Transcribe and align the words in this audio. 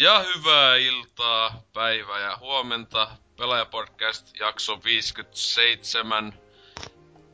Ja 0.00 0.24
hyvää 0.34 0.76
iltaa, 0.76 1.62
päivää 1.72 2.18
ja 2.20 2.36
huomenta. 2.40 3.08
Pelaajapodcast 3.36 4.36
jakso 4.40 4.80
57 4.84 6.32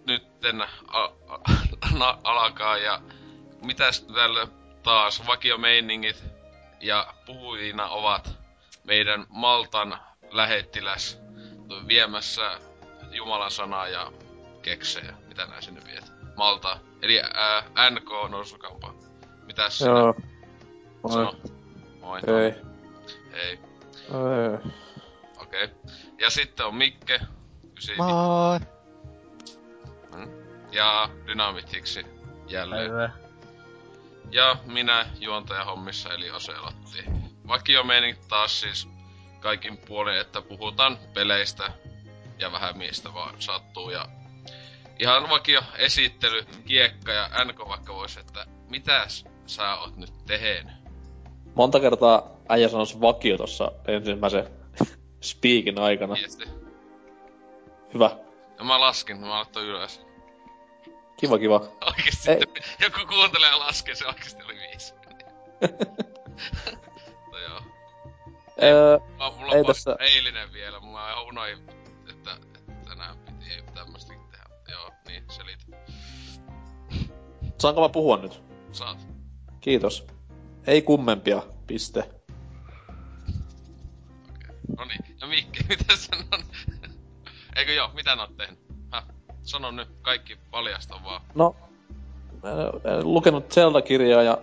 nytten 0.07 0.63
a- 0.63 1.11
a- 1.29 2.19
alkaa 2.25 2.77
ja 2.77 3.01
mitäs 3.65 4.01
tällä 4.01 4.47
taas 4.83 5.27
vakiomeiningit 5.27 6.25
ja 6.81 7.15
puhujina 7.27 7.89
ovat 7.89 8.31
meidän 8.85 9.27
Maltan 9.29 9.99
lähettiläs 10.31 11.19
viemässä 11.89 12.61
Jumalan 13.11 13.51
sanaa 13.51 13.89
ja 13.89 14.13
keksejä. 14.63 15.15
Mitä 15.29 15.47
nää 15.47 15.61
sinne 15.61 15.81
viet? 15.85 16.13
Malta. 16.37 16.81
Eli 17.03 17.21
ää, 17.21 17.63
NK 17.91 18.31
Norsukampa. 18.31 18.95
Mitäs 19.47 19.79
sinä? 19.79 19.91
Joo. 19.91 20.15
Sano. 21.13 21.35
Moi. 22.23 22.43
Ei. 22.43 22.55
Hei. 23.33 23.51
Ei. 23.51 23.59
Okei. 25.39 25.65
Okay. 25.65 25.77
Ja 26.19 26.31
sitten 26.31 26.67
on 26.67 26.75
Mikke. 26.75 27.21
Kysi. 27.75 27.97
Moi! 27.97 28.61
Ja 30.73 31.09
Dynamitiksi 31.27 32.07
jälleen. 32.49 32.91
Päivää. 32.91 33.13
Ja 34.31 34.57
minä 34.67 35.07
juontaja 35.21 35.65
hommissa 35.65 36.15
eli 36.15 36.31
Oselotti. 36.31 37.05
Vakiomeininki 37.49 38.21
taas 38.29 38.61
siis 38.61 38.89
kaikin 39.41 39.79
puolin, 39.79 40.19
että 40.19 40.43
puhutaan 40.43 40.99
peleistä 41.15 41.73
ja 42.39 42.53
vähän 42.53 42.79
mistä 42.79 43.15
vaan 43.15 43.43
sattuu. 43.43 43.91
Ja 43.91 44.09
ihan 44.99 45.31
vakio 45.31 45.63
esittely, 45.77 46.47
kiekka 46.67 47.13
ja 47.13 47.31
NK 47.45 47.69
vaikka 47.69 47.95
vois, 47.95 48.17
että 48.17 48.47
mitäs 48.69 49.25
sä 49.47 49.75
oot 49.75 49.97
nyt 49.97 50.13
tehnyt? 50.27 50.84
Monta 51.55 51.81
kertaa 51.81 52.37
äijä 52.49 52.69
sanois 52.69 53.01
vakio 53.01 53.37
tossa 53.39 53.73
ensimmäisen 53.89 54.49
speakin 55.21 55.79
aikana. 55.79 56.15
Viesti. 56.15 56.45
Hyvä. 57.95 58.11
Ja 58.59 58.65
mä 58.65 58.81
laskin, 58.81 59.17
mä 59.21 59.31
laittoin 59.31 59.67
ylös. 59.67 60.01
Kiva, 61.17 61.39
kiva. 61.39 61.57
Oikeesti 61.87 62.31
Ei. 62.31 62.41
joku 62.81 62.99
kuuntelee 63.09 63.49
ja 63.51 63.59
laskee, 63.59 63.95
se 63.95 64.07
oikeesti 64.07 64.43
oli 64.43 64.55
viisi. 64.55 64.95
no 67.33 67.39
joo. 67.39 67.61
Öö, 68.63 68.99
Oh, 69.21 69.39
mulla 69.39 69.55
Ei 69.55 69.65
tässä- 69.65 69.97
eilinen 70.01 70.53
vielä, 70.53 70.81
mulla 70.81 71.11
ihan 71.13 71.25
unoin, 71.27 71.59
että, 71.59 71.73
että 72.11 72.37
tänään 72.89 73.19
piti 73.19 73.63
tämmöstäkin 73.75 74.23
tehdä. 74.31 74.45
Joo, 74.71 74.91
niin, 75.09 75.25
selit. 75.29 75.59
saanko 77.59 77.81
mä 77.81 77.89
puhua 77.89 78.17
nyt? 78.17 78.43
Saat. 78.73 79.07
Kiitos. 79.61 80.07
Ei 80.67 80.83
kummempia, 80.83 81.43
piste. 81.67 82.11
No 84.79 84.85
niin, 84.85 85.17
ja 85.21 85.27
Mikki, 85.27 85.61
mitä 85.69 85.97
sanon? 85.97 86.47
Eikö 87.57 87.73
joo, 87.73 87.91
mitä 87.95 88.15
oot 88.15 88.37
tehnyt? 88.37 88.59
Häh? 88.93 89.05
Sano 89.43 89.71
nyt, 89.71 89.89
kaikki 90.03 90.37
paljasta 90.51 90.95
vaan. 91.05 91.23
No, 91.35 91.57
en 92.85 93.13
lukenut 93.15 93.53
Zelda-kirjaa 93.53 94.23
ja 94.23 94.39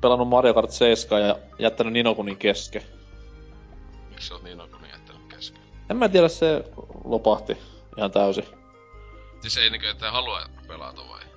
pelannut 0.00 0.28
Mario 0.28 0.54
Kart 0.54 0.70
7 0.70 1.22
ja 1.22 1.38
jättänyt 1.58 1.92
Ninokunin 1.92 2.36
kesken. 2.36 2.82
Miksi 4.08 4.32
oot 4.32 4.42
akunin 4.60 4.90
jättänyt 4.90 5.22
kesken? 5.28 5.62
En 5.90 5.96
mä 5.96 6.08
tiedä, 6.08 6.28
se 6.28 6.64
lopahti 7.04 7.56
ihan 7.96 8.10
täysin. 8.10 8.44
Siis 9.40 9.56
ei 9.56 9.70
niinkö, 9.70 9.90
että 9.90 10.10
halua 10.10 10.40
pelata 10.68 11.02
vai? 11.08 11.35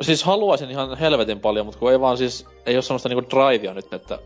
Siis 0.00 0.24
haluaisin 0.24 0.70
ihan 0.70 0.98
helvetin 0.98 1.40
paljon, 1.40 1.66
mutta 1.66 1.78
kun 1.78 1.92
ei 1.92 2.00
vaan 2.00 2.18
siis, 2.18 2.46
ei 2.66 2.76
oo 2.76 2.82
semmoista 2.82 3.08
niinku 3.08 3.30
drivea 3.30 3.74
nyt, 3.74 3.92
että 3.94 4.18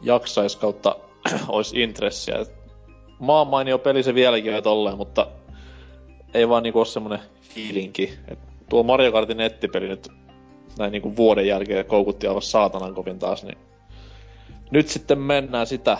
jaksais 0.00 0.56
kautta 0.56 0.96
ois 1.48 1.72
intressiä. 1.72 2.46
Maan 3.18 3.46
mainio 3.46 3.78
peli 3.78 4.02
se 4.02 4.14
vieläkin 4.14 4.54
on 4.54 4.62
tolleen, 4.62 4.96
mutta 4.96 5.26
ei 6.34 6.48
vaan 6.48 6.62
niinku 6.62 6.78
oo 6.78 6.84
semmonen 6.84 7.20
fiilinki. 7.40 8.18
Et 8.28 8.38
tuo 8.68 8.82
Mario 8.82 9.12
Kartin 9.12 9.36
nettipeli 9.36 9.88
nyt 9.88 10.08
näin 10.78 10.92
niinku 10.92 11.16
vuoden 11.16 11.46
jälkeen 11.46 11.86
koukutti 11.86 12.26
aivan 12.26 12.42
saatanan 12.42 12.94
kovin 12.94 13.18
taas, 13.18 13.44
niin 13.44 13.58
nyt 14.70 14.88
sitten 14.88 15.18
mennään 15.18 15.66
sitä 15.66 15.98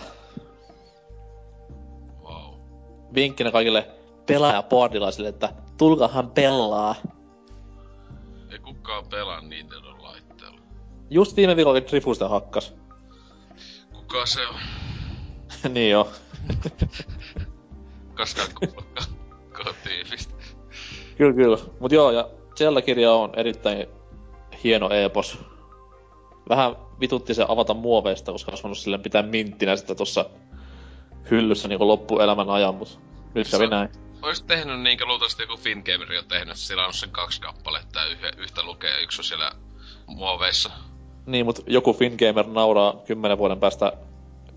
Wow. 2.24 2.54
vinkkinä 3.14 3.50
kaikille 3.50 3.88
pelaajapordilaisille, 4.26 5.28
että 5.28 5.48
tulkahan 5.78 6.30
pelaa. 6.30 6.94
Kukaan 8.80 9.06
pelaa 9.06 9.40
Nintendo 9.40 9.96
laitteella. 9.98 10.60
Just 11.10 11.36
viime 11.36 11.56
viikolla 11.56 11.80
Trifusta 11.80 12.28
hakkas. 12.28 12.74
Kuka 13.92 14.26
se 14.26 14.46
on? 14.46 14.54
niin 15.74 15.90
joo. 15.90 16.08
Kuullutkaan 18.58 19.10
kotiivistä. 19.52 20.34
Kyllä, 21.16 21.32
kyllä. 21.32 21.58
Mut 21.80 21.92
joo, 21.92 22.10
ja 22.10 22.28
Zelda-kirja 22.56 23.12
on 23.12 23.32
erittäin 23.36 23.86
hieno 24.64 24.90
epos. 24.90 25.38
Vähän 26.48 26.76
vitutti 27.00 27.34
se 27.34 27.44
avata 27.48 27.74
muoveista, 27.74 28.32
koska 28.32 28.50
olisi 28.52 28.62
voinut 28.62 28.78
silleen 28.78 29.02
pitää 29.02 29.22
minttinä 29.22 29.76
sitä 29.76 29.94
tossa 29.94 30.30
hyllyssä 31.30 31.68
niinku 31.68 31.88
loppuelämän 31.88 32.50
ajan, 32.50 32.74
mut 32.74 33.00
nyt 33.34 33.50
kävi 33.50 33.66
näin. 33.66 33.88
Ois 34.22 34.42
tehnyt 34.42 34.80
niinkö 34.80 35.06
luultavasti 35.06 35.42
joku 35.42 35.56
Fingameri 35.56 36.18
on 36.18 36.28
tehnyt, 36.28 36.56
sillä 36.56 36.86
on 36.86 36.94
sen 36.94 37.10
kaksi 37.10 37.40
kappaletta 37.40 38.00
ja 38.00 38.06
yhä, 38.06 38.30
yhtä 38.36 38.62
lukee 38.62 38.90
ja 38.90 38.98
yksi 38.98 39.20
on 39.20 39.24
siellä 39.24 39.52
muoveissa. 40.06 40.70
Niin, 41.26 41.46
mut 41.46 41.60
joku 41.66 41.92
Fingamer 41.92 42.46
nauraa 42.46 42.94
kymmenen 43.06 43.38
vuoden 43.38 43.60
päästä 43.60 43.92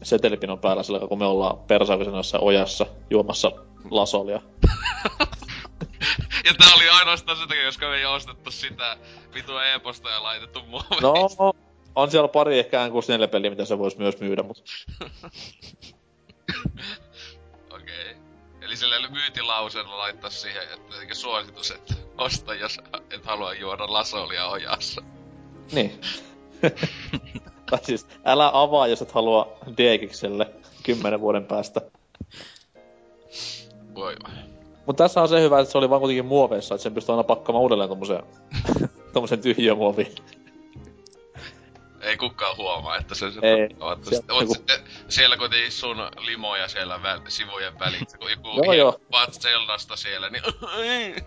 setelipinon 0.03 0.59
päällä 0.59 0.83
sillä, 0.83 0.99
kun 0.99 1.19
me 1.19 1.25
ollaan 1.25 1.57
persaavisena 1.59 2.17
jossain 2.17 2.43
ojassa 2.43 2.85
juomassa 3.09 3.51
lasolia. 3.91 4.41
Ja 6.45 6.53
tää 6.53 6.75
oli 6.75 6.89
ainoastaan 6.89 7.37
sen 7.37 7.47
takia, 7.47 7.65
koska 7.65 7.89
me 7.89 7.95
ei 7.95 8.05
ostettu 8.05 8.51
sitä 8.51 8.97
vitua 9.33 9.65
e-posta 9.65 10.09
ja 10.09 10.23
laitettu 10.23 10.59
muoveissa. 10.67 11.43
No, 11.43 11.53
on 11.95 12.11
siellä 12.11 12.27
pari 12.27 12.59
ehkä 12.59 12.87
N64 12.87 13.27
peliä, 13.27 13.49
mitä 13.49 13.65
se 13.65 13.77
voisi 13.77 13.97
myös 13.97 14.19
myydä, 14.19 14.43
mut 14.43 14.63
Okei. 15.01 15.09
Okay. 16.65 17.02
Eli 18.73 18.77
sille 18.77 19.09
myytilauseella 19.09 19.97
laittaa 19.97 20.29
siihen, 20.29 20.63
että 20.63 21.15
suositus, 21.15 21.71
että 21.71 21.93
osta, 22.17 22.53
jos 22.53 22.79
et 23.11 23.25
halua 23.25 23.53
juoda 23.53 23.93
lasolia 23.93 24.47
ojassa. 24.47 25.01
Niin. 25.71 26.01
tai 27.69 27.79
siis, 27.81 28.07
älä 28.25 28.51
avaa, 28.53 28.87
jos 28.87 29.01
et 29.01 29.11
halua 29.11 29.57
Degikselle 29.77 30.49
kymmenen 30.83 31.21
vuoden 31.21 31.45
päästä. 31.45 31.81
Voi 33.95 34.15
vai. 34.23 34.31
Mutta 34.85 35.03
tässä 35.03 35.21
on 35.21 35.29
se 35.29 35.41
hyvä, 35.41 35.59
että 35.59 35.71
se 35.71 35.77
oli 35.77 35.89
vaan 35.89 36.01
kuitenkin 36.01 36.25
muoveissa, 36.25 36.75
että 36.75 36.83
sen 36.83 36.93
pystyy 36.93 37.13
aina 37.13 37.23
pakkaamaan 37.23 37.61
uudelleen 37.63 37.89
tommoseen, 37.89 38.23
tommoseen 39.13 39.41
tyhjömuoviin. 39.41 40.15
Ei 42.03 42.17
kukaan 42.17 42.57
huomaa, 42.57 42.97
että 42.97 43.15
se 43.15 43.25
on 43.25 43.33
se 43.33 43.39
Ei. 43.41 43.69
Joku- 44.41 44.53
sitten 44.53 44.79
siellä 45.09 45.37
kuitenkin 45.37 45.71
sun 45.71 45.97
limoja 46.19 46.67
siellä 46.67 47.03
väl, 47.03 47.19
sivujen 47.27 47.79
välissä, 47.79 48.17
kun 48.17 48.31
joku 48.31 48.47
Joo, 48.63 48.73
joo. 48.73 48.99
siellä, 49.95 50.29
niin 50.29 50.43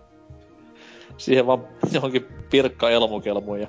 Siihen 1.19 1.47
vaan 1.47 1.65
johonkin 1.93 2.27
pirkka 2.51 2.91
elmukelmuun 2.91 3.61
ja... 3.61 3.69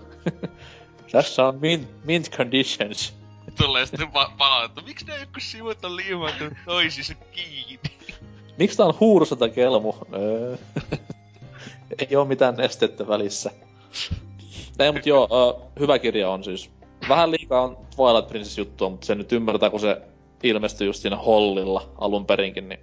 tässä 1.11 1.45
on 1.45 1.57
mint, 1.61 2.05
mint 2.05 2.31
conditions. 2.31 3.13
tulee 3.57 3.85
sitten 3.85 4.07
pa- 4.07 4.31
palautetta. 4.37 4.81
Miksi 4.81 5.05
nää 5.05 5.17
joku 5.17 5.39
sivut 5.39 5.85
on 5.85 5.95
liimattu 5.95 6.43
toisissa 6.65 7.13
kiinni? 7.31 7.79
Miksi 8.57 8.77
tää 8.77 8.85
on 8.85 8.99
huurussa 8.99 9.35
tää 9.35 9.49
kelmu? 9.49 9.93
Öö. 10.13 10.57
Ei 12.09 12.15
oo 12.15 12.25
mitään 12.25 12.55
nestettä 12.55 13.07
välissä. 13.07 13.51
Ei, 14.79 14.91
mut 14.91 15.05
joo, 15.05 15.27
ö, 15.31 15.69
hyvä 15.79 15.99
kirja 15.99 16.29
on 16.29 16.43
siis. 16.43 16.69
Vähän 17.09 17.31
liikaa 17.31 17.61
on 17.61 17.77
Twilight 17.95 18.29
Princess 18.29 18.57
juttua, 18.57 18.89
mutta 18.89 19.05
sen 19.05 19.17
nyt 19.17 19.31
ymmärtää, 19.31 19.69
kun 19.69 19.79
se 19.79 20.01
ilmestyi 20.43 20.87
just 20.87 21.01
siinä 21.01 21.17
Hollilla 21.17 21.89
alun 21.97 22.25
perinkin, 22.25 22.69
niin... 22.69 22.79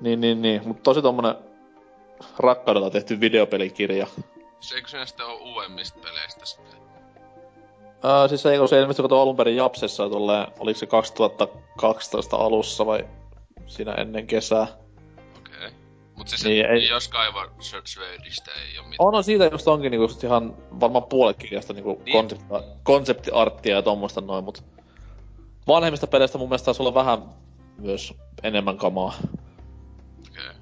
Niin, 0.00 0.20
niin, 0.20 0.42
niin. 0.42 0.68
Mutta 0.68 0.82
tosi 0.82 1.02
tommonen 1.02 1.34
rakkaudella 2.38 2.90
tehty 2.90 3.20
videopelikirja. 3.20 4.06
Se 4.60 4.74
eikö 4.74 4.88
se 4.88 5.06
sitten 5.06 5.26
ole 5.26 5.40
uudemmista 5.40 5.98
peleistä 6.02 6.46
sitten? 6.46 6.80
Ää, 8.02 8.28
siis 8.28 8.46
eikö 8.46 8.66
se 8.66 8.80
ilmestyi 8.80 9.02
kato 9.02 9.20
alun 9.20 9.36
perin 9.36 9.56
Japsessa 9.56 10.08
tolleen, 10.08 10.46
oliko 10.58 10.78
se 10.78 10.86
2012 10.86 12.36
alussa 12.36 12.86
vai 12.86 13.08
siinä 13.66 13.92
ennen 13.92 14.26
kesää? 14.26 14.66
Mut 16.20 16.28
siis 16.28 16.44
Niin, 16.44 16.52
niin, 16.66 16.70
ei- 16.70 16.88
jos 16.88 17.08
kaivaa 17.08 17.46
Swedistä 17.84 18.50
ei 18.50 18.78
oo 18.78 18.84
mitään. 18.84 19.14
On, 19.14 19.24
siitä 19.24 19.44
just 19.52 19.68
onkin 19.68 19.90
niinku 19.90 20.04
just 20.04 20.24
ihan 20.24 20.56
varmaan 20.80 21.04
puolet 21.04 21.36
kirjasta 21.36 21.72
niinku 21.72 22.02
Niin. 22.04 22.12
konsepti, 22.12 22.44
konseptiarttia 22.82 23.74
ja 23.76 23.82
tommoista 23.82 24.20
noin, 24.20 24.44
mut 24.44 24.64
vanhemmista 25.66 26.06
peleistä 26.06 26.38
mun 26.38 26.48
mielestä 26.48 26.64
taisi 26.64 26.82
olla 26.82 26.94
vähän 26.94 27.22
myös 27.78 28.14
enemmän 28.42 28.76
kamaa. 28.78 29.14
Okei. 30.28 30.44
Okay. 30.50 30.54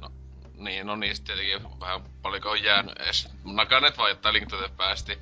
No, 0.00 0.08
niin, 0.56 0.86
no 0.86 0.96
niistä 0.96 1.26
tietenkin 1.26 1.80
vähän 1.80 2.00
paljonko 2.22 2.50
on 2.50 2.62
jäänyt 2.62 2.98
edes. 3.00 3.28
Nakanet 3.44 3.98
vai 3.98 4.10
jotain 4.10 4.32
Link 4.34 4.48
Pasti 4.76 5.18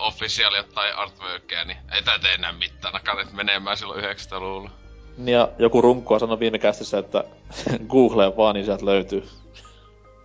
officialia 0.00 0.62
tai 0.62 0.92
artworkia, 0.92 1.64
niin 1.64 1.78
ei 1.92 2.02
tää 2.02 2.18
tee 2.18 2.34
enää 2.34 2.52
mitään. 2.52 2.92
Nakanet 2.94 3.32
menemään 3.32 3.76
silloin 3.76 4.04
900-luvulla. 4.04 4.70
Ja 5.18 5.48
joku 5.58 5.80
runkkoa 5.80 6.18
sanoi 6.18 6.40
viime 6.40 6.58
kästissä, 6.58 6.98
että 6.98 7.24
Google 7.90 8.36
vaan, 8.36 8.54
niin 8.54 8.64
sieltä 8.64 8.86
löytyy. 8.86 9.24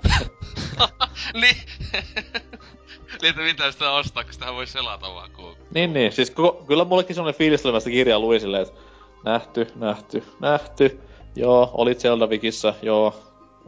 niin. 1.41 1.55
niin, 3.21 3.29
että 3.29 3.41
mitä 3.41 3.71
sitä 3.71 3.91
ostaa, 3.91 4.23
kun 4.23 4.33
sitä 4.33 4.53
voi 4.53 4.67
selata 4.67 5.13
vaan 5.13 5.31
kun... 5.31 5.55
Niin, 5.73 5.93
niin. 5.93 6.11
Siis 6.11 6.31
koko, 6.31 6.63
kyllä 6.67 6.85
mullekin 6.85 7.15
semmonen 7.15 7.37
fiilistelemästä 7.37 7.89
kirjaa 7.89 8.19
luin 8.19 8.39
silleen, 8.39 8.63
että 8.63 8.79
nähty, 9.25 9.67
nähty, 9.75 10.23
nähty. 10.39 10.99
Joo, 11.35 11.71
olit 11.73 11.99
Zelda-vikissä, 11.99 12.73
joo, 12.81 13.15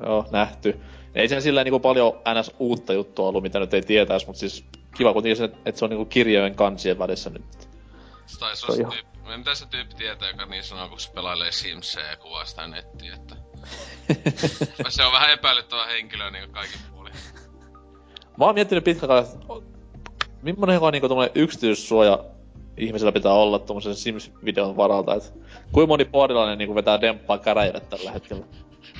joo, 0.03 0.25
nähty. 0.31 0.79
Ei 1.15 1.27
sen 1.27 1.41
sillä 1.41 1.63
niinku 1.63 1.79
paljon 1.79 2.13
ns. 2.39 2.51
uutta 2.59 2.94
juttua 2.94 3.27
ollut, 3.27 3.44
mitä 3.44 3.59
nyt 3.59 3.74
ei 3.74 3.81
tietäisi, 3.81 4.25
mutta 4.25 4.39
siis 4.39 4.65
kiva 4.97 5.13
kuitenkin 5.13 5.38
se, 5.38 5.44
että 5.44 5.79
se 5.79 5.85
on 5.85 5.89
niinku 5.89 6.06
kirjojen 6.06 6.56
kansien 6.56 7.00
välissä 7.00 7.29
nyt. 7.29 7.69
Se 8.25 8.45
on 8.45 8.56
se 8.56 8.83
tyyppi, 8.83 9.11
mitä 9.38 9.56
se 9.56 9.66
tyyppi 9.66 9.95
tietää, 9.95 10.30
joka 10.30 10.45
niin 10.45 10.63
sanoo, 10.63 10.89
kun 10.89 11.00
se 11.00 11.12
pelailee 11.12 11.51
Simsia 11.51 12.06
ja 12.06 12.18
kuvaa 12.18 12.45
sitä 12.45 12.68
nettiä, 12.68 13.16
että... 13.16 13.36
se 14.89 15.04
on 15.04 15.12
vähän 15.12 15.31
epäilyttävä 15.31 15.86
henkilö 15.86 16.31
niin 16.31 16.51
kaikin 16.51 16.80
puolin. 16.92 17.13
Mä 18.38 18.45
oon 18.45 18.56
miettinyt 18.56 18.83
pitkään 18.83 19.24
että 19.24 19.38
millainen 20.42 20.81
niinku 20.92 21.07
yksityissuoja 21.36 22.24
ihmisellä 22.78 23.12
pitää 23.12 23.33
olla 23.33 23.60
tuommoisen 23.60 23.95
Sims-videon 23.95 24.78
varalta, 24.78 25.16
että 25.16 25.30
kuinka 25.72 25.88
moni 25.88 26.06
porilainen 26.06 26.57
niinku 26.57 26.75
vetää 26.75 27.01
demppaa 27.01 27.38
käräjille 27.38 27.80
tällä 27.80 28.12
hetkellä. 28.12 28.45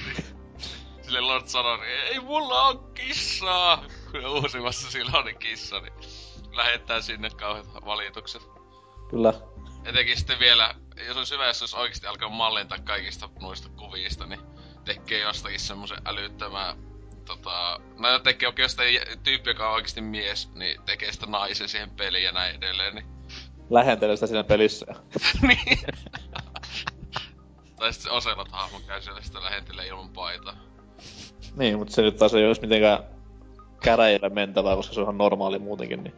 Sille 1.02 1.22
Lord 1.22 1.48
sanoo, 1.48 1.78
ei 2.12 2.20
mulla 2.20 2.68
on 2.68 2.92
kissaa! 2.94 3.86
Kun 4.12 4.26
uusimmassa 4.26 4.92
sillä 4.92 5.18
on 5.18 5.26
kissa, 5.40 5.80
niin 5.80 5.94
lähettää 6.52 7.02
sinne 7.02 7.30
kauheat 7.30 7.68
valitukset. 7.86 8.42
Kyllä. 9.10 9.34
Etenkin 9.86 10.18
sitten 10.18 10.40
vielä, 10.40 10.76
jos 11.08 11.18
olisi 11.18 11.34
hyvä, 11.34 11.48
jos 11.48 11.62
olisi 11.62 11.78
oikeasti 11.78 12.08
alkaa 12.08 12.30
mallintaa 12.30 12.78
kaikista 12.84 13.30
noista 13.42 13.70
kuvista, 13.70 14.26
niin 14.26 14.40
tekee 14.86 15.20
jostakin 15.20 15.60
semmoisen 15.60 15.98
älyttömän 16.06 16.78
tota, 17.26 17.80
no 18.00 18.20
tekee 18.20 18.48
oikeastaan 18.48 18.88
tyyppi, 19.24 19.50
joka 19.50 19.68
on 19.68 19.74
oikeasti 19.74 20.02
mies, 20.02 20.54
niin 20.54 20.82
tekee 20.86 21.12
sitä 21.12 21.26
naisen 21.26 21.70
siihen 21.70 21.90
peliin 21.90 22.24
ja 22.24 22.32
näin 22.32 22.56
edelleen, 22.56 22.96
niin... 22.96 23.06
Lähentelee 23.70 24.16
sitä 24.16 24.28
siinä 24.28 24.44
pelissä. 24.44 24.86
niin. 25.48 25.80
tai 27.76 27.94
sitten 27.94 28.12
Oselot 28.12 28.52
hahmon 28.52 28.82
käy 28.88 29.02
siellä 29.02 29.22
sitä 29.22 29.44
lähentelee 29.44 29.88
ilman 29.88 30.10
paitaa. 30.10 30.56
Niin, 31.56 31.78
mutta 31.80 31.94
se 31.94 32.02
nyt 32.02 32.18
taas 32.18 32.34
ei 32.34 32.48
olisi 32.48 32.62
mitenkään 32.62 33.04
käräjille 33.84 34.30
mentävää, 34.30 34.76
koska 34.76 34.94
se 34.94 35.00
on 35.00 35.06
ihan 35.06 35.18
normaali 35.18 35.60
muutenkin, 35.60 36.04
niin... 36.04 36.16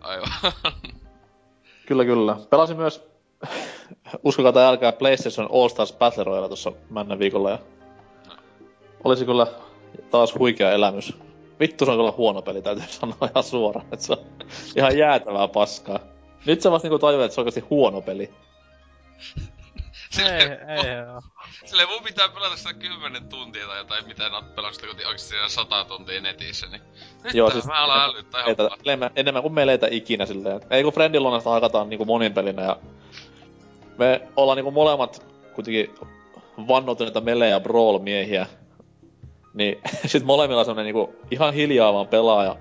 Aivan. 0.00 0.32
kyllä, 1.86 2.04
kyllä. 2.04 2.36
Pelasin 2.50 2.76
myös, 2.76 3.08
uskokaa 4.24 4.52
tai 4.52 4.64
älkää, 4.64 4.92
PlayStation 4.92 5.48
All 5.52 5.68
Stars 5.68 5.92
Battle 5.92 6.24
Royale 6.24 6.48
tuossa 6.48 6.72
männä 6.90 7.18
viikolla 7.18 7.50
ja... 7.50 7.58
Olisi 9.04 9.24
kyllä 9.24 9.46
taas 10.10 10.34
huikea 10.38 10.72
elämys. 10.72 11.16
Vittu 11.60 11.84
se 11.84 11.90
on 11.90 11.96
kyllä 11.96 12.12
huono 12.16 12.42
peli, 12.42 12.62
täytyy 12.62 12.84
sanoa 13.00 13.16
ihan 13.30 13.44
suoraan, 13.44 13.86
että 13.92 14.06
se 14.06 14.12
on 14.12 14.18
ihan 14.76 14.98
jäätävää 14.98 15.48
paskaa. 15.48 15.98
Nyt 16.46 16.60
sä 16.60 16.70
vasta 16.70 16.88
niinku 16.88 16.98
tajuat, 16.98 17.24
että 17.24 17.34
se 17.34 17.40
on 17.40 17.42
oikeasti 17.42 17.68
huono 17.70 18.00
peli. 18.00 18.30
Sille, 20.16 20.58
ei, 20.68 20.86
ei, 20.86 20.96
joo. 20.96 21.22
Sille 21.64 21.86
mun 21.86 22.02
pitää 22.02 22.28
pelata 22.28 22.56
sitä 22.56 22.72
10 22.72 23.28
tuntia 23.28 23.66
tai 23.66 23.78
jotain, 23.78 24.06
mitä 24.06 24.26
en 24.26 24.34
oo 24.34 24.42
pelannut 24.42 24.74
sitä 24.74 24.86
oikeesti 24.86 25.28
siinä 25.28 25.48
100 25.48 25.84
tuntia 25.84 26.20
netissä, 26.20 26.66
niin 26.66 26.82
nyt 27.24 27.34
joo, 27.34 27.50
siis 27.50 27.66
mä 27.66 27.84
alan 27.84 28.10
älyttää 28.10 28.40
ihan 28.40 28.70
enemmän, 28.84 29.10
enemmän 29.16 29.42
kuin 29.42 29.54
meleitä 29.54 29.86
ikinä 29.90 30.26
silleen. 30.26 30.60
Ei 30.70 30.82
kun 30.82 30.92
Friendin 30.92 31.22
luonnosta 31.22 31.50
hakataan 31.50 31.88
niinku 31.88 32.04
monin 32.04 32.34
pelinä 32.34 32.62
ja 32.62 32.76
me 33.98 34.28
ollaan 34.36 34.56
niinku 34.56 34.70
molemmat 34.70 35.26
kuitenkin 35.54 35.94
vannotuneita 36.68 37.20
melejä 37.20 37.60
brawl-miehiä. 37.60 38.46
Niin 39.54 39.80
sit 40.06 40.24
molemmilla 40.24 40.60
on 40.60 40.64
semmonen 40.64 40.84
niinku 40.84 41.16
ihan 41.30 41.54
hiljaa 41.54 41.92
vaan 41.92 42.08
pelaaja. 42.08 42.56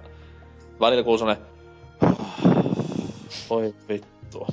Välillä 0.79 1.03
kuuluu 1.03 1.17
semmonen... 1.17 1.45
Oi 3.49 3.75
vittu. 3.89 4.47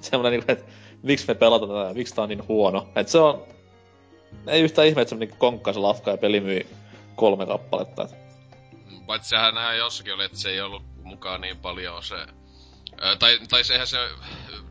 Semmonen 0.00 0.32
niinku, 0.32 0.52
että 0.52 0.64
miksi 1.04 1.28
me 1.28 1.34
pelataan 1.34 1.70
tätä, 1.70 1.94
miksi 1.94 2.14
tää 2.14 2.22
on 2.22 2.28
niin 2.28 2.48
huono. 2.48 2.88
Et 2.96 3.08
se 3.08 3.18
on... 3.18 3.42
Ei 4.46 4.62
yhtään 4.62 4.88
ihme, 4.88 5.02
että 5.02 5.10
se 5.10 5.16
niinku 5.16 5.36
konkkaa 5.38 5.72
se 5.72 5.78
lafka 5.78 6.10
ja 6.10 6.16
peli 6.16 6.40
myi 6.40 6.66
kolme 7.16 7.46
kappaletta. 7.46 8.02
Et. 8.02 8.14
Paitsi 9.06 9.28
sehän 9.28 9.54
näin 9.54 9.78
jossakin 9.78 10.14
oli, 10.14 10.24
että 10.24 10.38
se 10.38 10.50
ei 10.50 10.60
ollut 10.60 10.82
mukaan 11.02 11.40
niin 11.40 11.58
paljon 11.58 12.02
se... 12.02 12.14
Ö, 12.14 13.16
tai, 13.18 13.38
tai 13.48 13.64
sehän 13.64 13.86
se, 13.86 13.98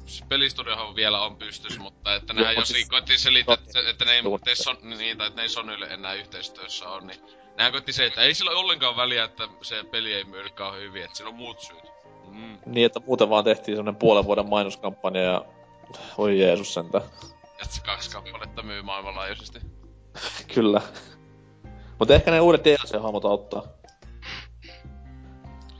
se 0.06 0.26
pelistudiohan 0.30 0.96
vielä 0.96 1.22
on 1.22 1.36
pystys, 1.36 1.80
mutta 1.80 2.16
että 2.16 2.34
nehän 2.34 2.56
jossakin 2.56 2.82
siis... 2.82 2.90
koitti 2.90 3.18
selittää, 3.18 3.54
että, 3.54 3.90
että 3.90 4.06
ne 4.06 4.12
ei, 4.12 4.24
te 4.44 4.56
son, 4.56 4.78
niin, 4.98 5.18
tai 5.18 5.28
että 5.28 5.40
ne 5.40 5.44
ei 5.44 5.50
Sonylle 5.50 5.86
enää 5.86 6.14
yhteistyössä 6.14 6.90
on, 6.90 7.08
niin 7.08 7.20
nehän 7.58 7.72
koitti 7.72 7.94
se, 7.94 8.06
että 8.06 8.22
ei 8.22 8.34
sillä 8.34 8.52
ollenkaan 8.52 8.98
väliä, 8.98 9.24
että 9.24 9.48
se 9.62 9.84
peli 9.84 10.14
ei 10.14 10.24
myy 10.24 10.44
hyvin, 10.80 11.04
että 11.04 11.18
sillä 11.18 11.30
on 11.30 11.36
muut 11.36 11.60
syyt. 11.60 11.84
Mm. 12.28 12.58
Niin, 12.66 12.86
että 12.86 13.00
muuten 13.06 13.30
vaan 13.30 13.44
tehtiin 13.44 13.78
semmonen 13.78 14.00
puolen 14.00 14.26
vuoden 14.26 14.50
mainoskampanja 14.50 15.22
ja 15.22 15.46
voi 16.18 16.40
Jeesus 16.40 16.74
sentä. 16.74 17.02
Että 17.62 17.76
se 17.76 17.82
kaksi 17.82 18.12
kappaletta 18.12 18.64
myy 18.64 18.82
maailmanlaajuisesti. 18.82 19.60
Kyllä. 20.56 20.82
Mutta 22.00 22.16
ehkä 22.16 22.32
ne 22.32 22.42
uudet 22.42 22.66
DLC-hahmot 22.66 23.26
auttaa. 23.26 23.64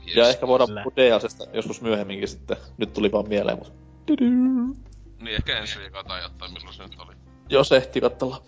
Yes, 0.06 0.16
ja 0.16 0.28
ehkä 0.28 0.46
voidaan 0.46 0.68
puhua 0.68 0.96
DLCstä 0.96 1.44
joskus 1.52 1.80
myöhemminkin 1.80 2.28
sitten. 2.28 2.56
Nyt 2.78 2.92
tuli 2.92 3.12
vaan 3.12 3.28
mieleen, 3.28 3.58
mutta... 3.58 3.72
Niin, 4.20 5.36
ehkä 5.36 5.58
ensi 5.58 5.78
viikolla 5.78 6.04
tai 6.04 6.22
jotain, 6.22 6.52
milloin 6.52 6.74
se 6.74 6.82
nyt 6.82 6.98
oli. 6.98 7.14
Jos 7.48 7.72
ehti 7.72 8.00
kattella. 8.00 8.42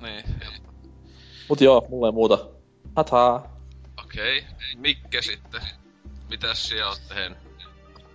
Niin, 0.00 0.24
Mut 1.48 1.60
joo, 1.60 1.86
mulle 1.88 2.08
ei 2.08 2.12
muuta. 2.12 2.48
Hataa. 2.96 3.56
Okei, 4.04 4.38
okay. 4.38 4.50
Mikke 4.76 5.22
sitten. 5.22 5.60
Mitäs 6.30 6.68
siellä 6.68 6.88
oot 6.88 7.02
tehnyt? 7.08 7.38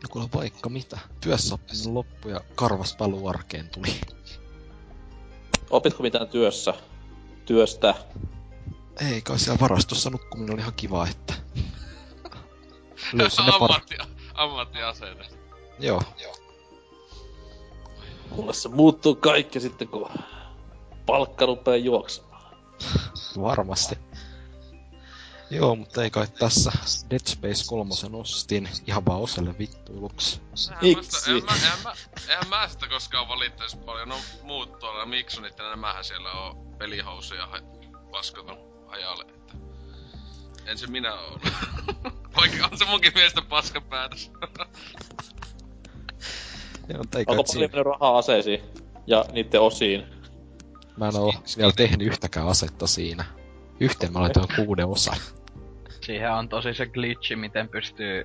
No 0.03 0.09
kuule 0.09 0.29
vaikka 0.35 0.69
mitä. 0.69 0.99
Työssä 1.21 1.55
oppiminen 1.55 1.93
loppu 1.93 2.29
ja 2.29 2.41
karvas 2.55 2.95
paluu 2.95 3.27
arkeen 3.27 3.69
tuli. 3.69 4.01
Opitko 5.69 6.03
mitään 6.03 6.27
työssä? 6.27 6.73
Työstä? 7.45 7.95
Ei 9.11 9.21
kai 9.21 9.39
siellä 9.39 9.59
varastossa 9.59 10.09
nukkuminen 10.09 10.53
oli 10.53 10.61
ihan 10.61 10.73
kiva, 10.73 11.07
että... 11.07 11.33
Löysin 13.13 13.45
ne 13.45 13.51
Ammatti, 13.55 13.97
ammattiaseita. 14.33 15.23
Joo. 15.79 16.01
Joo. 16.23 16.35
Mulle 18.35 18.53
se 18.53 18.69
muuttuu 18.69 19.15
kaikki 19.15 19.59
sitten, 19.59 19.87
kun 19.87 20.09
palkka 21.05 21.45
rupeaa 21.45 21.77
juoksemaan. 21.77 22.55
Varmasti. 23.41 23.97
Joo, 25.49 25.75
mutta 25.75 26.03
ei 26.03 26.09
kai 26.09 26.27
tässä 26.39 26.71
Dead 27.09 27.27
Space 27.27 27.65
3 27.67 27.93
ostin 28.13 28.69
ihan 28.87 29.05
vaan 29.05 29.21
oselle 29.21 29.55
vittuiluksi. 29.59 30.41
Miksi? 30.81 31.31
En 31.31 31.43
mä, 31.43 31.51
en, 31.53 31.83
mä, 31.83 31.93
en 32.27 32.49
mä 32.49 32.67
sitä 32.67 32.87
koskaan 32.87 33.27
valittais 33.27 33.75
paljon. 33.75 34.09
No 34.09 34.15
muut 34.43 34.79
tuolla 34.79 35.05
Miksonit 35.05 35.57
ja 35.57 35.69
nämähän 35.69 36.03
siellä 36.03 36.31
on 36.31 36.75
pelihousuja 36.77 37.49
paskoton 38.11 38.57
hajalle. 38.87 39.23
Että... 39.23 39.53
En 40.65 40.77
se 40.77 40.87
minä 40.87 41.13
oo 41.13 41.39
Vaikka 42.37 42.69
on 42.71 42.77
se 42.77 42.85
munkin 42.85 43.11
mielestä 43.15 43.41
paska 43.41 43.81
päätös. 43.81 44.31
Joo, 46.89 46.97
mutta 46.97 47.19
ei 47.19 47.25
Onko 47.27 47.43
paljon 47.43 47.71
mennyt 47.71 47.85
rahaa 47.85 48.17
aseisiin 48.17 48.63
ja 49.07 49.25
niiden 49.31 49.61
osiin? 49.61 50.03
Mä 50.97 51.07
en 51.07 51.15
oo 51.15 51.33
vielä 51.57 51.71
tehnyt 51.71 52.07
yhtäkään 52.07 52.47
asetta 52.47 52.87
siinä. 52.87 53.25
Yhteen 53.79 54.13
mä 54.13 54.21
laitoin 54.21 54.47
kuuden 54.55 54.87
osan. 54.87 55.17
Siihen 56.07 56.31
on 56.31 56.49
tosi 56.49 56.73
se 56.73 56.85
glitchi, 56.85 57.35
miten 57.35 57.69
pystyy 57.69 58.23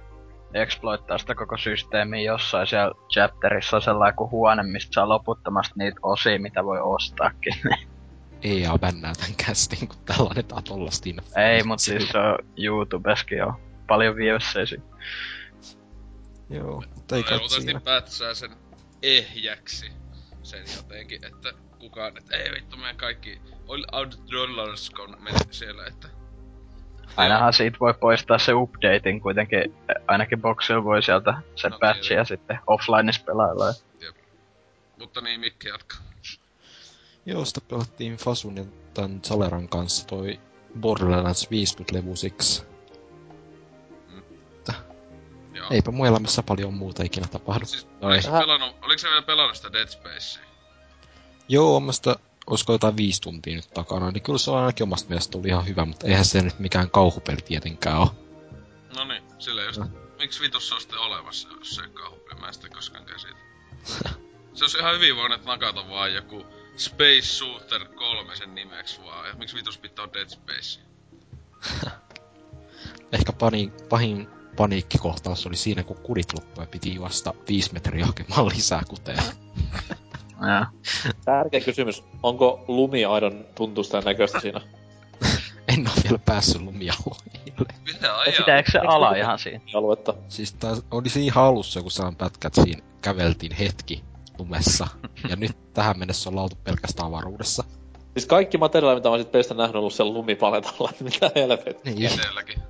exploittaa 0.55 1.19
sitä 1.19 1.35
koko 1.35 1.57
systeemiä 1.59 2.21
jossain 2.21 2.67
siellä 2.67 2.95
chapterissa 3.13 3.77
on 3.77 3.83
sellainen 3.83 4.17
kuin 4.17 4.31
huone, 4.31 4.63
mistä 4.63 4.93
saa 4.95 5.09
loputtomasti 5.09 5.75
niitä 5.77 6.01
osia, 6.03 6.41
mitä 6.41 6.65
voi 6.65 6.81
ostaakin. 6.81 7.55
Ei 8.43 8.67
oo 8.67 8.79
bännää 8.79 9.13
tän 9.15 9.35
kästin, 9.47 9.89
kun 9.89 9.97
täällä 10.05 10.31
annetaan 10.31 10.65
tollasta 10.65 11.09
Ei, 11.37 11.63
mut 11.63 11.79
siis 11.79 12.09
se 12.09 12.19
on 12.19 12.39
YouTubeskin 12.57 13.39
jo 13.39 13.61
paljon 13.87 14.17
viewsseisi. 14.17 14.81
Joo, 16.51 16.83
mutta 16.95 17.17
ei 17.17 17.23
kai 17.23 17.49
siinä. 17.49 17.81
pätsää 17.81 18.35
sen 18.35 18.51
ehjäksi 19.03 19.93
sen 20.43 20.65
jotenkin, 20.77 21.25
että 21.25 21.53
kukaan, 21.79 22.19
että 22.19 22.37
ei 22.37 22.51
vittu 22.53 22.77
meidän 22.77 22.97
kaikki 22.97 23.41
all 23.69 23.85
out 23.93 24.23
dollars 24.33 24.91
kun 24.91 25.17
siellä, 25.51 25.87
että 25.87 26.09
Ainahan 27.17 27.53
siitä 27.53 27.77
voi 27.81 27.95
poistaa 27.95 28.39
se 28.39 28.55
updatein 28.55 29.21
kuitenkin, 29.21 29.75
ainakin 30.09 30.43
boxilla 30.43 30.85
voi 30.85 31.03
sieltä 31.03 31.35
sen 31.57 31.71
no, 31.71 31.79
patchin 31.79 32.17
ja 32.17 32.25
sitten 32.25 32.59
offlineissa 32.67 33.23
pelailla. 33.25 33.67
Ja 33.67 34.13
Mutta 34.99 35.21
niin, 35.21 35.41
Mikki 35.41 35.69
jatka. 35.69 35.97
Joo, 37.27 37.45
sitä 37.45 37.61
pelattiin 37.69 38.17
Fasun 38.17 38.57
ja 38.57 38.65
tämän 38.95 39.21
Zaleran 39.25 39.69
kanssa 39.69 40.07
toi 40.07 40.41
Borderlands 40.81 41.49
50-levusiksi. 41.51 42.73
Joo. 45.55 45.67
Eipä 45.71 45.91
mun 45.91 46.07
elämässä 46.07 46.43
paljon 46.43 46.75
muuta 46.75 47.03
ikinä 47.03 47.27
tapahdu. 47.27 47.67
Siis, 47.67 47.89
oliko, 48.01 48.39
pelannut, 48.39 48.77
oliko 48.83 48.99
se 48.99 49.09
vielä 49.09 49.23
pelannut 49.23 49.57
sitä 49.57 49.73
Dead 49.73 49.89
Spacea? 49.89 50.43
Joo, 51.49 51.77
on 51.77 51.83
mä 51.83 51.93
sitä, 51.93 52.17
olisiko 52.47 52.73
jotain 52.73 52.97
viisi 52.97 53.21
tuntia 53.21 53.57
nyt 53.57 53.71
takana, 53.75 54.11
niin 54.11 54.23
kyllä 54.23 54.39
se 54.39 54.51
on 54.51 54.59
ainakin 54.59 54.85
omasta 54.85 55.09
mielestä 55.09 55.39
ollut 55.39 55.49
ihan 55.49 55.67
hyvä, 55.67 55.85
mutta 55.85 56.07
eihän 56.07 56.25
se 56.25 56.43
nyt 56.43 56.59
mikään 56.59 56.91
kauhupeli 56.91 57.37
tietenkään 57.37 57.99
ole. 57.99 58.11
No 58.97 59.05
niin, 59.05 59.23
sillä 59.39 59.63
just. 59.63 59.81
No. 59.81 59.87
Miksi 60.19 60.41
vitus 60.41 60.69
se 60.69 60.75
on 60.75 60.81
sitten 60.81 60.99
olemassa, 60.99 61.49
jos 61.59 61.71
se 61.71 61.83
ei 61.83 61.89
kauhupeli? 61.89 62.41
Mä 62.41 62.47
en 62.47 62.55
sitä 62.55 62.69
koskaan 62.69 63.05
käsitä. 63.05 63.37
se 64.55 64.65
olisi 64.65 64.79
ihan 64.79 64.95
hyvin 64.95 65.17
voinut 65.17 65.45
nakata 65.45 65.89
vaan 65.89 66.15
joku 66.15 66.47
Space 66.77 67.23
Shooter 67.23 67.85
3 67.85 68.37
sen 68.37 68.55
nimeksi 68.55 69.01
vaan. 69.05 69.29
Ja 69.29 69.35
miksi 69.35 69.57
vitus 69.57 69.79
pitää 69.79 70.09
Dead 70.13 70.29
Space? 70.29 70.81
Ehkä 73.13 73.33
pani, 73.33 73.73
pahin 73.89 74.29
paniikkikohtaus 74.57 75.47
oli 75.47 75.57
siinä, 75.57 75.83
kun 75.83 75.97
kudit 75.97 76.33
loppui 76.33 76.65
ja 76.65 76.67
piti 76.67 76.95
juosta 76.95 77.35
viisi 77.49 77.73
metriä 77.73 78.07
hakemaan 78.07 78.47
lisää 78.47 78.83
kuteja. 78.89 79.23
Tärkeä 81.25 81.61
kysymys. 81.61 82.05
Onko 82.23 82.65
lumi 82.69 83.05
aidon 83.05 83.45
tuntusta 83.55 83.97
ja 83.97 84.03
näköistä 84.03 84.41
siinä? 84.41 84.61
En 85.69 85.89
oo 85.89 85.95
vielä 86.05 86.19
päässyt 86.19 86.63
lumialueille. 86.63 87.75
Mitä 87.93 88.19
ajaa? 88.19 88.37
Pitääkö 88.37 88.71
se 88.71 88.79
ala 88.79 89.15
ihan 89.15 89.39
siinä? 89.39 89.61
Aluetta. 89.75 90.15
Siis 90.29 90.53
tää 90.53 90.73
oli 90.91 91.09
siinä 91.09 91.41
alussa, 91.41 91.83
kun 91.83 91.91
saan 91.91 92.17
pätkät 92.17 92.55
siinä 92.55 92.83
käveltiin 93.03 93.53
hetki 93.53 94.05
lumessa. 94.39 94.87
Ja 95.29 95.37
nyt 95.37 95.73
tähän 95.75 95.99
mennessä 95.99 96.31
on 96.31 96.37
lautu 96.37 96.57
pelkästään 96.65 97.09
avaruudessa. 97.09 97.65
Siis 98.13 98.27
kaikki 98.27 98.59
materiaali, 98.59 98.99
mitä 98.99 99.11
mä 99.11 99.19
sit 99.19 99.33
peistä 99.33 99.55
nähnyt, 99.55 99.77
on 99.77 99.81
ollut 99.81 99.95
siellä 99.95 100.13
lumipaletalla. 100.13 100.93
Mitä 101.01 101.31
helvettiä. 101.35 101.95
Niin, 101.95 102.13
Itelläkin. 102.13 102.63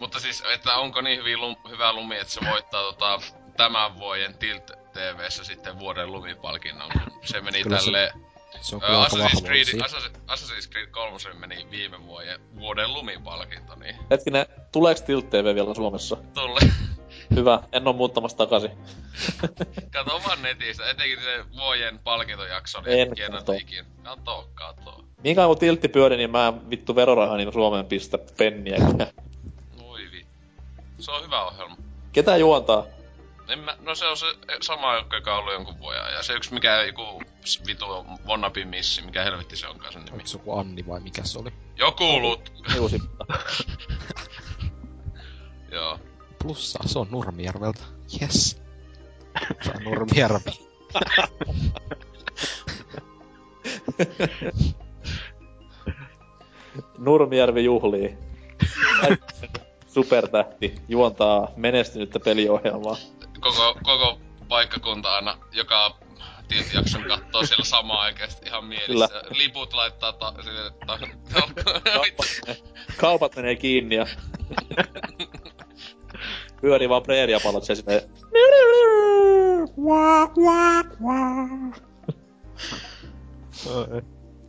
Mutta 0.00 0.20
siis, 0.20 0.42
että 0.54 0.76
onko 0.76 1.00
niin 1.00 1.18
hyvin 1.18 1.40
lum, 1.40 1.56
hyvä 1.70 1.92
lumi, 1.92 2.18
että 2.18 2.32
se 2.32 2.40
voittaa 2.50 2.82
tota, 2.82 3.20
tämän 3.56 3.98
vuoden 3.98 4.34
Tilt 4.34 4.81
TVssä 4.92 5.44
sitten 5.44 5.78
vuoden 5.78 6.12
lumipalkinnon, 6.12 6.90
kun 6.92 7.20
se 7.24 7.40
meni 7.40 7.62
Kyllä 7.62 7.78
se- 7.78 7.84
tälleen... 7.84 8.10
se 8.60 8.76
on 8.76 8.82
aika 8.84 9.04
Assassin's, 9.16 9.44
Creed. 9.44 9.64
Assassin's, 9.66 10.18
Assassin's 10.28 10.70
Creed 10.70 10.86
3 10.86 11.18
meni 11.38 11.66
viime 11.70 12.06
vuoden 12.06 12.40
vuoden 12.60 12.92
lumipalkinto, 12.94 13.74
niin 13.74 13.96
Hetkinen, 14.10 14.46
tuleeks 14.72 15.02
Tilt 15.02 15.30
TV 15.30 15.54
vielä 15.54 15.74
Suomessa? 15.74 16.16
tulle. 16.34 16.60
Hyvä, 17.36 17.60
en 17.72 17.86
oo 17.86 17.92
muuttamassa 17.92 18.36
takaisin. 18.38 18.70
Kato 19.92 20.20
vaan 20.26 20.42
netistä, 20.42 20.90
etenkin 20.90 21.18
se 21.22 21.44
vuoden 21.56 21.98
palkintojakso 21.98 22.78
En 22.86 23.08
oli 23.08 23.16
hieno 23.16 23.38
kato. 23.38 23.52
ikin. 23.52 23.84
Kato, 24.02 24.50
kato. 24.54 25.04
Niin 25.22 25.36
kauan 25.36 25.48
kun 25.48 25.58
tiltti 25.58 25.88
pyöri, 25.88 26.16
niin 26.16 26.30
mä 26.30 26.48
en 26.48 26.70
vittu 26.70 26.96
verorahaa 26.96 27.36
niin 27.36 27.52
Suomeen 27.52 27.86
pistä 27.86 28.18
penniäkään. 28.38 29.06
Voi 29.78 30.00
vi. 30.12 30.26
Se 30.98 31.10
on 31.10 31.22
hyvä 31.24 31.44
ohjelma. 31.44 31.76
Ketä 32.12 32.36
juontaa? 32.36 32.86
En 33.52 33.58
mä, 33.58 33.76
no 33.80 33.94
se 33.94 34.06
on 34.06 34.16
se 34.16 34.26
sama, 34.60 34.96
joka 34.96 35.32
on 35.32 35.38
ollut 35.38 35.52
jonkun 35.52 35.78
vuoden 35.78 36.04
ajan. 36.04 36.24
Se 36.24 36.32
yksi 36.32 36.54
mikä 36.54 36.82
joku 36.82 37.22
vitu 37.66 37.84
wannabe 38.26 38.64
missi, 38.64 39.02
mikä 39.02 39.24
helvetti 39.24 39.56
se 39.56 39.68
onkaan 39.68 39.92
sen 39.92 40.04
nimi. 40.04 40.14
Onko 40.14 40.26
se 40.26 40.38
joku 40.38 40.58
Anni 40.58 40.86
vai 40.86 41.00
mikä 41.00 41.24
se 41.24 41.38
oli? 41.38 41.52
Joku 41.76 42.20
lut. 42.20 42.52
Hiusitta. 42.74 43.26
Joo. 45.72 45.98
Plussa, 46.42 46.78
se 46.86 46.98
on 46.98 47.06
Nurmijärveltä. 47.10 47.80
Yes. 48.22 48.62
Se 49.62 49.70
on 49.76 49.84
Nurmijärvi. 49.84 50.50
Nurmijärvi 56.98 57.64
juhlii. 57.64 58.18
Supertähti 59.88 60.74
juontaa 60.88 61.48
menestynyttä 61.56 62.20
peliohjelmaa. 62.20 62.96
Koko, 63.42 63.78
koko 63.82 64.18
paikkakunta 64.48 65.14
aina 65.14 65.38
joka 65.52 65.96
jakson 66.74 67.02
kattoo 67.02 67.46
siellä 67.46 67.64
samaan 67.64 68.00
aikaan 68.00 68.30
ihan 68.46 68.64
mielissä. 68.64 69.08
Kyllä. 69.08 69.22
Liput 69.30 69.72
laittaa 69.72 70.12
ta, 70.12 70.34
sille, 70.44 70.70
ta, 70.86 70.98
Kaupat, 71.92 72.60
kaupat 72.96 73.36
menee 73.36 73.56
kiinni 73.56 73.94
ja 73.94 74.06
pyörii 76.60 76.88
vaan 76.88 77.02
preeriapallot 77.02 77.64
siellä 77.64 77.80
silleen. 77.80 78.10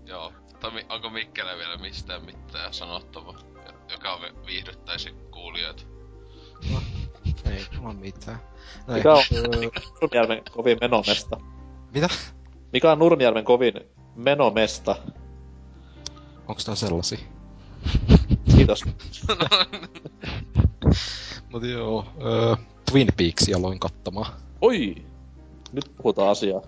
Joo. 0.06 0.34
Tai 0.60 0.86
onko 0.90 1.10
Mikkellä 1.10 1.58
vielä 1.58 1.78
mistään 1.78 2.26
mitään 2.26 2.74
sanottavaa, 2.74 3.40
joka 3.92 4.22
vi- 4.22 4.46
viihdyttäisi 4.46 5.12
kuulijoita? 5.32 5.84
Ei 7.46 7.66
mulla 7.80 7.94
mitään. 7.94 8.40
No 8.88 8.94
Mikä 8.94 9.13
on 9.13 9.24
ei, 9.32 9.38
öö, 9.38 9.70
Nurmijärven 10.02 10.42
kovin 10.52 10.78
menomesta? 10.82 11.38
mitä? 11.94 12.08
Mikä 12.74 12.92
on 12.92 13.00
Nurmijärven 13.00 13.46
kovin 13.46 13.74
menomesta? 14.16 14.96
Onks 16.48 16.66
tää 16.66 16.75
sellaisia? 16.75 17.20
Kiitos. 18.56 18.84
Mut 21.52 21.63
joo, 21.63 22.06
öö, 22.22 22.56
Twin 22.92 23.08
Peaksia 23.18 23.58
aloin 23.58 23.80
katsomaan. 23.80 24.34
Oi! 24.62 24.96
Nyt 25.72 25.92
puhutaan 25.98 26.30
asiaa. 26.30 26.62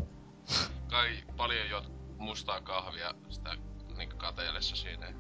Kai 0.89 1.09
paljon 1.37 1.69
jo 1.69 1.81
mustaa 2.17 2.61
kahvia 2.61 3.13
sitä 3.29 3.49
niin 3.97 4.09
kateellessa 4.09 4.75
siinä. 4.75 5.13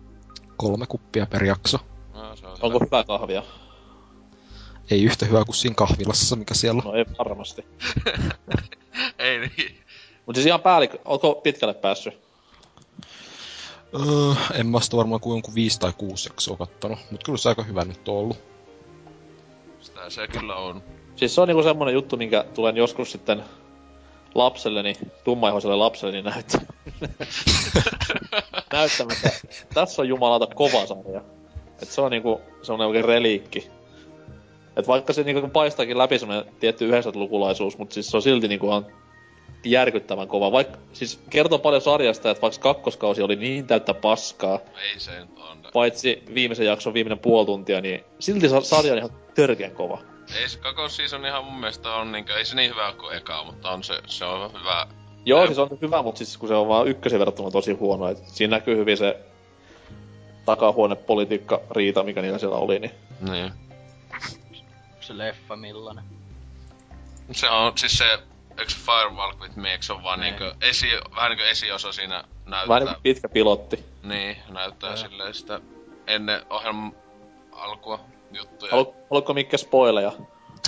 Kolme 0.57 0.85
kuppia 0.87 1.25
per 1.25 1.43
jakso. 1.43 1.77
No, 2.13 2.35
se 2.35 2.47
on 2.47 2.57
Onko 2.61 2.79
hyvä 2.79 3.03
kahvia? 3.03 3.43
Ei 4.91 5.03
yhtä 5.03 5.25
hyvää 5.25 5.45
kuin 5.45 5.55
siinä 5.55 5.75
kahvilassa, 5.75 6.35
mikä 6.35 6.53
siellä 6.53 6.81
on. 6.85 6.91
No 6.91 6.97
ei 6.97 7.05
varmasti. 7.19 7.65
Ei 9.19 9.39
niin. 9.39 9.79
Mut 10.25 10.35
siis 10.35 10.45
ihan 10.45 10.61
päällikkö, 10.61 10.97
onko 11.05 11.35
pitkälle 11.35 11.73
päässyt? 11.73 12.13
Öö, 13.93 14.33
en 14.53 14.67
mä 14.67 14.79
sitä 14.79 14.97
varmaan 14.97 15.21
kuin 15.21 15.35
jonkun 15.35 15.55
viisi 15.55 15.79
tai 15.79 15.93
kuusi 15.97 16.29
jaksoa 16.29 16.57
kattonut, 16.57 16.99
mut 17.11 17.23
kyllä 17.23 17.37
se 17.37 17.49
aika 17.49 17.63
hyvä 17.63 17.85
nyt 17.85 18.09
on 18.09 18.15
ollut. 18.15 18.37
Sitä 19.79 20.09
se 20.09 20.27
kyllä 20.27 20.55
on. 20.55 20.83
Siis 21.15 21.35
se 21.35 21.41
on 21.41 21.47
niinku 21.47 21.63
semmonen 21.63 21.93
juttu, 21.93 22.17
minkä 22.17 22.45
tulen 22.53 22.77
joskus 22.77 23.11
sitten 23.11 23.43
lapselleni, 24.35 24.95
tummaihoiselle 25.23 25.75
lapselleni 25.75 26.21
näyttää. 26.21 26.61
näyttämässä. 28.73 29.29
Tässä 29.73 30.01
on 30.01 30.07
jumalauta 30.07 30.47
kova 30.55 30.85
sarja. 30.85 31.21
Et 31.81 31.89
se 31.89 32.01
on 32.01 32.11
niinku 32.11 32.41
semmonen 32.61 32.87
oikein 32.87 33.05
reliikki. 33.05 33.71
Et 34.77 34.87
vaikka 34.87 35.13
se 35.13 35.23
niinku 35.23 35.47
paistaakin 35.47 35.97
läpi 35.97 36.19
semmonen 36.19 36.45
tietty 36.59 36.89
90-lukulaisuus, 36.91 37.77
mut 37.77 37.91
siis 37.91 38.07
se 38.07 38.17
on 38.17 38.21
silti 38.23 38.47
niinku 38.47 38.67
ihan 38.67 38.85
järkyttävän 39.63 40.27
kova. 40.27 40.51
Vaikka, 40.51 40.77
siis 40.93 41.19
kertoo 41.29 41.59
paljon 41.59 41.81
sarjasta, 41.81 42.31
että 42.31 42.41
vaikka 42.41 42.59
kakkoskausi 42.61 43.21
oli 43.21 43.35
niin 43.35 43.67
täyttä 43.67 43.93
paskaa, 43.93 44.59
Ei 44.93 44.99
se 44.99 45.11
on. 45.51 45.57
paitsi 45.73 46.23
viimeisen 46.33 46.65
jakson 46.65 46.93
viimeinen 46.93 47.19
puoli 47.19 47.45
tuntia, 47.45 47.81
niin 47.81 48.03
silti 48.19 48.49
sa- 48.49 48.61
sarja 48.61 48.91
on 48.91 48.97
ihan 48.97 49.09
törkeän 49.35 49.71
kova. 49.71 49.99
Ei 50.41 50.49
se 50.49 50.59
kakos 50.59 50.95
season 50.95 51.25
ihan 51.25 51.45
mun 51.45 51.59
mielestä 51.59 51.93
on 51.93 52.11
niinkö, 52.11 52.33
ei 52.37 52.45
se 52.45 52.55
niin 52.55 52.71
hyvä 52.71 52.93
kuin 52.99 53.17
eka, 53.17 53.43
mutta 53.43 53.69
on 53.71 53.83
se, 53.83 53.93
se 54.07 54.25
on 54.25 54.51
hyvä. 54.59 54.87
Joo, 55.25 55.39
Joo. 55.39 55.45
siis 55.47 55.59
on 55.59 55.69
hyvä, 55.81 56.01
mutta 56.01 56.17
siis 56.17 56.37
kun 56.37 56.49
se 56.49 56.55
on 56.55 56.67
vaan 56.67 56.87
ykkösen 56.87 57.19
verrattuna 57.19 57.51
tosi 57.51 57.73
huono. 57.73 58.07
Et 58.09 58.17
siinä 58.27 58.57
näkyy 58.57 58.77
hyvin 58.77 58.97
se 58.97 59.17
takahuonepolitiikka 60.45 61.61
riita, 61.71 62.03
mikä 62.03 62.21
niillä 62.21 62.37
siellä 62.37 62.57
oli. 62.57 62.79
Niin. 62.79 62.91
Niin. 63.31 63.51
Se 65.07 65.17
leffa 65.17 65.55
millainen. 65.55 66.03
Se 67.31 67.49
on 67.49 67.77
siis 67.77 67.97
se, 67.97 68.19
eikö 68.57 68.73
Firewalk 68.85 69.39
with 69.41 69.55
Me, 69.55 69.71
eikö 69.71 69.83
se 69.85 69.93
on 69.93 70.03
vaan 70.03 70.19
Niin. 70.19 70.35
niinkö 70.39 70.55
esi, 70.61 70.87
vähän 71.15 71.29
niinkö 71.31 71.49
esiosa 71.49 71.91
siinä 71.91 72.23
näyttää. 72.45 72.67
Vähän 72.67 72.83
niin 72.85 72.93
kuin 72.95 73.03
pitkä 73.03 73.29
pilotti. 73.29 73.85
Niin, 74.03 74.37
näyttää 74.49 74.89
Joo. 74.89 74.97
silleen 74.97 75.33
sitä 75.33 75.59
ennen 76.07 76.41
ohjelman 76.49 76.95
alkua 77.51 77.99
juttuja. 78.31 78.71
Halu, 78.71 78.95
haluatko 79.09 79.33
Mikke 79.33 79.57
spoileja? 79.57 80.11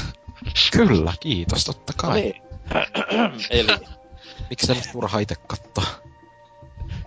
Kyllä, 0.77 1.13
kiitos, 1.20 1.65
totta 1.65 1.94
No 2.03 2.10
kai. 2.10 2.22
niin. 2.22 2.41
Eli, 3.50 3.77
Miksi 4.50 4.67
sä 4.67 4.74
nyt 4.74 4.89
turha 4.91 5.20
ite 5.20 5.36
kattoo? 5.36 5.84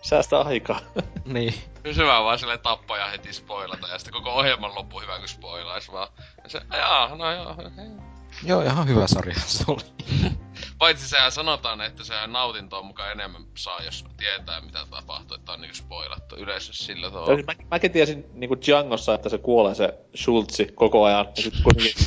säästä 0.03 0.41
aikaa. 0.41 0.81
niin. 1.25 1.55
Hyvä 1.85 2.23
vaan 2.25 2.39
sille 2.39 2.59
tappaja 2.59 3.07
heti 3.07 3.33
spoilata 3.33 3.89
ja 3.89 3.99
sitten 3.99 4.13
koko 4.13 4.31
ohjelman 4.31 4.75
loppu 4.75 5.01
hyvä 5.01 5.19
kun 5.19 5.29
spoilais 5.29 5.93
vaan. 5.93 6.09
Ja 6.45 6.51
se, 6.51 6.61
jaa, 6.73 7.17
no 7.17 7.33
joo. 7.33 7.57
hei. 7.77 8.11
Joo, 8.45 8.63
ihan 8.63 8.89
hyvä 8.89 9.07
sarja 9.07 9.35
se 9.47 9.65
oli. 9.69 9.83
Paitsi 10.79 11.09
sehän 11.09 11.33
sanotaan, 11.33 11.81
että 11.81 12.05
sehän 12.05 12.33
nautintoa 12.33 12.83
mukaan 12.83 13.13
enemmän 13.13 13.45
saa, 13.55 13.83
jos 13.85 14.05
tietää 14.17 14.61
mitä 14.61 14.87
tapahtuu, 14.91 15.37
että 15.37 15.53
on 15.53 15.61
niinku 15.61 15.77
spoilattu 15.77 16.37
yleensä 16.37 16.73
sillä 16.73 17.11
tavalla. 17.11 17.35
siis 17.35 17.47
Mä, 17.47 17.55
mäkin 17.71 17.93
tiesin 17.93 18.25
niinku 18.33 18.57
Djangossa, 18.67 19.15
että 19.15 19.29
se 19.29 19.39
kuolee 19.39 19.75
se 19.75 19.95
Schultzi 20.17 20.69
koko 20.75 21.05
ajan. 21.05 21.27
Ja 21.37 21.43
sit 21.43 21.55
kuitenkin... 21.63 22.07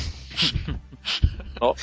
No, 1.60 1.74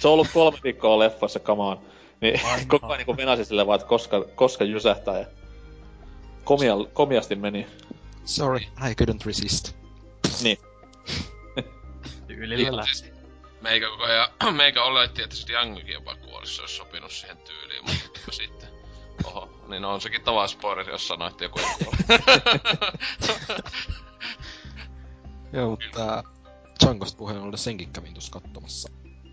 se 0.00 0.08
on 0.08 0.14
ollut 0.14 0.28
kolme 0.34 0.58
viikkoa 0.64 0.98
leffassa, 0.98 1.40
come 1.40 1.62
on. 1.62 1.80
Niin 2.20 2.40
Vanha. 2.42 2.58
koko 2.68 2.86
ajan 2.86 2.98
niinku 2.98 3.16
venasi 3.16 3.44
silleen 3.44 3.66
vaan, 3.66 3.76
että 3.76 3.88
koska, 3.88 4.24
koska 4.34 4.64
jysähtää 4.64 5.18
ja 5.18 5.26
komia, 6.44 6.72
komiasti 6.92 7.34
meni. 7.36 7.66
Sorry, 8.24 8.60
I 8.60 8.94
couldn't 9.02 9.26
resist. 9.26 9.76
Niin. 10.42 10.58
Tyylillä 12.26 12.76
lähti. 12.76 12.94
Siis 12.94 13.12
meikä 13.60 13.88
koko 13.88 14.02
ajan, 14.02 14.28
meikä 14.56 14.82
oletti, 14.82 15.22
että 15.22 15.36
sitten 15.36 15.56
Youngikin 15.56 15.92
jopa 15.92 16.16
kuolisi, 16.16 16.54
se 16.54 16.62
olisi 16.62 16.76
sopinut 16.76 17.12
siihen 17.12 17.36
tyyliin, 17.36 17.84
mutta 17.84 18.20
sitten, 18.40 18.68
oho, 19.24 19.64
niin 19.68 19.84
on 19.84 20.00
sekin 20.00 20.22
tavan 20.22 20.48
spoileri, 20.48 20.92
jos 20.92 21.08
sanoo, 21.08 21.28
että 21.28 21.44
joku 21.44 21.58
ei 21.58 21.64
kuole. 21.84 21.96
Joo, 25.52 25.70
mutta 25.70 26.24
Djangosta 26.84 27.18
puheen 27.18 27.40
ollen 27.42 27.58
senkin 27.58 27.92
kävin 27.92 28.14
tuossa 28.14 28.32
katsomassa. 28.32 28.88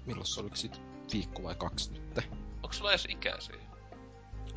Milloin 0.06 0.28
se 0.28 0.42
oliko 0.42 0.56
sit 0.56 0.82
viikko 1.13 1.44
vai 1.44 1.56
kaksi 1.56 1.92
nyt? 1.92 2.30
Onko 2.56 2.74
sulla 2.74 2.92
edes 2.92 3.08
ikää 3.10 3.39
siihen? 3.39 3.69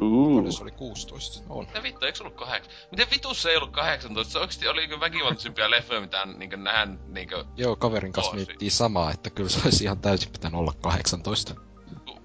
Uu. 0.01 0.37
Paljon 0.37 0.53
se 0.53 0.63
oli 0.63 0.71
16? 0.71 1.45
On. 1.49 1.67
Mitä 1.67 1.83
vittu, 1.83 2.07
eikö 2.07 2.17
se 2.19 2.23
ollut 2.23 2.37
kahdeksan? 2.37 2.73
Miten 2.91 3.11
vitussa 3.11 3.51
ei 3.51 3.57
ollut 3.57 3.71
18? 3.71 4.33
Se 4.33 4.39
oikeesti 4.39 4.69
oli 4.69 4.81
niinku 4.81 5.01
väkivaltaisimpia 5.01 5.71
leffoja, 5.71 6.01
mitä 6.01 6.27
niinku 6.27 6.57
nähdään 6.57 7.01
niinku, 7.07 7.35
Joo, 7.57 7.77
kaverin 7.77 8.13
kanssa 8.13 8.35
miettii 8.35 8.71
samaa, 8.71 9.11
että 9.11 9.31
kyllä 9.31 9.51
se 9.51 9.61
olisi 9.65 9.85
ihan 9.85 9.99
täysin 9.99 10.33
pitänyt 10.33 10.61
olla 10.61 10.73
18. 10.81 11.55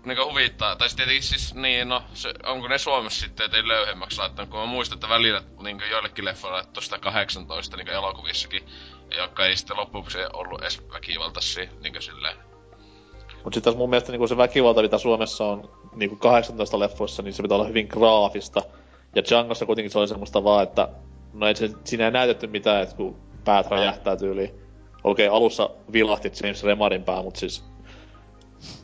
niinku 0.06 0.30
huvittaa. 0.30 0.76
Tai 0.76 0.90
sitten 0.90 1.08
tietenkin 1.08 1.30
siis, 1.30 1.54
niin 1.54 1.90
no, 1.90 2.04
se, 2.14 2.34
onko 2.46 2.68
ne 2.68 2.78
Suomessa 2.78 3.20
sitten 3.20 3.44
jotenkin 3.44 3.68
löyhemmäksi 3.68 4.18
laittanut, 4.18 4.50
kun 4.50 4.60
mä 4.60 4.66
muistan, 4.66 4.96
että 4.96 5.10
välillä 5.10 5.44
niinku 5.62 5.84
joillekin 5.84 6.26
leffoille 6.26 6.58
laittoi 6.58 6.84
sitä 6.84 7.00
18 7.00 7.78
niinku 7.78 7.92
elokuvissakin, 7.92 8.64
jotka 9.18 9.46
ei 9.46 9.58
sitten 9.58 9.78
loppuksi 9.78 10.18
ollut 10.34 10.62
edes 10.62 10.82
väkivaltaisia, 10.94 11.70
niinku 11.82 12.02
silleen. 12.02 12.38
Mut 13.48 13.54
sit 13.54 13.64
taas 13.64 13.76
mun 13.76 13.90
mielestä 13.90 14.12
niinku 14.12 14.28
se 14.28 14.38
väkivalta, 14.38 14.82
mitä 14.82 14.98
Suomessa 14.98 15.46
on 15.46 15.70
niinku 15.96 16.16
18 16.16 16.80
leffoissa, 16.80 17.24
niin 17.24 17.34
se 17.34 17.42
pitää 17.42 17.56
olla 17.56 17.68
hyvin 17.68 17.88
graafista. 17.90 18.62
Ja 19.16 19.24
Djangossa 19.30 19.66
kuitenkin 19.66 19.92
se 19.92 20.00
oli 20.00 20.08
semmoista 20.08 20.44
vaan, 20.44 20.64
että 20.64 20.90
no 21.34 21.48
ei 21.48 21.56
se, 21.56 21.70
siinä 21.84 22.06
ei 22.06 22.12
näytetty 22.12 22.48
mitään, 22.48 22.84
että 22.84 22.96
kun 22.96 23.16
päät 23.46 23.68
räjähtää 23.68 24.16
tyyliin. 24.16 24.52
Okei, 25.04 25.28
alussa 25.28 25.70
vilahti 25.94 26.32
James 26.44 26.64
Remarin 26.64 27.04
pää, 27.04 27.22
mut 27.22 27.36
siis... 27.36 27.64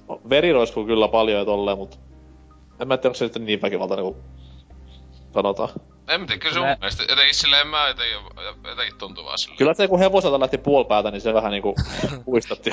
no, 0.10 0.22
Veri 0.30 0.54
roiskuu 0.54 0.86
kyllä 0.86 1.08
paljon 1.08 1.40
ja 1.40 1.46
tolleen, 1.46 1.78
mut... 1.78 2.00
En 2.80 2.88
mä 2.88 2.98
tiedä, 2.98 3.10
onko 3.10 3.18
se 3.18 3.26
sitten 3.26 3.46
niin 3.46 3.62
väkivaltainen 3.62 4.06
kuin 4.06 4.18
sanotaan. 5.34 5.70
En 6.08 6.22
mä 6.22 6.28
tiedä, 6.28 6.40
kyllä 6.40 6.54
se 6.54 6.60
Kyllä- 6.60 6.70
mun 6.70 6.80
mielestä, 6.80 7.04
jotenkin 7.04 7.36
silleen 7.36 7.68
mä 7.68 7.88
jotenkin, 7.88 8.18
jotenkin 8.70 8.98
tuntuu 8.98 9.26
vaan 9.26 9.38
silleen. 9.38 9.58
Kyllä 9.58 9.74
se 9.74 9.88
kun 9.88 10.00
hevoselta 10.00 10.40
lähti 10.40 10.58
puolipäätä, 10.58 11.12
niin 11.12 11.22
se 11.22 11.34
vähän 11.34 11.52
niinku 11.52 11.76
puistatti. 12.26 12.72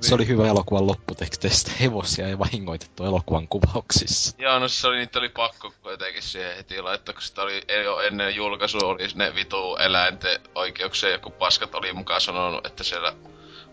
Se 0.00 0.14
oli 0.14 0.26
hyvä 0.26 0.48
elokuvan 0.48 0.86
lopputeksteistä. 0.86 1.70
Hevosia 1.80 2.28
ei 2.28 2.38
vahingoitettu 2.38 3.04
elokuvan 3.04 3.48
kuvauksissa. 3.48 4.36
Joo, 4.38 4.58
no 4.58 4.68
siis 4.68 4.84
oli, 4.84 4.96
niitä 4.96 5.18
oli 5.18 5.28
pakko 5.28 5.72
jotenkin 5.84 6.22
siihen 6.22 6.56
heti 6.56 6.82
laittaa, 6.82 7.14
kun 7.14 7.22
sitä 7.22 7.42
oli 7.42 7.62
jo 7.84 8.00
ennen 8.00 8.34
julkaisua 8.34 8.88
oli 8.88 9.08
ne 9.14 9.34
vitu 9.34 9.76
eläinten 9.76 10.40
oikeuksia, 10.54 11.10
joku 11.10 11.30
paskat 11.30 11.74
oli 11.74 11.92
mukaan 11.92 12.20
sanonut, 12.20 12.66
että 12.66 12.84
siellä 12.84 13.12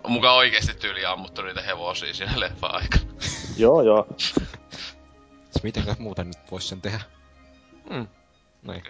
on 0.03 0.11
mukaan 0.11 0.35
oikeesti 0.35 0.73
tyyli 0.73 1.05
ammuttu 1.05 1.41
niitä 1.41 1.61
hevosia 1.61 2.13
siinä 2.13 2.39
leffa 2.39 2.67
aikana. 2.67 3.03
joo, 3.57 3.81
joo. 3.81 4.07
Siis 4.17 5.63
mitenkäs 5.63 5.99
muuten 5.99 6.27
nyt 6.27 6.51
vois 6.51 6.69
sen 6.69 6.81
tehdä? 6.81 6.99
Hmm. 7.89 8.07
Noin. 8.63 8.83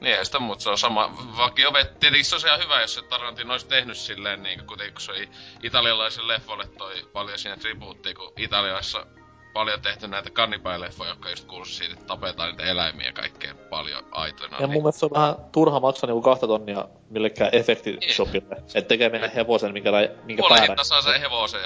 Niin 0.00 0.18
ei 0.18 0.24
sitä 0.24 0.38
muuta, 0.38 0.62
se 0.62 0.70
on 0.70 0.78
sama 0.78 1.14
vakio. 1.36 1.72
Tietenkin 2.00 2.24
se 2.24 2.34
olisi 2.34 2.46
ihan 2.46 2.60
hyvä, 2.60 2.80
jos 2.80 2.94
se 2.94 3.02
Tarantino 3.02 3.52
olisi 3.52 3.66
tehnyt 3.66 3.96
silleen, 3.96 4.42
niin 4.42 4.58
kun, 4.66 4.78
kun 4.92 5.00
se 5.00 5.12
oli 5.12 5.28
italialaisen 5.62 6.28
leffolle 6.28 6.66
toi 6.78 6.94
paljon 7.12 7.38
siinä 7.38 7.56
tribuuttia, 7.56 8.14
kun 8.14 8.32
Italiassa 8.36 9.06
paljon 9.52 9.82
tehty 9.82 10.08
näitä 10.08 10.30
kannipäileffoja, 10.30 11.10
jotka 11.10 11.30
just 11.30 11.44
kuuluu 11.44 11.64
siitä, 11.64 11.92
että 11.92 12.06
tapetaan 12.06 12.50
niitä 12.50 12.62
eläimiä 12.62 13.06
ja 13.06 13.12
kaikkea 13.12 13.54
paljon 13.70 14.04
aitoina. 14.10 14.56
Ja 14.60 14.66
mun 14.66 14.82
mielestä 14.82 14.98
se 14.98 15.06
on 15.06 15.10
vähän 15.14 15.34
turha 15.52 15.80
maksaa 15.80 16.06
niinku 16.06 16.22
kahta 16.22 16.46
tonnia 16.46 16.88
millekään 17.10 17.50
efektishopille. 17.52 18.56
Et 18.74 18.88
tekee 18.88 19.08
meille 19.08 19.32
hevosen, 19.34 19.72
minkä, 19.72 19.90
minkä 20.24 20.40
Puolen 20.40 20.58
päällä. 20.58 20.72
hinta 20.72 20.84
saa 20.84 21.02
sen 21.02 21.20
hevosen. 21.20 21.60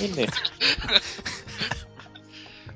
Niin, 0.00 0.16
niin. 0.16 0.28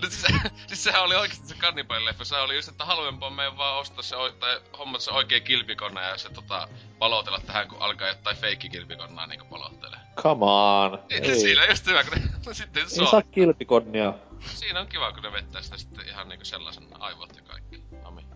Nyt 0.02 0.12
se, 0.12 0.28
siis 0.68 0.84
sehän 0.84 1.02
oli 1.02 1.14
oikeesti 1.14 1.48
se 1.48 1.54
kannibaalileffa. 1.54 2.24
Se 2.24 2.36
oli 2.36 2.56
just, 2.56 2.68
että 2.68 2.84
halvempaa 2.84 3.30
meidän 3.30 3.56
vaan 3.56 3.78
ostaa 3.78 4.02
se, 4.02 4.16
tai 4.40 4.60
hommata 4.78 5.04
se 5.04 5.10
oikea 5.10 5.40
kilpikonna 5.40 6.02
ja 6.02 6.18
se 6.18 6.30
tota, 6.30 6.68
palotella 6.98 7.40
tähän, 7.46 7.68
kun 7.68 7.78
alkaa 7.82 8.08
jotain 8.08 8.36
feikkikilpikonnaa 8.36 9.26
niinku 9.26 9.44
palottelee. 9.44 9.98
Come 10.16 10.44
on. 10.44 10.98
Niin, 11.10 11.24
Ei. 11.24 11.40
siinä 11.40 11.62
on 11.62 11.68
just 11.68 11.86
hyvä, 11.86 12.04
kun 12.04 12.12
ne, 12.12 12.54
sitten 12.54 12.90
se 12.90 13.02
Ei 13.02 13.06
saa 13.06 13.16
on. 13.16 13.22
kilpikonnia. 13.30 14.14
Siinä 14.40 14.80
on 14.80 14.86
kiva, 14.86 15.12
kun 15.12 15.22
ne 15.22 15.32
vettää 15.32 15.62
sitä 15.62 15.76
sitten 15.76 16.08
ihan 16.08 16.28
niinku 16.28 16.44
sellaisen 16.44 16.88
aivot 16.98 17.36
ja 17.36 17.42
kaikki. 17.42 17.82
Nami. 18.02 18.26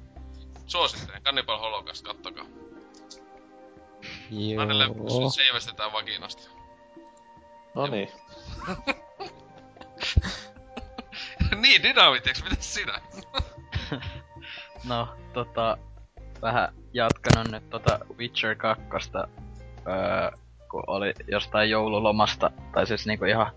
Suosittelen, 0.67 1.23
Cannibal 1.23 1.59
Holocaust, 1.59 2.05
kattokaa. 2.05 2.45
Joo. 4.31 5.31
seivästetään 5.31 5.93
vakinasta. 5.93 6.51
No 7.75 7.87
niin. 7.87 8.09
niin, 11.63 11.83
dynamitieks, 11.83 12.45
mitäs 12.45 12.75
sinä? 12.75 13.01
No, 14.89 15.09
tota, 15.33 15.79
vähän 16.43 16.69
jatkanut 16.93 17.51
nyt 17.51 17.71
tota 17.71 17.99
Witcher 18.19 18.55
2, 18.55 19.11
öö, 19.17 20.39
kun 20.71 20.85
oli 20.87 21.13
jostain 21.29 21.71
joululomasta, 21.71 22.51
tai 22.73 22.87
siis 22.87 23.07
niinku 23.07 23.25
ihan 23.25 23.53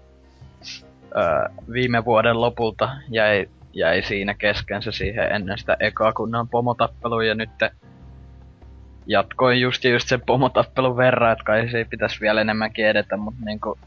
öö, 1.18 1.50
viime 1.72 2.06
vuoden 2.06 2.42
lopulta 2.42 2.90
jäi, 3.10 3.50
jäi 3.74 4.02
siinä 4.02 4.34
kesken 4.34 4.84
se 4.84 4.92
siihen 4.92 5.32
ennen 5.32 5.58
sitä 5.58 5.78
ekaa 5.80 6.14
kunnan 6.14 6.50
pomotappelua, 6.50 7.24
ja 7.24 7.36
nyt 7.36 7.50
jatkoin 9.06 9.62
just 9.62 9.84
just 9.84 10.08
sen 10.08 10.22
pomotappelun 10.26 10.98
verran, 10.98 11.32
että 11.32 11.44
kai 11.44 11.70
se 11.70 11.78
ei 11.78 11.86
pitäisi 11.86 12.22
vielä 12.22 12.42
enemmänkin 12.42 12.86
edetä, 12.86 13.18
mutta 13.18 13.46
niinku 13.46 13.78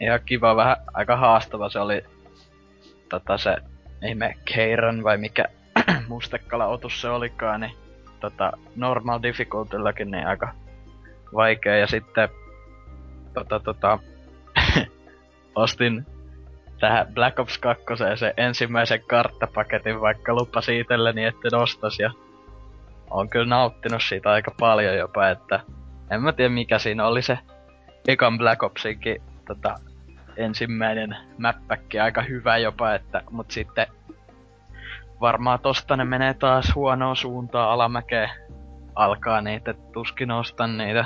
ihan 0.00 0.20
kiva, 0.24 0.56
vähän 0.56 0.76
aika 0.94 1.16
haastava 1.16 1.68
se 1.68 1.78
oli 1.78 2.04
tota 3.12 3.38
se 3.38 3.56
ihme 4.08 4.34
Keiron 4.44 5.04
vai 5.04 5.18
mikä 5.18 5.44
mustekala 6.08 6.66
otus 6.66 7.00
se 7.00 7.08
olikaan, 7.08 7.60
niin 7.60 7.72
tota, 8.20 8.52
normal 8.76 9.22
difficultyllakin 9.22 10.10
niin 10.10 10.26
aika 10.26 10.54
vaikea. 11.34 11.76
Ja 11.76 11.86
sitten 11.86 12.28
tota, 13.34 13.60
tota, 13.60 13.98
ostin 15.54 16.06
tähän 16.80 17.06
Black 17.14 17.38
Ops 17.38 17.58
2 17.58 17.84
se 18.16 18.34
ensimmäisen 18.36 19.02
karttapaketin, 19.06 20.00
vaikka 20.00 20.34
lupasi 20.34 20.78
itselleni, 20.80 21.24
että 21.24 21.56
ostas. 21.56 21.98
Ja 21.98 22.10
on 23.10 23.28
kyllä 23.28 23.46
nauttinut 23.46 24.02
siitä 24.02 24.30
aika 24.30 24.54
paljon 24.60 24.96
jopa, 24.96 25.28
että 25.28 25.60
en 26.10 26.22
mä 26.22 26.32
tiedä 26.32 26.48
mikä 26.48 26.78
siinä 26.78 27.06
oli 27.06 27.22
se 27.22 27.38
ekan 28.08 28.38
Black 28.38 28.62
Opsinkin 28.62 29.22
tota, 29.46 29.74
ensimmäinen 30.36 31.16
mäppäkki 31.38 32.00
aika 32.00 32.22
hyvä 32.22 32.58
jopa, 32.58 32.94
että, 32.94 33.22
mut 33.30 33.50
sitten 33.50 33.86
varmaan 35.20 35.60
tosta 35.60 35.96
ne 35.96 36.04
menee 36.04 36.34
taas 36.34 36.74
huonoon 36.74 37.16
suuntaan 37.16 37.70
alamäkeen 37.70 38.30
alkaa 38.94 39.40
niitä, 39.40 39.74
tuskin 39.92 40.30
ostan 40.30 40.78
niitä. 40.78 41.04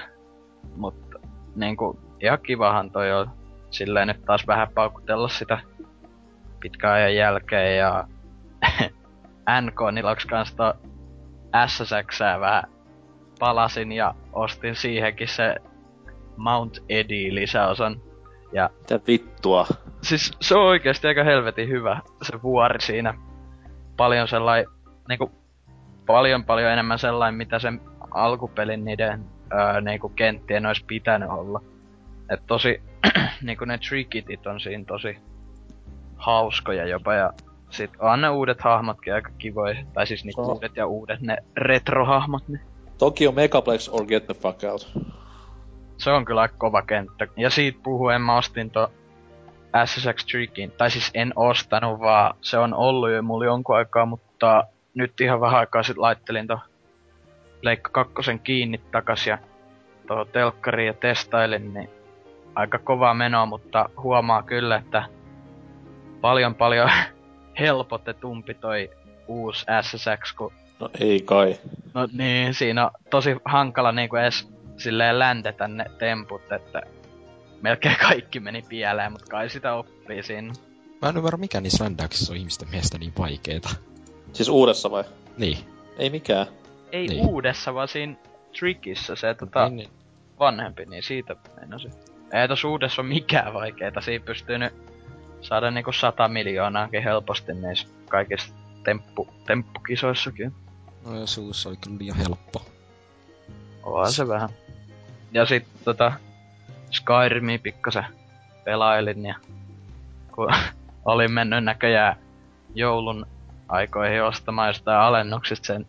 Mutta 0.76 1.18
niinku 1.56 1.98
ihan 2.20 2.38
kivahan 2.42 2.90
toi 2.90 3.12
on 3.12 3.30
silleen 3.70 4.08
nyt 4.08 4.24
taas 4.24 4.46
vähän 4.46 4.68
paukutella 4.74 5.28
sitä 5.28 5.58
pitkän 6.60 6.92
ajan 6.92 7.14
jälkeen 7.14 7.78
ja 7.78 8.04
NK 9.60 9.80
niloks 9.92 10.26
kans 10.26 10.54
to 10.54 10.74
SSXää 11.66 12.40
vähän 12.40 12.62
palasin 13.38 13.92
ja 13.92 14.14
ostin 14.32 14.76
siihenkin 14.76 15.28
se 15.28 15.56
Mount 16.36 16.78
Eddie 16.88 17.34
lisäosan. 17.34 18.00
Ja 18.52 18.70
Mitä 18.80 19.00
vittua. 19.06 19.66
siis 20.02 20.32
se 20.40 20.54
on 20.54 20.64
oikeasti 20.64 21.06
aika 21.06 21.24
helvetin 21.24 21.68
hyvä, 21.68 22.00
se 22.22 22.42
vuori 22.42 22.80
siinä. 22.80 23.14
Paljon 23.96 24.28
sellainen, 24.28 24.66
niinku, 25.08 25.30
paljon 26.06 26.44
paljon 26.44 26.70
enemmän 26.72 26.98
sellainen, 26.98 27.34
mitä 27.34 27.58
sen 27.58 27.80
alkupelin 28.10 28.84
niiden 28.84 29.24
öö, 29.52 29.80
niinku 29.80 30.08
kenttien 30.08 30.66
olisi 30.66 30.84
pitänyt 30.86 31.28
olla. 31.30 31.60
Et 32.30 32.40
tosi, 32.46 32.82
niinku 33.42 33.64
ne 33.64 33.78
trickitit 33.88 34.46
on 34.46 34.60
siinä 34.60 34.84
tosi 34.84 35.18
hauskoja 36.16 36.86
jopa 36.86 37.14
ja 37.14 37.32
sit 37.70 37.90
on 37.98 38.20
ne 38.20 38.28
uudet 38.28 38.60
hahmotkin 38.60 39.14
aika 39.14 39.30
kivoja. 39.38 39.76
Tai 39.94 40.06
siis 40.06 40.24
niinku 40.24 40.40
on- 40.40 40.54
uudet 40.54 40.76
ja 40.76 40.86
uudet, 40.86 41.20
ne 41.20 41.36
retrohahmot, 41.56 42.48
niin 42.48 42.60
Tokyo 42.98 43.32
Megaplex 43.32 43.88
or 43.88 44.04
get 44.06 44.26
the 44.26 44.34
fuck 44.34 44.64
out. 44.70 44.92
Se 45.98 46.10
on 46.10 46.24
kyllä 46.24 46.48
kova 46.48 46.82
kenttä. 46.82 47.26
Ja 47.36 47.50
siitä 47.50 47.78
puhuen 47.82 48.22
mä 48.22 48.36
ostin 48.36 48.70
to 48.70 48.90
SSX 49.84 50.24
Trickin. 50.26 50.70
Tai 50.70 50.90
siis 50.90 51.10
en 51.14 51.32
ostanut, 51.36 52.00
vaan 52.00 52.34
se 52.40 52.58
on 52.58 52.74
ollut 52.74 53.10
jo 53.10 53.22
mulla 53.22 53.44
jonkun 53.44 53.76
aikaa, 53.76 54.06
mutta 54.06 54.64
nyt 54.94 55.20
ihan 55.20 55.40
vähän 55.40 55.60
aikaa 55.60 55.82
sitten 55.82 56.02
laittelin 56.02 56.46
to 56.46 56.58
Leikka 57.62 57.90
kakkosen 57.92 58.38
kiinni 58.38 58.80
takas 58.92 59.26
ja 59.26 59.38
tuohon 60.06 60.26
telkkariin 60.32 60.86
ja 60.86 60.92
testailin, 60.92 61.74
niin 61.74 61.90
aika 62.54 62.78
kova 62.78 63.14
meno, 63.14 63.46
mutta 63.46 63.88
huomaa 64.02 64.42
kyllä, 64.42 64.76
että 64.76 65.04
paljon 66.20 66.54
paljon 66.54 66.90
helpotetumpi 67.60 68.54
toi 68.54 68.90
uusi 69.28 69.66
SSX, 69.82 70.32
kun 70.36 70.52
No 70.80 70.90
ei 71.00 71.20
kai. 71.20 71.56
No 71.94 72.08
niin, 72.12 72.54
siinä 72.54 72.84
on 72.84 72.90
tosi 73.10 73.36
hankala 73.44 73.92
niinku 73.92 74.16
edes 74.16 74.48
silleen 74.76 75.18
ländetä 75.18 75.68
ne 75.68 75.84
temput, 75.98 76.52
että 76.52 76.82
melkein 77.62 77.96
kaikki 78.08 78.40
meni 78.40 78.62
pieleen, 78.68 79.12
mutta 79.12 79.26
kai 79.26 79.50
sitä 79.50 79.74
oppii 79.74 80.22
siinä. 80.22 80.52
Mä 81.02 81.08
en 81.08 81.16
ymmärrä, 81.16 81.36
mikä 81.36 81.60
niissä 81.60 81.84
rändäyksissä 81.84 82.32
on 82.32 82.36
ihmisten 82.38 82.68
mielestä 82.70 82.98
niin 82.98 83.12
vaikeeta. 83.18 83.68
Siis 84.32 84.48
uudessa 84.48 84.90
vai? 84.90 85.04
Niin. 85.38 85.58
Ei 85.98 86.10
mikään. 86.10 86.46
Ei 86.92 87.06
Niin. 87.06 87.26
uudessa, 87.26 87.74
vaan 87.74 87.88
siinä 87.88 88.16
trickissä 88.58 89.16
se 89.16 89.34
tota, 89.34 89.68
Niin, 89.68 89.88
vanhempi, 90.38 90.84
niin 90.84 91.02
siitä 91.02 91.36
meinasin. 91.56 91.92
Ei 92.32 92.48
tos 92.48 92.64
uudessa 92.64 93.02
ole 93.02 93.08
mikään 93.08 93.54
vaikeeta, 93.54 94.00
siinä 94.00 94.24
pystyy 94.24 94.58
nyt 94.58 94.74
saada 95.40 95.70
niinku 95.70 95.92
sata 95.92 96.28
miljoonaakin 96.28 97.02
helposti 97.02 97.54
niissä 97.54 97.88
kaikissa 98.08 98.54
temppu, 98.84 99.28
temppukisoissakin. 99.46 100.52
No 101.04 101.20
ja 101.20 101.26
suussa 101.26 101.68
oli 101.68 101.76
kyllä 101.76 101.98
liian 101.98 102.16
helppo. 102.16 102.62
Onhan 103.86 104.12
se 104.12 104.28
vähän. 104.28 104.48
Ja 105.32 105.46
sit 105.46 105.66
tota, 105.84 106.12
Skyrimia 106.90 107.58
pikkasen 107.58 108.04
pelailin 108.64 109.26
ja 109.26 109.34
kun 110.34 110.48
olin 111.04 111.32
mennyt 111.32 111.64
näköjään 111.64 112.16
joulun 112.74 113.26
aikoihin 113.68 114.22
ostamaan 114.22 114.68
jostain 114.68 114.98
alennuksista 114.98 115.66
sen 115.66 115.86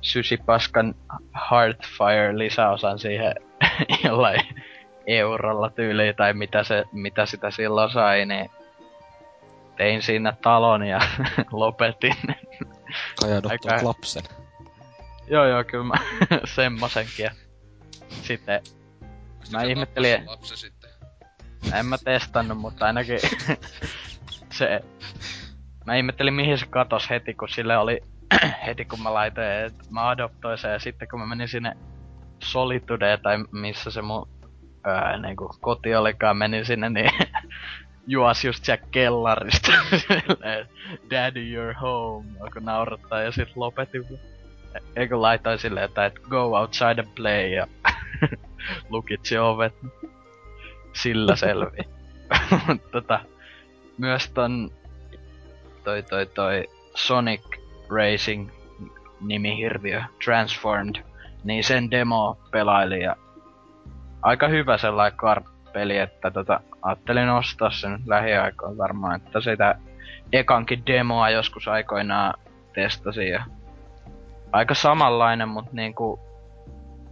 sysipaskan 0.00 0.94
Heartfire 1.50 2.38
lisäosan 2.38 2.98
siihen 2.98 3.34
jollain 4.04 4.40
eurolla 5.06 5.70
tyyliin 5.70 6.16
tai 6.16 6.32
mitä, 6.32 6.64
se, 6.64 6.84
mitä 6.92 7.26
sitä 7.26 7.50
silloin 7.50 7.90
sai, 7.90 8.26
niin 8.26 8.50
tein 9.76 10.02
siinä 10.02 10.36
talon 10.42 10.86
ja 10.86 11.00
lopetin. 11.52 12.16
Aika- 13.48 13.84
lapsen. 13.84 14.22
Joo 15.28 15.44
joo, 15.46 15.64
kyllä 15.64 15.84
mä 15.84 15.94
semmosenkin. 16.44 17.24
Ja 17.24 17.30
sitten 18.10 18.62
Mä 19.52 19.60
Se 19.60 19.66
ihmettelin- 19.66 20.26
Lapsi 20.26 20.56
sitten. 20.56 20.90
En 21.74 21.86
mä 21.86 21.98
testannut, 22.04 22.58
mutta 22.58 22.86
ainakin 22.86 23.18
se... 24.58 24.80
Mä 25.86 25.94
ihmettelin 25.94 26.34
mihin 26.34 26.58
se 26.58 26.66
katos 26.66 27.10
heti, 27.10 27.34
kun 27.34 27.48
sille 27.48 27.76
oli 27.78 28.00
heti 28.66 28.84
kun 28.84 29.00
mä 29.02 29.14
laitoin, 29.14 29.46
että 29.46 29.84
mä 29.90 30.08
adoptoin 30.08 30.58
sen 30.58 30.72
ja 30.72 30.78
sitten 30.78 31.08
kun 31.08 31.20
mä 31.20 31.26
menin 31.26 31.48
sinne 31.48 31.76
Solitudeen 32.42 33.20
tai 33.20 33.36
missä 33.52 33.90
se 33.90 34.02
mun 34.02 34.28
ää, 34.84 35.18
niinku 35.18 35.56
koti 35.60 35.94
olikaan, 35.94 36.36
menin 36.36 36.66
sinne 36.66 36.90
niin 36.90 37.10
juos 38.06 38.44
just 38.44 38.64
sieltä 38.64 38.84
kellarista 38.90 39.72
Daddy 41.10 41.40
you're 41.40 41.78
home, 41.80 42.28
alkoi 42.40 42.62
naurattaa 42.62 43.22
ja 43.22 43.32
sit 43.32 43.56
lopetin. 43.56 44.04
Eikö 44.96 45.20
laitoin 45.20 45.58
silleen, 45.58 45.84
että 45.84 46.06
et 46.06 46.18
go 46.30 46.56
outside 46.56 47.00
and 47.00 47.08
play 47.14 47.48
ja 47.48 47.66
lukitsi 48.90 49.38
ovet 49.38 49.74
sillä 50.92 51.36
selvi. 51.36 51.82
tota, 52.92 53.20
myös 53.98 54.30
ton 54.30 54.70
toi 55.84 56.02
toi 56.02 56.26
toi 56.26 56.68
Sonic 56.94 57.42
Racing 57.90 58.50
nimihirviö 59.20 60.02
Transformed, 60.24 61.02
niin 61.44 61.64
sen 61.64 61.90
demo 61.90 62.38
pelaili 62.50 63.02
ja 63.02 63.16
aika 64.22 64.48
hyvä 64.48 64.78
sellainen 64.78 65.18
karppeli, 65.18 65.98
että 65.98 66.30
tota, 66.30 66.60
ajattelin 66.82 67.28
ostaa 67.28 67.70
sen 67.70 67.98
lähiaikoin 68.06 68.78
varmaan, 68.78 69.16
että 69.16 69.40
sitä 69.40 69.78
ekankin 70.32 70.86
demoa 70.86 71.30
joskus 71.30 71.68
aikoinaan 71.68 72.34
testasin 72.74 73.28
ja 73.28 73.44
aika 74.56 74.74
samanlainen, 74.74 75.48
mutta 75.48 75.70
niinku 75.72 76.20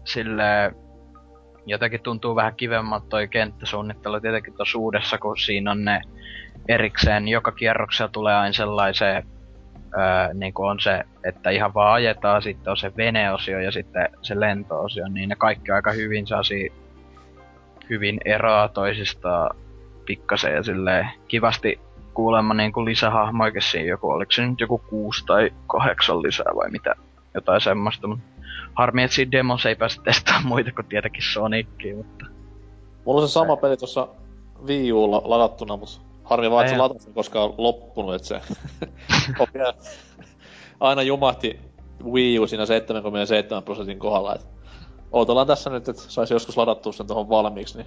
silleen 0.04 0.74
jotenkin 1.66 2.00
tuntuu 2.00 2.36
vähän 2.36 2.54
kivemmalta 2.54 3.06
toi 3.08 3.28
kenttäsuunnittelu 3.28 4.20
tietenkin 4.20 4.54
tuossa 4.54 4.78
uudessa, 4.78 5.18
kun 5.18 5.38
siinä 5.38 5.70
on 5.70 5.84
ne 5.84 6.00
erikseen, 6.68 7.28
joka 7.28 7.52
kierroksella 7.52 8.08
tulee 8.12 8.34
aina 8.34 8.52
sellaiseen, 8.52 9.26
öö, 9.98 10.34
niin 10.34 10.54
kuin 10.54 10.70
on 10.70 10.80
se, 10.80 11.04
että 11.24 11.50
ihan 11.50 11.74
vaan 11.74 11.94
ajetaan, 11.94 12.42
sitten 12.42 12.70
on 12.70 12.76
se 12.76 12.92
veneosio 12.96 13.60
ja 13.60 13.72
sitten 13.72 14.08
se 14.22 14.40
lentoosio, 14.40 15.08
niin 15.08 15.28
ne 15.28 15.36
kaikki 15.36 15.70
aika 15.70 15.92
hyvin 15.92 16.26
saasi 16.26 16.72
hyvin 17.90 18.20
eroa 18.24 18.68
toisistaan 18.68 19.56
pikkasen 20.06 20.54
ja 20.54 20.62
silleen 20.62 21.08
kivasti 21.28 21.80
kuulemma 22.14 22.54
niin 22.54 22.72
kuin 22.72 22.84
lisähahmoikin 22.84 23.62
siinä 23.62 23.88
joku, 23.88 24.10
oliko 24.10 24.32
se 24.32 24.46
nyt 24.46 24.60
joku 24.60 24.78
kuusi 24.78 25.26
tai 25.26 25.50
kahdeksan 25.66 26.22
lisää 26.22 26.52
vai 26.56 26.70
mitä, 26.70 26.94
jotain 27.34 27.60
semmoista, 27.60 28.06
mutta 28.06 28.24
harmi, 28.74 29.02
että 29.02 29.14
siinä 29.14 29.32
demossa 29.32 29.68
ei 29.68 29.76
pääse 29.76 30.02
testaamaan 30.02 30.46
muita 30.46 30.72
kuin 30.72 30.86
tietenkin 30.86 31.22
Sonicia, 31.32 31.96
mutta 31.96 32.26
Mulla 33.04 33.20
on 33.20 33.28
se 33.28 33.32
sama 33.32 33.56
peli 33.56 33.76
tuossa 33.76 34.08
Wii 34.66 34.92
Ulla 34.92 35.22
ladattuna, 35.24 35.76
mutta 35.76 36.00
harmi 36.24 36.50
vaan, 36.50 36.64
että 36.64 36.70
se 36.70 36.74
Ai 36.74 36.88
lataus 36.88 37.06
on 37.06 37.14
koskaan 37.14 37.54
loppunut, 37.58 38.14
että 38.14 38.28
se 38.28 38.40
aina 40.80 41.02
jumahti 41.02 41.60
Wii 42.04 42.38
U 42.38 42.46
siinä 42.46 42.66
77 42.66 43.62
prosentin 43.62 43.98
kohdalla. 43.98 44.34
Et 44.34 44.46
odotellaan 45.12 45.46
tässä 45.46 45.70
nyt, 45.70 45.88
että 45.88 46.02
saisi 46.02 46.34
joskus 46.34 46.56
ladattua 46.56 46.92
sen 46.92 47.06
tuohon 47.06 47.28
valmiiksi, 47.28 47.78
niin 47.78 47.86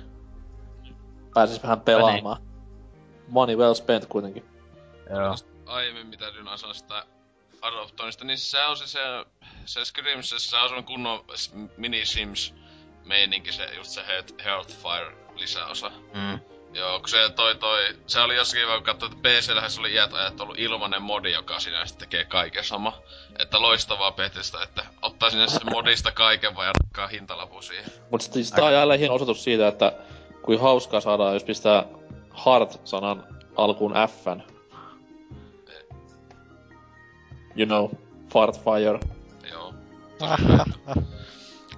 pääsis 1.33 1.63
vähän 1.63 1.81
pelaamaan. 1.81 2.41
Money 3.27 3.55
well 3.55 3.73
spent 3.73 4.05
kuitenkin. 4.05 4.45
joo. 5.09 5.35
Aiemmin 5.65 6.07
mitä 6.07 6.25
Dyna 6.33 6.57
sanoi 6.57 6.75
sitä 6.75 7.03
Adoptonista, 7.61 8.25
niin 8.25 8.37
se 8.37 8.65
on 8.65 8.77
se, 8.77 8.87
se, 8.87 8.99
se 9.65 9.85
Skyrims, 9.85 10.29
se 10.29 10.35
on 10.35 10.61
semmonen 10.61 10.83
kunnon 10.83 11.25
mini 11.77 12.05
Sims 12.05 12.53
meininki, 13.05 13.51
se 13.51 13.75
just 13.75 13.89
se 13.91 14.01
Health- 14.01 14.43
Healthfire 14.43 15.17
lisäosa. 15.35 15.91
Mm. 16.13 16.39
Joo, 16.73 16.99
kun 16.99 17.09
se 17.09 17.29
toi 17.29 17.55
toi, 17.55 17.95
se 18.07 18.19
oli 18.19 18.35
jossakin 18.35 18.67
vaan 18.67 18.83
katsoa, 18.83 19.09
että 19.09 19.29
PC-lähes 19.29 19.79
oli 19.79 19.93
iät 19.93 20.13
ajat 20.13 20.41
ollut 20.41 20.59
ilmanen 20.59 21.01
modi, 21.01 21.31
joka 21.31 21.59
siinä 21.59 21.85
sitten 21.85 22.09
tekee 22.09 22.25
kaiken 22.25 22.63
sama. 22.63 22.93
Että 23.39 23.61
loistavaa 23.61 24.11
Bethesda, 24.11 24.63
että 24.63 24.85
ottaa 25.01 25.29
sinne 25.29 25.47
sen 25.47 25.71
modista 25.71 26.11
kaiken 26.11 26.55
vaan 26.55 26.67
ja 26.67 26.73
rakkaa 26.73 27.07
hintalapu 27.07 27.61
siihen. 27.61 27.91
Mut 28.11 28.21
sit, 28.21 28.33
sit 28.33 28.55
tää 28.55 28.65
on 28.65 28.73
jälleen 28.73 28.99
hieno 28.99 29.15
osoitus 29.15 29.43
siitä, 29.43 29.67
että 29.67 29.91
kuin 30.41 30.59
hauskaa 30.59 31.01
saadaan, 31.01 31.33
jos 31.33 31.43
pistää 31.43 31.85
Heart-sanan 32.45 33.23
alkuun 33.55 33.93
Fn. 33.93 34.56
You 37.57 37.65
know, 37.65 37.89
fart 38.33 38.63
fire. 38.63 38.99
Joo. 39.51 39.73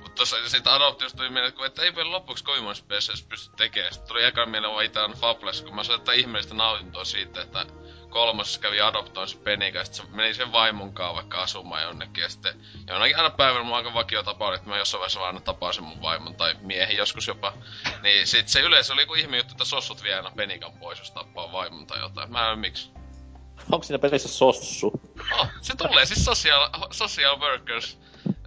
Mutta 0.02 0.16
tossa 0.16 0.50
siitä 0.50 0.76
adoptiosta 0.76 1.18
tuli 1.18 1.30
mieleen, 1.30 1.54
että 1.66 1.82
ei 1.82 1.96
vielä 1.96 2.12
loppuksi 2.12 2.44
kovin 2.44 2.64
monessa 2.64 2.86
PCs 2.88 3.24
pysty 3.24 3.56
tekemään. 3.56 3.94
Sitten 3.94 4.08
tuli 4.08 4.24
ekan 4.24 4.50
mieleen 4.50 4.74
vaan 4.74 4.86
itään 4.86 5.12
Fables, 5.12 5.62
kun 5.62 5.76
mä 5.76 5.84
sain 5.84 6.00
ottaa 6.00 6.14
ihmeellistä 6.14 6.56
nautintoa 6.56 7.06
siitä, 7.06 7.42
että 7.42 7.66
kolmosessa 8.10 8.60
kävi 8.60 8.82
adoptoin 8.82 9.28
se 9.28 9.38
Penika, 9.38 9.78
ja 9.78 9.86
sit 9.86 9.94
se 9.94 10.04
meni 10.12 10.34
sen 10.34 10.52
vaimonkaan 10.52 11.16
vaikka 11.16 11.42
asumaan 11.42 11.84
jonnekin, 11.84 12.22
ja 12.22 12.30
sitten 12.30 12.54
jonakin 12.88 13.18
aina 13.18 13.30
päivänä 13.30 13.68
on 13.68 13.74
aika 13.74 13.94
vakio 13.94 14.24
tapa, 14.24 14.56
että 14.56 14.70
mä 14.70 14.78
jossain 14.78 15.00
vaiheessa 15.00 15.20
vaan 15.20 15.36
aina 15.36 15.46
tapasin 15.46 15.84
mun 15.84 16.02
vaimon 16.02 16.36
tai 16.36 16.56
miehen 16.62 16.98
joskus 16.98 17.28
jopa. 17.28 17.54
Niin 18.04 18.28
sit 18.28 18.48
se 18.48 18.62
yleensä 18.62 18.94
oli 18.94 19.02
joku 19.02 19.14
ihme 19.14 19.38
juttu, 19.38 19.52
että 19.52 19.66
sossut 19.66 20.04
vie 20.04 20.16
aina 20.16 20.32
Penikan 20.36 20.74
pois, 20.74 21.00
jos 21.00 21.12
tappaa 21.12 21.52
vaimon 21.52 21.88
tai 21.88 22.00
jotain. 22.00 22.32
Mä 22.32 22.52
en 22.52 22.60
miksi. 22.60 22.99
Onko 23.72 23.84
siinä 23.84 24.00
pelissä 24.00 24.30
sossu? 24.30 24.92
Oh, 25.40 25.48
se 25.62 25.76
tulee 25.76 26.06
siis 26.06 26.26
social, 26.26 26.70
social 26.92 27.40
workers. 27.40 28.00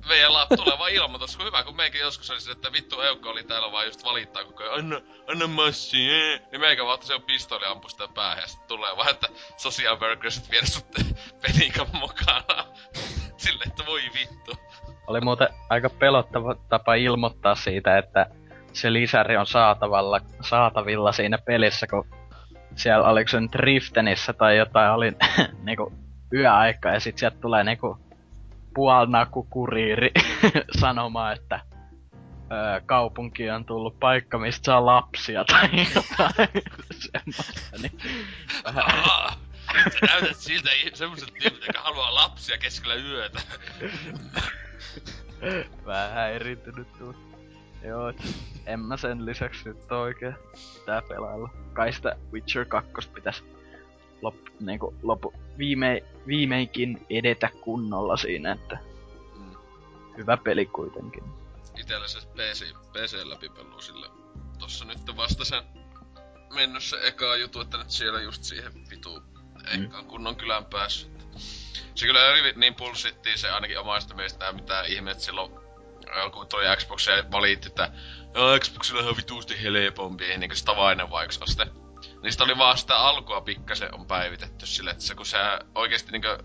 Meidän 0.08 0.32
lap 0.32 0.48
tulee 0.56 0.78
vaan 0.78 0.90
ilmoitus, 0.92 1.36
kun 1.36 1.46
hyvä 1.46 1.64
kun 1.64 1.76
meikin 1.76 2.00
joskus 2.00 2.30
oli 2.30 2.40
se, 2.40 2.50
että 2.50 2.72
vittu 2.72 3.00
Eukko 3.00 3.30
oli 3.30 3.44
täällä 3.44 3.72
vaan 3.72 3.86
just 3.86 4.04
valittaa 4.04 4.44
koko 4.44 4.62
ajan, 4.62 4.74
anna, 4.74 5.00
anna 5.28 5.46
massi, 5.46 6.10
ee. 6.10 6.38
Niin 6.52 6.60
meikä 6.60 6.84
vaan 6.84 6.94
otti 6.94 7.06
sen 7.06 7.22
pistooli 7.22 7.64
ja 7.64 7.70
ampui 7.70 7.90
sitä 7.90 8.08
päähän 8.14 8.42
ja 8.42 8.46
sit 8.46 8.66
tulee 8.66 8.96
vaan, 8.96 9.10
että 9.10 9.28
social 9.56 10.00
workersit 10.00 10.50
viedä 10.50 10.66
sut 10.66 10.86
pelikan 11.42 11.86
mukana. 11.92 12.66
Silleen, 13.36 13.70
että 13.70 13.86
voi 13.86 14.02
vittu. 14.14 14.52
Oli 15.06 15.20
muuten 15.20 15.48
aika 15.70 15.90
pelottava 15.90 16.54
tapa 16.68 16.94
ilmoittaa 16.94 17.54
siitä, 17.54 17.98
että 17.98 18.26
se 18.72 18.92
lisäri 18.92 19.36
on 19.36 19.46
saatavalla, 19.46 20.20
saatavilla 20.40 21.12
siinä 21.12 21.38
pelissä, 21.38 21.86
kun 21.86 22.21
siellä 22.76 23.08
oliko 23.08 23.28
se 23.28 23.40
nyt 23.40 23.54
Riftenissä 23.54 24.32
tai 24.32 24.56
jotain, 24.56 24.92
oli 24.92 25.12
niinku 25.66 25.92
yöaika 26.32 26.88
ja 26.88 27.00
sit 27.00 27.18
sieltä 27.18 27.36
tulee 27.40 27.64
niinku 27.64 27.98
puolnakukuriiri 28.74 30.10
sanomaan, 30.80 31.36
että 31.36 31.60
öö, 32.52 32.80
kaupunki 32.86 33.50
on 33.50 33.64
tullut 33.64 34.00
paikka, 34.00 34.38
mistä 34.38 34.64
saa 34.64 34.86
lapsia 34.86 35.44
tai 35.52 35.68
jotain 35.94 36.48
semmoista, 36.90 37.78
niin 37.82 37.98
vähän 38.64 38.84
Ah, 38.86 39.38
sä 39.92 40.06
näytät 40.06 40.36
siltä 40.36 40.70
semmoset 40.94 41.34
tyypit, 41.42 41.66
jotka 41.66 41.82
haluaa 41.82 42.14
lapsia 42.14 42.58
keskellä 42.58 42.94
yötä. 42.94 43.40
vähän 45.86 46.12
häiriintynyt 46.12 46.92
tuu. 46.98 47.31
Joo, 47.84 48.08
et 48.08 48.16
en 48.66 48.80
mä 48.80 48.96
sen 48.96 49.26
lisäksi 49.26 49.68
nyt 49.68 49.92
oikein 49.92 50.34
tää 50.86 51.02
pelailla. 51.02 51.50
Kai 51.72 51.92
sitä 51.92 52.16
Witcher 52.32 52.64
2 52.64 53.08
pitäis 53.14 53.44
lop, 54.22 54.36
niinku, 54.60 54.94
lopu, 55.02 55.34
viime, 55.58 56.02
viimeinkin 56.26 57.06
edetä 57.10 57.50
kunnolla 57.60 58.16
siinä, 58.16 58.52
että 58.52 58.78
Mm. 59.36 59.56
hyvä 60.16 60.36
peli 60.36 60.66
kuitenkin. 60.66 61.24
Itellä 61.80 62.08
se 62.08 62.18
PC, 62.18 62.74
PC 62.92 63.24
läpipelu 63.24 63.80
sillä 63.80 64.06
tossa 64.58 64.84
nyt 64.84 65.16
vasta 65.16 65.44
sen 65.44 65.62
mennyt 66.54 66.82
se 66.82 66.96
eka 67.06 67.36
jutu, 67.36 67.60
että 67.60 67.78
nyt 67.78 67.90
siellä 67.90 68.20
just 68.20 68.44
siihen 68.44 68.72
vitu 68.90 69.22
ekaan 69.74 70.06
kunnon 70.06 70.36
kylän 70.36 70.64
päässyt. 70.64 71.26
Se 71.94 72.06
kyllä 72.06 72.30
oli 72.30 72.52
niin 72.56 72.74
pulssittiin 72.74 73.38
se 73.38 73.50
ainakin 73.50 73.78
omasta 73.78 74.14
mielestä 74.14 74.52
mitä 74.52 74.82
ihmeet 74.82 75.20
silloin 75.20 75.61
kun 76.32 76.46
tuli 76.46 76.64
Xbox 76.76 77.06
ja 77.06 77.24
valitti, 77.32 77.68
että 77.68 77.90
Xboxilla 78.60 79.02
on 79.02 79.16
vituusti 79.16 79.62
helpompi, 79.62 80.24
niin 80.24 80.50
kuin 80.50 80.56
se 80.56 80.64
tavainen 80.64 81.10
vaikeusaste. 81.10 81.66
Niistä 82.22 82.44
oli 82.44 82.58
vaan 82.58 82.78
sitä 82.78 82.96
alkua 82.96 83.40
pikkasen 83.40 83.94
on 83.94 84.06
päivitetty 84.06 84.66
sille, 84.66 84.90
että 84.90 85.02
se 85.02 85.14
kun 85.14 85.26
se 85.26 85.38
oikeesti 85.74 86.12
niinkö 86.12 86.38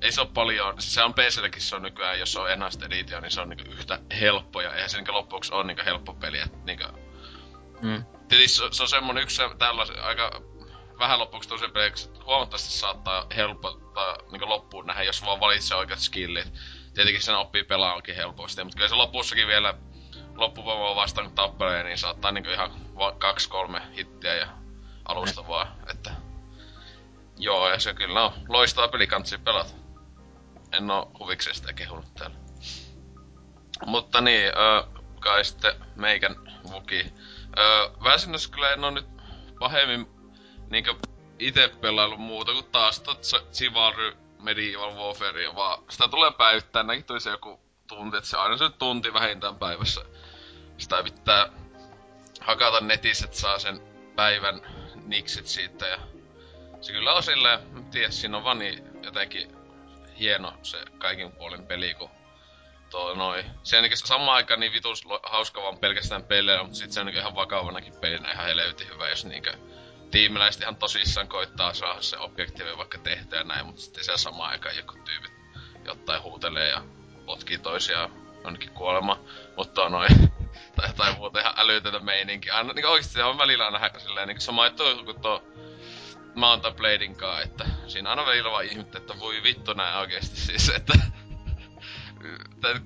ei 0.00 0.12
se 0.12 0.20
ole 0.20 0.28
paljon, 0.34 0.82
siis 0.82 0.94
se 0.94 1.02
on 1.02 1.14
PClläkin 1.14 1.62
se 1.62 1.76
on 1.76 1.82
nykyään, 1.82 2.20
jos 2.20 2.36
on 2.36 2.50
enhanced 2.50 2.82
edition, 2.82 3.22
niin 3.22 3.30
se 3.30 3.40
on 3.40 3.48
niinku 3.48 3.72
yhtä 3.72 3.98
helppo 4.20 4.60
ja 4.60 4.74
eihän 4.74 4.90
se 4.90 4.96
niinku 4.96 5.12
loppuksi 5.12 5.54
ole 5.54 5.64
niinku 5.64 5.82
helppo 5.86 6.12
peli, 6.12 6.38
että 6.38 6.58
niinku 6.64 6.84
Mm. 7.80 8.04
Tietysti 8.28 8.56
se, 8.56 8.64
se 8.70 8.82
on 8.82 8.88
semmonen 8.88 9.22
yksi 9.22 9.36
se- 9.36 9.56
tällaisen 9.58 10.02
aika 10.02 10.42
vähän 10.98 11.18
loppuksi 11.18 11.48
tosi 11.48 11.68
peliksi, 11.68 12.10
huomattavasti 12.24 12.72
saattaa 12.72 13.26
helpottaa 13.36 14.18
niin 14.32 14.48
loppuun 14.48 14.86
nähdä, 14.86 15.02
jos 15.02 15.24
vaan 15.24 15.40
valitsee 15.40 15.76
oikeat 15.76 16.00
skillit. 16.00 16.52
Tietenkin 16.94 17.22
sen 17.22 17.36
oppii 17.36 17.64
pelaamaan 17.64 18.02
helposti, 18.16 18.64
mutta 18.64 18.76
kyllä 18.76 18.88
se 18.88 18.94
lopussakin 18.94 19.46
vielä 19.46 19.74
loppuvoimaa 20.34 20.96
vastaan 20.96 21.26
kun 21.26 21.34
tappelee, 21.34 21.82
niin 21.82 21.98
saattaa 21.98 22.32
niin 22.32 22.50
ihan 22.50 22.70
kaksi 23.18 23.48
kolme 23.48 23.82
hittiä 23.96 24.34
ja 24.34 24.48
alusta 25.04 25.48
vaan, 25.48 25.68
että 25.90 26.10
Joo, 27.38 27.68
ja 27.68 27.78
se 27.78 27.94
kyllä 27.94 28.24
on 28.24 28.32
loistava 28.48 28.88
peli 28.88 29.06
kansi 29.06 29.38
pelata. 29.38 29.70
En 30.72 30.90
oo 30.90 31.10
huvikseen 31.18 31.56
sitä 31.56 31.72
kehunut 31.72 32.14
täällä. 32.14 32.36
Mutta 33.86 34.20
niin, 34.20 34.46
öö, 34.46 34.82
kai 35.20 35.44
sitten 35.44 35.74
meikän 35.96 36.36
vuki. 36.72 37.12
Öö, 37.58 37.90
väsynnäs 38.04 38.48
kyllä 38.48 38.70
en 38.70 38.84
oo 38.84 38.90
nyt 38.90 39.06
pahemmin 39.58 40.06
niinkö 40.70 40.94
ite 41.38 41.68
pelailu 41.68 42.16
muuta 42.16 42.52
kuin 42.52 42.64
taas 42.72 43.00
tot 43.00 43.22
Chivalry 43.52 44.16
Medieval 44.38 44.94
Warfare, 44.94 45.54
vaan 45.54 45.82
sitä 45.90 46.08
tulee 46.08 46.30
päivittää, 46.30 46.82
näkin 46.82 47.04
tuli 47.04 47.20
se 47.20 47.30
joku 47.30 47.60
tunti, 47.86 48.16
että 48.16 48.30
se 48.30 48.36
aina 48.36 48.56
se 48.56 48.70
tunti 48.70 49.12
vähintään 49.12 49.56
päivässä. 49.56 50.00
Sitä 50.78 51.02
pitää 51.02 51.48
hakata 52.40 52.80
netissä, 52.80 53.24
että 53.24 53.38
saa 53.38 53.58
sen 53.58 53.80
päivän 54.16 54.60
niksit 55.06 55.46
siitä 55.46 55.86
ja 55.86 55.98
se 56.80 56.92
kyllä 56.92 57.14
on 57.14 57.22
silleen, 57.22 57.60
en 57.76 57.84
tiedä, 57.84 58.10
siinä 58.10 58.36
on 58.36 58.44
vaan 58.44 58.58
niin 58.58 58.84
jotenkin 59.02 59.56
hieno 60.18 60.52
se 60.62 60.78
kaikin 60.98 61.32
puolin 61.32 61.66
peli, 61.66 61.94
kun 61.94 62.10
tuo 62.90 63.14
noi. 63.14 63.44
Se 63.62 63.78
on 63.78 63.84
samaan 63.94 64.36
aikaan 64.36 64.60
niin 64.60 64.72
vitus 64.72 65.04
hauska 65.22 65.62
vaan 65.62 65.78
pelkästään 65.78 66.24
pelejä, 66.24 66.62
mutta 66.62 66.78
sit 66.78 66.92
se 66.92 67.00
on 67.00 67.06
niinku 67.06 67.20
ihan 67.20 67.34
vakavanakin 67.34 67.94
pelinä 68.00 68.32
ihan 68.32 68.46
helvetin 68.46 68.88
hyvä, 68.88 69.08
jos 69.08 69.24
niinkö 69.24 69.52
tiimiläiset 70.10 70.62
ihan 70.62 70.76
tosissaan 70.76 71.28
koittaa 71.28 71.74
saada 71.74 72.02
se 72.02 72.18
objektiivi 72.18 72.76
vaikka 72.76 72.98
tehtyä 72.98 73.44
näin, 73.44 73.66
mutta 73.66 73.82
sitten 73.82 74.04
siellä 74.04 74.18
samaan 74.18 74.50
aikaan 74.50 74.76
joku 74.76 74.92
tyypit 75.04 75.32
jotain 75.84 76.22
huutelee 76.22 76.68
ja 76.68 76.82
potkii 77.26 77.58
toisiaan 77.58 78.10
jonnekin 78.44 78.70
kuolema, 78.70 79.20
mutta 79.56 79.88
noin 79.88 80.10
tai 80.76 80.88
jotain 80.88 81.16
muuta 81.16 81.40
ihan 81.40 81.54
älytöntä 81.56 81.98
meininki. 81.98 82.50
Aina 82.50 82.72
niinku 82.72 82.90
oikeesti 82.90 83.14
se 83.14 83.24
on 83.24 83.38
välillä 83.38 83.64
aina 83.64 83.98
silleen 83.98 84.28
niinku 84.28 84.40
sama 84.40 84.66
juttu 84.66 85.04
kuin 85.04 85.20
tuo 85.20 85.42
Mountain 86.34 86.74
Bladein 86.74 87.16
kaa, 87.16 87.40
että 87.40 87.66
siinä 87.86 88.10
aina 88.10 88.26
välillä 88.26 88.50
vaan 88.50 88.64
ihmettä, 88.64 88.98
että 88.98 89.18
voi 89.18 89.42
vittu 89.42 89.72
näin 89.72 89.98
oikeesti 89.98 90.36
siis, 90.36 90.68
että 90.76 90.94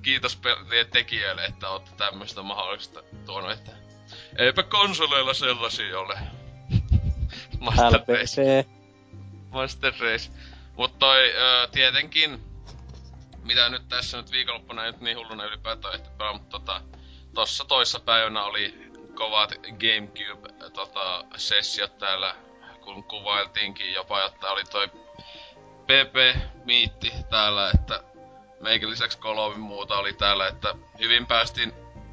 kiitos 0.01 0.35
pe- 0.35 0.85
tekijöille, 0.91 1.45
että 1.45 1.69
olette 1.69 1.91
tämmöistä 1.97 2.41
mahdollista 2.41 3.03
tuonut, 3.25 3.51
että 3.51 3.71
eipä 4.37 4.63
konsoleilla 4.63 5.33
sellaisia 5.33 5.99
ole. 5.99 6.19
Master 7.63 8.03
Race. 8.07 8.41
LPC. 8.41 8.67
Master 9.51 9.93
Race. 9.99 10.31
Mut 10.77 10.99
toi 10.99 11.33
ö, 11.35 11.67
tietenkin, 11.71 12.43
mitä 13.43 13.69
nyt 13.69 13.87
tässä 13.87 14.17
nyt 14.17 14.31
viikonloppuna 14.31 14.85
ei 14.85 14.91
nyt 14.91 15.01
niin 15.01 15.17
hulluna 15.17 15.45
ylipäätään 15.45 15.93
ehti 15.93 16.09
pelaa, 16.17 16.33
mutta 16.33 16.59
tota, 16.59 16.81
tossa 17.33 17.65
toissa 17.65 17.99
päivänä 17.99 18.43
oli 18.43 18.91
kovat 19.15 19.53
Gamecube 19.61 20.69
tota, 20.73 21.25
sessiot 21.37 21.97
täällä, 21.97 22.35
kun 22.81 23.03
kuvailtiinkin 23.03 23.93
jopa, 23.93 24.25
että 24.25 24.51
oli 24.51 24.63
toi 24.63 24.87
PP-miitti 25.83 27.11
täällä, 27.29 27.71
että 27.73 28.03
meikä 28.59 28.89
lisäksi 28.89 29.17
kolme 29.17 29.57
muuta 29.57 29.97
oli 29.97 30.13
täällä, 30.13 30.47
että 30.47 30.75
hyvin 30.99 31.27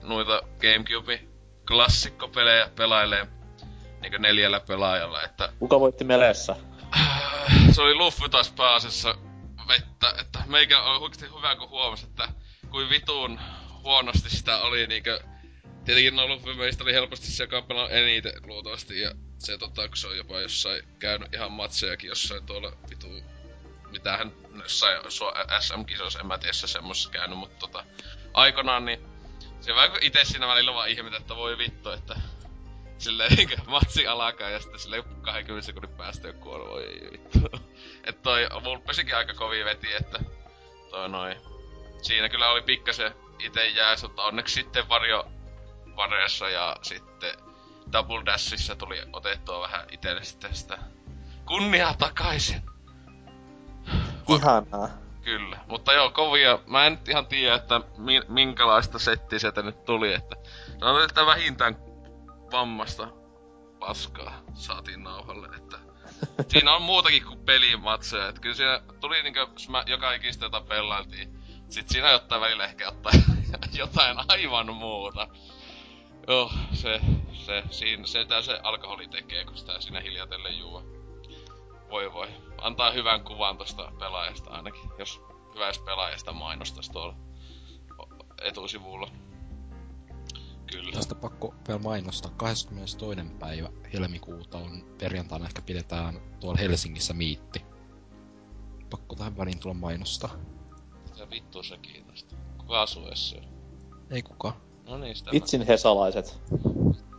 noita 0.03 0.43
GameCube 0.61 1.21
klassikkopelejä 1.69 2.69
pelailee 2.77 3.40
niinku 4.01 4.19
neljällä 4.19 4.61
pelaajalla, 4.61 5.23
että 5.23 5.53
Kuka 5.59 5.81
voitti 5.81 6.05
meleessä? 6.05 6.57
se 7.73 7.83
oli 7.83 7.95
Luffy 7.95 8.29
taas 8.29 8.51
pääasiassa 8.51 9.15
vettä, 9.69 10.15
että 10.21 10.39
meikä 10.47 10.83
on 10.83 11.03
oikeesti 11.03 11.27
hyvä 11.37 11.57
kun 11.57 11.69
huomasi, 11.69 12.07
että 12.07 12.29
kuin 12.71 12.91
vitun 12.91 13.41
huonosti 13.83 14.31
sitä 14.31 14.59
oli 14.59 14.87
niinkö 14.87 15.21
Tietenkin 15.85 16.17
no 16.17 16.29
Luffy 16.29 16.55
meistä 16.55 16.85
oli 16.85 16.93
helposti 16.93 17.27
se, 17.27 17.45
joka 17.45 17.57
on 17.57 17.91
eniten 17.91 18.33
luultavasti 18.47 19.01
ja 19.01 19.15
se 19.39 19.59
tota, 19.59 19.89
kun 19.89 19.97
se 19.97 20.07
on 20.07 20.17
jopa 20.17 20.41
jossain 20.41 20.83
käynyt 20.99 21.35
ihan 21.35 21.53
matsejakin 21.53 22.09
jossain 22.09 22.47
tuolla 22.47 22.73
vitu 22.91 23.07
mitähän 23.91 24.33
jossain 24.63 24.99
SM-kisoissa, 25.61 26.21
en 26.21 26.27
mä 26.27 26.39
tiedä 26.39 26.53
se 26.53 26.79
käynyt, 27.11 27.39
mutta 27.39 27.57
tota, 27.59 27.85
aikanaan 28.35 28.85
niin 28.85 29.01
se 29.61 29.75
vähän 29.75 29.91
kuin 29.91 30.03
ite 30.03 30.25
siinä 30.25 30.49
välillä 30.49 30.75
vaan 30.75 30.89
ihmetä, 30.89 31.17
että 31.17 31.37
voi 31.37 31.59
vittu, 31.59 31.91
että 31.91 32.17
silleen 33.01 33.33
niinkö 33.37 33.57
matsi 33.67 34.07
alkaa 34.07 34.51
ja 34.51 34.61
sitten 34.61 34.81
silleen 34.81 35.05
20 35.23 35.67
sekunnin 35.67 35.97
päästä 35.97 36.29
joku 36.29 36.41
kuollut, 36.41 36.69
voi 36.69 37.09
vittu. 37.13 37.39
Et 38.05 38.23
toi 38.23 38.49
Vulpesikin 38.65 39.17
aika 39.17 39.35
kovin 39.35 39.65
veti, 39.65 39.95
että 39.95 40.19
toi 40.91 41.09
noin. 41.09 41.37
Siinä 42.03 42.29
kyllä 42.29 42.51
oli 42.51 42.63
pikkasen 42.63 43.15
ite 43.39 43.69
jääs, 43.69 44.03
mutta 44.03 44.23
onneksi 44.23 44.55
sitten 44.55 44.89
varjo 44.89 45.29
vareessa 45.97 46.49
ja 46.49 46.77
sitten 46.83 47.35
Double 47.93 48.27
Dashissa 48.27 48.77
tuli 48.77 49.03
otettua 49.13 49.61
vähän 49.61 49.87
itelle 49.91 50.25
sitten 50.25 50.55
sitä 50.55 50.79
kunniaa 51.47 51.95
takaisin. 51.95 52.63
Ihanaa. 54.29 54.89
Kyllä, 55.25 55.59
mutta 55.67 55.93
joo, 55.93 56.11
kovia. 56.11 56.59
Mä 56.67 56.87
en 56.87 56.93
nyt 56.93 57.09
ihan 57.09 57.27
tiedä, 57.27 57.55
että 57.55 57.81
mi- 57.97 58.23
minkälaista 58.29 58.99
settiä 58.99 59.39
sieltä 59.39 59.63
nyt 59.63 59.85
tuli, 59.85 60.15
että 60.15 60.37
sanotaan, 60.81 61.05
että 61.05 61.27
vähintään 61.27 61.77
vammasta 62.53 63.09
paskaa 63.79 64.43
saatiin 64.55 65.05
nauhalle, 65.05 65.49
että 65.57 65.79
siinä 66.53 66.77
on 66.77 66.83
muutakin 66.83 67.25
kuin 67.25 67.39
pelimatseja, 67.39 68.29
että 68.29 68.41
kyllä 68.41 68.55
siinä 68.55 68.83
tuli 69.01 69.23
niinkö, 69.23 69.47
jos 69.53 69.69
mä 69.69 69.85
joka 69.87 70.13
ikistä 70.13 70.45
jota 70.45 70.61
pelailtiin, 70.61 71.41
sit 71.69 71.89
siinä 71.89 72.11
jotain 72.11 72.41
välillä 72.41 72.65
ehkä 72.65 72.85
jotain, 72.85 73.25
jotain 73.73 74.17
aivan 74.29 74.75
muuta. 74.75 75.29
Joo, 76.29 76.53
se, 76.73 77.01
se, 77.33 77.63
siinä, 77.71 78.07
sitä 78.07 78.43
se 78.43 78.61
alkoholi 78.63 79.09
tekee, 79.09 79.45
kun 79.45 79.57
sitä 79.57 79.81
siinä 79.81 80.01
hiljatellen 80.01 80.59
juo. 80.59 80.83
Voi 81.91 82.13
voi. 82.13 82.29
Antaa 82.61 82.91
hyvän 82.91 83.25
kuvan 83.25 83.59
tosta 83.59 83.93
pelaajasta 83.99 84.51
ainakin, 84.51 84.91
jos 84.99 85.21
hyvästä 85.55 85.85
pelaajasta 85.85 86.33
mainostais 86.33 86.91
tuolla 86.91 87.15
etusivulla. 88.43 89.11
Kyllä. 90.71 90.93
Tästä 90.93 91.15
pakko 91.15 91.55
vielä 91.69 91.81
mainostaa. 91.81 92.33
22. 92.37 93.09
päivä 93.39 93.69
helmikuuta 93.93 94.59
on 94.59 94.85
perjantaina 94.99 95.47
ehkä 95.47 95.63
pidetään 95.63 96.21
tuolla 96.41 96.59
Helsingissä 96.59 97.15
miitti. 97.15 97.63
Pakko 98.91 99.17
tähän 99.17 99.37
väliin 99.37 99.61
tulla 99.61 99.75
mainostaa. 99.75 100.31
Mitä 101.11 101.31
vittu 101.31 101.63
se 101.63 101.77
kiinnostaa? 101.77 102.39
Kuka 102.59 102.83
asuu 102.83 103.07
edes 103.07 103.31
siellä? 103.31 103.49
Ei 104.11 104.23
kuka. 104.23 104.53
No 104.89 104.99
niin, 104.99 105.17
sitä 105.17 105.31
Vitsin 105.33 105.67
hesalaiset. 105.67 106.41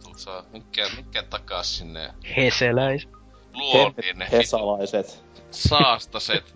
mä 0.10 0.18
saa. 0.18 0.44
Mikä, 0.52 0.90
mikä 0.98 1.24
takas 1.24 1.78
sinne 1.78 2.14
Heseläis. 2.38 3.08
ne 3.54 3.98
vittu 3.98 4.26
Hesalaiset. 4.32 5.24
saastaset 5.52 6.56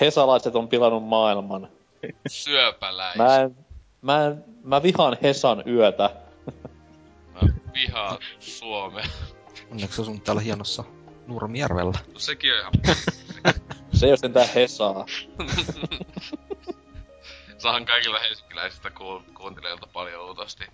Hesalaiset 0.00 0.56
on 0.56 0.68
pilannut 0.68 1.04
maailman. 1.04 1.68
syöpäläiset. 2.28 3.16
Mä 3.18 3.36
en, 3.36 3.56
mä 4.02 4.26
en, 4.26 4.44
mä 4.64 4.82
vihaan 4.82 5.16
Hesan 5.22 5.62
yötä. 5.66 6.10
Mä 7.34 7.40
vihaan 7.74 8.18
Suomea. 8.40 9.06
Onneksi 9.70 10.02
asun 10.02 10.20
täällä 10.20 10.42
hienossa 10.42 10.84
Nurmijärvellä. 11.26 11.98
No 12.12 12.18
sekin 12.18 12.52
on 12.52 12.58
ihan... 12.58 12.72
Se 13.94 14.06
ei 14.06 14.12
oo 14.12 14.16
sentään 14.16 14.48
Hesaa. 14.54 15.06
Saahan 17.58 17.84
kaikilla 17.84 18.18
helsinkiläisistä 18.18 18.88
kuul- 18.88 19.32
kuuntelijoilta 19.34 19.86
paljon 19.92 20.24
luultavasti 20.24 20.64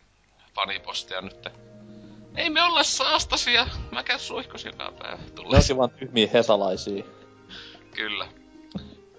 fanipostia 0.54 1.20
nyt. 1.20 1.48
Ei 2.36 2.50
me 2.50 2.62
olla 2.62 2.82
saastasia. 2.82 3.66
Mä 3.92 4.02
käyn 4.02 4.20
suihkus 4.20 4.64
joka 4.64 4.92
päivä. 4.98 5.16
Ne 5.16 5.30
Tulee 5.30 5.58
onkin 5.58 5.76
vaan 5.76 5.90
tyhmiä 5.90 6.28
hesalaisia. 6.32 7.04
Kyllä. 7.94 8.28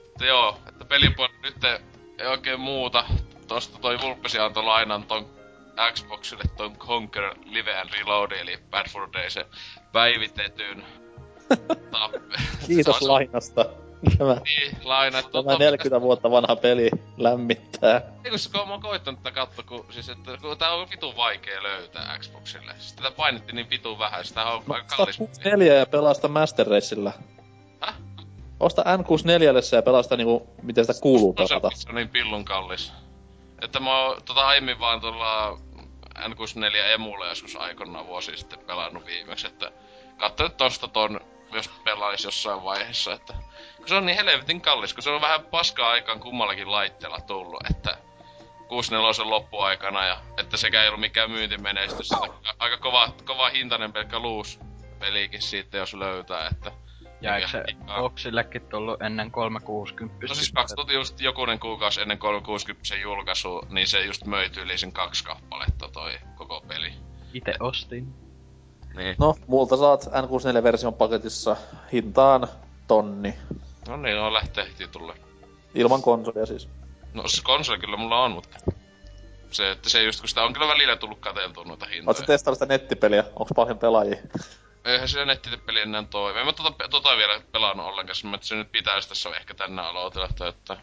Mutta 0.05 0.25
joo, 0.25 0.59
että 0.69 0.85
pelipuolella 0.85 1.37
nyt 1.41 1.63
ei 2.19 2.27
oikein 2.27 2.59
muuta. 2.59 3.05
Tosta 3.47 3.79
toi 3.79 3.97
Vulpesi 4.01 4.39
antoi 4.39 4.63
lainan 4.63 5.03
ton 5.03 5.25
Xboxille 5.93 6.43
ton 6.57 6.77
Conquer 6.77 7.35
Live 7.45 7.79
and 7.81 7.89
Reload, 7.93 8.31
eli 8.31 8.57
Bad 8.71 8.89
for 8.89 9.09
Day 9.13 9.29
se 9.29 9.45
päivitetyn. 9.91 10.85
Tappe. 11.91 12.19
Kiitos 12.67 13.01
on- 13.01 13.07
lainasta. 13.07 13.65
Tämä, 14.17 14.33
Niin, 14.43 14.77
lainat. 14.83 15.31
tämä 15.31 15.57
40 15.57 16.01
vuotta 16.01 16.31
vanha 16.31 16.55
peli 16.55 16.89
lämmittää. 17.17 18.01
Eikö 18.23 18.37
se 18.37 18.51
kun 18.51 18.67
mä 18.67 18.73
oon 18.73 18.81
koittanut 18.81 19.23
tätä 19.23 19.35
katsoa, 19.35 19.65
kun, 19.67 19.85
siis, 19.89 20.09
että, 20.09 20.37
kun 20.41 20.57
tää 20.57 20.71
on 20.73 20.87
vitun 20.89 21.15
vaikea 21.17 21.63
löytää 21.63 22.17
Xboxille. 22.19 22.73
Siis 22.79 22.93
tätä 22.93 23.11
painettiin 23.11 23.55
niin 23.55 23.69
vitun 23.69 23.99
vähän, 23.99 24.25
sitä 24.25 24.43
on 24.45 24.63
aika 24.69 24.95
kallis. 24.97 25.21
Osta 25.21 25.49
4 25.49 25.73
ja 25.73 25.85
pelasta 25.85 26.27
Master 26.27 26.67
Racella. 26.67 27.11
Häh? 27.81 27.95
Osta 28.59 28.83
N64 28.83 29.75
ja 29.75 29.81
pelasta 29.81 30.17
niinku, 30.17 30.47
miten 30.61 30.85
sitä 30.85 31.01
kuuluu 31.01 31.35
No 31.39 31.45
pelata. 31.47 31.67
on- 31.67 31.75
se 31.75 31.89
on 31.89 31.95
niin 31.95 32.09
pillun 32.09 32.45
kallis. 32.45 32.93
Että 33.61 33.79
mä 33.79 33.97
oon 33.99 34.23
tota 34.23 34.47
aiemmin 34.47 34.79
vaan 34.79 35.01
tuolla 35.01 35.57
N64 36.15 36.75
emulla 36.93 37.27
joskus 37.27 37.55
aikoinaan 37.55 38.07
vuosi 38.07 38.37
sitten 38.37 38.59
pelannut 38.59 39.05
viimeksi, 39.05 39.47
että 39.47 39.71
katsoin 40.17 40.51
tosta 40.51 40.87
ton, 40.87 41.19
jos 41.51 41.69
pelais 41.83 42.23
jossain 42.23 42.63
vaiheessa, 42.63 43.13
että 43.13 43.33
kun 43.77 43.87
se 43.87 43.95
on 43.95 44.05
niin 44.05 44.17
helvetin 44.17 44.61
kallis, 44.61 44.93
kun 44.93 45.03
se 45.03 45.09
on 45.09 45.21
vähän 45.21 45.45
paskaa 45.45 45.89
aikaan 45.89 46.19
kummallakin 46.19 46.71
laitteella 46.71 47.21
tullut, 47.21 47.63
että 47.69 47.97
64 48.67 49.29
loppuaikana 49.29 50.05
ja 50.05 50.17
että 50.37 50.57
sekä 50.57 50.81
ei 50.81 50.87
ollut 50.87 50.99
mikään 50.99 51.31
myyntimenestys, 51.31 52.11
että 52.11 52.53
aika 52.59 52.77
kova, 52.77 53.09
kova 53.25 53.49
hintainen 53.49 53.93
pelkkä 53.93 54.19
luus 54.19 54.59
pelikin 54.99 55.41
siitä, 55.41 55.77
jos 55.77 55.93
löytää, 55.93 56.47
että 56.47 56.71
Ja 57.25 57.35
eikö 57.35 57.47
se 57.47 57.63
Boxillekin 58.01 58.61
tullut 58.61 59.01
ennen 59.01 59.31
360? 59.31 60.27
No 60.27 60.35
siis 60.35 60.51
2000 60.51 60.93
just 60.93 61.21
jokunen 61.21 61.59
kuukausi 61.59 62.01
ennen 62.01 62.17
360 62.17 62.95
julkaisu, 62.95 63.61
niin 63.69 63.87
se 63.87 64.05
just 64.05 64.25
möi 64.25 64.49
tyyliin 64.49 64.91
kaksi 64.91 65.23
kappaletta 65.23 65.89
toi 65.93 66.11
koko 66.35 66.63
peli. 66.67 66.93
Ite 67.33 67.53
ostin. 67.59 68.13
Niin. 68.95 69.15
No, 69.19 69.35
multa 69.47 69.77
saat 69.77 70.05
N64-version 70.05 70.93
paketissa 70.93 71.55
hintaan 71.93 72.47
tonni. 72.87 73.33
No 73.87 73.97
niin, 73.97 74.17
no 74.17 74.33
lähtee 74.33 74.65
heti 74.65 74.87
tulle. 74.87 75.13
Ilman 75.75 76.01
konsolia 76.01 76.45
siis. 76.45 76.69
No 77.13 77.27
se 77.27 77.41
konsoli 77.43 77.79
kyllä 77.79 77.97
mulla 77.97 78.23
on, 78.23 78.31
mutta... 78.31 78.57
Se, 79.51 79.71
että 79.71 79.89
se 79.89 80.03
just 80.03 80.19
kun 80.19 80.29
sitä 80.29 80.43
on 80.43 80.53
kyllä 80.53 80.67
välillä 80.67 80.95
tullut 80.95 81.19
katseltua 81.19 81.63
noita 81.63 81.85
hintoja. 81.85 82.07
Oletko 82.07 82.25
testannut 82.25 82.59
sitä 82.59 82.65
nettipeliä? 82.65 83.23
Onko 83.35 83.53
paljon 83.55 83.79
pelaajia? 83.79 84.17
Eihän 84.85 85.07
se 85.07 85.25
nettipeli 85.25 85.81
enää 85.81 86.03
toimi. 86.09 86.39
En 86.39 86.45
mä 86.45 86.53
tota, 86.53 86.89
tota 86.89 87.17
vielä 87.17 87.41
pelannut 87.51 87.85
ollenkaan, 87.85 88.15
mä 88.23 88.35
että 88.35 88.47
se 88.47 88.55
nyt 88.55 88.71
pitäisi 88.71 89.09
tässä 89.09 89.29
ehkä 89.29 89.53
tänne 89.53 89.81
aloitella, 89.81 90.27
että... 90.49 90.77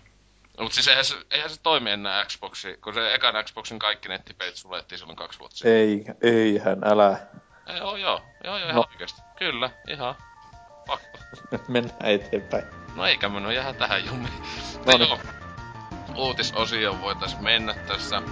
No, 0.58 0.64
mut 0.64 0.72
siis 0.72 0.88
eihän 0.88 1.04
se, 1.04 1.14
eihän 1.30 1.50
se 1.50 1.60
toimi 1.62 1.90
enää 1.90 2.24
Xboxi, 2.24 2.76
kun 2.76 2.94
se 2.94 3.14
ekan 3.14 3.44
Xboxin 3.44 3.78
kaikki 3.78 4.08
nettipelit 4.08 4.56
suljettiin 4.56 4.98
silloin 4.98 5.16
kaksi 5.16 5.38
vuotta 5.38 5.56
sitten. 5.56 5.72
Ei, 5.72 6.04
eihän, 6.22 6.78
älä. 6.84 7.18
Ei, 7.66 7.76
joo, 7.76 7.96
joo, 7.96 8.20
joo, 8.44 8.56
joo, 8.56 8.56
ihan 8.56 8.74
No. 8.74 8.84
oikeesti. 8.90 9.22
Kyllä, 9.38 9.70
ihan. 9.88 10.14
Pakko. 10.86 11.18
Mennään 11.68 12.10
eteenpäin. 12.10 12.64
No 12.94 13.06
eikä 13.06 13.28
me 13.28 13.40
nyt 13.40 13.54
jää 13.54 13.72
tähän 13.72 14.06
jumiin. 14.06 14.32
No 14.86 14.92
No 14.92 14.98
niin. 14.98 15.18
Uutisosioon 16.16 17.00
voitais 17.00 17.40
mennä 17.40 17.74
tässä 17.74 18.22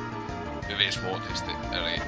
hyvin 0.68 0.92
smoothisti, 0.92 1.50
eli... 1.72 1.98
No 1.98 2.04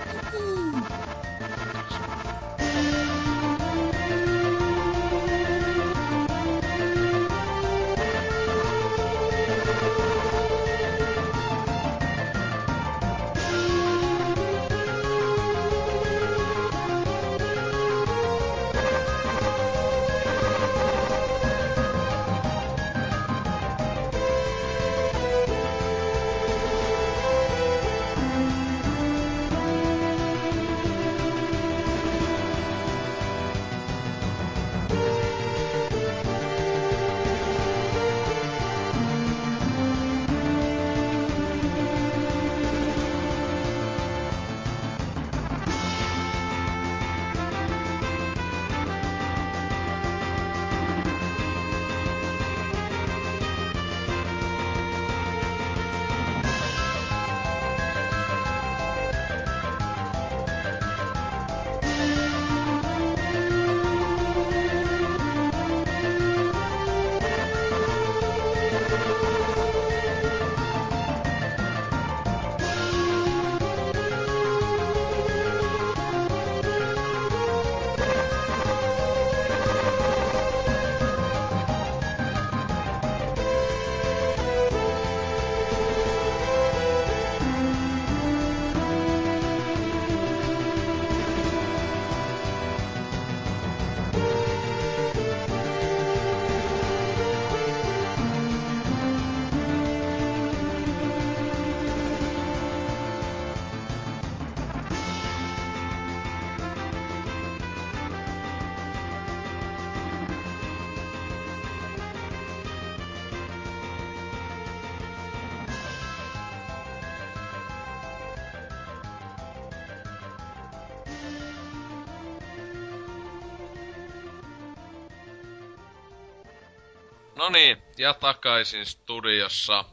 ja 127.99 128.15
takaisin 128.15 128.87
studiossa. 128.87 129.85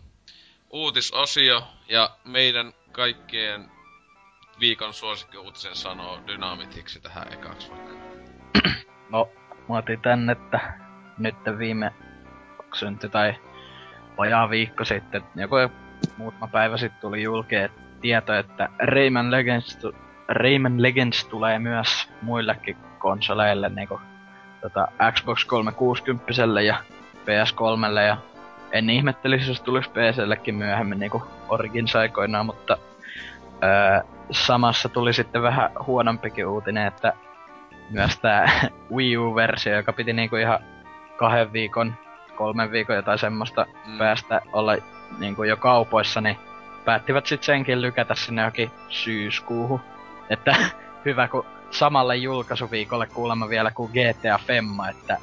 Uutisosio 0.70 1.64
ja 1.88 2.10
meidän 2.26 2.74
kaikkien 2.92 3.72
viikon 4.60 4.94
suosikkiuutisen 4.94 5.76
sanoo 5.76 6.20
Dynamitiksi 6.28 7.02
tähän 7.02 7.34
ekaksi 7.34 7.72
vaikka. 7.72 7.94
No, 9.10 9.30
mä 9.70 9.78
otin 9.78 10.02
tän, 10.02 10.30
että 10.30 10.74
nyt 11.18 11.36
viime 11.58 11.94
syntyi 12.74 13.10
tai 13.10 13.36
vajaa 14.18 14.50
viikko 14.50 14.86
sitten, 14.86 15.24
joku 15.36 15.56
muutama 16.18 16.48
päivä 16.48 16.78
sitten 16.78 17.02
tuli 17.02 17.24
julkea 17.24 17.70
tieto, 18.02 18.34
että 18.34 18.70
Rayman 18.80 19.32
Legends, 19.32 19.78
tu- 19.78 19.96
Rayman 20.28 20.82
Legends 20.82 21.26
tulee 21.26 21.60
myös 21.60 22.10
muillekin 22.22 22.78
konsoleille, 23.00 23.70
niinku 23.70 24.02
tota 24.62 24.88
Xbox 25.12 25.46
360 25.46 26.62
ja 26.66 26.84
PS3 27.30 28.00
ja 28.02 28.18
en 28.72 28.90
ihmettelisi, 28.90 29.52
jos 29.52 29.62
tulisi 29.62 29.90
PCllekin 29.90 30.56
myöhemmin 30.56 31.00
niinku 31.00 31.24
Origins 31.50 31.96
aikoinaan, 31.96 32.46
mutta 32.46 32.78
öö, 33.64 34.02
samassa 34.32 34.90
tuli 34.90 35.14
sitten 35.14 35.42
vähän 35.42 35.72
huonompikin 35.86 36.48
uutinen, 36.48 36.88
että 36.88 37.14
myös 37.90 38.20
tää 38.20 38.52
Wii 38.96 39.18
U-versio, 39.18 39.76
joka 39.76 39.94
piti 39.94 40.14
niinku 40.14 40.36
ihan 40.36 40.60
kahden 41.16 41.54
viikon, 41.54 41.96
kolmen 42.36 42.72
viikon 42.72 42.96
jotain 42.96 43.20
semmoista 43.20 43.66
Mm. 43.86 43.98
päästä 43.98 44.42
olla 44.54 44.76
niinku 45.18 45.44
jo 45.44 45.58
kaupoissa, 45.58 46.22
niin 46.22 46.38
päättivät 46.86 47.26
sit 47.26 47.44
senkin 47.44 47.82
lykätä 47.82 48.16
sinne 48.16 48.42
johonkin 48.42 48.72
syyskuuhun. 48.90 49.80
Että 50.30 50.56
hyvä, 51.06 51.28
kun 51.28 51.46
samalle 51.72 52.16
julkaisuviikolle 52.16 53.08
kuulemma 53.08 53.50
vielä 53.50 53.72
kuin 53.72 53.92
GTA 53.92 54.40
Femma, 54.48 54.90
että 54.90 55.18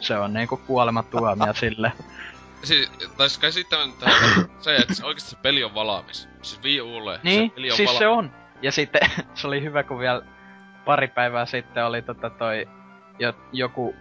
se 0.00 0.18
on 0.18 0.32
niinku 0.32 0.56
kuolematuomia 0.56 1.52
sille. 1.62 1.92
Siis, 2.62 2.90
tai 3.16 3.28
siis 3.28 3.38
kai 3.38 3.52
sitten 3.52 3.78
se, 4.58 4.76
että 4.76 4.94
se 4.94 5.04
oikeesti 5.04 5.30
se 5.30 5.36
peli 5.42 5.64
on 5.64 5.74
valmis. 5.74 6.28
Siis 6.42 6.62
Wii 6.62 6.80
Ulle 6.80 7.20
Niin, 7.22 7.50
se 7.50 7.54
peli 7.54 7.70
on 7.70 7.76
siis 7.76 7.90
vala- 7.90 7.98
se 7.98 8.08
on. 8.08 8.30
Ja 8.62 8.72
sitten 8.72 9.10
se 9.34 9.46
oli 9.46 9.62
hyvä, 9.62 9.82
kun 9.82 9.98
vielä 9.98 10.22
pari 10.84 11.08
päivää 11.08 11.46
sitten 11.46 11.86
oli 11.86 12.02
tota 12.02 12.30
toi 12.30 12.68
jo, 13.18 13.32
joku 13.52 13.94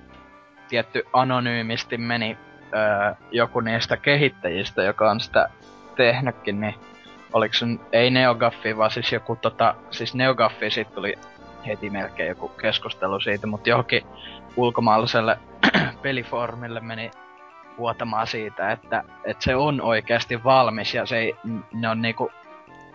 tietty 0.67 1.03
anonyymisti 1.13 1.97
meni 1.97 2.37
öö, 2.73 3.13
joku 3.31 3.59
niistä 3.59 3.97
kehittäjistä, 3.97 4.83
joka 4.83 5.11
on 5.11 5.19
sitä 5.19 5.49
tehnytkin, 5.95 6.61
niin 6.61 6.75
oliko 7.33 7.53
se, 7.53 7.65
ei 7.91 8.09
Neogaffi, 8.09 8.77
vaan 8.77 8.91
siis 8.91 9.11
joku 9.11 9.35
tota, 9.35 9.75
siis 9.91 10.15
Neogaffi 10.15 10.71
sit 10.71 10.95
tuli 10.95 11.15
heti 11.67 11.89
melkein 11.89 12.29
joku 12.29 12.47
keskustelu 12.47 13.19
siitä, 13.19 13.47
mutta 13.47 13.69
johonkin 13.69 14.03
ulkomaalaiselle 14.57 15.39
pelifoorumille 16.01 16.79
meni 16.79 17.11
vuotamaan 17.77 18.27
siitä, 18.27 18.71
että, 18.71 19.03
että 19.23 19.43
se 19.43 19.55
on 19.55 19.81
oikeasti 19.81 20.43
valmis 20.43 20.93
ja 20.93 21.05
se 21.05 21.17
ei, 21.17 21.35
ne 21.73 21.89
on 21.89 22.01
niinku 22.01 22.31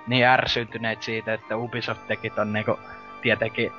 niin 0.06 0.26
ärsyyntyneet 0.26 1.02
siitä, 1.02 1.34
että 1.34 1.56
Ubisoft 1.56 2.06
teki 2.06 2.30
ton 2.30 2.52
niinku 2.52 2.78
tietenkin 3.22 3.72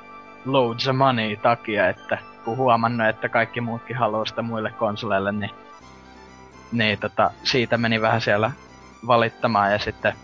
loads 0.44 0.88
of 0.88 0.96
money 0.96 1.36
takia, 1.36 1.88
että 1.88 2.18
kun 2.44 2.56
huomannut, 2.56 3.08
että 3.08 3.28
kaikki 3.28 3.60
muutkin 3.60 3.96
haluaa 3.96 4.24
sitä 4.24 4.42
muille 4.42 4.70
konsoleille, 4.70 5.32
niin, 5.32 5.50
niin 6.72 6.98
tota, 6.98 7.30
siitä 7.44 7.78
meni 7.78 8.00
vähän 8.00 8.20
siellä 8.20 8.50
valittamaan 9.06 9.72
ja 9.72 9.78
sitten 9.78 10.14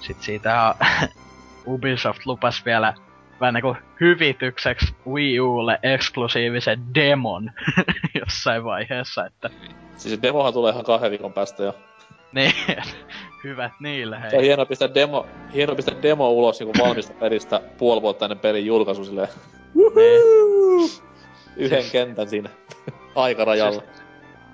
sit 0.00 0.22
siitä 0.22 0.74
Ubisoft 1.66 2.26
lupas 2.26 2.64
vielä 2.64 2.94
vähän 3.40 3.54
niinku 3.54 3.76
hyvitykseksi 4.00 4.94
Wii 5.06 5.40
Ulle 5.40 5.78
eksklusiivisen 5.82 6.94
demon 6.94 7.50
jossain 8.20 8.64
vaiheessa, 8.64 9.26
että 9.26 9.50
Siis 9.96 10.14
se 10.14 10.22
demohan 10.22 10.52
tulee 10.52 10.72
ihan 10.72 10.84
kahden 10.84 11.10
viikon 11.10 11.32
päästä 11.32 11.62
jo. 11.62 11.74
niin, 12.32 12.52
hyvät 13.44 13.72
niille 13.80 14.20
hei. 14.22 14.30
Se 14.30 14.36
on 14.36 14.42
hieno 14.42 14.66
pistää 14.66 14.94
demo, 14.94 15.26
hieno 15.54 15.74
pistää 15.74 16.02
demo 16.02 16.30
ulos 16.30 16.60
niinku 16.60 16.84
valmista 16.84 17.14
pelistä 17.20 17.60
puoli 17.78 18.02
vuotta 18.02 18.24
ennen 18.24 18.38
pelin 18.38 18.66
julkaisu 18.66 19.04
silleen. 19.04 19.28
Niin. 19.74 20.90
Yhden 21.56 21.80
Siis- 21.80 21.92
kentän 21.92 22.28
siinä 22.28 22.50
aikarajalla. 23.14 23.82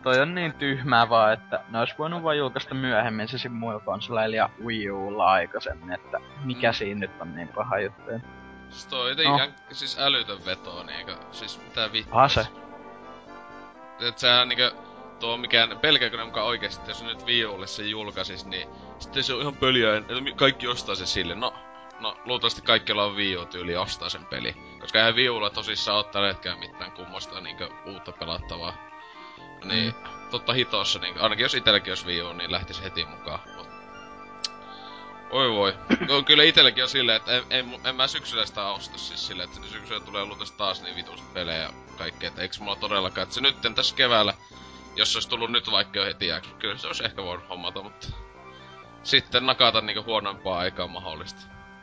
Toi 0.02 0.20
on 0.20 0.34
niin 0.34 0.52
tyhmää 0.52 1.08
vaan, 1.08 1.32
että 1.32 1.60
ne 1.70 1.78
olisi 1.78 1.94
voinut 1.98 2.22
vaan 2.22 2.38
julkaista 2.38 2.74
myöhemmin 2.74 3.28
se 3.28 3.38
siinä 3.38 3.56
muilla 3.56 3.80
konsoleilla 3.80 4.36
ja 4.36 4.50
Wii 4.64 4.90
Ulla 4.90 5.26
aikaisemmin, 5.26 5.92
että 5.92 6.18
mikä 6.44 6.72
siinä 6.72 7.00
nyt 7.00 7.10
on 7.20 7.34
niin 7.36 7.48
paha 7.48 7.78
juttu. 7.80 8.10
Siis 8.72 8.86
toi 8.86 9.10
on 9.10 9.38
No. 9.38 9.50
siis 9.72 9.98
älytön 9.98 10.44
veto, 10.44 10.82
niinkö, 10.82 11.16
siis 11.32 11.60
mitä 11.60 11.92
vittua. 11.92 12.18
Aha 12.18 12.28
se. 12.28 12.46
Et 14.00 14.18
sehän 14.18 14.48
niinkö, 14.48 14.72
tuo 15.20 15.36
mikään, 15.36 15.78
pelkääkö 15.78 16.16
ne 16.16 16.24
mukaan 16.24 16.46
oikeesti, 16.46 16.90
jos 16.90 17.02
nyt 17.02 17.26
Wii 17.26 17.46
Ulle 17.46 17.66
se 17.66 17.82
julkaisis, 17.82 18.46
niin 18.46 18.68
sitten 18.98 19.22
se 19.22 19.34
on 19.34 19.40
ihan 19.40 19.56
pöliä, 19.56 19.96
että 19.96 20.14
kaikki 20.36 20.68
ostaa 20.68 20.94
se 20.94 21.06
sille. 21.06 21.34
No, 21.34 21.54
no 22.00 22.16
luultavasti 22.24 22.62
kaikilla 22.62 23.04
on 23.04 23.16
Wii 23.16 23.36
U-tyyli 23.36 23.76
ostaa 23.76 24.08
sen 24.08 24.24
peli. 24.26 24.56
Koska 24.80 24.98
eihän 24.98 25.14
Wii 25.16 25.30
Ulla 25.30 25.50
tosissaan 25.50 25.96
oo 25.96 26.02
tällä 26.02 26.28
hetkellä 26.28 26.56
mitään 26.56 26.92
kummosta 26.92 27.40
niinkö 27.40 27.68
uutta 27.86 28.12
pelattavaa. 28.12 28.74
Niin, 29.64 29.94
mm. 29.94 30.30
totta 30.30 30.52
hitossa, 30.52 30.98
niin 30.98 31.20
ainakin 31.20 31.42
jos 31.42 31.54
itelläkin 31.54 31.90
olisi 31.90 32.06
Wii 32.06 32.22
U, 32.22 32.32
niin 32.32 32.52
lähtis 32.52 32.82
heti 32.82 33.04
mukaan. 33.04 33.40
Oi 35.32 35.50
voi. 35.50 35.74
No, 36.08 36.22
kyllä 36.22 36.42
itelläkin 36.42 36.82
on 36.82 36.88
silleen, 36.88 37.16
että 37.16 37.36
en, 37.36 37.42
en, 37.50 37.66
en, 37.84 37.96
mä 37.96 38.06
syksyllä 38.06 38.46
sitä 38.46 38.70
osta 38.70 38.98
siis 38.98 39.26
silleen, 39.26 39.48
että 39.48 39.68
syksyllä 39.68 40.00
tulee 40.00 40.24
luultavasti 40.24 40.58
taas 40.58 40.82
niin 40.82 40.96
vitusti 40.96 41.26
pelejä 41.34 41.62
ja 41.62 41.70
kaikkea, 41.98 42.28
että 42.28 42.42
eiks 42.42 42.60
mulla 42.60 42.76
todellakaan, 42.76 43.22
että 43.22 43.34
se 43.34 43.40
nyt 43.40 43.56
tässä 43.74 43.96
keväällä, 43.96 44.34
jos 44.96 45.12
se 45.12 45.16
olisi 45.16 45.28
tullut 45.28 45.52
nyt 45.52 45.70
vaikka 45.70 45.98
jo 45.98 46.04
heti 46.04 46.26
jääksi, 46.26 46.50
kyllä 46.58 46.78
se 46.78 46.86
olisi 46.86 47.04
ehkä 47.04 47.22
voinut 47.22 47.48
hommata, 47.48 47.82
mutta 47.82 48.08
sitten 49.02 49.46
nakata 49.46 49.80
niinku 49.80 50.02
huonompaa 50.06 50.58
aikaa 50.58 50.86
mahdollista. 50.86 51.40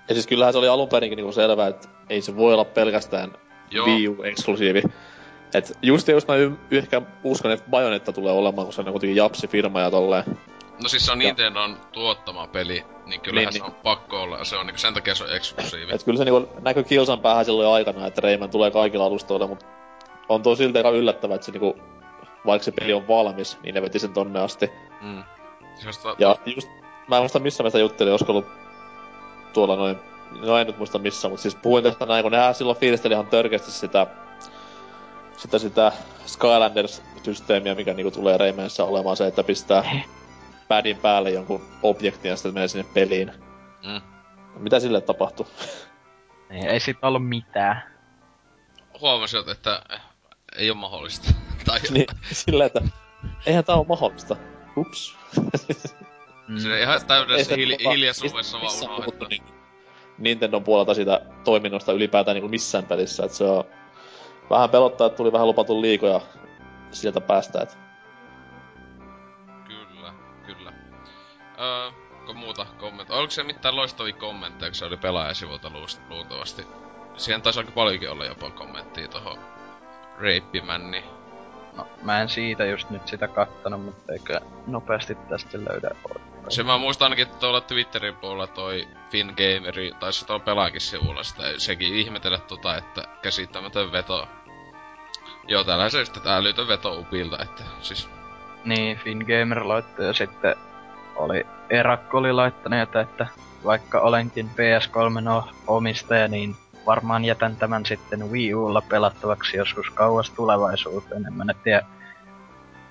Ja 0.10 0.16
siis 0.16 0.28
kyllähän 0.28 0.54
se 0.54 0.58
oli 0.60 0.68
alun 0.68 0.89
perinkin 0.89 1.18
niinku 1.18 1.32
selvää, 1.32 1.68
että 1.68 1.89
ei 2.10 2.22
se 2.22 2.36
voi 2.36 2.54
olla 2.54 2.66
pelkästään 2.66 3.34
Joo. 3.72 3.88
Wii 3.88 4.08
U-eksklusiivi. 4.08 4.84
Et 5.54 5.78
just 5.82 6.08
just 6.08 6.28
mä 6.28 6.36
y- 6.36 6.58
ehkä 6.72 7.02
uskon, 7.24 7.52
että 7.52 7.70
Bayonetta 7.70 8.14
tulee 8.14 8.34
olemaan, 8.34 8.66
kun 8.68 8.74
se 8.74 8.82
on 8.82 8.91
kuitenkin 8.91 9.16
Japsi-firma 9.16 9.82
ja 9.82 9.91
tolleen. 9.91 10.24
No 10.84 10.90
siis 10.90 11.06
se 11.06 11.12
on 11.12 11.20
Nintendon 11.20 11.78
tuottama 11.92 12.48
peli, 12.48 12.86
niin 13.06 13.22
kyllähän 13.22 13.54
Niin, 13.54 13.62
se 13.62 13.64
on 13.64 13.76
pakko 13.84 14.22
olla, 14.22 14.44
se 14.46 14.58
on 14.58 14.66
niinku 14.66 14.80
sen 14.80 14.94
takia 14.94 15.16
se 15.16 15.24
on 15.24 15.36
eksklusiivi. 15.36 15.94
Et 15.94 16.04
kyllä 16.04 16.18
se 16.18 16.26
niinku 16.26 16.50
näkyy 16.62 16.84
kilsan 16.84 17.20
päähän 17.20 17.46
silloin 17.46 17.66
jo 17.66 17.72
aikana, 17.72 18.08
että 18.08 18.22
Rayman 18.22 18.50
tulee 18.50 18.72
kaikilla 18.72 19.06
alustoilla, 19.06 19.48
mutta 19.48 19.66
on 20.30 20.44
toi 20.44 20.58
silti 20.58 20.78
aika 20.78 20.90
yllättävää, 20.90 21.36
että 21.36 21.46
se 21.46 21.52
niinku, 21.52 21.78
vaikka 22.46 22.64
se 22.64 22.72
peli 22.72 22.94
on 22.94 23.08
valmis, 23.08 23.58
niin 23.64 23.76
ne 23.76 23.82
veti 23.82 24.00
sen 24.00 24.14
tonne 24.14 24.40
asti. 24.40 24.72
Mm. 25.02 25.24
Siis 25.76 25.98
to, 25.98 26.16
Ja 26.20 26.36
just, 26.46 26.70
mä 27.08 27.16
en 27.16 27.22
muista 27.22 27.40
missä 27.40 27.64
mä 27.64 27.70
sitä 27.70 27.80
juttelin, 27.80 28.12
olisiko 28.12 28.32
ollut 28.32 28.48
tuolla 29.54 29.76
noin, 29.76 29.98
no 30.42 30.58
en 30.58 30.68
nyt 30.68 30.78
muista 30.78 31.00
missä, 31.00 31.30
mutta 31.30 31.42
siis 31.42 31.56
puhuin 31.56 31.84
tästä 31.84 32.06
näin, 32.06 32.24
kun 32.24 32.32
nää 32.32 32.54
silloin 32.54 32.78
fiilisteli 32.78 33.14
ihan 33.14 33.28
törkeästi 33.28 33.72
sitä, 33.72 34.08
sitä, 35.38 35.60
sitä 35.60 35.92
Skylanders-systeemiä, 36.26 37.76
mikä 37.76 37.94
niinku 37.94 38.12
tulee 38.12 38.38
Raymanissa 38.38 38.86
olemaan 38.86 39.18
se, 39.18 39.28
että 39.28 39.44
pistää 39.44 39.84
padin 40.70 40.98
päälle 40.98 41.32
jonkun 41.32 41.62
objektin 41.84 42.30
ja 42.30 42.36
sitten 42.36 42.54
menee 42.54 42.68
sinne 42.68 42.92
peliin. 42.94 43.32
Mm. 43.86 44.02
Mitä 44.60 44.80
sille 44.80 45.02
tapahtuu? 45.02 45.48
Niin, 46.50 46.68
ei 46.68 46.80
sit 46.80 46.98
ollut 47.02 47.28
mitään. 47.30 47.84
huomasin, 49.02 49.50
että 49.50 49.82
ei 50.56 50.70
oo 50.70 50.76
mahdollista. 50.76 51.32
tai 51.66 51.80
niin, 51.92 52.06
silleen, 52.32 52.68
että 52.68 52.82
eihän 53.46 53.66
tää 53.66 53.76
oo 53.76 53.84
mahdollista. 53.84 54.36
Ups. 54.78 55.16
Mm. 56.48 56.58
se 56.58 56.82
ihan 56.82 57.06
täydessä 57.08 57.56
Ei 57.56 57.66
hil- 57.66 57.80
tota- 57.80 57.92
hiljaisuudessa 57.92 58.58
vaan 58.62 58.84
unohdettu. 58.84 59.26
niinku 59.26 59.50
Nintendon 60.18 60.64
puolelta 60.64 60.94
siitä 60.94 61.22
toiminnosta 61.44 61.92
ylipäätään 61.92 62.36
niinku 62.36 62.48
missään 62.50 62.86
pelissä, 62.86 63.26
että 63.26 63.38
se 63.38 63.44
on 63.44 63.64
vähän 64.50 64.70
pelottaa, 64.70 65.08
että 65.08 65.18
tuli 65.18 65.32
vähän 65.32 65.48
lupatun 65.48 65.82
liikoja 65.82 66.22
sieltä 66.92 67.22
päästä, 67.22 67.62
että 67.62 67.76
Öö, 71.60 71.91
muuta 72.34 72.66
kommentteja? 72.80 73.20
Oliko 73.20 73.32
se 73.32 73.43
mitään 73.43 73.76
loistavia 73.76 74.14
kommentteja, 74.14 74.70
kun 74.70 74.76
se 74.76 74.86
oli 74.86 74.97
pelaajasivulta 74.97 75.72
luultavasti? 76.10 76.68
Siihen 77.18 77.41
taisi 77.41 77.60
aika 77.60 77.72
paljonkin 77.72 78.10
olla 78.10 78.26
jopa 78.26 78.49
kommenttia 78.49 79.07
tohon 79.07 79.39
Reippimänni. 80.20 81.03
No, 81.78 81.88
mä 82.01 82.22
en 82.22 82.30
siitä 82.30 82.66
just 82.66 82.89
nyt 82.89 83.07
sitä 83.07 83.28
kattonut, 83.28 83.86
mutta 83.86 84.14
eikö 84.14 84.39
nopeasti 84.68 85.16
tästä 85.16 85.57
löydä 85.57 85.89
Se 86.49 86.64
mä 86.64 86.78
muistan 86.78 87.05
ainakin, 87.05 87.28
että 87.28 87.39
tuolla 87.39 87.62
Twitterin 87.62 88.16
puolella 88.16 88.47
toi 88.47 88.88
Fingameri, 89.12 89.91
taisi 89.99 90.26
tuolla 90.26 90.43
pelaakin 90.43 90.82
sivulla 90.82 91.24
sitä, 91.24 91.43
sekin 91.57 91.95
ihmetellä 91.95 92.39
tota, 92.39 92.78
että 92.78 93.03
käsittämätön 93.22 93.91
veto. 93.91 94.28
Joo, 95.47 95.64
täällä 95.64 95.89
se 95.89 96.05
sitten 96.05 96.24
tää 96.24 96.38
älytön 96.38 96.68
veto 96.68 96.99
upilta, 96.99 97.38
että 97.43 97.64
siis 97.82 98.10
Niin, 98.66 98.97
Fingamer 98.97 99.68
laittoi 99.68 100.05
ja 100.05 100.14
sitten 100.14 100.55
oli 101.20 101.48
Erakko 101.70 102.18
oli 102.18 102.34
laittanut, 102.34 102.96
että 102.96 103.28
vaikka 103.66 104.00
olenkin 104.00 104.50
PS3 104.50 105.22
no- 105.22 105.50
omistaja, 105.68 106.28
niin 106.28 106.56
varmaan 106.86 107.26
jätän 107.26 107.56
tämän 107.56 107.86
sitten 107.86 108.32
Wii 108.32 108.54
Ulla 108.54 108.82
pelattavaksi 108.82 109.58
joskus 109.58 109.90
kauas 109.90 110.30
tulevaisuuteen. 110.32 111.26
En 111.26 111.34
mä 111.34 111.46
nyt 111.46 111.64
tiedä, 111.64 111.82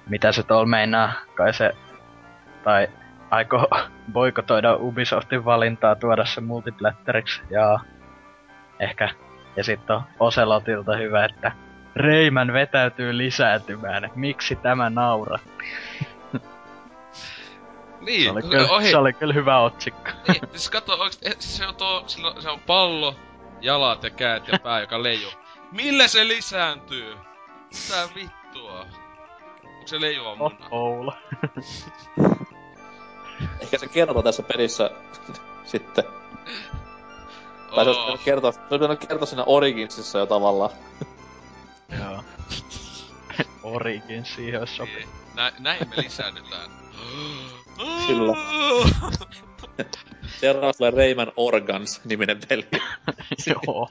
mitä 0.08 0.32
se 0.32 0.42
tuolla 0.42 0.66
meinaa. 0.66 1.12
Kai 1.34 1.54
se, 1.54 1.72
tai 2.64 2.88
aiko 3.30 3.66
boikotoida 4.12 4.76
Ubisoftin 4.76 5.44
valintaa 5.44 5.96
tuoda 5.96 6.24
se 6.26 6.40
multiplatteriksi. 6.40 7.42
Ja 7.50 7.78
ehkä, 8.80 9.08
ja 9.56 9.64
sitten 9.64 9.96
on 9.96 10.02
Ocelotilta 10.20 10.96
hyvä, 10.96 11.24
että 11.24 11.52
Reiman 11.96 12.52
vetäytyy 12.52 13.16
lisääntymään. 13.16 14.10
Miksi 14.14 14.56
tämä 14.56 14.90
naura? 14.90 15.38
Niin, 18.00 18.24
Se 18.24 18.30
oli, 18.30 18.42
kyllä, 18.42 18.68
ohi. 18.70 18.90
se 18.90 18.96
oli 18.96 19.12
kyllä 19.12 19.34
hyvä 19.34 19.60
otsikko. 19.60 20.10
Niin, 20.28 20.40
siis 20.50 20.70
kato, 20.70 20.92
oikeesti, 20.92 21.26
eh, 21.28 21.36
se 21.38 21.66
on 21.66 21.74
tuo, 21.76 22.04
sillä, 22.06 22.34
se 22.40 22.50
on 22.50 22.60
pallo, 22.60 23.14
jalat 23.60 24.02
ja 24.02 24.10
käät 24.10 24.48
ja 24.48 24.58
pää, 24.58 24.80
joka 24.80 25.02
leijuu. 25.02 25.32
Millä 25.72 26.08
se 26.08 26.28
lisääntyy? 26.28 27.16
Mitä 27.64 28.08
vittua? 28.14 28.80
Onko 29.64 29.86
se 29.86 30.00
leijuva 30.00 30.30
Oh, 30.30 30.38
muna? 30.38 30.68
Oula. 30.70 31.16
ehkä 33.60 33.78
se 33.78 33.88
kertoo 33.88 34.22
tässä 34.22 34.42
pelissä 34.42 34.90
sitten. 35.64 36.04
Tai 37.74 37.84
se 37.84 37.90
olisi 37.90 38.24
kertoa, 38.24 38.52
se 38.52 38.60
olisi 38.70 39.06
kertoa 39.06 39.26
siinä 39.26 39.44
Originsissa 39.46 40.18
jo 40.18 40.26
tavallaan. 40.26 40.70
Joo. 42.00 42.22
Origin 43.62 44.24
siihen 44.24 44.60
olisi 44.60 44.76
sopinut. 44.76 45.14
Nä, 45.34 45.52
näin 45.58 45.88
me 45.88 45.96
lisäännytään. 45.96 46.70
Kyllä. 48.06 48.34
Seuraavaksi 50.40 50.78
tulee 50.78 50.90
Rayman 50.90 51.32
Organs 51.36 52.04
niminen 52.04 52.40
peli. 52.48 52.66
Joo. 53.46 53.90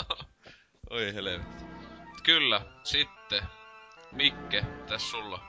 Oi 0.90 1.14
helvetti. 1.14 1.64
Kyllä, 2.22 2.60
sitten. 2.84 3.42
Mikke, 4.12 4.64
tässä 4.88 5.10
sulla. 5.10 5.40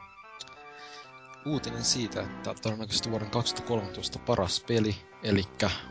Uutinen 1.46 1.84
siitä, 1.84 2.22
että 2.22 2.54
todennäköisesti 2.62 3.12
vuoden 3.12 3.30
2013 3.30 4.20
paras 4.20 4.64
peli, 4.68 4.96
eli 5.24 5.44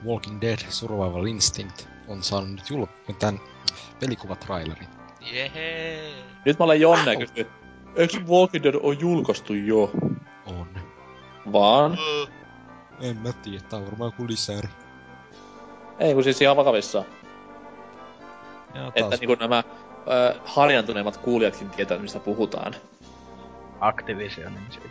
Walking 0.06 0.40
Dead 0.40 0.58
Survival 0.68 1.26
Instinct, 1.26 1.88
on 2.08 2.22
saanut 2.22 2.50
nyt 2.50 2.70
jul- 2.70 3.14
tämän 3.18 3.40
pelikuvatrailerin. 4.00 4.88
Jehe. 5.32 6.00
Nyt 6.44 6.58
mä 6.58 6.64
olen 6.64 6.80
Jonne 6.80 7.16
kysynyt, 7.16 7.48
eikö 7.96 8.18
Walking 8.28 8.64
Dead 8.64 8.74
ole 8.82 8.96
julkaistu 9.00 9.54
jo? 9.54 9.90
On. 10.46 10.85
Vaan? 11.52 11.98
En 13.00 13.16
mä 13.16 13.32
tiedä, 13.32 13.60
tää 13.60 13.78
on 13.78 13.86
varmaan 13.86 14.08
joku 14.08 14.28
lisäri. 14.28 14.68
Ei 15.98 16.14
kun 16.14 16.24
siis 16.24 16.42
ihan 16.42 16.56
vakavissaan. 16.56 17.04
Ja 18.74 18.86
Että 18.86 19.00
taas, 19.00 19.20
niinku 19.20 19.34
nämä 19.34 19.62
ö, 20.08 20.40
harjantuneimmat 20.44 21.16
kuulijatkin 21.16 21.70
tietää, 21.70 21.98
mistä 21.98 22.20
puhutaan. 22.20 22.74
Activisionin 23.80 24.66
siitä. 24.70 24.88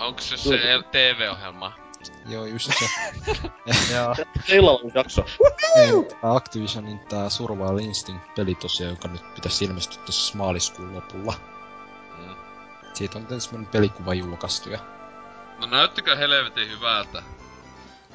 Onko 0.00 0.20
se 0.20 0.36
se 0.36 0.58
TV-ohjelma? 0.90 1.72
joo 2.26 2.44
just 2.46 2.70
se. 2.78 2.86
Joo. 3.94 4.14
Illalla 4.48 4.80
on 4.84 4.90
jakso. 4.94 5.24
Activisionin 6.22 6.98
tää 6.98 7.28
Survival 7.28 7.78
Instinct-peli 7.78 8.54
tosiaan, 8.54 8.90
joka 8.90 9.08
nyt 9.08 9.34
pitäisi 9.34 9.64
ilmestyä 9.64 10.02
tuossa 10.02 10.38
maaliskuun 10.38 10.94
lopulla. 10.94 11.34
Mm. 12.18 12.34
Siitä 12.94 13.18
on 13.18 13.26
ensimmäinen 13.30 13.72
pelikuva 13.72 14.14
julkaistu 14.14 14.70
ja 14.70 14.78
No 15.60 15.66
näyttikö 15.66 16.16
helvetin 16.16 16.68
hyvältä? 16.68 17.22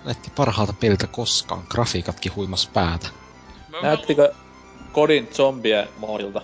näytti 0.06 0.32
parhaalta 0.36 0.74
peliltä 0.74 1.08
koskaan. 1.08 1.64
Grafiikatkin 1.70 2.36
huimas 2.36 2.68
päätä. 2.68 3.08
Mä, 3.70 3.82
Näyttikö 3.82 4.34
kodin 4.92 5.30
zombie 5.34 5.88
moodilta? 5.98 6.42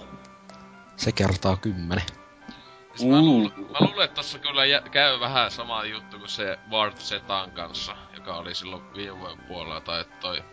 Se 0.97 1.11
kertaa 1.11 1.57
kymmenen. 1.57 2.05
Siis 2.95 3.09
mä, 3.09 3.21
luulen, 3.21 3.51
mä 3.57 3.77
luulen, 3.79 4.05
että 4.05 4.15
tossa 4.15 4.39
kyllä 4.39 4.65
jä, 4.65 4.81
käy 4.81 5.19
vähän 5.19 5.51
sama 5.51 5.85
juttu 5.85 6.19
kuin 6.19 6.29
se 6.29 6.59
Ward 6.71 6.97
Zetan 6.97 7.51
kanssa, 7.51 7.95
joka 8.15 8.35
oli 8.35 8.55
silloin 8.55 8.93
viime 8.93 9.19
vuoden 9.19 9.37
puolella, 9.37 9.81
tai 9.81 10.01
että 10.01 10.15
toi... 10.21 10.43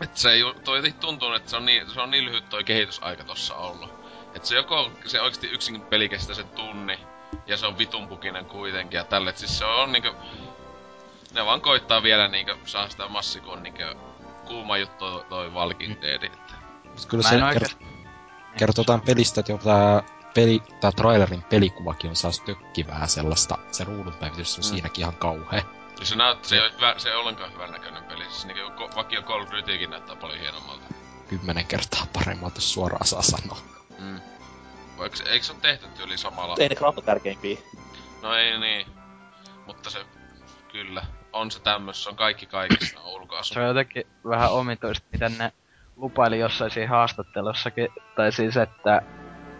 Et 0.00 0.16
se 0.16 0.30
ei, 0.30 0.42
toi 0.64 0.92
tuntuu, 1.00 1.32
että 1.32 1.50
se 1.50 1.56
on 1.56 1.64
niin, 1.64 1.90
se 1.90 2.00
on 2.00 2.10
niin 2.10 2.24
lyhyt 2.24 2.48
toi 2.48 2.64
kehitysaika 2.64 3.24
tossa 3.24 3.54
ollut. 3.54 3.90
Et 4.34 4.44
se 4.44 4.56
joko, 4.56 4.90
se 5.06 5.20
oikeesti 5.20 5.46
yksin 5.46 5.80
peli 5.80 6.08
kestää 6.08 6.34
sen 6.34 6.48
tunni, 6.48 6.98
ja 7.48 7.56
se 7.56 7.66
on 7.66 7.78
vitunpukinen 7.78 8.44
kuitenkin 8.46 8.98
ja 8.98 9.04
tälle, 9.04 9.32
siis 9.36 9.58
se 9.58 9.64
on 9.64 9.92
niinku... 9.92 10.08
Ne 11.34 11.44
vaan 11.46 11.60
koittaa 11.60 12.02
vielä 12.02 12.28
niinku 12.28 12.52
saa 12.64 12.88
sitä 12.88 13.08
massikon 13.08 13.62
niinku 13.62 13.82
kuuma 14.46 14.76
juttu 14.76 15.04
toi 15.28 15.50
Walking 15.50 16.02
Dead, 16.02 16.22
että... 16.22 16.54
Mut 16.84 17.06
Kyllä 17.06 17.22
se 17.28 17.34
en 17.34 17.40
kert- 17.40 17.44
oikeesti... 17.46 17.84
kertoo 18.56 18.84
tämän 18.84 19.00
pelistä, 19.00 19.40
että 19.40 19.52
jo 19.52 19.58
tää, 19.58 20.02
peli, 20.34 20.62
tää 20.80 20.92
trailerin 20.92 21.42
pelikuvakin 21.42 22.10
on 22.10 22.16
saas 22.16 22.40
tökkivää 22.40 23.06
sellaista. 23.06 23.58
Se 23.72 23.84
ruudunpäivitys 23.84 24.58
on 24.58 24.64
Mm. 24.64 24.68
siinäkin 24.68 25.02
ihan 25.02 25.16
kauhea. 25.16 25.62
Ja 26.00 26.06
se 26.06 26.16
näyttää, 26.16 26.48
se 26.48 26.54
ei, 26.56 26.60
ole 26.62 26.72
hyvä, 26.76 26.94
se 26.98 27.08
ei 27.08 27.14
ole 27.14 27.22
ollenkaan 27.22 27.52
hyvän 27.52 27.70
näköinen 27.70 28.04
peli. 28.04 28.24
Siis 28.24 28.46
niinku 28.46 28.72
ko- 28.84 28.96
vakio 28.96 29.22
Call 29.22 29.42
of 29.42 29.50
Dutykin 29.50 29.90
näyttää 29.90 30.16
paljon 30.16 30.38
hienommalta. 30.40 30.84
Kymmenen 31.28 31.66
kertaa 31.66 32.06
paremmalta, 32.12 32.56
jos 32.56 32.72
suoraan 32.72 33.06
saa 33.06 33.22
sanoa. 33.22 33.58
Mm. 33.98 34.20
Eikö, 35.04 35.16
eikö 35.30 35.44
se 35.44 35.52
ole 35.52 35.60
tehty 35.60 35.86
yli 36.04 36.18
samalla? 36.18 36.56
Ei 36.58 36.68
ne 36.68 36.74
graafat 36.74 37.04
tärkeimpiä. 37.04 37.58
No 38.22 38.34
ei 38.34 38.58
niin. 38.58 38.86
Mutta 39.66 39.90
se, 39.90 39.98
kyllä, 40.72 41.02
on 41.32 41.50
se 41.50 41.62
tämmössä, 41.62 42.10
on 42.10 42.16
kaikki 42.16 42.46
kaikista 42.46 43.00
ulkoasu. 43.14 43.54
Se 43.54 43.60
on 43.60 43.66
jotenkin 43.66 44.06
vähän 44.28 44.52
omituista, 44.52 45.06
miten 45.12 45.38
ne 45.38 45.52
lupaili 45.96 46.38
jossain 46.38 46.70
siinä 46.70 46.90
haastattelussakin, 46.90 47.88
tai 48.16 48.32
siis 48.32 48.56
että, 48.56 49.02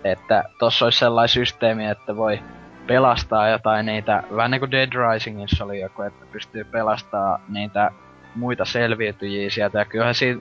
että 0.05 0.45
tossa 0.59 0.84
olisi 0.84 0.99
sellainen 0.99 1.28
systeemi, 1.28 1.86
että 1.86 2.16
voi 2.16 2.41
pelastaa 2.86 3.49
jotain 3.49 3.86
niitä, 3.86 4.22
vähän 4.36 4.51
niin 4.51 4.61
kuin 4.61 4.70
Dead 4.70 4.93
Risingissa 4.93 5.64
oli 5.64 5.80
joku, 5.80 6.03
että 6.03 6.26
pystyy 6.32 6.64
pelastaa 6.64 7.41
niitä 7.49 7.91
muita 8.34 8.64
selviytyjiä 8.64 9.51
sieltä, 9.51 9.78
ja 9.78 9.84
kyllähän 9.84 10.14
siinä 10.14 10.41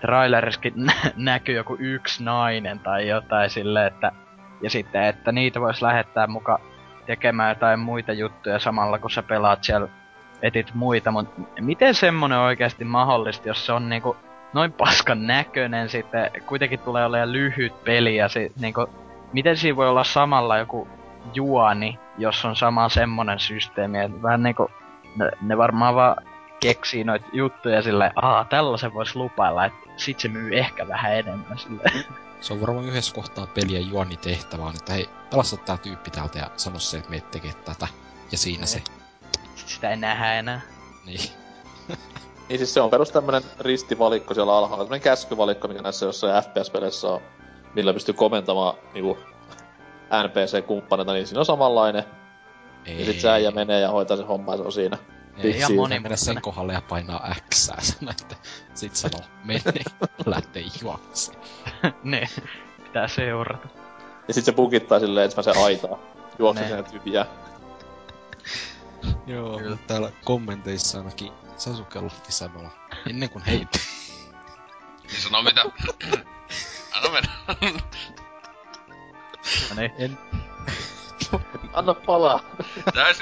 trailerissakin 0.00 0.72
nä- 0.86 1.12
näkyy 1.16 1.54
joku 1.54 1.76
yksi 1.80 2.24
nainen 2.24 2.78
tai 2.78 3.08
jotain 3.08 3.50
silleen, 3.50 3.86
että 3.86 4.12
ja 4.62 4.70
sitten, 4.70 5.04
että 5.04 5.32
niitä 5.32 5.60
voisi 5.60 5.84
lähettää 5.84 6.26
muka 6.26 6.60
tekemään 7.06 7.48
jotain 7.48 7.80
muita 7.80 8.12
juttuja 8.12 8.58
samalla 8.58 8.98
kun 8.98 9.10
sä 9.10 9.22
pelaat 9.22 9.64
siellä 9.64 9.88
etit 10.42 10.74
muita, 10.74 11.10
mutta 11.10 11.40
miten 11.60 11.94
semmonen 11.94 12.38
on 12.38 12.44
oikeasti 12.44 12.84
mahdollista, 12.84 13.48
jos 13.48 13.66
se 13.66 13.72
on 13.72 13.88
niinku 13.88 14.16
noin 14.52 14.72
paskan 14.72 15.26
näköinen 15.26 15.88
sitten, 15.88 16.30
kuitenkin 16.46 16.78
tulee 16.78 17.06
olemaan 17.06 17.32
lyhyt 17.32 17.84
peli 17.84 18.16
ja 18.16 18.28
sit 18.28 18.56
niinku, 18.56 18.86
miten 19.32 19.56
siinä 19.56 19.76
voi 19.76 19.88
olla 19.88 20.04
samalla 20.04 20.58
joku 20.58 20.88
juoni, 21.34 21.98
jos 22.18 22.44
on 22.44 22.56
sama 22.56 22.88
semmonen 22.88 23.38
systeemi, 23.38 23.98
että 23.98 24.22
vähän 24.22 24.42
niinku, 24.42 24.70
ne, 25.16 25.30
ne 25.42 25.58
varmaan 25.58 25.94
vaan 25.94 26.16
keksii 26.60 27.04
noita 27.04 27.26
juttuja 27.32 27.82
silleen, 27.82 28.12
aa 28.16 28.44
tällaisen 28.44 28.94
vois 28.94 29.16
lupailla, 29.16 29.64
että 29.64 29.78
sit 29.96 30.20
se 30.20 30.28
myy 30.28 30.58
ehkä 30.58 30.88
vähän 30.88 31.16
enemmän 31.16 31.58
silleen. 31.58 32.04
Se 32.42 32.52
on 32.52 32.60
varmaan 32.60 32.86
yhdessä 32.86 33.14
kohtaa 33.14 33.46
peliä 33.46 33.80
juoni 33.80 34.16
tehtävään, 34.16 34.74
että 34.76 34.92
hei, 34.92 35.08
pelasta 35.30 35.56
tää 35.56 35.76
tyyppi 35.76 36.10
täältä 36.10 36.38
ja 36.38 36.50
sano 36.56 36.78
se, 36.78 36.96
että 36.96 37.10
meet 37.10 37.30
tekee 37.30 37.52
tätä. 37.52 37.88
Ja 38.32 38.38
siinä 38.38 38.66
se. 38.66 38.82
Sit 39.54 39.68
sitä 39.68 39.90
ei 39.90 39.96
nähdä 39.96 40.34
enää. 40.34 40.60
Niin. 41.06 41.20
Niin 42.48 42.58
siis 42.58 42.74
se 42.74 42.80
on 42.80 42.90
perus 42.90 43.10
tämmönen 43.10 43.42
ristivalikko 43.60 44.34
siellä 44.34 44.56
alhaalla. 44.56 44.84
Tämmönen 44.84 45.00
käskyvalikko, 45.00 45.68
mikä 45.68 45.82
näissä 45.82 46.06
jossain 46.06 46.44
FPS-peleissä 46.44 47.08
on. 47.08 47.20
Millä 47.74 47.92
pystyy 47.92 48.14
komentamaan 48.14 48.74
niinku 48.94 49.18
NPC-kumppaneita, 50.10 51.12
niin 51.12 51.26
siinä 51.26 51.40
on 51.40 51.46
samanlainen. 51.46 52.04
Ei. 52.86 52.98
Ja 53.00 53.04
sit 53.06 53.20
se 53.20 53.30
äijä 53.30 53.50
menee 53.50 53.80
ja 53.80 53.90
hoitaa 53.90 54.16
se 54.16 54.22
homma 54.22 54.52
ja 54.52 54.56
se 54.56 54.62
on 54.62 54.72
siinä. 54.72 54.98
Ei, 55.36 55.50
Ihan 55.56 55.72
moni- 55.74 56.00
mennä 56.00 56.16
sen 56.16 56.42
kohdalle 56.42 56.72
ja 56.72 56.80
painaa 56.80 57.34
X 57.54 57.56
sano, 57.56 58.10
että 58.10 58.36
sit 58.74 58.96
sanoo, 58.96 59.20
mene, 59.44 59.62
lähtee 60.26 60.64
juokse. 60.82 61.32
ne, 62.02 62.28
pitää 62.84 63.08
seurata. 63.08 63.68
Ja 64.28 64.34
sit 64.34 64.44
se 64.44 64.52
bugittaa 64.52 65.00
silleen 65.00 65.24
ensimmäisen 65.24 65.64
aitaa. 65.64 65.98
Juoksee 66.38 66.64
Ne. 66.64 66.68
sinne 66.84 67.00
tyhjää. 67.00 67.26
Joo, 69.26 69.58
Kyllä. 69.58 69.76
täällä 69.86 70.12
kommenteissa 70.24 70.98
ainakin 70.98 71.32
Sasuke 71.56 72.00
Lofti 72.00 72.32
sanoo, 72.32 72.68
ennen 73.10 73.30
kuin 73.30 73.44
heitti. 73.44 73.78
Niin 75.02 75.20
sano 75.22 75.42
mitä... 75.42 75.62
Anna 76.96 77.10
mennä. 77.10 77.32
No 79.70 79.76
niin, 79.80 79.92
En, 79.98 80.18
Anna 81.72 81.94
palaa. 81.94 82.40
Tää 82.94 83.12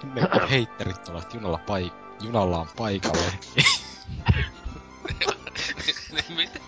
sinne. 0.00 0.20
ennen 0.20 0.30
kuin 0.40 0.48
heitterit 0.50 1.04
tulevat 1.04 1.34
junalla, 1.34 1.58
paik- 1.58 2.24
junallaan 2.24 2.68
paikalle. 2.76 3.38
niin 6.12 6.36
mitä? 6.36 6.60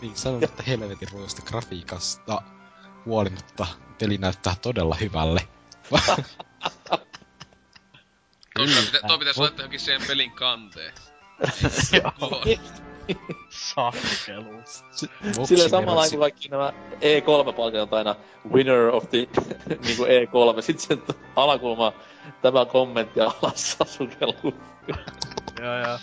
niin 0.00 0.16
sanon, 0.16 0.44
että 0.44 0.62
helvetin 0.62 1.08
ruoista 1.12 1.42
grafiikasta 1.42 2.42
huolimatta 3.04 3.66
peli 3.98 4.18
näyttää 4.18 4.54
todella 4.62 4.96
hyvälle. 5.00 5.48
Tuo, 8.58 8.66
pitä, 8.66 9.06
tuo 9.06 9.18
pitäis 9.18 9.38
laittaa 9.38 9.62
johonkin 9.62 9.80
siihen 9.80 10.02
pelin 10.06 10.30
kanteen. 10.32 10.92
joo, 11.92 12.42
sakkelu. 13.50 14.62
Sillä 15.44 15.68
samalla 15.68 16.08
kuin 16.08 16.20
kaikki 16.20 16.48
nämä 16.48 16.72
E3-palkinnot 16.94 17.92
aina 17.92 18.14
winner 18.52 18.88
of 18.94 19.10
the 19.10 19.18
niinku 19.84 20.04
E3. 20.04 20.62
Sitten 20.62 20.86
sen 21.06 21.16
alakulma 21.36 21.92
tämä 22.42 22.64
kommentti 22.64 23.20
alas 23.20 23.72
Sasukelu. 23.78 24.34
Joo, 25.62 25.78
joo. 25.86 25.98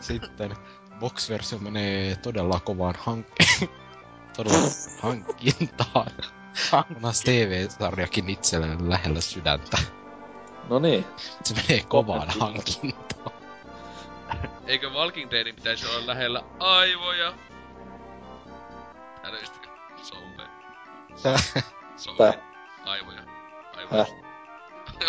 Sitten 0.00 0.56
box-versio 1.00 1.58
menee 1.58 2.16
todella 2.16 2.60
kovaan 2.60 2.94
hank- 2.94 3.68
todella 4.36 4.68
hankintaan. 5.02 6.10
Onhan 6.72 7.14
TV-sarjakin 7.24 8.28
itselleen 8.30 8.90
lähellä 8.90 9.20
sydäntä. 9.20 9.78
No 10.68 10.78
niin. 10.78 11.04
Se 11.44 11.54
menee 11.54 11.84
kovaan 11.88 12.28
hankintaan. 12.40 13.33
Eikö 14.66 14.90
Walking 14.90 15.30
Deadin 15.30 15.54
pitäisi 15.54 15.86
olla 15.86 16.06
lähellä 16.06 16.42
aivoja? 16.58 17.34
Älyistikö? 19.22 19.68
Sompe. 20.02 20.42
Sompe. 21.96 22.24
Tää. 22.24 22.54
Aivoja. 22.84 23.20
Aivoja. 23.76 24.06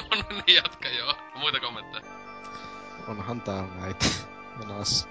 On 0.12 0.26
niin 0.48 0.56
jatka 0.56 0.90
joo. 0.90 1.16
Muita 1.36 1.60
kommentteja. 1.60 2.04
Onhan 3.08 3.42
täällä 3.42 3.70
näitä. 3.76 4.06
Menas. 4.60 5.08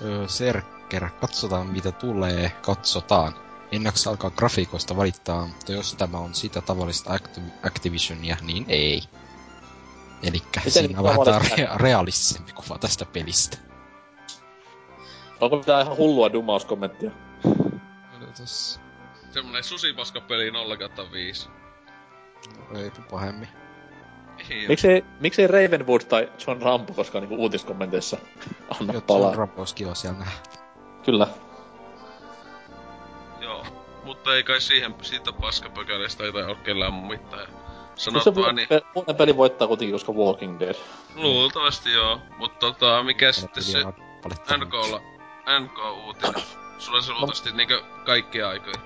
Öö, 0.00 0.28
Serker, 0.28 1.08
katsotaan 1.20 1.66
mitä 1.66 1.92
tulee, 1.92 2.50
katsotaan. 2.62 3.34
Ennäks 3.72 4.06
alkaa 4.06 4.30
grafiikoista 4.30 4.96
valittaa, 4.96 5.46
mutta 5.46 5.72
jos 5.72 5.94
tämä 5.94 6.18
on 6.18 6.34
sitä 6.34 6.60
tavallista 6.60 7.10
Activ- 7.16 7.66
Activisionia, 7.66 8.36
niin 8.42 8.64
ei. 8.68 9.02
Eli 10.22 10.42
Miten 10.56 10.72
siinä 10.72 10.88
niitä 10.88 11.00
on 11.00 11.26
vähän 11.26 11.40
rea- 11.42 11.76
realistisempi 11.82 12.52
kuva 12.52 12.78
tästä 12.78 13.04
pelistä. 13.04 13.58
Onko 15.40 15.56
mitään 15.56 15.82
ihan 15.84 15.96
hullua 15.96 16.32
dumauskommenttia? 16.32 17.10
Odotas. 18.16 18.80
Semmonen 19.30 19.64
susipaskapeli 19.64 20.50
0-5. 20.50 21.48
Reipu 22.70 23.00
pahemmin. 23.10 23.48
Ei 24.50 24.68
Miksei, 24.68 25.04
miksei 25.20 25.46
Ravenwood 25.46 26.00
tai 26.00 26.32
John 26.46 26.62
Rambo 26.62 26.92
koskaan 26.92 27.22
niinku 27.22 27.42
uutiskommenteissa 27.42 28.16
anna 28.80 28.92
Jotta 28.92 29.06
palaa? 29.14 29.28
on 29.30 29.36
Rambos 29.36 29.74
kiva 29.74 29.94
siellä 29.94 30.18
nähdä. 30.18 30.32
Kyllä. 31.04 31.26
Joo. 33.40 33.66
Mutta 34.04 34.34
ei 34.34 34.42
kai 34.42 34.60
siihen, 34.60 34.94
siitä 35.02 35.32
paskapökäleistä 35.32 36.24
ei 36.24 36.32
tai 36.32 36.42
ole 36.44 37.06
mitään. 37.08 37.46
Mut 38.12 38.22
se 38.22 38.30
niin, 38.30 38.68
vuoden 38.94 39.16
peli 39.16 39.36
voittaa 39.36 39.68
kuitenkin, 39.68 39.94
koska 39.94 40.12
Walking 40.12 40.60
Dead. 40.60 40.74
luultavasti 41.14 41.92
joo. 41.92 42.20
Mutta 42.38 42.58
tota, 42.58 43.02
mikä 43.02 43.32
sitten 43.32 43.62
se 43.62 43.78
NK... 43.84 43.96
NKlla, 44.56 45.00
NK-uutinen? 45.60 46.42
Sulla 46.78 47.00
se 47.00 47.12
luultavasti 47.12 47.52
niinkö 47.52 47.82
kaikkia 48.06 48.48
aikoja. 48.48 48.76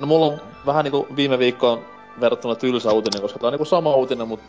No 0.00 0.06
mulla 0.06 0.26
on 0.26 0.40
vähän 0.66 0.84
niinku 0.84 1.06
viime 1.16 1.38
viikkoon 1.38 1.84
verrattuna 2.20 2.54
tylsä 2.54 2.92
uutinen, 2.92 3.22
koska 3.22 3.38
tää 3.38 3.48
on 3.48 3.52
niinku 3.52 3.64
sama 3.64 3.94
uutinen, 3.94 4.28
mut 4.28 4.40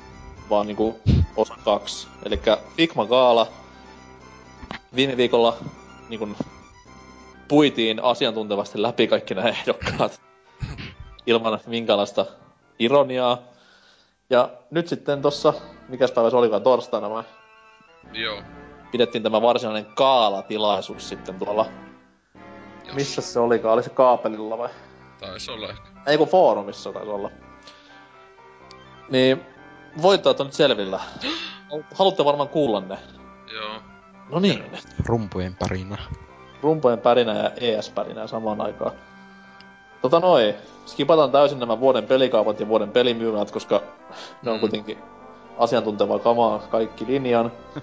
vaan 0.49 0.67
niinku 0.67 0.99
osa 1.35 1.55
kaksi. 1.65 2.07
Elikkä 2.25 2.57
Figma 2.77 3.05
Gaala 3.05 3.47
viime 4.95 5.17
viikolla 5.17 5.57
niinku 6.09 6.29
puitiin 7.47 8.03
asiantuntevasti 8.03 8.81
läpi 8.81 9.07
kaikki 9.07 9.35
nämä 9.35 9.49
ehdokkaat 9.49 10.21
ilman 11.27 11.59
minkäänlaista 11.67 12.25
ironiaa. 12.79 13.37
Ja 14.29 14.49
nyt 14.71 14.87
sitten 14.87 15.21
tossa, 15.21 15.53
mikäs 15.87 16.11
päivä 16.11 16.29
se 16.29 16.35
olikaan, 16.35 16.61
torstaina 16.61 17.09
vai? 17.09 17.23
Joo. 18.13 18.41
Pidettiin 18.91 19.23
tämä 19.23 19.41
varsinainen 19.41 19.85
Kaala-tilaisuus 19.85 21.09
sitten 21.09 21.39
tuolla, 21.39 21.65
Jos. 22.85 22.95
missä 22.95 23.21
se 23.21 23.39
olikaan, 23.39 23.73
oli 23.73 23.83
se 23.83 23.89
kaapelilla 23.89 24.57
vai? 24.57 24.69
Taisi 25.19 25.51
olla 25.51 25.69
ehkä. 25.69 25.89
Ei 26.07 26.17
kun 26.17 26.27
foorumissa 26.27 26.93
taisi 26.93 27.09
olla. 27.09 27.31
Niin, 29.09 29.41
voittajat 30.01 30.39
on 30.39 30.45
nyt 30.47 30.53
selvillä. 30.53 30.99
Haluatte 31.95 32.25
varmaan 32.25 32.49
kuulla 32.49 32.79
ne. 32.81 32.97
Joo. 33.53 33.81
No 34.29 34.39
niin, 34.39 34.63
Rumpujen 35.05 35.55
pärinä. 35.55 35.97
rumpojen 36.61 36.99
pärinä 36.99 37.33
ja 37.33 37.51
ES-pärinä 37.57 38.27
samaan 38.27 38.61
aikaan. 38.61 38.91
Tota 40.01 40.19
noin, 40.19 40.53
skipataan 40.85 41.31
täysin 41.31 41.59
nämä 41.59 41.79
vuoden 41.79 42.07
pelikaupat 42.07 42.59
ja 42.59 42.67
vuoden 42.67 42.91
pelimyymät, 42.91 43.51
koska 43.51 43.81
ne 44.43 44.51
on 44.51 44.57
Mm. 44.57 44.59
kuitenkin 44.59 44.97
asiantuntevaa 45.57 46.19
kamaa 46.19 46.59
kaikki 46.59 47.05
linjan. 47.07 47.51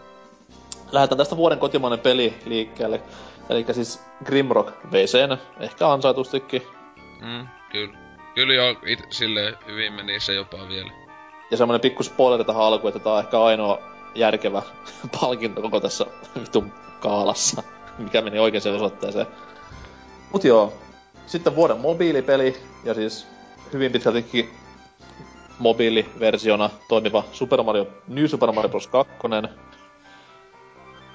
Lähdetään 0.93 1.19
tästä 1.19 1.37
vuoden 1.37 1.59
kotimainen 1.59 1.99
peli 1.99 2.35
liikkeelle. 2.45 3.03
Eli 3.49 3.67
siis 3.73 4.01
Grimrock 4.25 4.75
sen, 5.07 5.39
ehkä 5.61 5.89
ansaitustikin. 5.89 6.62
Mm, 7.21 7.47
kyllä. 7.73 7.99
Kyllä 8.35 8.55
joo, 8.55 8.75
it, 8.87 9.05
silleen 9.11 9.57
hyvin 9.67 9.93
meni 9.93 10.21
se 10.21 10.35
jopa 10.35 10.59
vielä. 10.69 10.91
Ja 11.51 11.57
semmonen 11.57 11.81
pikku 11.81 12.03
spoileri 12.03 12.45
tähän 12.45 12.62
alkuun, 12.62 12.89
että 12.89 13.01
tää 13.01 13.12
on 13.12 13.19
ehkä 13.19 13.43
ainoa 13.43 13.79
järkevä 14.14 14.62
palkinto 15.21 15.62
koko 15.62 15.81
tässä 15.81 16.07
vitun 16.41 16.73
kaalassa, 17.01 17.62
mikä 17.99 18.23
meni 18.23 18.39
oikeaan 18.39 18.75
osoitteeseen. 18.75 19.27
Mut 20.33 20.45
joo, 20.45 20.73
sitten 21.27 21.57
vuoden 21.57 21.79
mobiilipeli, 21.81 22.57
ja 22.85 22.95
siis 22.95 23.27
hyvin 23.72 23.93
pitkältikin 23.93 24.51
mobiiliversiona 25.59 26.70
toimiva 26.89 27.24
Super 27.33 27.62
Mario, 27.62 27.87
New 28.09 28.27
Super 28.27 28.53
Mario 28.53 28.68
Bros. 28.68 28.87
2. 28.87 29.12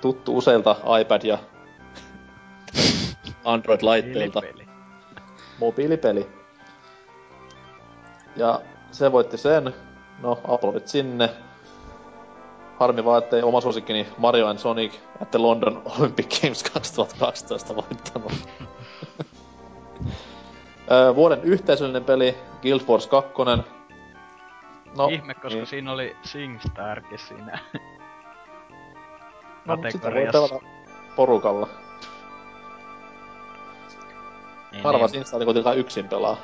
Tuttu 0.01 0.37
useilta 0.37 0.75
iPad- 1.01 1.27
ja 1.27 1.37
Android-laitteilta 3.53 4.41
Peli. 4.41 4.67
mobiilipeli. 5.59 6.27
Ja 8.35 8.61
se 8.91 9.11
voitti 9.11 9.37
sen. 9.37 9.73
No, 10.21 10.39
aplodit 10.47 10.87
sinne. 10.87 11.29
Harmi 12.79 13.05
vaan, 13.05 13.23
ettei 13.23 13.43
oma 13.43 13.61
suosikkini 13.61 14.07
Mario 14.17 14.47
and 14.47 14.59
Sonic 14.59 14.93
at 15.21 15.31
the 15.31 15.39
London 15.39 15.81
Olympic 15.99 16.41
Games 16.41 16.63
2012 16.73 17.75
voittanut. 17.75 18.33
Ö, 20.91 21.15
Vuoden 21.15 21.43
yhteisöllinen 21.43 22.03
peli 22.03 22.37
Guild 22.61 22.81
Wars 22.89 23.07
2. 23.07 23.31
No, 24.97 25.07
Ihme, 25.07 25.33
koska 25.33 25.49
niin. 25.49 25.67
siinä 25.67 25.91
oli 25.91 26.15
SingStarkin 26.23 27.19
siinä 27.19 27.59
no, 29.65 29.77
sitä 29.91 30.11
voi 30.11 30.27
pelata 30.31 30.59
porukalla. 31.15 31.67
Niin, 34.71 34.83
Harva 34.83 35.07
niin. 35.07 35.25
siinä 35.25 35.45
kuitenkaan 35.45 35.77
yksin 35.77 36.07
pelaa. 36.07 36.37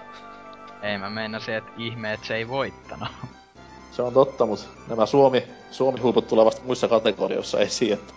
Ei 0.82 0.98
mä 0.98 1.10
meinasin, 1.10 1.56
että 1.56 1.72
ihme, 1.78 2.14
että 2.14 2.28
se 2.28 2.36
ei 2.36 2.48
voittanut. 2.48 3.10
Se 3.92 4.02
on 4.02 4.14
totta, 4.14 4.46
mut 4.46 4.70
nämä 4.88 5.06
Suomi, 5.06 5.48
Suomi 5.72 6.00
huiput 6.00 6.28
tulee 6.28 6.46
vasta 6.46 6.62
muissa 6.66 6.88
kategorioissa 6.88 7.60
esiin. 7.60 7.94
Että. 7.94 8.14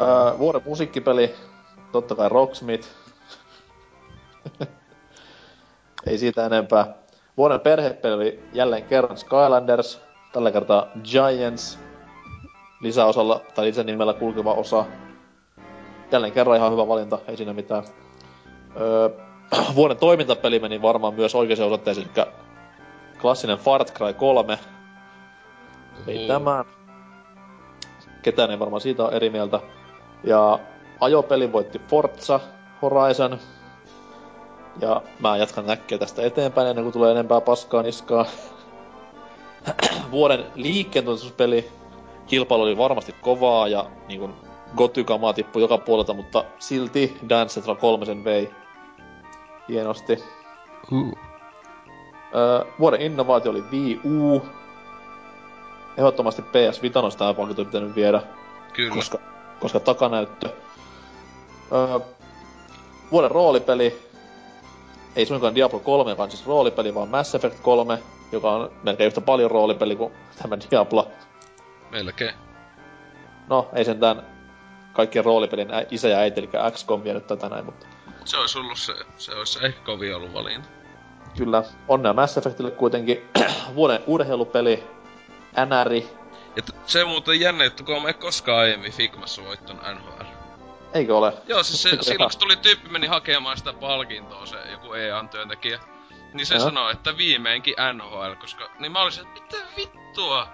Öö, 0.00 0.38
vuoden 0.38 0.62
musiikkipeli, 0.64 1.34
totta 1.92 2.14
kai 2.14 2.28
Rocksmith. 2.28 2.88
Ei 6.06 6.18
siitä 6.18 6.46
enempää. 6.46 6.94
Vuoden 7.36 7.60
perhepeli 7.60 8.14
oli 8.14 8.44
jälleen 8.52 8.84
kerran 8.84 9.18
Skylanders, 9.18 10.00
tällä 10.32 10.50
kertaa 10.50 10.86
Giants. 11.04 11.78
Lisäosalla 12.80 13.40
tai 13.54 13.64
lisänimellä 13.64 14.14
kulkeva 14.14 14.52
osa. 14.52 14.84
Jälleen 16.12 16.32
kerran 16.32 16.56
ihan 16.56 16.72
hyvä 16.72 16.88
valinta, 16.88 17.18
ei 17.28 17.36
siinä 17.36 17.52
mitään. 17.52 17.84
Öö, 18.80 19.08
vuoden 19.76 19.96
toimintapeli 19.96 20.58
meni 20.58 20.82
varmaan 20.82 21.14
myös 21.14 21.34
oikeaan 21.34 21.66
osoitteeseen, 21.66 22.08
eli 22.16 22.26
klassinen 23.20 23.58
Far 23.58 23.84
Cry 23.84 24.12
3. 24.14 24.58
Ei 26.06 26.26
tämä. 26.28 26.64
Ketään 28.22 28.50
ei 28.50 28.58
varmaan 28.58 28.80
siitä 28.80 29.04
ole 29.04 29.12
eri 29.12 29.30
mieltä. 29.30 29.60
Ja 30.24 30.58
ajopeli 31.00 31.52
voitti 31.52 31.78
Forza 31.88 32.40
Horizon. 32.82 33.38
Ja 34.80 35.02
mä 35.20 35.36
jatkan 35.36 35.66
näkkiä 35.66 35.98
tästä 35.98 36.22
eteenpäin 36.22 36.68
ennen 36.68 36.84
kuin 36.84 36.92
tulee 36.92 37.12
enempää 37.12 37.40
paskaa 37.40 37.82
niskaa. 37.82 38.26
Vuoden 40.10 40.44
liikkeentunnistuspeli 40.54 41.68
kilpailu 42.26 42.62
oli 42.62 42.76
varmasti 42.76 43.14
kovaa 43.20 43.68
ja 43.68 43.90
niin 44.08 44.20
kuin 44.20 44.34
Gotykamaa 44.76 45.32
tippui 45.32 45.62
joka 45.62 45.78
puolelta, 45.78 46.14
mutta 46.14 46.44
silti 46.58 47.16
Dance 47.28 47.54
Central 47.54 47.76
3 47.76 48.06
sen 48.06 48.24
vei 48.24 48.50
hienosti. 49.68 50.24
Uh. 50.92 51.18
Öö, 52.34 52.64
vuoden 52.78 53.00
innovaatio 53.00 53.50
oli 53.50 53.64
Wii 53.72 54.00
U. 54.04 54.42
Ehdottomasti 55.96 56.42
PS 56.42 56.82
Vita 56.82 57.02
tämä 57.18 57.34
palkinto 57.34 57.64
pitänyt 57.64 57.94
viedä, 57.94 58.22
Kyllä. 58.72 58.94
koska, 58.94 59.18
koska 59.60 59.80
takanäyttö. 59.80 60.48
Öö, 61.72 62.00
vuoden 63.12 63.30
roolipeli. 63.30 64.11
Ei 65.16 65.26
suinkaan 65.26 65.54
Diablo 65.54 65.78
3, 65.80 66.10
joka 66.10 66.22
on 66.22 66.30
siis 66.30 66.46
roolipeli, 66.46 66.94
vaan 66.94 67.08
Mass 67.08 67.34
Effect 67.34 67.60
3, 67.60 67.98
joka 68.32 68.50
on 68.50 68.70
melkein 68.82 69.06
yhtä 69.06 69.20
paljon 69.20 69.50
roolipeli 69.50 69.96
kuin 69.96 70.12
tämä 70.42 70.56
Diablo. 70.70 71.10
Melkein. 71.90 72.34
No, 73.48 73.68
ei 73.74 73.84
sentään 73.84 74.22
kaikkien 74.92 75.24
roolipelin 75.24 75.68
isä 75.90 76.08
ja 76.08 76.18
äiti, 76.18 76.40
eli 76.40 76.50
XCOM 76.70 77.04
vienyt 77.04 77.26
tätä 77.26 77.48
näin, 77.48 77.64
mutta 77.64 77.86
Se 78.24 78.36
olisi 78.36 78.58
ollut 78.58 78.78
se, 78.78 78.92
se 79.16 79.34
olisi 79.34 79.58
ehkä 79.66 79.80
kovin 79.84 80.16
ollut 80.16 80.34
valinta. 80.34 80.68
kyllä 81.36 81.62
onnea 81.88 82.12
Mass 82.12 82.36
Effectille 82.36 82.70
kuitenkin. 82.70 83.22
vuoden 83.74 84.00
urheilupeli, 84.06 84.84
NRI, 85.66 86.08
Ja 86.56 86.62
t- 86.62 86.74
se 86.86 87.04
muuten 87.04 87.40
jännä 87.40 87.64
juttu, 87.64 87.84
kun 87.84 88.02
mä 88.02 88.08
en 88.08 88.14
koskaan 88.14 88.58
aiemmin 88.58 88.92
Figmassa 88.92 89.42
voittanut 89.44 89.82
NHL. 89.82 90.24
Eikö 90.94 91.16
ole? 91.16 91.32
Joo, 91.46 91.62
siis 91.62 91.82
se, 91.82 91.90
silloin 92.00 92.30
kun 92.30 92.40
tuli 92.40 92.56
tyyppi 92.56 92.88
meni 92.88 93.06
hakemaan 93.06 93.58
sitä 93.58 93.72
palkintoa, 93.72 94.46
se 94.46 94.56
joku 94.70 94.92
EAN 94.92 95.28
työntekijä, 95.28 95.80
niin 96.32 96.46
se 96.46 96.54
Joo. 96.54 96.64
sanoi, 96.64 96.92
että 96.92 97.16
viimeinkin 97.16 97.74
NHL, 97.92 98.34
koska... 98.40 98.70
Niin 98.78 98.92
mä 98.92 99.02
olisin, 99.02 99.26
että 99.26 99.40
mitä 99.40 99.66
vittua? 99.76 100.48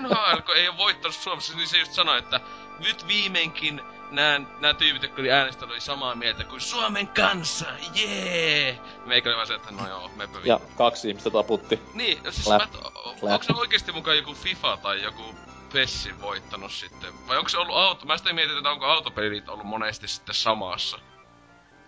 NHL, 0.00 0.40
kun 0.46 0.56
ei 0.56 0.68
ole 0.68 0.76
voittanut 0.76 1.14
Suomessa, 1.14 1.56
niin 1.56 1.68
se 1.68 1.78
just 1.78 1.92
sanoi, 1.92 2.18
että 2.18 2.40
nyt 2.78 3.08
viimeinkin 3.08 3.80
nämä, 4.10 4.74
tyypit, 4.78 5.02
jotka 5.02 5.22
oli 5.22 5.32
äänestänyt, 5.32 5.70
oli 5.70 5.80
samaa 5.80 6.14
mieltä 6.14 6.44
kuin 6.44 6.60
Suomen 6.60 7.08
kanssa, 7.08 7.66
jee! 7.94 8.78
Meikä 9.06 9.28
oli 9.28 9.36
vaan 9.36 9.46
se, 9.46 9.54
että 9.54 9.70
no 9.70 9.88
joo, 9.88 10.10
mepä 10.16 10.32
vittu. 10.32 10.48
Ja 10.48 10.60
kaksi 10.76 11.08
ihmistä 11.08 11.30
taputti. 11.30 11.80
Niin, 11.94 12.18
siis 12.30 12.46
Clap. 12.46 12.72
mä, 12.72 12.78
onko 13.22 13.42
se 13.42 13.52
oikeesti 13.56 13.92
mukaan 13.92 14.16
joku 14.16 14.34
FIFA 14.34 14.78
tai 14.82 15.02
joku 15.02 15.34
Pessi 15.76 16.20
voittanut 16.20 16.72
sitten? 16.72 17.12
Vai 17.28 17.36
onko 17.38 17.48
se 17.48 17.58
ollut 17.58 17.76
auto? 17.76 18.06
Mä 18.06 18.16
sitten 18.16 18.34
mietin, 18.34 18.56
että 18.56 18.70
onko 18.70 18.86
autopelit 18.86 19.48
ollut 19.48 19.66
monesti 19.66 20.08
sitten 20.08 20.34
samassa. 20.34 20.98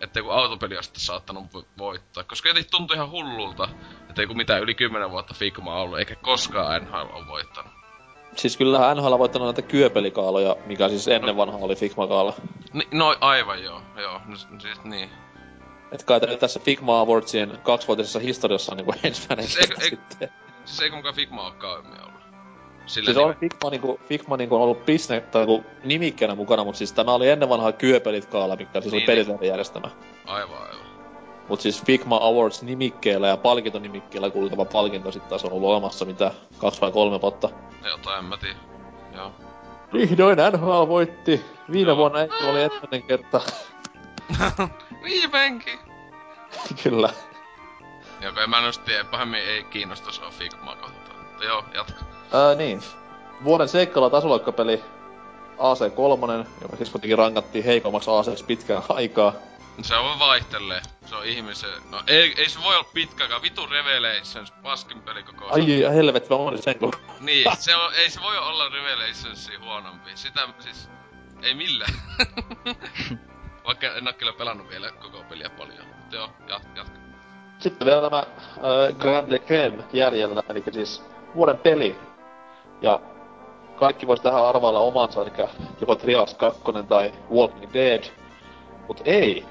Että 0.01 0.19
joku 0.19 0.29
autopeli 0.29 0.77
on 0.77 0.83
sitten 0.83 1.01
saattanut 1.01 1.45
vo- 1.53 1.65
voittaa. 1.77 2.23
Koska 2.23 2.49
jotenkin 2.49 2.71
tuntui 2.71 2.95
ihan 2.95 3.11
hullulta, 3.11 3.69
että 4.09 4.21
joku 4.21 4.33
mitään 4.33 4.61
yli 4.61 4.75
10 4.75 5.11
vuotta 5.11 5.33
Figma 5.33 5.73
on 5.75 5.81
ollut, 5.81 5.99
eikä 5.99 6.15
koskaan 6.15 6.81
NHL 6.83 7.15
on 7.17 7.27
voittanut. 7.27 7.71
Siis 8.35 8.57
kyllähän 8.57 8.97
NHL 8.97 9.13
on 9.13 9.19
voittanut 9.19 9.45
näitä 9.47 9.61
kyöpelikaaloja, 9.61 10.55
mikä 10.65 10.89
siis 10.89 11.07
ennen 11.07 11.37
vanha 11.37 11.57
oli 11.57 11.75
Figma-kaala. 11.75 12.33
Ni, 12.73 12.87
no 12.91 13.15
aivan 13.21 13.63
joo, 13.63 13.81
joo. 14.01 14.21
No, 14.25 14.35
s- 14.37 14.47
siis 14.61 14.83
niin. 14.83 15.09
Et 15.91 16.03
kai 16.03 16.19
tässä 16.39 16.59
Figma 16.59 16.99
Awardsien 16.99 17.59
kaksivuotisessa 17.63 18.19
historiassa 18.19 18.71
on 18.71 18.77
niinku 18.77 18.93
ensimmäinen 19.03 19.47
Siis 19.47 19.69
eikö- 19.71 19.81
sitten. 19.89 20.29
Siis 20.65 20.79
eikö 20.79 20.95
mukaan 20.95 21.15
Figma 21.15 21.43
oo 21.43 21.51
kauemmin 21.51 22.01
ollut? 22.01 22.18
Sillä 22.89 23.05
Siis 23.05 23.17
on 23.17 23.35
Figma, 23.35 23.69
niinku, 23.69 23.99
Figma 24.07 24.37
niinku 24.37 24.55
on 24.55 24.61
ollut 24.61 24.85
bisne, 24.85 25.21
tai 25.21 25.45
niinku 25.45 25.69
nimikkeenä 25.83 26.35
mukana, 26.35 26.63
mutta 26.63 26.77
siis 26.77 26.93
tämä 26.93 27.13
oli 27.13 27.29
ennen 27.29 27.49
vanhaa 27.49 27.71
kyöpelit 27.71 28.25
kaala, 28.25 28.55
mikä 28.55 28.81
siis 28.81 28.93
oli 28.93 28.99
Niin, 28.99 29.07
pelisäännön 29.07 29.47
järjestämä. 29.47 29.89
Aivan, 30.25 30.57
aivan. 30.61 30.85
Mut 31.49 31.61
siis 31.61 31.83
Figma 31.83 32.17
Awards 32.17 32.63
nimikkeellä 32.63 33.27
ja 33.27 33.37
palkintonimikkeellä 33.37 34.29
kulkeva 34.29 34.65
palkinto 34.65 35.11
sitten 35.11 35.29
taas 35.29 35.45
on 35.45 35.51
ollut 35.51 35.69
olemassa 35.69 36.05
mitä 36.05 36.31
kaksi 36.57 36.81
vai 36.81 36.91
kolme 36.91 37.21
vuotta. 37.21 37.49
Jotain 37.85 38.19
en 38.19 38.25
mä 38.25 38.37
tiedä. 38.37 38.55
Joo. 39.15 39.31
Vihdoin 39.93 40.37
NHL 40.51 40.87
voitti. 40.87 41.45
Viime 41.71 41.89
Joo. 41.89 41.97
vuonna 41.97 42.21
ei 42.21 42.29
oli 42.49 42.63
ensimmäinen 42.63 43.03
kerta. 43.03 43.41
Viimeinkin! 45.03 45.79
Kyllä. 46.83 47.09
Joka 48.21 48.43
en 48.43 48.49
mä 48.49 48.61
nyt 48.61 48.85
tiedä, 48.85 49.03
pahemmin 49.03 49.39
ei 49.39 49.63
kiinnosta 49.63 50.25
on 50.25 50.33
Figmaa 50.33 50.75
kohtaan. 50.75 51.25
Mutta 51.25 51.45
joo, 51.45 51.65
jatka. 51.73 52.18
Ää, 52.33 52.55
niin. 52.55 52.81
Vuoden 53.43 53.69
seikkailu 53.69 54.09
tasoloikkapeli 54.09 54.83
AC3, 55.57 56.47
joka 56.61 56.75
siis 56.75 56.89
kuitenkin 56.89 57.17
rankattiin 57.17 57.65
heikommaksi 57.65 58.09
ACksi 58.11 58.45
pitkään 58.45 58.83
aikaa. 58.89 59.33
Se 59.81 59.95
on 59.95 60.19
vaihtelee. 60.19 60.81
Se 61.05 61.15
on 61.15 61.25
ihmisen... 61.25 61.69
No 61.91 62.03
ei, 62.07 62.33
ei 62.37 62.49
se 62.49 62.59
voi 62.63 62.75
olla 62.75 62.89
pitkäkään. 62.93 63.41
Vitu 63.41 63.65
Revelations, 63.65 64.51
paskin 64.51 65.01
peli 65.01 65.23
koko 65.23 65.45
ajan. 65.45 65.89
Ai 65.89 65.95
helvetti, 65.95 66.29
mä 66.29 66.35
unohdin 66.35 66.63
sen 66.63 66.79
kun... 66.79 66.93
Niin, 67.19 67.57
se 67.59 67.75
on, 67.75 67.93
ei 67.93 68.09
se 68.09 68.21
voi 68.21 68.37
olla 68.37 68.69
Revelationsia 68.69 69.59
huonompi. 69.59 70.09
Sitä 70.15 70.47
siis... 70.59 70.89
Ei 71.43 71.53
millään. 71.53 71.93
Vaikka 73.65 73.87
en 73.87 74.07
oo 74.07 74.13
kyllä 74.13 74.33
pelannut 74.33 74.69
vielä 74.69 74.91
koko 74.91 75.23
peliä 75.29 75.49
paljon. 75.49 75.87
Mutta 75.87 76.15
joo, 76.15 76.29
jat, 76.47 76.67
jatka. 76.75 76.99
Sitten 77.59 77.85
vielä 77.85 78.01
tämä 78.01 78.17
äh, 78.17 78.97
Grand 78.97 79.31
Le 79.31 79.39
Creme 79.39 79.83
jäljellä, 79.93 80.43
eli 80.49 80.63
siis 80.71 81.03
vuoden 81.35 81.57
peli. 81.57 81.95
Ja 82.81 82.99
kaikki 83.75 84.07
vois 84.07 84.21
tähän 84.21 84.45
arvailla 84.45 84.79
omansa, 84.79 85.21
eli 85.21 85.31
joko 85.81 85.95
Trials 85.95 86.33
2 86.33 86.61
tai 86.89 87.11
Walking 87.33 87.73
Dead. 87.73 88.03
Mut 88.87 89.01
ei. 89.05 89.45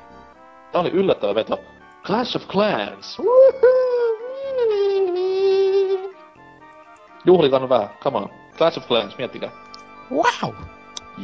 Tää 0.73 0.81
oli 0.81 0.91
yllättävä 0.91 1.35
veto. 1.35 1.59
Clash 2.07 2.37
of 2.37 2.49
Clans! 2.49 3.19
Woohoo! 3.19 3.89
Juhlitaan 7.25 7.69
vähän, 7.69 7.89
come 8.03 8.19
on. 8.19 8.31
Clash 8.57 8.79
of 8.79 8.89
Clans, 8.89 9.19
miettikää. 9.19 9.51
Wow! 10.11 10.55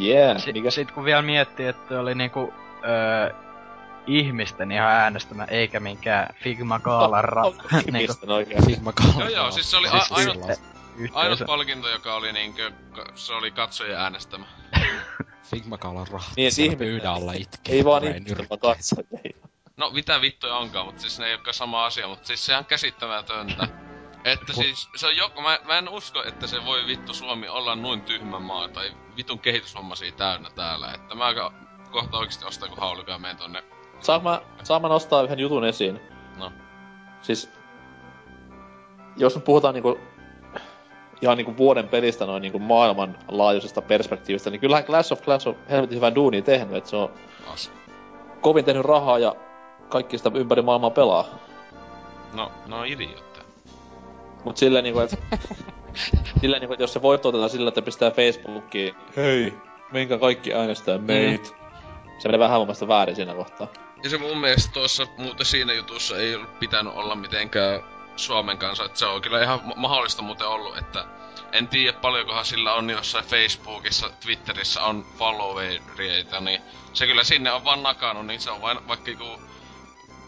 Yeah, 0.01 0.39
Si- 0.39 0.53
mikä 0.53 0.71
Sit 0.71 0.91
kun 0.93 1.05
vielä 1.05 1.23
miettii, 1.23 1.67
että 1.67 2.01
oli 2.01 2.15
niinku 2.15 2.53
öö, 2.85 3.31
ihmisten 4.07 4.73
ihan 4.73 4.91
äänestämä, 4.91 5.45
eikä 5.45 5.81
minkään 5.81 6.35
Figma 6.43 6.79
Kaalan 6.79 7.25
ra- 7.25 7.43
niinku 7.73 7.97
Ihmisten 8.01 8.31
oikein. 8.31 8.67
Figma 8.67 8.93
Kala. 8.93 9.13
Joo, 9.19 9.29
joo, 9.29 9.51
siis 9.51 9.71
se 9.71 9.77
oli 9.77 9.89
Siis 9.89 10.13
a- 10.13 10.15
ainut, 10.15 10.51
Sellaista. 10.95 11.19
ainut 11.19 11.33
yhteisö. 11.33 11.45
palkinto, 11.47 11.89
joka 11.89 12.15
oli 12.15 12.33
niinkö, 12.33 12.73
se 13.15 13.33
oli 13.33 13.51
katsojen 13.51 13.99
äänestämä. 13.99 14.47
Figma 15.51 15.79
Kalan 15.79 16.07
rahti 16.11 16.33
Niin, 16.37 16.53
siellä 16.53 16.73
ihmiset- 16.73 16.89
pöydän 16.93 17.15
alla 17.15 17.33
itkee. 17.43 17.75
Ei 17.75 17.85
vaan 17.85 18.05
ihmisten, 18.05 18.47
vaan 18.51 18.61
katsojia. 18.61 19.37
No 19.77 19.91
mitä 19.91 20.21
vittuja 20.21 20.55
onkaan, 20.57 20.87
mutta 20.87 21.01
siis 21.03 21.19
ne 21.19 21.27
ei 21.27 21.35
olekaan 21.35 21.55
sama 21.55 21.85
asia, 21.85 22.09
mutta 22.09 22.27
siis 22.27 22.47
sehän 22.47 22.65
käsittämätöntä. 22.65 23.69
Että 24.25 24.53
siis 24.53 24.89
se 24.97 25.07
on 25.07 25.17
joko, 25.17 25.43
mä, 25.43 25.59
mä 25.65 25.79
en 25.79 25.89
usko, 25.89 26.23
että 26.25 26.47
se 26.47 26.65
voi 26.65 26.87
vittu 26.87 27.15
Suomi 27.15 27.49
olla 27.49 27.77
noin 27.77 28.01
tyhmä 28.03 28.39
maa 28.39 28.69
tai 28.69 28.93
vitun 29.17 29.39
kehitysvammaisia 29.39 30.13
täynnä 30.13 30.51
täällä. 30.51 30.93
Että 30.95 31.15
mä 31.15 31.25
kohta 31.91 32.17
oikeesti 32.19 32.45
ostan 32.45 32.69
kun 32.69 32.79
haulikon 32.79 33.13
ja 33.13 33.19
menen 33.19 33.37
tonne. 33.37 33.65
Saanko 34.01 34.29
mä, 34.31 34.41
saan 34.63 34.83
mä 34.83 34.89
nostaa 34.89 35.23
yhden 35.23 35.39
jutun 35.39 35.65
esiin? 35.65 36.01
No. 36.37 36.53
Siis, 37.23 37.51
jos 39.17 39.35
nyt 39.35 39.45
puhutaan 39.45 39.75
niinku, 39.75 39.99
ihan 41.25 41.37
niinku 41.37 41.57
vuoden 41.57 41.89
pelistä 41.89 42.27
noin 42.27 42.43
niinku 42.43 42.59
maailmanlaajuisesta 42.59 43.83
perspektiivistä, 43.83 44.51
niin 44.51 44.61
kyllähän 44.61 44.85
Clash 44.85 45.13
of 45.13 45.23
Clans 45.23 45.47
on 45.47 45.57
helvetin 45.71 45.97
hyvää 45.97 46.15
duunia 46.15 46.43
tehnyt, 46.43 46.77
että 46.77 46.91
se 46.91 46.97
on 46.97 47.13
As. 47.53 47.73
kovin 48.41 48.65
tehnyt 48.65 48.85
rahaa 48.85 49.19
ja 49.19 49.37
kaikki 49.89 50.19
sitä 50.19 50.31
ympäri 50.35 50.63
maailmaa 50.63 50.91
pelaa. 50.91 51.39
No, 52.33 52.53
no 52.67 52.85
idiootteja. 52.85 53.45
Mut 54.45 54.57
silleen 54.57 54.85
niinku, 54.85 55.01
et, 55.01 55.19
silleen 56.41 56.61
niinku, 56.61 56.75
et 56.75 56.81
jos 56.81 56.93
se 56.93 57.03
voitto 57.03 57.29
otetaan 57.29 57.51
sillä, 57.51 57.69
että 57.69 57.83
pistää 57.83 58.11
Facebookiin, 58.11 58.95
hei, 59.17 59.53
menkää 59.93 60.19
kaikki 60.19 60.55
äänestää 60.55 60.99
meitä. 60.99 61.49
Se 62.19 62.29
menee 62.29 62.39
vähän 62.39 62.61
mun 62.61 62.67
mielestä 62.67 62.89
väärin 62.89 63.17
siinä 63.17 63.35
kohtaa. 63.35 63.67
Ja 64.03 64.11
se 64.11 64.19
mun 64.19 64.39
mielestä 64.39 64.73
tuossa 64.73 65.07
muuten 65.19 65.47
siinä 65.47 65.73
jutussa 65.73 66.19
ei 66.19 66.35
ollut 66.35 66.59
pitänyt 66.59 66.93
olla 66.97 67.15
mitenkään 67.15 67.81
Suomen 68.17 68.59
kanssa, 68.59 68.85
että 68.85 68.99
se 68.99 69.07
on 69.07 69.23
kyllä 69.23 69.43
ihan 69.43 69.61
ma- 69.65 69.75
mahdollista 69.77 70.23
muuten 70.23 70.47
ollut, 70.49 70.79
että 70.79 71.05
en 71.53 71.69
tiedä 71.69 71.99
paljonkohan 71.99 72.45
sillä 72.45 72.75
on 72.75 72.91
jossain 72.91 73.25
Facebookissa, 73.25 74.11
Twitterissä 74.21 74.83
on 74.83 75.07
followereita, 75.19 76.41
niin 76.41 76.63
se 76.93 77.07
kyllä 77.07 77.25
sinne 77.25 77.53
on 77.53 77.65
vaan 77.65 77.83
nakannut, 77.83 78.27
niin 78.27 78.41
se 78.41 78.51
on 78.51 78.63
vain 78.63 78.89
vaikka 78.89 79.11
joku 79.11 79.41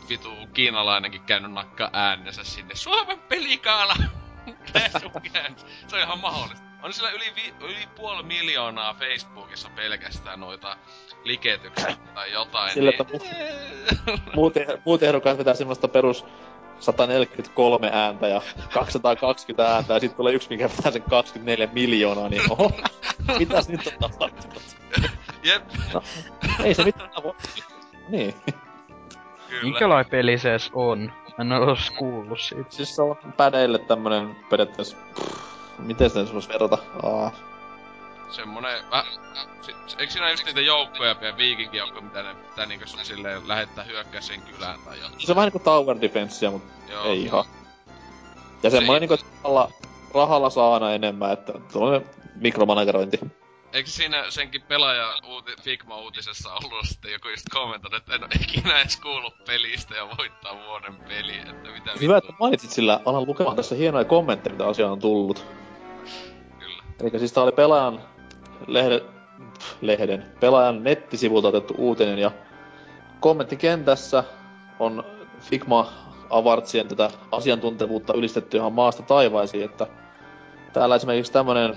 vitu 0.08 0.30
kiinalainenkin 0.54 1.20
käynyt 1.20 1.52
nakkaa 1.52 1.90
äänensä 1.92 2.44
sinne. 2.44 2.74
Suomen 2.74 3.18
pelikaala! 3.18 3.94
Se 5.88 5.96
on 5.96 6.02
ihan 6.02 6.18
mahdollista. 6.18 6.64
On 6.82 6.92
sillä 6.92 7.10
yli, 7.10 7.32
vi- 7.36 7.54
yli 7.60 7.88
puoli 7.96 8.22
miljoonaa 8.22 8.94
Facebookissa 8.94 9.70
pelkästään 9.76 10.40
noita 10.40 10.76
liketyksiä 11.24 11.96
tai 12.14 12.32
jotain. 12.32 12.72
Sillä, 12.74 12.90
niin... 12.90 13.00
että 13.00 13.36
Muut, 14.34 14.56
eh- 14.56 14.80
muut 14.84 15.02
ehdokkaat 15.02 15.38
vetää 15.38 15.54
semmoista 15.54 15.88
perus 15.88 16.24
143 16.80 17.90
ääntä 17.92 18.28
ja 18.28 18.42
220 18.72 19.74
ääntä 19.74 19.94
ja 19.94 20.00
sitten 20.00 20.16
tulee 20.16 20.34
yksi, 20.34 20.48
mikä 20.50 20.68
vetää 20.76 20.92
sen 20.92 21.02
24 21.02 21.68
miljoonaa, 21.72 22.28
niin 22.28 22.42
oho, 22.50 22.72
mitäs 23.38 23.68
nyt 23.68 23.86
on 23.86 24.10
tapahtunut? 24.10 24.62
Jep, 25.42 25.62
Ei 26.64 26.74
se 26.74 26.84
mitään 26.84 27.10
voi. 27.22 27.34
Niin. 28.08 28.34
kyllä. 29.48 29.62
Minkälainen 29.62 30.10
peli 30.10 30.38
se 30.38 30.50
edes 30.50 30.70
on? 30.74 31.12
Mä 31.38 31.44
en 31.44 31.52
oo 31.52 31.72
edes 31.72 31.90
kuullut 31.90 32.40
siitä. 32.40 32.70
Siis 32.70 32.96
se 32.96 33.02
on 33.02 33.16
pädeille 33.36 33.78
tämmönen 33.78 34.36
periaatteessa... 34.50 34.96
Pff, 35.14 35.78
miten 35.78 36.10
sitä 36.10 36.32
voisi 36.32 36.48
verrata? 36.48 36.78
Aa. 37.02 37.30
Semmonen... 38.30 38.84
Äh, 38.94 39.06
si, 39.60 39.72
eikö 39.98 40.12
siinä 40.12 40.30
just 40.30 40.44
niitä 40.44 40.60
joukkoja 40.60 41.16
ja 41.20 41.36
viikinkijoukkoja, 41.36 42.02
mitä 42.02 42.22
ne 42.22 42.34
pitää 42.34 42.66
niinku 42.66 42.86
sun 42.86 43.04
silleen 43.04 43.48
lähettää 43.48 43.84
hyökkää 43.84 44.20
sen 44.20 44.42
kylään 44.42 44.80
tai 44.84 45.00
jotain? 45.00 45.20
Se 45.20 45.32
on 45.32 45.36
vähän 45.36 45.46
niinku 45.46 45.58
tower 45.58 45.96
defenssia, 46.00 46.50
mutta 46.50 46.92
Joo. 46.92 47.04
ei 47.04 47.22
ihan. 47.22 47.44
Ja 48.62 48.70
semmoinen 48.70 49.00
niinku, 49.00 49.14
että 49.14 49.26
rahalla, 49.42 49.70
rahalla 50.14 50.50
saa 50.50 50.74
aina 50.74 50.92
enemmän, 50.92 51.32
että 51.32 51.52
tuollainen 51.72 52.10
mikromanagerointi. 52.34 53.20
Eikö 53.72 53.90
siinä 53.90 54.30
senkin 54.30 54.62
pelaaja 54.62 55.14
uuti, 55.24 55.52
Figma-uutisessa 55.62 56.54
ollut 56.54 56.86
sitten 56.86 57.12
joku 57.12 57.28
just 57.28 57.46
kommentoinut, 57.52 57.98
että 57.98 58.14
en 58.14 58.22
oo 58.22 58.28
ikinä 58.40 58.80
edes 58.80 58.96
kuullut 58.96 59.44
pelistä 59.46 59.94
ja 59.94 60.08
voittaa 60.18 60.64
vuoden 60.66 60.96
peli, 60.96 61.38
että 61.38 61.70
mitä 61.72 61.90
Hyvä, 62.00 62.18
että 62.18 62.32
mainitsit 62.40 62.70
sillä. 62.70 63.00
Alan 63.04 63.26
lukemaan 63.26 63.56
tässä 63.56 63.74
hienoja 63.74 64.04
kommentteja, 64.04 64.52
mitä 64.52 64.66
asiaan 64.66 64.92
on 64.92 64.98
tullut. 64.98 65.46
Kyllä. 66.58 66.82
Eli 67.00 67.18
siis 67.18 67.32
tää 67.32 67.42
oli 67.42 67.52
pelaajan 67.52 68.00
lehden, 68.66 69.00
lehden, 69.80 70.26
pelaajan 70.40 70.84
nettisivulta 70.84 71.48
otettu 71.48 71.74
uutinen 71.78 72.18
ja 72.18 72.30
kommenttikentässä 73.20 74.24
on 74.78 75.04
Figma 75.40 75.92
Avartsien 76.30 76.88
tätä 76.88 77.10
asiantuntevuutta 77.32 78.14
ylistetty 78.14 78.56
ihan 78.56 78.72
maasta 78.72 79.02
taivaisiin, 79.02 79.64
että 79.64 79.86
täällä 80.72 80.96
esimerkiksi 80.96 81.32
tämmönen, 81.32 81.74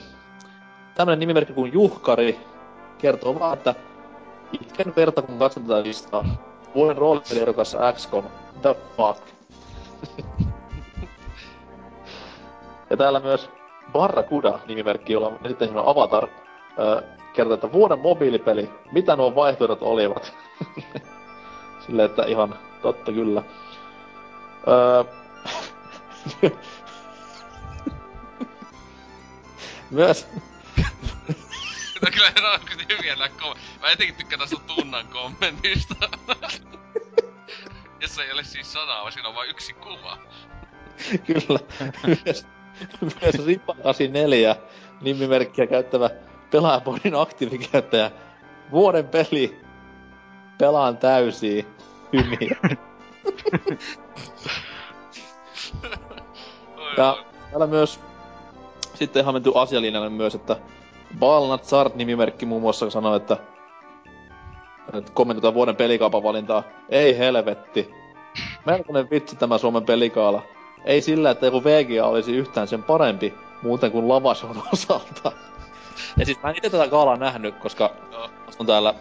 tämmönen 0.95 1.19
nimimerkki 1.19 1.53
kuin 1.53 1.73
Juhkari 1.73 2.39
kertoo 2.97 3.39
vaan, 3.39 3.57
että 3.57 3.75
itken 4.61 4.93
verta 4.95 5.21
kun 5.21 5.39
katson 5.39 5.63
tätä 5.63 5.83
listaa. 5.83 6.25
Vuoden 6.75 6.97
roolipeliehdokas 6.97 7.77
XCOM. 7.93 8.23
The 8.61 8.75
fuck? 8.97 9.27
ja 12.89 12.97
täällä 12.97 13.19
myös 13.19 13.49
Barracuda 13.91 14.59
nimimerkki, 14.67 15.13
jolla 15.13 15.27
on 15.27 15.39
sitten 15.47 15.69
avatar, 15.77 16.27
öö, 16.79 17.01
kertoo, 17.33 17.53
että 17.53 17.71
vuoden 17.71 17.99
mobiilipeli, 17.99 18.69
mitä 18.91 19.15
nuo 19.15 19.35
vaihtoehdot 19.35 19.81
olivat. 19.81 20.33
Silleen, 21.85 22.09
että 22.09 22.23
ihan 22.23 22.55
totta 22.81 23.11
kyllä. 23.11 23.43
Öö, 24.67 25.03
myös 29.91 30.27
No 32.01 32.09
kyllä 32.13 32.29
ne 32.29 32.47
on 32.47 32.59
kyllä 32.65 32.83
hyviä 32.89 33.15
nää 33.15 33.29
kom... 33.29 33.57
Mä 33.81 33.91
etenkin 33.91 34.15
tykkään 34.15 34.39
tästä 34.39 34.55
tunnan 34.67 35.07
kommentista. 35.07 35.95
Jossa 38.01 38.23
ei 38.23 38.31
ole 38.31 38.43
siis 38.43 38.73
sanaa, 38.73 39.01
vaan 39.01 39.11
siinä 39.11 39.29
on 39.29 39.35
vain 39.35 39.49
yksi 39.49 39.73
kuva. 39.73 40.17
Kyllä. 41.25 41.59
myös, 42.25 42.45
myös 43.21 43.45
Ripa 43.45 43.75
84 43.83 44.55
nimimerkkiä 45.01 45.67
käyttävä 45.67 46.09
pelaajapodin 46.51 47.15
aktiivikäyttäjä. 47.15 48.11
Vuoden 48.71 49.07
peli. 49.07 49.59
Pelaan 50.57 50.97
täysiä. 50.97 51.63
Hymiä. 52.13 52.57
ja 56.97 57.17
täällä 57.51 57.67
myös 57.67 57.99
sitten 58.93 59.21
ihan 59.21 59.35
menty 59.35 59.51
asialinjalle 59.55 60.09
myös, 60.09 60.35
että 60.35 60.55
Balnat 61.19 61.65
Sart 61.65 61.95
nimimerkki 61.95 62.45
muun 62.45 62.61
muassa 62.61 62.89
sanoi, 62.89 63.17
että, 63.17 63.37
että 64.93 65.11
kommentoidaan 65.13 65.53
vuoden 65.53 65.75
pelikaupan 65.75 66.23
valintaa. 66.23 66.63
Ei 66.89 67.17
helvetti. 67.17 67.89
Melkoinen 68.65 69.09
vitsi 69.09 69.35
tämä 69.35 69.57
Suomen 69.57 69.85
pelikaala. 69.85 70.41
Ei 70.85 71.01
sillä, 71.01 71.31
että 71.31 71.45
joku 71.45 71.63
VGA 71.63 72.05
olisi 72.05 72.35
yhtään 72.35 72.67
sen 72.67 72.83
parempi, 72.83 73.33
muuten 73.63 73.91
kuin 73.91 74.07
Lavason 74.07 74.63
osalta. 74.73 75.31
Ja 76.17 76.25
siis 76.25 76.41
mä 76.41 76.49
en 76.49 76.55
itse 76.57 76.69
tätä 76.69 76.87
kaalaa 76.87 77.17
nähnyt, 77.17 77.55
koska 77.55 77.95
on 78.59 78.65
täällä 78.65 78.93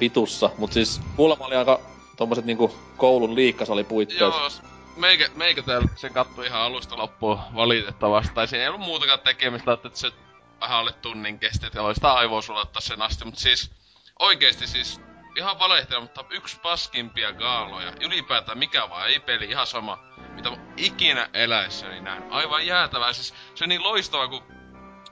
vitussa, 0.00 0.50
mut 0.58 0.72
siis 0.72 1.00
kuulemma 1.16 1.46
oli 1.46 1.56
aika 1.56 1.80
tommoset 2.16 2.44
niinku 2.44 2.74
koulun 2.96 3.34
liikkasalipuitteet. 3.34 4.20
Joo, 4.20 4.50
meikä, 4.96 5.30
meikä 5.34 5.62
täällä 5.62 5.88
sen 5.96 6.12
kattoi 6.12 6.46
ihan 6.46 6.60
alusta 6.60 6.96
loppuun 6.96 7.38
valitettavasti. 7.54 8.34
Tai 8.34 8.48
siinä 8.48 8.62
ei 8.62 8.68
ollut 8.68 8.80
muutakaan 8.80 9.20
tekemistä, 9.20 9.72
että 9.72 9.90
se 9.94 10.12
vähän 10.60 10.78
alle 10.78 10.92
tunnin 10.92 11.38
kesti, 11.38 11.66
että 11.66 11.82
oli 11.82 11.94
sitä 11.94 12.12
aivoa 12.12 12.42
sulattaa 12.42 12.80
sen 12.80 13.02
asti. 13.02 13.24
Mutta 13.24 13.40
siis 13.40 13.70
oikeesti 14.18 14.66
siis 14.66 15.00
ihan 15.36 15.56
mutta 16.00 16.24
yksi 16.30 16.60
paskimpia 16.62 17.32
gaaloja. 17.32 17.92
Ylipäätään 18.00 18.58
mikä 18.58 18.90
vaan, 18.90 19.08
ei 19.08 19.20
peli, 19.20 19.44
ihan 19.44 19.66
sama. 19.66 19.98
Mitä 20.34 20.50
ikinä 20.76 21.28
eläessäni 21.32 22.00
näin. 22.00 22.22
Aivan 22.30 22.66
jäätävää. 22.66 23.12
Siis 23.12 23.34
se 23.54 23.64
on 23.64 23.68
niin 23.68 23.82
loistava, 23.82 24.28
kun 24.28 24.42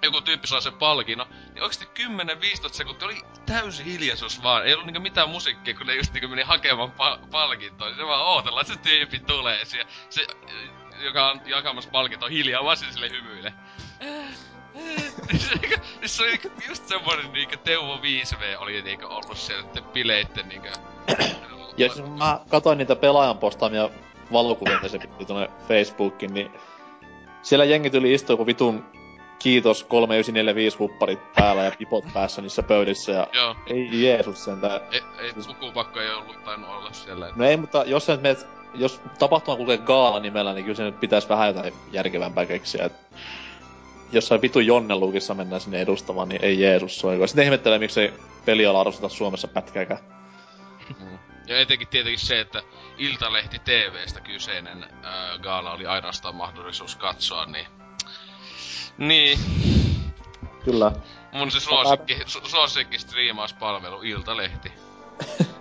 joku 0.03 0.21
tyyppi 0.21 0.47
saa 0.47 0.61
sen 0.61 0.73
palkinnon, 0.73 1.27
niin 1.55 1.63
oikeesti 1.63 1.89
10-15 2.69 2.73
sekuntia 2.73 3.09
oli 3.09 3.23
täysi 3.47 3.85
hiljaisuus 3.85 4.43
vaan. 4.43 4.67
Ei 4.67 4.73
ollut 4.73 4.87
niinku 4.87 5.01
mitään 5.01 5.31
musiikkia, 5.31 5.75
kun 5.75 5.87
ne 5.87 5.95
just 5.95 6.13
niinku 6.13 6.29
meni 6.29 6.43
hakemaan 6.43 6.93
pa- 6.93 7.27
palkintoa. 7.31 7.95
Se 7.95 8.07
vaan 8.07 8.27
ootellaan, 8.27 8.67
että 8.67 8.75
se 8.75 8.81
tyyppi 8.81 9.19
tulee 9.19 9.65
siellä. 9.65 9.91
Se, 10.11 10.27
joka 11.01 11.31
on 11.31 11.41
jakamassa 11.47 11.91
palkintoa 11.91 12.29
hiljaa 12.29 12.65
vaan 12.65 12.77
sille 12.77 13.11
hymyille. 13.11 13.53
niin 16.01 16.09
se 16.09 16.23
oli 16.23 16.41
just 16.69 16.89
semmonen 16.89 17.33
niinkö 17.33 17.57
Teuvo 17.57 17.97
5V 17.97 18.59
oli 18.59 18.83
niinkö 18.83 19.09
ollut 19.09 19.39
siellä 19.39 19.83
bileitten 19.93 20.49
niinkö... 20.49 20.73
ja 21.77 21.87
jos 21.87 22.03
mä 22.19 22.41
katoin 22.49 22.79
niitä 22.79 22.97
pelaajan 22.97 23.39
postaamia 23.39 23.91
valokuvia, 24.33 24.89
se 24.89 24.99
piti 24.99 25.25
tuonne 25.25 25.49
Facebookiin, 25.69 26.35
niin 26.35 26.51
siellä 27.43 27.65
jengi 27.65 27.91
tuli 27.91 28.15
istua 28.15 28.37
kun 28.37 28.47
vitun 28.47 29.02
kiitos 29.43 29.85
3945 29.85 30.79
hupparit 30.79 31.33
päällä 31.33 31.65
ja 31.65 31.73
pipot 31.79 32.05
päässä 32.15 32.43
niissä 32.43 32.63
pöydissä 32.63 33.13
ja 33.13 33.27
Joo. 33.33 33.57
ei 33.67 34.03
Jeesus 34.03 34.45
sentään. 34.45 34.81
Ei, 34.91 35.03
ei 35.19 35.33
lukupakko 35.47 36.01
ei 36.01 36.11
ollut 36.11 36.45
tainnut 36.45 36.71
olla 36.71 36.93
siellä. 36.93 37.29
No 37.37 37.45
ei, 37.45 37.57
mutta 37.57 37.85
jos 37.87 38.07
sä 38.07 38.17
meet, 38.17 38.47
jos 38.75 39.01
tapahtuma 39.19 39.57
kulkee 39.57 39.79
Gaala 39.79 40.21
nimellä, 40.21 40.53
niin 40.53 40.65
kyllä 40.65 40.77
se 40.77 40.83
nyt 40.83 41.01
pitäisi 41.01 41.29
vähän 41.29 41.49
jotain 41.49 41.75
järkevämpää 41.93 42.47
keksiä. 42.47 42.85
Et 42.85 42.93
jossain 44.13 44.43
vitu 44.43 44.61
Jonnelukissa 44.61 45.35
mennään 45.35 45.61
sinne 45.61 45.81
edustamaan, 45.81 46.29
niin 46.29 46.45
ei 46.45 46.61
Jeesus 46.61 46.99
soiko. 47.01 47.27
Sitten 47.27 47.45
ihmettelee, 47.45 47.79
miksei 47.79 48.13
peliala 48.45 48.81
arvosteta 48.81 49.09
Suomessa 49.09 49.49
pätkääkään. 49.49 50.01
Mm. 51.01 51.19
Ja 51.47 51.61
etenkin 51.61 51.89
tietenkin 51.89 52.19
se, 52.19 52.41
että 52.41 52.63
Iltalehti 52.99 53.59
TVstä 53.59 54.21
kyseinen 54.21 54.87
ää, 55.03 55.39
gaala 55.39 55.73
oli 55.73 55.87
ainoastaan 55.87 56.35
mahdollisuus 56.35 56.97
katsoa, 56.97 57.47
niin 57.47 57.67
niin. 58.99 59.39
Kyllä. 60.65 60.93
Mun 61.33 61.51
se 61.51 61.61
suosikki, 61.61 62.15
su- 62.15 62.49
suosikki 62.49 62.99
striimauspalvelu, 62.99 64.03
Iltalehti. 64.03 64.73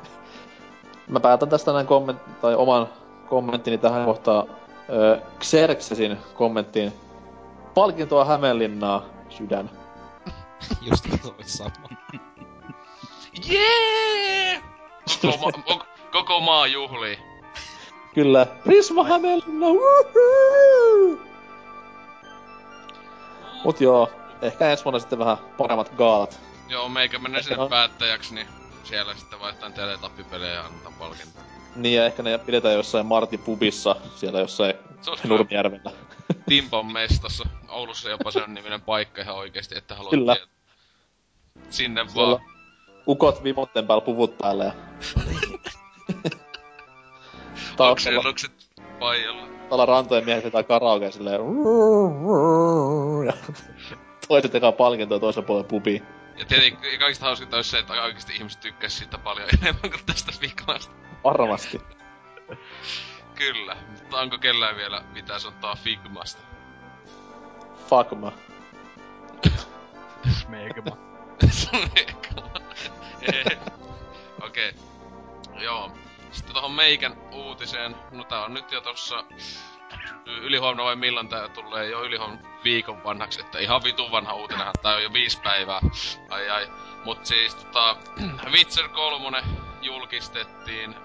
Mä 1.08 1.20
päätän 1.20 1.50
tästä 1.50 1.74
näin 1.74 1.88
komment- 1.88 2.32
tai 2.42 2.56
oman 2.56 2.88
kommenttini 3.30 3.78
tähän 3.78 4.06
kohtaan 4.06 4.48
öö, 4.90 5.20
Xerxesin 5.42 6.18
kommenttiin. 6.34 6.94
Palkintoa 7.74 8.26
Hämeenlinnaa, 8.26 9.06
sydän. 9.30 9.70
Just 10.90 11.06
toi 11.22 11.34
sama. 11.46 11.72
Jee! 13.50 14.62
Koko, 15.22 15.52
ma- 15.76 15.86
koko 16.12 16.40
maa 16.40 16.68
juhlii. 16.68 17.18
Kyllä. 18.14 18.46
Prisma 18.46 19.04
Hämeenlinna, 19.04 19.66
woohoo! 19.68 21.31
Mut 23.64 23.82
joo, 23.82 24.12
ehkä 24.42 24.72
ensi 24.72 24.84
vuonna 24.84 25.00
sitten 25.00 25.20
vähän 25.20 25.38
paremmat 25.58 25.90
gaalat. 25.98 26.40
Joo, 26.70 26.90
meikä 26.90 27.20
menee 27.20 27.44
sinne 27.44 27.64
on... 27.64 27.70
päättäjäksi, 27.70 28.36
niin 28.36 28.48
siellä 28.84 29.16
sitten 29.16 29.40
vaihtaa 29.40 29.72
teletappipelejä 29.72 30.54
ja 30.54 30.66
annetaan 30.66 30.94
palkintoa. 30.94 31.42
Niin, 31.76 31.98
ja 31.98 32.06
ehkä 32.06 32.24
ne 32.24 32.38
pidetään 32.38 32.76
jossain 32.76 33.06
Marti 33.06 33.38
Pubissa, 33.38 33.96
siellä 34.16 34.40
jossain 34.40 34.74
Nurmijärvellä. 35.24 35.92
Timpon 36.50 36.92
mestassa. 36.92 37.44
Oulussa 37.70 38.10
jopa 38.10 38.32
sen 38.32 38.54
niminen 38.54 38.82
paikka 38.82 39.22
ihan 39.22 39.36
oikeesti, 39.36 39.78
että 39.78 39.96
haluat 39.96 40.10
Kyllä. 40.12 40.36
Tietää. 40.36 40.54
Sinne 41.70 42.06
siellä 42.08 42.32
vaan. 42.32 42.52
Ukot 43.08 43.44
vimotten 43.44 43.88
päällä 43.88 44.06
puvut 44.06 44.38
päällä 44.38 44.64
ja... 44.64 44.74
Oksellukset 47.92 48.52
paijalla. 49.00 49.51
Tuolla 49.72 49.86
rantojen 49.86 50.26
miehet 50.26 50.44
vetää 50.44 50.64
karaoke 50.64 51.12
silleen... 51.12 51.42
Ja 53.26 53.34
toiset 54.28 54.56
eka 54.56 54.72
palkintoa 54.72 55.20
toisen 55.20 55.44
puolen 55.44 55.66
pubi. 55.66 56.04
Ja 56.38 56.46
tietenkin 56.46 57.00
kaikista 57.00 57.26
hauskinta 57.26 57.56
olisi 57.56 57.70
se, 57.70 57.80
että 57.80 57.94
oikeasti 57.94 58.36
ihmiset 58.36 58.60
tykkäs 58.60 58.98
siitä 58.98 59.18
paljon 59.18 59.50
enemmän 59.62 59.92
kuin 59.92 60.06
tästä 60.06 60.32
Figmasta. 60.40 60.94
Varmasti. 61.24 61.82
Kyllä, 63.36 63.78
mutta 63.92 64.18
onko 64.18 64.38
kellään 64.38 64.76
vielä 64.76 65.04
mitä 65.14 65.40
sanotaan 65.40 65.78
Figmasta? 65.78 66.42
Fagma. 67.88 68.32
Smegma. 70.42 70.98
Smegma. 71.50 72.52
Okei. 74.42 74.70
Okay. 74.70 75.64
Joo. 75.64 75.92
Sitten 76.32 76.54
tohon 76.54 76.72
meikän 76.72 77.18
uutiseen. 77.32 77.96
No 78.12 78.24
tää 78.24 78.46
on 78.46 78.54
nyt 78.54 78.72
jo 78.72 78.82
tossa 78.82 79.24
ylihuomenna 80.26 80.84
vai 80.84 80.96
milloin 80.96 81.30
tää 81.30 81.50
tulee 81.50 81.90
jo 81.90 82.04
ylihuomenna 82.04 82.50
viikon 82.64 83.04
vanhaksi, 83.04 83.42
että 83.42 83.60
ihan 83.60 83.84
vitun 83.84 84.12
vanha 84.12 84.34
uutinenhan 84.34 84.74
tää 84.82 84.96
on 84.96 85.04
jo 85.04 85.14
viisi 85.14 85.40
päivää. 85.42 85.82
Ai 86.30 86.50
ai. 86.50 86.68
Mut 87.06 87.26
siis 87.26 87.56
tota, 87.56 87.96
Witcher 88.54 88.90
3 88.90 89.44
julkistettiin 89.82 90.96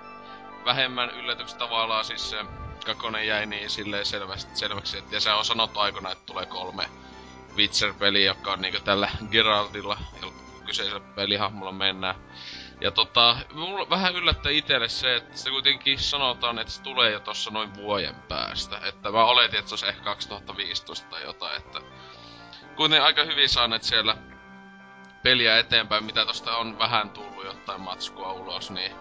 vähemmän 0.65 1.11
yllätyksestä 1.11 1.59
tavallaan 1.59 2.05
siis 2.05 2.31
se 2.31 2.45
kakkonen 2.87 3.27
jäi 3.27 3.47
niin 3.47 3.71
silleen 3.71 4.07
selvästi, 4.07 4.57
selväksi, 4.57 4.99
että 4.99 5.17
ja 5.17 5.21
se 5.21 5.33
on 5.33 5.45
sanottu 5.45 5.81
aikana, 5.81 6.13
että 6.13 6.27
tulee 6.27 6.47
kolme 6.47 6.89
Witcher-peliä, 7.57 8.25
joka 8.25 8.53
on 8.53 8.61
niinku 8.61 8.81
tällä 8.81 9.11
Geraltilla 9.31 9.99
kyseisellä 10.67 11.01
pelihahmolla 11.01 11.73
mennään. 11.73 12.15
Ja 12.81 12.91
tota, 12.91 13.37
mulla 13.55 13.91
vähän 13.91 14.17
yllättää 14.17 14.53
itelle 14.53 14.89
se, 14.89 15.17
että 15.17 15.39
se 15.39 15.51
kuitenkin 15.51 15.99
sanotaan, 15.99 16.59
että 16.59 16.73
se 16.73 16.83
tulee 16.83 17.11
jo 17.11 17.21
tossa 17.21 17.51
noin 17.51 17.75
vuoden 17.75 18.15
päästä. 18.15 18.81
Että 18.85 19.11
mä 19.11 19.25
oletin, 19.25 19.59
että 19.59 19.69
se 19.69 19.73
olisi 19.73 19.87
ehkä 19.87 20.05
2015 20.05 21.07
tai 21.11 21.23
jotain, 21.23 21.57
että 21.57 21.81
kuitenkin 22.77 23.07
aika 23.07 23.25
hyvin 23.25 23.49
saaneet 23.49 23.83
siellä 23.83 24.17
peliä 25.23 25.59
eteenpäin, 25.59 26.05
mitä 26.05 26.27
tosta 26.27 26.57
on 26.57 26.79
vähän 26.79 27.11
tullut 27.11 27.45
jotain 27.45 27.81
matskua 27.81 28.33
ulos, 28.33 28.71
niin 28.71 28.93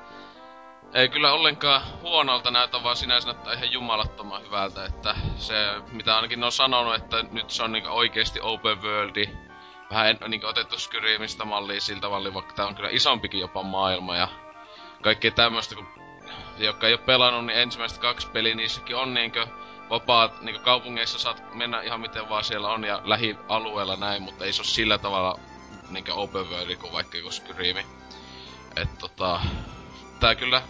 ei 0.94 1.10
kyllä 1.10 1.34
ollenkaan 1.34 1.82
huonolta 2.02 2.52
näytä, 2.52 2.84
vaan 2.84 2.96
sinänsä 2.96 3.28
näyttää 3.28 3.54
ihan 3.54 3.72
jumalattoman 3.72 4.44
hyvältä, 4.44 4.86
että 4.86 5.16
se, 5.38 5.56
mitä 5.92 6.16
ainakin 6.16 6.40
ne 6.40 6.46
on 6.46 6.52
sanonut, 6.52 6.96
että 6.96 7.24
nyt 7.32 7.50
se 7.50 7.64
on 7.64 7.72
niinku 7.72 7.90
oikeesti 7.90 8.40
open 8.42 8.82
worldi, 8.82 9.30
vähän 9.90 10.18
niin 10.28 10.46
otettu 10.46 10.80
Skyrimistä 10.80 11.46
mallia 11.46 11.82
siltä 11.82 12.10
mallia, 12.10 12.34
vaikka 12.34 12.54
tää 12.54 12.68
on 12.68 12.76
kyllä 12.76 12.90
isompikin 12.92 13.40
jopa 13.40 13.64
maailma 13.64 14.16
ja 14.16 14.28
kaikkea 15.02 15.32
tämmöstä, 15.32 15.76
kun 15.76 15.88
jotka 16.58 16.88
ei 16.88 16.94
ole 16.94 17.02
pelannut, 17.02 17.46
niin 17.46 17.60
ensimmäiset 17.60 17.98
kaksi 17.98 18.28
peliä 18.28 18.56
niissäkin 18.56 18.96
on 18.96 19.14
niinkö 19.14 19.48
vapaat, 19.90 20.42
niinkö 20.42 20.62
kaupungeissa 20.62 21.20
saat 21.20 21.44
mennä 21.54 21.82
ihan 21.82 22.02
miten 22.02 22.30
vaan 22.30 22.44
siellä 22.44 22.70
on 22.70 22.84
ja 22.84 23.02
lähialueella 23.04 23.96
näin, 23.96 24.24
mutta 24.24 24.46
ei 24.46 24.54
se 24.54 24.62
ole 24.62 24.68
sillä 24.68 24.98
tavalla 24.98 25.40
niinkö 25.90 26.14
open 26.14 26.50
world 26.50 26.76
kuin 26.76 26.94
vaikka 26.94 27.18
joku 27.18 27.32
Skyrimi. 27.32 27.86
Et 28.76 28.98
tota, 29.00 29.40
tää 30.20 30.36
kyllä 30.36 30.62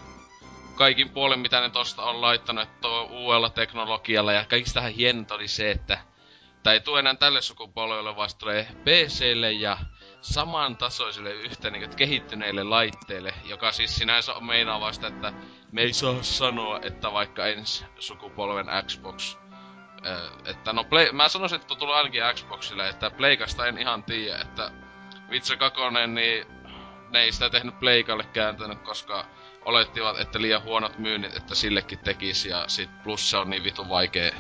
kaikin 0.76 1.10
puolin 1.10 1.40
mitä 1.40 1.62
ne 1.62 1.70
tosta 1.70 2.04
on 2.04 2.22
laittanut, 2.22 2.64
että 2.64 2.88
uudella 3.10 3.50
teknologialla 3.50 4.34
ja 4.34 4.46
kaikista 4.46 4.82
hienot 4.82 5.32
oli 5.32 5.48
se, 5.48 5.72
että 5.72 5.98
Tää 6.66 6.74
ei 6.74 6.80
tule 6.80 7.00
enää 7.00 7.16
tälle 7.16 7.42
sukupolvelle, 7.42 8.16
vaan 8.16 8.30
tulee 8.40 8.68
PClle 8.84 9.52
ja 9.52 9.78
samantasoisille 10.22 11.34
yhtä 11.34 11.70
niin 11.70 11.96
kehittyneille 11.96 12.64
laitteille, 12.64 13.34
joka 13.44 13.72
siis 13.72 13.96
sinänsä 13.96 14.34
on 14.34 14.46
meinaa 14.46 14.80
vasta, 14.80 15.08
että 15.08 15.34
me 15.72 15.82
ei 15.82 15.94
saa 15.94 16.24
sanoa, 16.24 16.80
että 16.84 17.14
vaikka 17.14 17.46
ensi 17.46 17.86
sukupolven 18.00 18.66
Xbox 18.88 19.38
Ö, 20.06 20.30
että 20.46 20.74
no 20.74 20.84
Play, 20.84 21.12
mä 21.12 21.30
sanoisin, 21.30 21.62
että 21.62 21.76
tulee 21.76 21.96
ainakin 21.96 22.22
Xboxille, 22.34 22.90
että 22.90 23.12
Pleikasta 23.12 23.68
en 23.68 23.78
ihan 23.78 24.04
tiedä, 24.04 24.42
että 24.42 24.72
Witcher 25.30 25.58
2, 25.58 25.82
niin 26.08 26.48
ne 27.10 27.24
ei 27.24 27.32
sitä 27.32 27.50
tehnyt 27.50 27.80
Pleikalle 27.80 28.24
kääntänyt, 28.24 28.82
koska 28.82 29.26
olettivat, 29.66 30.20
että 30.20 30.42
liian 30.42 30.64
huonot 30.64 30.98
myynnit, 30.98 31.36
että 31.36 31.56
sillekin 31.56 32.00
tekisi, 32.00 32.50
ja 32.50 32.64
sit 32.68 32.90
plus 33.04 33.30
se 33.30 33.38
on 33.38 33.50
niin 33.50 33.64
vitu 33.64 33.90
vaikea 33.90 34.32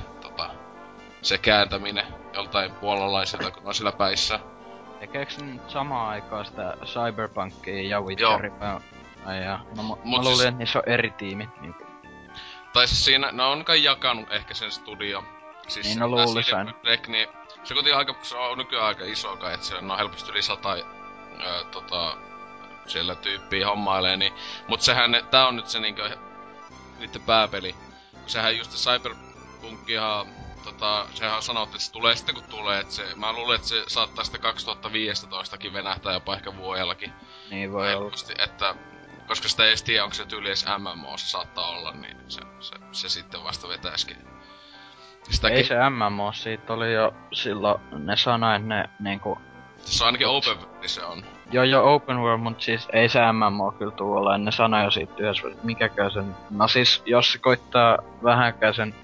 se 1.25 1.37
kääntäminen 1.37 2.05
joltain 2.33 2.71
puolalaisilta, 2.71 3.51
kun 3.51 3.63
on 3.65 3.73
sillä 3.73 3.91
päissä. 3.91 4.39
Tekeekö 4.99 5.33
nyt 5.43 5.69
samaan 5.69 6.09
aikaan 6.09 6.45
sitä 6.45 6.77
Cyberpunkia 6.85 7.81
ja 7.81 8.01
Witcheria? 8.01 8.81
Ja, 9.45 9.59
no, 9.75 9.83
mä, 9.83 9.83
Mut 9.83 10.05
mä 10.05 10.11
luulin, 10.11 10.35
siis... 10.35 10.45
että 10.45 10.57
niissä 10.57 10.79
on 10.79 10.89
eri 10.89 11.11
tiimit. 11.11 11.61
Niin. 11.61 11.75
Tai 12.73 12.87
siis 12.87 13.05
siinä, 13.05 13.31
ne 13.31 13.43
on 13.43 13.65
kai 13.65 13.83
jakanut 13.83 14.31
ehkä 14.31 14.53
sen 14.53 14.71
studio. 14.71 15.23
Siis 15.67 15.85
niin, 15.85 15.99
no 15.99 16.07
luulisin. 16.07 16.73
niin 17.07 17.27
se 17.63 17.73
kuitenkin 17.73 17.97
aika, 17.97 18.15
se 18.21 18.37
on 18.37 18.57
nykyään 18.57 18.85
aika 18.85 19.05
iso 19.05 19.37
kai, 19.37 19.53
että 19.53 19.65
siellä 19.65 19.93
on 19.93 19.97
helposti 19.97 20.31
yli 20.31 20.41
sata 20.41 20.73
öö, 20.73 21.63
tota, 21.71 22.17
siellä 22.87 23.15
tyyppiä 23.15 23.67
hommailee, 23.67 24.17
niin, 24.17 24.33
mut 24.67 24.81
sehän, 24.81 25.11
tää 25.31 25.47
on 25.47 25.55
nyt 25.55 25.67
se 25.67 25.79
niinkö, 25.79 26.17
niitten 26.99 27.21
pääpeli. 27.21 27.75
Sehän 28.25 28.57
just 28.57 28.71
se 28.71 28.89
Cyberpunk 28.89 29.89
ihan, 29.89 30.27
tota, 30.65 31.05
sehän 31.13 31.41
sanottu, 31.41 31.75
että 31.75 31.85
se 31.85 31.91
tulee 31.91 32.15
sitten 32.15 32.35
kun 32.35 32.43
tulee, 32.43 32.79
että 32.79 32.93
se, 32.93 33.15
mä 33.15 33.33
luulen, 33.33 33.55
että 33.55 33.67
se 33.67 33.83
saattaa 33.87 34.23
sitten 34.23 34.53
2015kin 34.53 35.73
venähtää 35.73 36.13
jopa 36.13 36.35
ehkä 36.35 36.57
vuodellakin. 36.57 37.13
Niin 37.49 37.71
voi 37.71 37.95
olla. 37.95 38.11
Että, 38.43 38.75
koska 39.27 39.47
sitä 39.47 39.65
ei 39.65 39.75
tiedä, 39.85 40.03
onko 40.03 40.13
se 40.13 40.25
tyyli 40.25 40.47
edes 40.47 40.65
MMO, 40.77 41.17
se 41.17 41.29
saattaa 41.29 41.69
olla, 41.69 41.91
niin 41.91 42.17
se, 42.27 42.41
se, 42.59 42.75
se 42.91 43.09
sitten 43.09 43.43
vasta 43.43 43.67
vetäisikin. 43.67 44.17
Sitä 45.29 45.47
ei 45.47 45.63
se 45.63 45.75
MMO, 45.89 46.31
siitä 46.33 46.73
oli 46.73 46.93
jo 46.93 47.13
silloin, 47.33 47.81
ne 47.91 48.17
sanoi, 48.17 48.55
että 48.55 48.67
ne 48.67 48.89
niinku... 48.99 49.37
Se 49.77 50.03
on 50.03 50.05
ainakin 50.05 50.27
open, 50.27 50.57
niin 50.79 50.89
se 50.89 51.05
on. 51.05 51.23
Joo, 51.51 51.63
joo, 51.63 51.95
open 51.95 52.21
world, 52.21 52.41
mut 52.41 52.61
siis 52.61 52.87
ei 52.93 53.09
se 53.09 53.19
MMO 53.31 53.71
kyllä 53.71 53.91
tuu. 53.91 54.15
Ne 54.37 54.51
sanoi 54.51 54.83
jo 54.83 54.91
siitä 54.91 55.13
yhdessä, 55.17 55.47
että 55.47 55.65
mikäkään 55.65 56.11
sen... 56.11 56.35
No 56.49 56.67
siis, 56.67 57.03
jos 57.05 57.31
se 57.31 57.37
koittaa 57.37 57.97
vähänkään 58.23 58.73
sen 58.73 58.95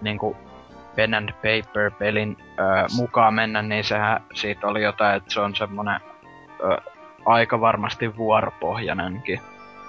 niinku 0.00 0.36
pen 0.96 1.14
and 1.14 1.32
paper 1.32 1.90
pelin 1.90 2.36
mukaan 2.96 3.34
mennä, 3.34 3.62
niin 3.62 3.84
sehän 3.84 4.24
siitä 4.34 4.66
oli 4.66 4.82
jotain, 4.82 5.16
että 5.16 5.34
se 5.34 5.40
on 5.40 5.56
semmonen 5.56 6.00
aika 7.26 7.60
varmasti 7.60 8.16
vuoropohjainenkin. 8.16 9.40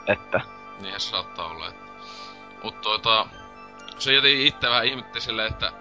Että... 0.07 0.41
Niin 0.81 0.93
se 0.93 1.09
saattaa 1.09 1.47
olla, 1.47 1.67
että... 1.67 1.85
Mut 2.63 2.81
tuota... 2.81 3.25
Se 3.97 4.13
jotenkin 4.13 4.47
itse 4.47 4.69
vähän 4.69 4.85
ihmetti 4.85 5.21
silleen, 5.21 5.51
että 5.51 5.71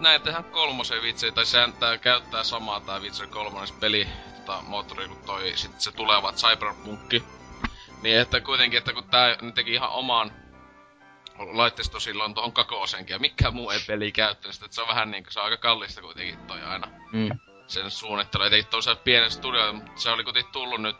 näin 0.00 0.22
tehdään 0.22 0.44
kolmosen 0.44 1.02
vitsi, 1.02 1.32
tai 1.32 1.46
sehän 1.46 1.72
tää 1.72 1.98
käyttää 1.98 2.44
samaa 2.44 2.80
tää 2.80 2.98
Witcher 2.98 3.26
kolmonen 3.26 3.68
peli 3.80 4.08
tota, 4.46 4.62
moottori 4.62 5.08
kuin 5.08 5.18
toi 5.26 5.52
sit 5.54 5.80
se 5.80 5.92
tuleva 5.92 6.32
Cyberpunkki. 6.32 7.24
Niin 8.02 8.20
että 8.20 8.40
kuitenkin, 8.40 8.78
että 8.78 8.92
kun 8.92 9.04
tää 9.04 9.36
teki 9.54 9.72
ihan 9.72 9.90
oman 9.90 10.32
laitteisto 11.50 12.00
silloin 12.00 12.34
tuohon 12.34 12.52
kakoosenkin, 12.52 13.14
ja 13.14 13.18
mikään 13.18 13.54
muu 13.54 13.70
ei 13.70 13.80
peli 13.86 14.12
käyttänyt 14.12 14.54
sitä, 14.54 14.66
että 14.66 14.74
se 14.74 14.82
on 14.82 14.88
vähän 14.88 15.10
niinku, 15.10 15.30
se 15.30 15.40
on 15.40 15.44
aika 15.44 15.56
kallista 15.56 16.00
kuitenkin 16.00 16.38
toi 16.38 16.62
aina. 16.62 16.88
Mm. 17.12 17.30
Sen 17.66 17.90
suunnittelu, 17.90 18.42
ettei 18.42 18.62
tuollaisella 18.62 19.00
pienen 19.04 19.30
studio, 19.30 19.72
mutta 19.72 20.00
se 20.00 20.10
oli 20.10 20.24
kuitenkin 20.24 20.52
tullut 20.52 20.82
nyt 20.82 20.96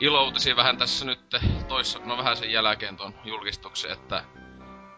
iloutisi 0.00 0.56
vähän 0.56 0.78
tässä 0.78 1.04
nyt 1.04 1.20
toissa, 1.68 1.98
no 2.04 2.16
vähän 2.16 2.36
sen 2.36 2.52
jälkeen 2.52 2.96
tuon 2.96 3.14
julkistuksen, 3.24 3.90
että 3.90 4.24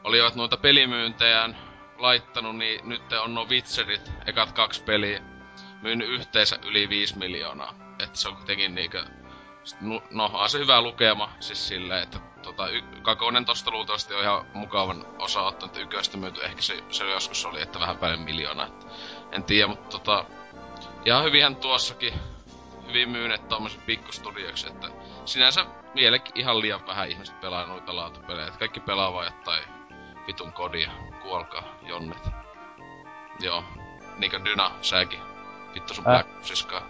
olivat 0.05 0.35
noita 0.35 0.57
pelimyyntejään 0.57 1.57
laittanut, 1.99 2.57
niin 2.57 2.89
nyt 2.89 3.13
on 3.13 3.35
no 3.35 3.45
Witcherit, 3.45 4.13
ekat 4.27 4.53
kaksi 4.53 4.83
peliä, 4.83 5.23
myynyt 5.83 6.09
yhteensä 6.09 6.59
yli 6.65 6.89
5 6.89 7.19
miljoonaa. 7.19 7.75
Että 7.99 8.19
se 8.19 8.29
on 8.29 8.37
kuitenkin 8.37 8.75
niinkö... 8.75 9.05
No, 10.11 10.31
on 10.33 10.51
se 10.51 10.59
hyvä 10.59 10.81
lukema, 10.81 11.31
siis 11.41 11.69
silleen, 11.69 12.03
että 12.03 12.19
tota, 12.45 12.69
y- 12.69 12.83
kakonen 13.03 13.45
tosta 13.45 13.71
luultavasti 13.71 14.15
on 14.15 14.23
ihan 14.23 14.47
mukavan 14.55 15.07
osa 15.19 15.43
ottanut, 15.43 15.77
että 15.77 16.17
myyty 16.17 16.45
ehkä 16.45 16.63
se, 16.63 16.85
se 16.91 17.11
joskus 17.11 17.47
oli, 17.47 17.63
että 17.63 17.81
vähän 17.81 17.99
päälle 17.99 18.17
miljoonaa. 18.17 18.67
Että 18.67 18.87
en 19.33 19.45
tiedä, 19.45 19.67
mutta 19.67 19.89
tota, 19.89 20.25
ihan 21.05 21.25
hyvinhän 21.25 21.57
tuossakin 21.57 22.15
hyvin 22.87 23.11
myyneet 23.11 23.49
tommoset 23.49 23.87
pikkustudioksi, 23.87 24.69
että 24.69 24.89
sinänsä 25.25 25.67
vieläkin 25.95 26.41
ihan 26.41 26.61
liian 26.61 26.87
vähän 26.87 27.09
ihmiset 27.09 27.41
pelaa 27.41 27.67
noita 27.67 27.97
laatupelejä. 27.97 28.47
Että 28.47 28.59
kaikki 28.59 28.81
pelaa 28.81 29.25
jotain 29.25 29.65
vitun 30.27 30.53
kodia, 30.53 30.91
kuolkaa 31.23 31.63
jonnet. 31.83 32.29
Joo, 33.41 33.65
niinkö 34.17 34.45
Dyna, 34.45 34.71
säkin 34.83 35.21
Vittu 35.75 35.95
sun 35.95 36.05
Black 36.05 36.37
Opsiskaan. 36.37 36.83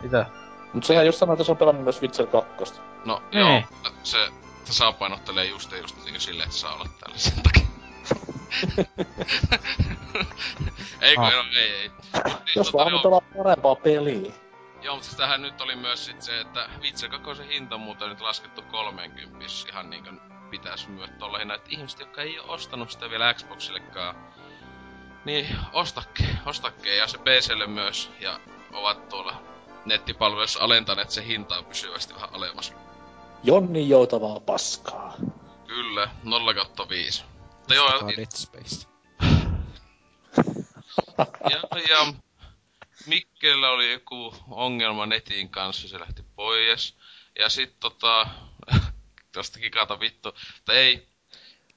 Mitä? 0.00 0.26
Mut 0.72 0.84
sehän 0.84 1.06
just 1.06 1.18
sanoi, 1.18 1.34
että 1.34 1.44
se 1.44 1.50
on 1.50 1.56
pelannut 1.56 1.84
myös 1.84 2.02
Witcher 2.02 2.26
2. 2.26 2.80
No 3.04 3.22
niin. 3.32 3.40
joo, 3.40 3.62
se 4.02 4.28
tasapainottelee 4.66 5.44
just 5.44 5.72
ja 5.72 5.78
just 5.78 6.04
niin 6.04 6.20
silleen, 6.20 6.46
että 6.46 6.58
saa 6.58 6.74
olla 6.74 6.86
täällä 7.00 7.18
sen 7.18 7.42
takia. 7.42 7.66
ei 11.00 11.14
kun, 11.14 11.24
ah. 11.24 11.32
no, 11.32 11.42
ei, 11.56 11.72
ei. 11.72 11.88
Mut, 11.88 12.24
niin, 12.24 12.56
Jos 12.56 12.70
tota, 12.70 12.78
vaan 12.78 13.02
pelaa 13.02 13.20
parempaa 13.36 13.74
peliä. 13.74 14.32
Joo, 14.82 14.94
mutta 14.94 15.04
siis 15.04 15.16
tähän 15.16 15.42
nyt 15.42 15.60
oli 15.60 15.76
myös 15.76 16.04
sit 16.04 16.22
se, 16.22 16.40
että 16.40 16.68
Witcher 16.82 17.10
2 17.10 17.48
hinta 17.48 17.78
muuten 17.78 18.08
nyt 18.08 18.20
laskettu 18.20 18.62
30, 18.62 19.46
ihan 19.68 19.90
niinkö 19.90 20.12
pitäis 20.50 20.88
myös 20.88 21.10
tollehin 21.18 21.50
että 21.50 21.70
ihmiset, 21.70 22.00
jotka 22.00 22.22
ei 22.22 22.38
oo 22.38 22.52
ostanut 22.52 22.90
sitä 22.90 23.10
vielä 23.10 23.34
Xboxillekaan, 23.34 24.16
niin, 25.24 25.56
ostakke, 25.72 26.24
ostakke 26.46 26.96
ja 26.96 27.06
se 27.06 27.18
PClle 27.18 27.66
myös, 27.66 28.10
ja 28.20 28.40
ovat 28.72 29.08
tuolla 29.08 29.42
nettipalveluissa 29.86 30.60
alentaneet 30.60 31.10
se 31.10 31.26
hintaa 31.26 31.62
pysyvästi 31.62 32.14
vähän 32.14 32.34
alemmas. 32.34 32.72
Jonni 33.44 33.88
joutavaa 33.88 34.40
paskaa. 34.40 35.14
Kyllä, 35.66 36.08
0 36.22 36.88
5. 36.88 37.24
Mutta 37.58 37.74
joo, 37.74 37.88
Dead 38.16 38.26
Space. 38.34 38.86
ja, 41.50 41.62
ja 41.88 42.12
Mikkellä 43.06 43.70
oli 43.70 43.92
joku 43.92 44.34
ongelma 44.48 45.06
netin 45.06 45.48
kanssa, 45.48 45.88
se 45.88 46.00
lähti 46.00 46.22
pois. 46.36 46.96
Ja 47.38 47.48
sit 47.48 47.80
tota, 47.80 48.26
tosta 49.32 49.58
kikata 49.58 50.00
vittu, 50.00 50.34
mutta 50.56 50.72
ei, 50.72 51.08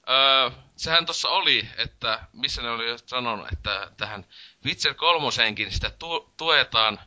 Öö, 0.08 0.50
sehän 0.76 1.06
tossa 1.06 1.28
oli, 1.28 1.68
että 1.76 2.26
missä 2.32 2.62
ne 2.62 2.70
oli 2.70 2.98
sanonut, 3.06 3.52
että 3.52 3.90
tähän 3.96 4.26
Witcher 4.64 4.94
kolmosenkin 4.94 5.72
sitä 5.72 5.90
tu- 5.90 6.32
tuetaan 6.36 7.00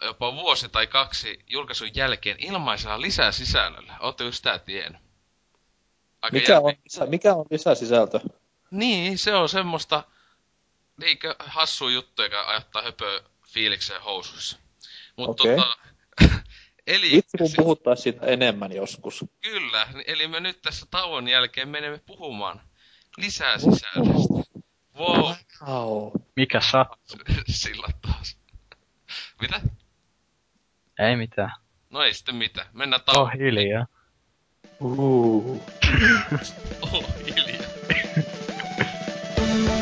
jopa 0.00 0.34
vuosi 0.34 0.68
tai 0.68 0.86
kaksi 0.86 1.44
julkaisun 1.46 1.90
jälkeen 1.94 2.36
ilmaisella 2.40 3.00
lisäsisällöllä. 3.00 3.96
Oletteko 4.00 4.32
sitä 4.32 4.58
tiennyt? 4.58 5.02
Aika 6.22 6.36
mikä, 6.36 6.60
on, 6.60 6.74
lisä, 6.84 7.06
mikä 7.06 7.34
on 7.34 7.46
lisäsisältö? 7.50 8.20
Niin, 8.70 9.18
se 9.18 9.34
on 9.34 9.48
semmoista 9.48 10.04
niinkö 10.96 11.34
hassu 11.38 11.88
juttu, 11.88 12.22
joka 12.22 12.48
ajattaa 12.48 12.82
höpö 12.82 13.22
fiilikseen 13.46 14.02
housuissa. 14.02 14.58
Mutta 15.16 15.42
okay. 15.42 15.56
tota, 15.56 15.78
Eli... 16.86 17.10
Vitsi 17.10 17.38
kun 17.38 17.50
puhuttais 17.56 18.02
siitä 18.02 18.26
enemmän 18.26 18.72
joskus. 18.72 19.24
Kyllä, 19.40 19.88
eli 20.06 20.28
me 20.28 20.40
nyt 20.40 20.62
tässä 20.62 20.86
tauon 20.90 21.28
jälkeen 21.28 21.68
menemme 21.68 21.98
puhumaan 21.98 22.60
lisää 23.16 23.58
sisällöstä. 23.58 24.60
Wow. 24.98 25.34
wow. 25.66 26.12
Mikä 26.36 26.60
saa? 26.60 26.96
Sillä 27.48 27.88
taas. 28.02 28.36
Mitä? 29.40 29.60
Ei 31.00 31.16
mitään. 31.16 31.50
No 31.90 32.02
ei 32.02 32.14
sitten 32.14 32.34
mitään. 32.36 32.66
Mennään 32.72 33.02
tauon. 33.06 33.22
Oh 33.22 33.32
hiljaa. 33.38 33.86
Uh. 34.80 35.62
oh 36.92 37.04
hiljaa. 37.26 37.70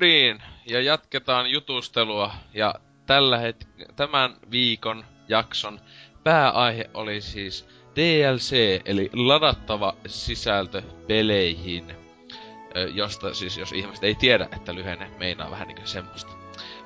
Dodin, 0.00 0.42
ja 0.66 0.80
jatketaan 0.80 1.50
jutustelua. 1.50 2.32
Ja 2.54 2.74
tällä 3.06 3.38
het- 3.38 3.92
tämän 3.96 4.36
viikon 4.50 5.04
jakson 5.28 5.80
pääaihe 6.24 6.90
oli 6.94 7.20
siis 7.20 7.68
DLC, 7.96 8.80
eli 8.84 9.10
ladattava 9.12 9.94
sisältö 10.06 10.82
peleihin. 11.06 11.94
Ö, 12.76 12.88
josta 12.94 13.34
siis, 13.34 13.58
jos 13.58 13.72
ihmiset 13.72 14.04
ei 14.04 14.14
tiedä, 14.14 14.48
että 14.56 14.74
lyhenne 14.74 15.10
meinaa 15.18 15.50
vähän 15.50 15.68
niinku 15.68 15.86
semmoista. 15.86 16.32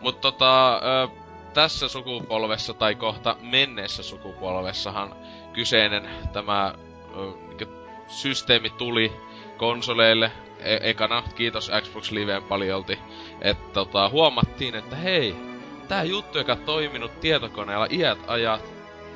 Mutta 0.01 0.21
tota, 0.21 0.75
ö, 0.77 1.09
tässä 1.55 1.89
sukupolvessa 1.89 2.75
tai 2.75 2.95
kohta 2.95 3.37
menneessä 3.43 4.03
sukupolvessahan 4.03 5.17
kyseinen 5.53 6.09
tämä 6.33 6.75
ö, 7.17 7.33
niinku 7.49 7.75
systeemi 8.09 8.71
tuli 8.71 9.13
konsoleille. 9.57 10.33
E- 10.65 10.91
ekana, 10.91 11.23
kiitos 11.35 11.71
Xbox 11.81 12.11
Liveen 12.11 12.43
paljolti, 12.43 12.99
että 13.41 13.73
tota, 13.73 14.09
huomattiin, 14.09 14.75
että 14.75 14.97
hei, 14.97 15.37
tää 15.89 16.05
juttu, 16.05 16.39
joka 16.39 16.57
toiminut 16.57 17.21
tietokoneella 17.21 17.87
iät 17.91 18.19
ajat, 18.27 18.61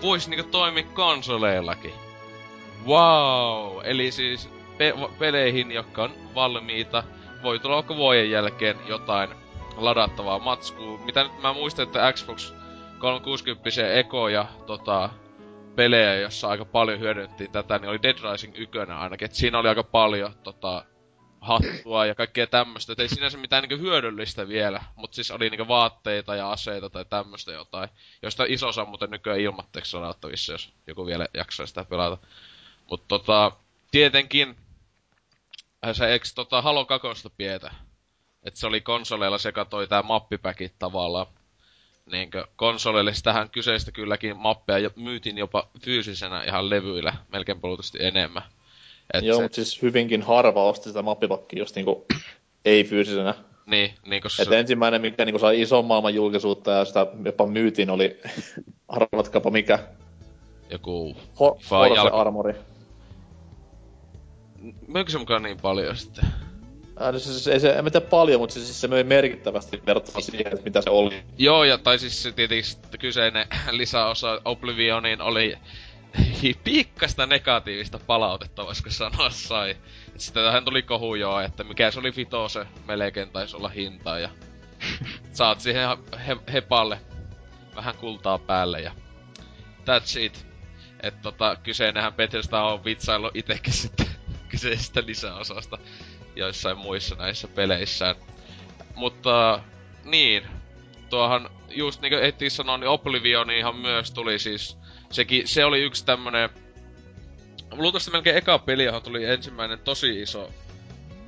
vois 0.03 0.29
niinku 0.29 0.51
toimia 0.51 0.85
konsoleillakin. 0.95 1.93
Wow! 2.87 3.81
Eli 3.85 4.11
siis 4.11 4.51
pe- 4.79 4.95
peleihin, 5.19 5.73
jotka 5.73 6.03
on 6.03 6.11
valmiita, 6.35 7.03
voi 7.43 7.59
tulla 7.59 7.75
vaikka 7.75 7.97
vuoden 7.97 8.31
jälkeen 8.31 8.77
jotain 8.87 9.31
ladattavaa 9.77 10.39
matskua. 10.39 10.99
Mitä 11.05 11.23
nyt 11.23 11.43
mä 11.43 11.53
muistan, 11.53 11.83
että 11.83 12.13
Xbox 12.13 12.53
360 12.99 13.93
Eko 13.93 14.29
ja 14.29 14.47
tota, 14.67 15.11
pelejä, 15.77 16.15
jossa 16.15 16.49
aika 16.49 16.65
paljon 16.65 17.01
hyödynnettiin 17.01 17.53
tätä, 17.53 17.79
niin 17.79 17.89
oli 17.89 18.03
Dead 18.03 18.17
Rising 18.33 18.59
1 18.59 18.79
ainakin. 18.79 19.27
Et 19.27 19.35
siinä 19.35 19.59
oli 19.59 19.69
aika 19.69 19.83
paljon 19.83 20.33
tota, 20.43 20.85
hattua 21.41 22.07
ja 22.07 22.15
kaikkea 22.15 22.47
tämmöstä. 22.47 22.93
Et 22.93 23.01
ei 23.01 23.09
sinänsä 23.09 23.39
mitään 23.39 23.63
niinku 23.63 23.85
hyödyllistä 23.85 24.49
vielä, 24.49 24.85
mutta 24.97 25.15
siis 25.15 25.31
oli 25.31 25.51
niinku 25.51 25.69
vaatteita 25.69 26.37
ja 26.37 26.51
aseita 26.51 26.91
tai 26.91 27.05
tämmöstä 27.05 27.53
jotain, 27.53 27.89
josta 28.23 28.45
iso 28.49 28.69
osa 28.69 28.85
muuten 28.85 29.11
nykyään 29.11 29.41
ilmatteeksi 29.41 29.97
ladattavissa, 29.97 30.53
jos 30.53 30.73
joku 30.87 31.07
vielä 31.07 31.29
jaksaa 31.35 31.67
sitä 31.67 31.85
pelata. 31.85 32.27
Mutta 32.91 33.07
tota, 33.09 33.53
tietenkin 33.91 34.57
äh, 35.87 35.97
se 35.97 36.07
eikö 36.07 36.27
tota 36.35 36.63
Halo 36.63 36.85
2 36.85 37.09
pietä? 37.37 37.71
että 38.49 38.61
se 38.61 38.67
oli 38.67 38.81
konsoleilla, 38.81 39.39
se 39.39 39.53
katoi 39.53 39.89
tää 39.89 40.03
mappipäkit 40.03 40.75
tavallaan. 40.79 41.27
Niinkö, 42.07 42.47
konsoleille 42.57 43.15
sitähän 43.15 43.51
kyseistä 43.51 43.93
kylläkin 43.93 44.37
mappeja 44.37 44.91
myytiin 44.97 45.39
jopa 45.39 45.69
fyysisenä 45.85 46.43
ihan 46.43 46.71
levyillä, 46.71 47.15
melkein 47.29 47.61
polutusti 47.61 47.99
enemmän. 48.01 48.43
Et 49.15 49.25
Joo, 49.25 49.37
se... 49.37 49.43
mutta 49.43 49.55
siis 49.57 49.83
hyvinkin 49.83 50.23
harva 50.23 50.65
osti 50.65 50.89
sitä 50.89 51.03
mappipakkia 51.03 51.59
just 51.59 51.77
niinku 51.77 52.07
ei 52.65 52.85
fyysisenä. 52.85 53.35
Niin, 53.67 53.95
niin 54.07 54.23
koska 54.23 54.43
Et 54.43 54.49
se... 54.49 54.59
ensimmäinen, 54.59 55.01
mikä 55.01 55.25
niinku 55.25 55.39
sai 55.39 55.61
ison 55.61 55.85
maailman 55.85 56.15
julkisuutta 56.15 56.71
ja 56.71 56.85
sitä 56.85 57.07
jopa 57.25 57.47
myytiin, 57.47 57.91
oli, 57.91 58.21
arvatkaapa 58.89 59.51
mikä? 59.51 59.79
Joku... 60.71 61.17
Ho- 61.35 61.59
Force 61.63 61.95
jalka... 61.95 62.17
Armori. 62.17 62.55
Myykö 64.87 65.11
se 65.11 65.19
mukaan 65.19 65.43
niin 65.43 65.59
paljon 65.63 65.97
sitten? 65.97 66.25
Äh, 67.03 67.13
no 67.13 67.19
siis 67.19 67.49
ei 67.49 67.61
se, 67.61 67.71
en 67.71 67.85
tiedä 67.85 68.01
paljon, 68.01 68.41
mutta 68.41 68.55
siis 68.55 68.81
se 68.81 68.89
möi 68.89 69.05
merkittävästi 69.05 69.83
verrattuna 69.87 70.21
siihen, 70.21 70.47
että 70.47 70.65
mitä 70.65 70.83
se 70.83 70.91
oli. 70.91 71.23
Joo, 71.39 71.65
ja 71.65 71.79
tai 71.79 71.99
siis 71.99 72.23
se 72.23 72.33
tietysti 72.33 72.99
kyseinen 72.99 73.47
lisäosa 73.71 74.41
Oblivioniin 74.45 75.21
oli 75.21 75.59
pikkasta 76.65 77.27
negatiivista 77.27 77.99
palautetta, 77.99 78.67
voisiko 78.67 78.91
sanoa 78.91 79.31
sai. 79.31 79.77
Sitten 80.17 80.45
tähän 80.45 80.65
tuli 80.65 80.83
kohu 80.83 81.15
joo, 81.15 81.41
että 81.41 81.65
mikä 81.65 81.91
se 81.91 81.99
oli 82.01 82.13
se 82.49 82.67
melkein 82.87 83.31
taisi 83.31 83.57
olla 83.57 83.69
hinta 83.69 84.19
ja 84.19 84.31
saat 85.33 85.61
siihen 85.61 85.89
he, 86.27 86.37
hepalle 86.53 87.01
vähän 87.77 87.95
kultaa 87.97 88.39
päälle 88.39 88.81
ja 88.81 88.93
that's 89.79 90.19
it. 90.21 90.47
että 91.01 91.21
tota, 91.23 91.57
kyseinenhän 91.57 92.15
Bethesda 92.15 92.63
on 92.63 92.85
vitsailu 92.85 93.31
itekin 93.35 93.73
sitten 93.73 94.07
kyseisestä 94.51 95.03
lisäosasta 95.07 95.79
joissain 96.37 96.79
muissa 96.79 97.15
näissä 97.15 97.49
peleissään. 97.49 98.17
Mutta 98.95 99.63
niin, 100.05 100.47
tuohan 101.11 101.51
just 101.71 102.01
niinku 102.01 102.19
ehtii 102.19 102.51
sanoa, 102.51 102.79
niin 102.79 102.89
Oblivioniinhan 102.89 103.77
myös 103.77 104.11
tuli 104.11 104.39
siis, 104.39 104.79
sekin, 105.11 105.49
se 105.49 105.65
oli 105.65 105.83
yksi 105.83 106.05
tämmönen, 106.05 106.51
luultavasti 107.71 108.11
melkein 108.11 108.37
eka 108.37 108.59
peli, 108.59 108.85
johon 108.85 109.03
tuli 109.03 109.25
ensimmäinen 109.25 109.79
tosi 109.79 110.23
iso 110.23 110.51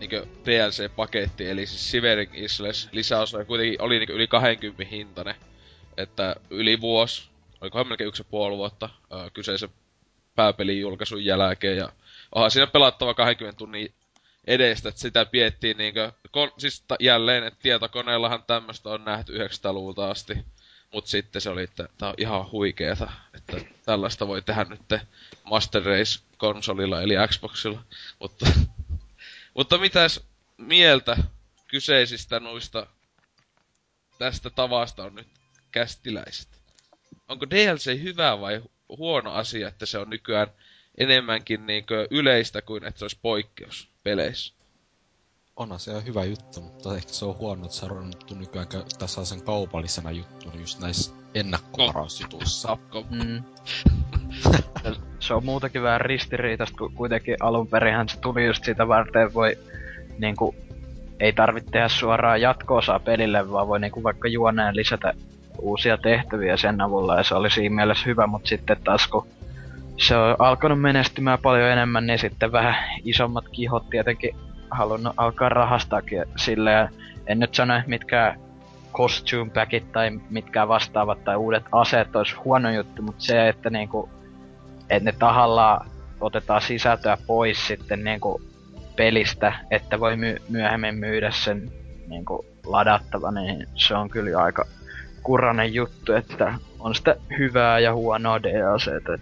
niinku 0.01 0.17
DLC-paketti, 0.17 1.51
eli 1.51 1.67
siis 1.67 1.91
Shivering 1.91 2.33
Isles 2.35 2.89
lisäosa, 2.93 3.39
ja 3.39 3.45
kuitenkin 3.45 3.83
oli 3.83 3.99
niinku 3.99 4.13
yli 4.13 4.27
20 4.27 4.85
hintainen. 4.91 5.35
Että 5.97 6.37
yli 6.51 6.81
vuosi, 6.81 7.29
olikohan 7.61 7.89
melkein 7.89 8.09
yksi 8.09 8.25
puoli 8.25 8.57
vuotta 8.57 8.89
ö, 9.13 9.31
kyseisen 9.33 9.69
pääpelin 10.35 10.81
julkaisun 10.81 11.25
jälkeen, 11.25 11.77
ja 11.77 11.93
onhan 12.35 12.51
siinä 12.51 12.67
pelattava 12.67 13.15
20 13.15 13.59
tunnin 13.59 13.95
edestä, 14.47 14.89
että 14.89 15.01
sitä 15.01 15.27
piettiin 15.27 15.77
niinkö, 15.77 16.13
kon, 16.31 16.53
siis 16.59 16.81
ta, 16.89 16.97
jälleen, 17.01 17.45
että 17.45 17.61
tietokoneellahan 17.63 18.43
tämmöstä 18.47 18.91
on 18.91 19.05
nähty 19.05 19.39
900-luvulta 19.39 20.11
asti. 20.11 20.35
Mut 20.93 21.07
sitten 21.07 21.43
se 21.43 21.51
oli, 21.51 21.63
että 21.63 21.89
tää 21.99 22.09
on 22.09 22.15
ihan 22.19 22.51
huikeeta, 22.51 23.13
että 23.35 23.57
tällaista 23.85 24.29
voi 24.29 24.43
tehdä 24.43 24.65
nyt 24.65 24.81
Master 25.45 25.83
Race-konsolilla 25.83 27.03
eli 27.03 27.15
Xboxilla. 27.29 27.85
Mutta, 28.19 28.47
mutta 29.57 29.79
mitäs 29.79 30.21
mieltä 30.57 31.17
kyseisistä 31.67 32.41
noista 32.41 32.87
tästä 34.19 34.51
tavasta 34.51 35.05
on 35.05 35.15
nyt 35.15 35.29
kästiläiset? 35.71 36.49
Onko 37.29 37.51
DLC 37.51 38.03
hyvä 38.03 38.41
vai 38.41 38.63
huono 38.89 39.33
asia, 39.33 39.69
että 39.69 39.87
se 39.87 39.99
on 39.99 40.11
nykyään 40.11 40.49
enemmänkin 40.99 41.67
niinkö 41.67 42.09
yleistä 42.11 42.63
kuin 42.63 42.85
että 42.85 42.99
se 42.99 43.05
olisi 43.05 43.19
poikkeus 43.23 43.89
peleissä. 44.03 44.60
Onhan 45.61 45.81
se 45.81 46.05
hyvä 46.07 46.25
juttu, 46.25 46.61
mutta 46.61 46.97
ehkä 46.97 47.13
se 47.13 47.25
on 47.25 47.39
huono, 47.39 47.65
että 47.65 47.77
se 47.77 47.85
on 47.85 47.91
rannettu 47.91 48.35
nykyään 48.35 48.67
tässä 48.99 49.25
sen 49.25 49.43
kaupallisena 49.43 50.11
juttuna 50.11 50.55
just 50.61 50.81
näissä 50.81 51.15
ennakkovarausjutuissa. 51.35 52.79
Mm. 53.11 53.43
se 55.19 55.35
on 55.35 55.45
muutakin 55.45 55.83
vähän 55.83 56.01
ristiriitasta, 56.01 56.77
kun 56.79 56.95
kuitenkin 56.95 57.37
alun 57.41 57.67
perinhän 57.67 58.09
se 58.09 58.21
tuli 58.21 58.47
just 58.47 58.65
sitä 58.65 58.89
varten, 58.89 59.35
voi 59.35 59.59
niinku, 60.19 60.55
ei 61.21 61.33
tarvitse 61.33 61.71
tehdä 61.71 61.89
suoraan 61.89 62.41
jatko 62.41 62.81
pelille, 63.05 63.51
vaan 63.51 63.69
voi 63.69 63.81
niinku 63.81 64.03
vaikka 64.03 64.29
juoneen 64.29 64.77
lisätä 64.77 65.15
uusia 65.59 65.99
tehtäviä 65.99 66.57
sen 66.57 66.81
avulla, 66.81 67.17
ja 67.17 67.23
se 67.23 67.35
oli 67.35 67.51
siinä 67.51 67.75
mielessä 67.75 68.07
hyvä, 68.07 68.27
mutta 68.27 68.49
sitten 68.49 68.77
taas 68.85 69.07
kun 69.07 69.27
se 69.97 70.17
on 70.17 70.37
alkanut 70.39 70.81
menestymään 70.81 71.39
paljon 71.39 71.71
enemmän, 71.71 72.07
niin 72.07 72.19
sitten 72.19 72.53
vähän 72.53 72.75
isommat 73.05 73.45
kihot 73.53 73.91
tietenkin 73.91 74.37
halunnut 74.71 75.15
alkaa 75.17 75.49
rahastaakin 75.49 76.25
silleen. 76.37 76.89
En 77.27 77.39
nyt 77.39 77.55
sano, 77.55 77.77
että 77.77 77.89
mitkä 77.89 78.35
costume 78.93 79.51
packit 79.51 79.93
tai 79.93 80.11
mitkä 80.31 80.69
vastaavat 80.69 81.25
tai 81.25 81.37
uudet 81.37 81.65
aseet 81.73 82.17
olisi 82.17 82.35
huono 82.35 82.71
juttu, 82.71 83.03
mutta 83.03 83.25
se, 83.25 83.49
että 83.49 83.71
niinku, 83.71 84.09
että 84.91 85.05
ne 85.05 85.13
tahallaan 85.19 85.87
otetaan 86.21 86.63
sisältöä 86.63 87.19
pois 87.27 87.67
sitten 87.67 88.05
niinku 88.05 88.41
pelistä, 88.97 89.53
että 89.71 90.01
voi 90.01 90.17
my- 90.17 90.43
myöhemmin 90.49 90.95
myydä 90.95 91.31
sen 91.31 91.73
niinku 92.09 92.47
ladattava, 92.67 93.31
niin 93.31 93.67
se 93.75 93.95
on 93.95 94.11
kyllä 94.11 94.43
aika 94.43 94.65
kuranen 95.23 95.75
juttu, 95.75 96.13
että 96.13 96.55
on 96.79 96.95
sitä 96.95 97.17
hyvää 97.39 97.79
ja 97.79 97.95
huonoa 97.95 98.43
DLCtä. 98.43 99.19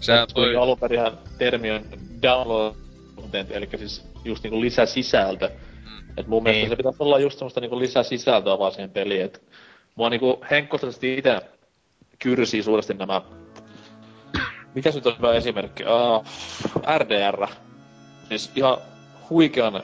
Sehän 0.00 0.28
toi... 0.34 0.56
Alun 0.56 0.78
termi 1.38 1.70
on 1.70 1.82
download 2.22 2.83
content, 3.34 3.56
eli 3.56 3.68
siis 3.78 4.04
just 4.24 4.42
niinku 4.42 4.60
lisäsisältö. 4.60 5.48
Mm. 5.48 6.18
Et 6.18 6.26
mun 6.26 6.44
niin. 6.44 6.54
mielestä 6.54 6.72
se 6.72 6.76
pitäisi 6.76 7.02
olla 7.02 7.18
just 7.18 7.38
semmoista 7.38 7.60
niinku 7.60 7.78
lisäsisältöä 7.78 8.58
vaan 8.58 8.72
siihen 8.72 8.90
peliin. 8.90 9.22
Et 9.22 9.42
mua 9.94 10.10
niinku 10.10 10.44
henkkoisesti 10.50 11.18
itse 11.18 11.40
kyrsii 12.18 12.62
suuresti 12.62 12.94
nämä... 12.94 13.22
Mikä 14.74 14.90
se 14.90 14.98
nyt 14.98 15.06
on 15.06 15.16
hyvä 15.16 15.34
esimerkki? 15.34 15.82
Uh, 15.82 16.24
RDR. 16.98 17.46
Siis 18.28 18.52
ihan 18.56 18.78
huikean 19.30 19.82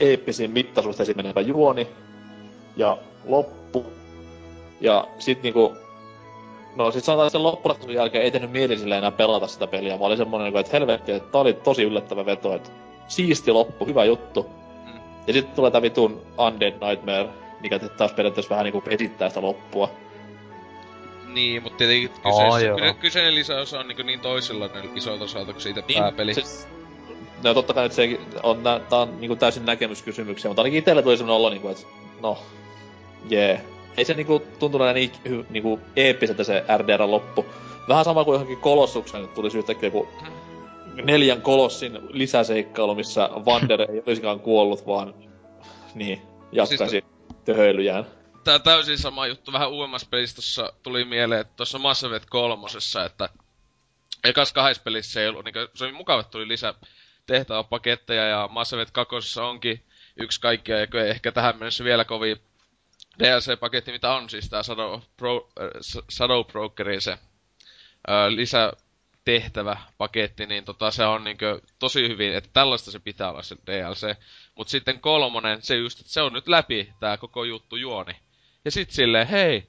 eeppisin 0.00 0.50
mittaisuudesta 0.50 1.02
esimerkiksi 1.02 1.48
juoni 1.48 1.88
ja 2.76 2.98
loppu. 3.24 3.86
Ja 4.80 5.04
sit 5.18 5.42
niinku 5.42 5.76
No 6.76 6.90
sit 6.90 7.04
sanotaan, 7.04 7.26
että 7.26 7.32
sen 7.32 7.42
loppuratkaisun 7.42 7.94
jälkeen 7.94 8.24
ei 8.24 8.30
tehnyt 8.30 8.50
mieli 8.50 8.78
sille 8.78 8.98
enää 8.98 9.10
pelata 9.10 9.46
sitä 9.46 9.66
peliä. 9.66 9.98
Mä 9.98 10.04
olin 10.04 10.18
semmonen, 10.18 10.44
niinku, 10.44 10.58
että 10.58 10.72
helvetti, 10.72 11.12
että 11.12 11.32
tää 11.32 11.40
oli 11.40 11.52
tosi 11.52 11.82
yllättävä 11.82 12.26
veto, 12.26 12.54
että 12.54 12.70
siisti 13.08 13.52
loppu, 13.52 13.86
hyvä 13.86 14.04
juttu. 14.04 14.46
Mm. 14.86 15.00
Ja 15.26 15.32
sitten 15.32 15.54
tulee 15.54 15.70
tää 15.70 15.82
vitun 15.82 16.22
Undead 16.38 16.72
Nightmare, 16.72 17.28
mikä 17.60 17.78
taas 17.78 18.12
periaatteessa 18.12 18.50
vähän 18.50 18.64
niinku 18.64 18.82
esittää 18.86 19.28
sitä 19.28 19.42
loppua. 19.42 19.90
Niin, 21.26 21.62
mutta 21.62 21.78
tietenkin 21.78 22.10
kyseessä, 22.10 22.74
oh, 22.90 22.96
kyseinen 23.00 23.34
lisäosa 23.34 23.80
on 23.80 23.88
niin, 23.88 24.06
niin 24.06 24.20
toisella 24.20 24.70
isolta 24.94 25.24
osalta 25.24 25.52
kuin 25.52 25.62
siitä 25.62 25.82
niin, 25.88 25.98
pääpeli. 25.98 26.34
Se, 26.34 26.68
no 27.44 27.54
totta 27.54 27.74
kai 27.74 27.86
että 27.86 27.96
se 27.96 28.20
on, 28.42 28.62
nää, 28.62 28.80
tää 28.80 28.98
on 28.98 29.20
niinku 29.20 29.36
täysin 29.36 29.66
näkemyskysymyksiä, 29.66 30.48
mutta 30.48 30.62
ainakin 30.62 30.78
itselle 30.78 31.02
tuli 31.02 31.16
semmonen 31.16 31.36
olo 31.36 31.50
niinku, 31.50 31.68
että 31.68 31.86
no, 32.22 32.38
jee. 33.28 33.50
Yeah. 33.50 33.79
Ei 33.96 34.04
se 34.04 34.14
niinku 34.14 34.42
tuntunut 34.58 34.94
niin 34.94 35.12
niinku 35.50 35.80
eeppiseltä 35.96 36.44
se 36.44 36.64
RDR 36.76 37.10
loppu. 37.10 37.46
Vähän 37.88 38.04
sama 38.04 38.24
kuin 38.24 38.34
johonkin 38.34 38.58
kolossuksen, 38.58 39.24
että 39.24 39.34
tulisi 39.34 39.58
yhtäkkiä 39.58 39.86
joku 39.86 40.08
neljän 41.04 41.42
kolossin 41.42 41.98
lisäseikkailu, 42.08 42.94
missä 42.94 43.30
Vander 43.44 43.80
ei 43.80 44.02
olisikaan 44.06 44.40
kuollut, 44.40 44.86
vaan 44.86 45.14
niin, 45.94 46.22
jatkaisi 46.52 46.88
siis 46.88 47.04
töhöilyjään. 47.44 48.06
Tää 48.44 48.58
täysin 48.58 48.98
sama 48.98 49.26
juttu, 49.26 49.52
vähän 49.52 49.70
uudemmassa 49.70 50.06
pelissä 50.10 50.36
tossa 50.36 50.72
tuli 50.82 51.04
mieleen, 51.04 51.40
että 51.40 51.52
tuossa 51.56 51.78
Mass 51.78 52.04
Effect 52.04 52.26
kolmosessa, 52.30 53.04
että 53.04 53.28
ekas 54.24 54.52
kahdessa 54.52 54.82
pelissä 54.82 55.20
ei 55.20 55.28
ollut, 55.28 55.44
niin 55.44 55.54
se 55.74 55.84
oli 55.84 55.92
mukava, 55.92 56.20
että 56.20 56.30
tuli 56.30 56.48
lisää 56.48 56.74
tehtäväpaketteja 57.26 58.28
ja 58.28 58.48
Mass 58.52 58.72
Effect 58.72 58.90
2 58.90 59.40
onkin 59.40 59.84
yksi 60.16 60.40
kaikkia, 60.40 60.78
ja 60.78 60.86
ehkä 61.06 61.32
tähän 61.32 61.54
mennessä 61.58 61.84
vielä 61.84 62.04
kovin 62.04 62.36
DLC-paketti, 63.20 63.92
mitä 63.92 64.12
on 64.12 64.30
siis 64.30 64.48
tää 64.48 64.62
Shadow, 64.62 65.00
Pro, 65.16 65.48
äh, 65.60 66.00
Shadow 66.10 66.44
Brokerin 66.44 67.00
se 67.00 67.12
äh, 67.12 67.18
lisä 68.28 68.72
tehtävä 69.24 69.76
paketti, 69.98 70.46
niin 70.46 70.64
tota, 70.64 70.90
se 70.90 71.04
on 71.04 71.24
niinkö 71.24 71.60
tosi 71.78 72.08
hyvin, 72.08 72.34
että 72.34 72.50
tällaista 72.52 72.90
se 72.90 72.98
pitää 72.98 73.30
olla 73.30 73.42
se 73.42 73.56
DLC. 73.66 74.16
Mut 74.54 74.68
sitten 74.68 75.00
kolmonen, 75.00 75.62
se 75.62 75.76
just, 75.76 76.00
että 76.00 76.12
se 76.12 76.22
on 76.22 76.32
nyt 76.32 76.48
läpi 76.48 76.92
tää 77.00 77.16
koko 77.16 77.44
juttu 77.44 77.76
juoni. 77.76 78.16
Ja 78.64 78.70
sit 78.70 78.90
silleen, 78.90 79.26
hei, 79.26 79.68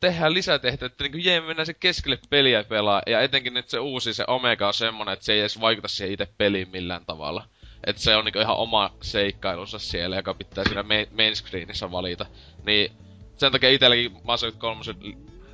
tehdään 0.00 0.34
lisätehtävät, 0.34 0.92
että 0.92 1.04
niinku 1.04 1.18
jee, 1.18 1.40
mennään 1.40 1.66
se 1.66 1.74
keskelle 1.74 2.18
peliä 2.30 2.64
pelaa. 2.64 3.02
Ja 3.06 3.20
etenkin 3.20 3.54
nyt 3.54 3.68
se 3.68 3.78
uusi, 3.78 4.14
se 4.14 4.24
Omega 4.26 4.66
on 4.66 4.74
semmonen, 4.74 5.12
että 5.12 5.24
se 5.24 5.32
ei 5.32 5.40
edes 5.40 5.60
vaikuta 5.60 5.88
siihen 5.88 6.12
itse 6.12 6.28
peliin 6.38 6.68
millään 6.68 7.06
tavalla. 7.06 7.48
Että 7.86 8.02
se 8.02 8.16
on 8.16 8.24
niinku 8.24 8.38
ihan 8.38 8.56
oma 8.56 8.90
seikkailunsa 9.02 9.78
siellä, 9.78 10.16
joka 10.16 10.34
pitää 10.34 10.64
siinä 10.64 10.82
main, 10.82 11.06
main 11.16 11.36
screenissä 11.36 11.90
valita. 11.90 12.26
Niin 12.66 12.92
sen 13.36 13.52
takia 13.52 13.70
itselläkin 13.70 14.16
Mass 14.22 14.44
Effect 14.44 14.60
3 14.60 14.82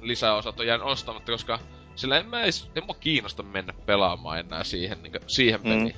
lisäosat 0.00 0.60
on 0.60 0.66
jäänyt 0.66 0.86
ostamatta, 0.86 1.32
koska 1.32 1.58
sillä 1.96 2.18
en 2.18 2.26
mä 2.26 2.42
edes, 2.42 2.70
en 2.76 2.86
mua 2.86 2.96
kiinnosta 3.00 3.42
mennä 3.42 3.72
pelaamaan 3.86 4.38
enää 4.38 4.64
siihen, 4.64 5.02
niinku, 5.02 5.18
siihen 5.26 5.60
mm. 5.60 5.64
peliin. 5.64 5.96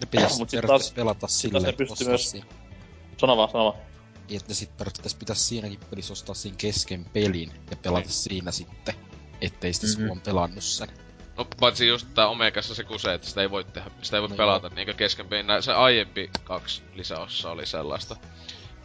Ne 0.00 0.06
pitäis 0.10 0.38
Mut 0.38 0.48
taas, 0.66 0.92
pelata 0.92 1.26
silleen, 1.28 1.68
että 1.68 1.78
pystyy 1.86 2.08
myös... 2.08 2.30
Siinä. 2.30 2.46
Sano 3.16 3.36
vaan, 3.36 3.50
sano 3.50 3.64
vaan. 3.64 3.86
Niin, 4.28 4.40
että 4.40 4.54
sit 4.54 4.76
periaatteessa 4.76 5.18
pitäisi 5.18 5.44
siinäkin 5.44 5.80
pelissä 5.90 6.12
ostaa 6.12 6.34
siinä 6.34 6.56
kesken 6.58 7.04
pelin 7.12 7.52
ja 7.70 7.76
pelata 7.76 8.06
mm. 8.06 8.10
siinä 8.10 8.50
sitten, 8.52 8.94
ettei 9.40 9.72
sitä 9.72 10.02
mm-hmm. 10.02 10.20
pelannut 10.20 10.64
sen. 10.64 10.88
No 11.38 11.46
paitsi 11.60 11.88
just 11.88 12.08
tää 12.14 12.28
Omegassa 12.28 12.74
se 12.74 12.84
kusee, 12.84 13.14
että 13.14 13.26
sitä 13.26 13.40
ei 13.40 13.50
voi 13.50 13.64
tehdä, 13.64 13.90
sitä 14.02 14.16
ei 14.16 14.22
voi 14.22 14.28
no 14.28 14.36
pelata 14.36 14.70
niinkö 14.76 14.94
kesken 14.94 15.26
pelin. 15.26 15.46
Se 15.62 15.72
aiempi 15.72 16.30
kaksi 16.44 16.82
lisäossa 16.94 17.50
oli 17.50 17.66
sellaista. 17.66 18.16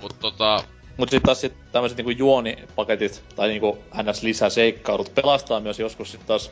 Mut 0.02 0.20
tota, 0.20 0.64
Mut 0.98 1.10
sit 1.10 1.24
taas 1.24 1.42
sit 1.42 1.54
tämmöset 1.72 1.98
niinku 1.98 2.12
juonipaketit 2.12 3.24
tai 3.36 3.48
niinku 3.48 3.78
ns 4.04 4.24
lisäseikkailut 4.24 5.16
pelastaa 5.16 5.60
myös 5.60 5.80
joskus 5.80 6.12
sit 6.12 6.26
taas 6.26 6.52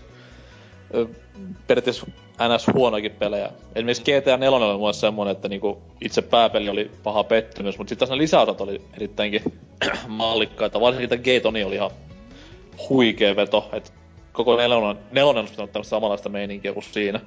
ö, 0.95 1.07
periaatteessa 1.67 2.07
ns 2.55 2.67
huonoakin 2.73 3.11
pelejä. 3.11 3.49
Esimerkiksi 3.75 4.03
GTA 4.03 4.37
4 4.37 4.49
oli 4.57 4.77
mulle 4.77 4.93
semmonen, 4.93 5.31
että 5.31 5.49
niinku 5.49 5.81
itse 6.01 6.21
pääpeli 6.21 6.69
oli 6.69 6.91
paha 7.03 7.23
pettymys, 7.23 7.77
mutta 7.77 7.89
sitten 7.89 8.07
taas 8.07 8.17
ne 8.17 8.23
lisäosat 8.23 8.61
oli 8.61 8.81
erittäinkin 8.93 9.43
mallikkaita. 10.07 10.81
Varsinkin 10.81 11.09
tämä 11.09 11.23
Gatoni 11.23 11.63
oli 11.63 11.75
ihan 11.75 11.91
huikee 12.89 13.35
veto, 13.35 13.69
että 13.73 13.91
koko 14.31 14.57
nelonen, 14.57 15.03
nelonen 15.11 15.39
olisi 15.39 15.53
pitänyt 15.53 15.87
samanlaista 15.87 16.29
meininkiä 16.29 16.73
kuin 16.73 16.83
siinä. 16.83 17.19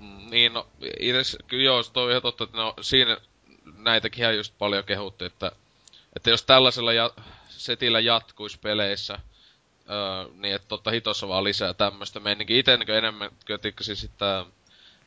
Mm, 0.00 0.30
niin, 0.30 0.52
no, 0.52 0.66
itse 1.00 1.38
kyllä 1.46 1.64
joo, 1.64 1.82
se 1.82 1.90
on 1.94 2.10
ihan 2.10 2.22
totta, 2.22 2.44
että 2.44 2.56
no, 2.56 2.74
siinä 2.80 3.16
näitäkin 3.76 4.22
ihan 4.22 4.36
just 4.36 4.54
paljon 4.58 4.84
kehuttiin, 4.84 5.26
että, 5.32 5.52
että 6.16 6.30
jos 6.30 6.42
tällaisella 6.42 6.92
ja, 6.92 7.10
setillä 7.48 8.00
jatkuisi 8.00 8.58
peleissä, 8.62 9.18
öö, 9.90 10.32
niin 10.34 10.54
että 10.54 10.68
totta 10.68 10.90
hitossa 10.90 11.28
vaan 11.28 11.44
lisää 11.44 11.74
tämmöstä 11.74 12.20
meininkiä. 12.20 12.58
Ite 12.58 12.76
niin 12.76 12.90
enemmän 12.90 13.30
kyllä 13.44 13.58
tikkasin 13.58 13.96
sitä 13.96 14.46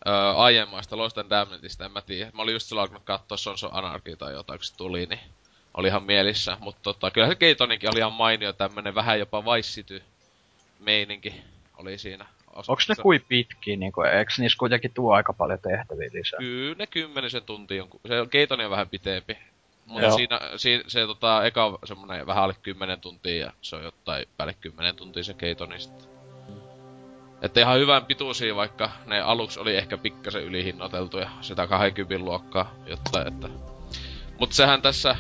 öö, 0.08 0.32
aiemmaista 0.36 0.98
Lost 0.98 1.18
and 1.18 1.30
Damnedista, 1.30 1.86
en 1.86 1.92
mä 1.92 2.02
tiedä. 2.02 2.32
Mä 2.34 2.42
olin 2.42 2.54
just 2.54 2.68
silloin 2.68 2.84
alkanut 2.84 3.04
katsoa 3.04 3.38
Sons 3.38 3.64
of 3.64 3.76
Anarchy 3.76 4.16
tai 4.16 4.34
jotain, 4.34 4.60
kun 4.60 4.66
se 4.66 4.78
tuli, 4.78 5.06
niin 5.06 5.20
oli 5.74 5.88
ihan 5.88 6.04
mielissä. 6.04 6.58
Mutta 6.60 6.82
tota, 6.84 7.12
kyllä 7.12 7.28
se 7.28 7.36
Keitonikin 7.36 7.90
oli 7.90 8.00
ihan 8.00 8.14
mainio 8.14 8.54
tämmönen 8.54 8.96
vähän 8.96 9.20
jopa 9.20 9.46
vaissity 9.46 10.04
meininki 10.84 11.42
oli 11.78 11.98
siinä. 11.98 12.26
Onks 12.68 12.90
ne 12.90 12.96
kuin 13.02 13.26
pitkiä, 13.28 13.78
niinku, 13.78 14.02
eikö 14.02 14.34
niissä 14.38 14.58
kuitenkin 14.58 14.94
tuo 14.94 15.14
aika 15.14 15.34
paljon 15.34 15.60
tehtäviä 15.60 16.10
lisää? 16.14 16.40
Kyllä 16.40 16.76
ne 16.80 16.88
kymmenisen 16.88 17.44
tuntia 17.44 17.84
on, 17.84 17.90
se 18.08 18.16
Keitoni 18.30 18.66
on 18.66 18.72
vähän 18.72 18.90
pitempi. 18.90 19.38
Mutta 19.86 20.12
siinä, 20.12 20.40
siinä, 20.58 20.84
se 20.88 21.06
tota, 21.08 21.46
eka 21.46 21.66
on 21.66 21.78
semmonen 21.86 22.28
vähän 22.28 22.44
alle 22.44 22.56
10 22.62 23.02
tuntia 23.02 23.46
ja 23.46 23.54
se 23.62 23.76
on 23.76 23.84
jotain 23.84 24.26
päälle 24.38 24.56
10 24.62 24.96
tuntia 24.96 25.24
se 25.24 25.34
keitoni 25.34 25.80
sitten. 25.80 26.14
Että 27.42 27.60
ihan 27.60 27.80
hyvän 27.80 28.06
pituisia, 28.06 28.56
vaikka 28.56 28.92
ne 29.06 29.22
aluksi 29.22 29.60
oli 29.60 29.76
ehkä 29.76 29.98
pikkasen 29.98 30.44
ylihinnoiteltu 30.44 31.18
ja 31.18 31.30
sitä 31.42 31.68
20 31.68 32.26
luokkaa, 32.26 32.74
jotta 32.86 33.26
että... 33.28 33.50
Mut 34.40 34.54
sehän 34.54 34.82
tässä, 34.82 35.16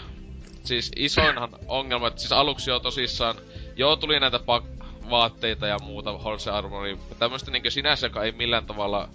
siis 0.63 0.91
isoinhan 0.95 1.49
ongelma, 1.67 2.07
että 2.07 2.21
siis 2.21 2.31
aluksi 2.31 2.69
jo 2.69 2.79
tosissaan, 2.79 3.35
joo 3.75 3.95
tuli 3.95 4.19
näitä 4.19 4.39
pak- 4.39 4.82
vaatteita 5.09 5.67
ja 5.67 5.79
muuta, 5.79 6.17
Horse 6.17 6.51
Armory, 6.51 6.97
tämmöstä 7.19 7.51
niinkö 7.51 7.71
sinänsä, 7.71 8.07
joka 8.07 8.23
ei 8.23 8.31
millään 8.31 8.65
tavalla 8.65 9.09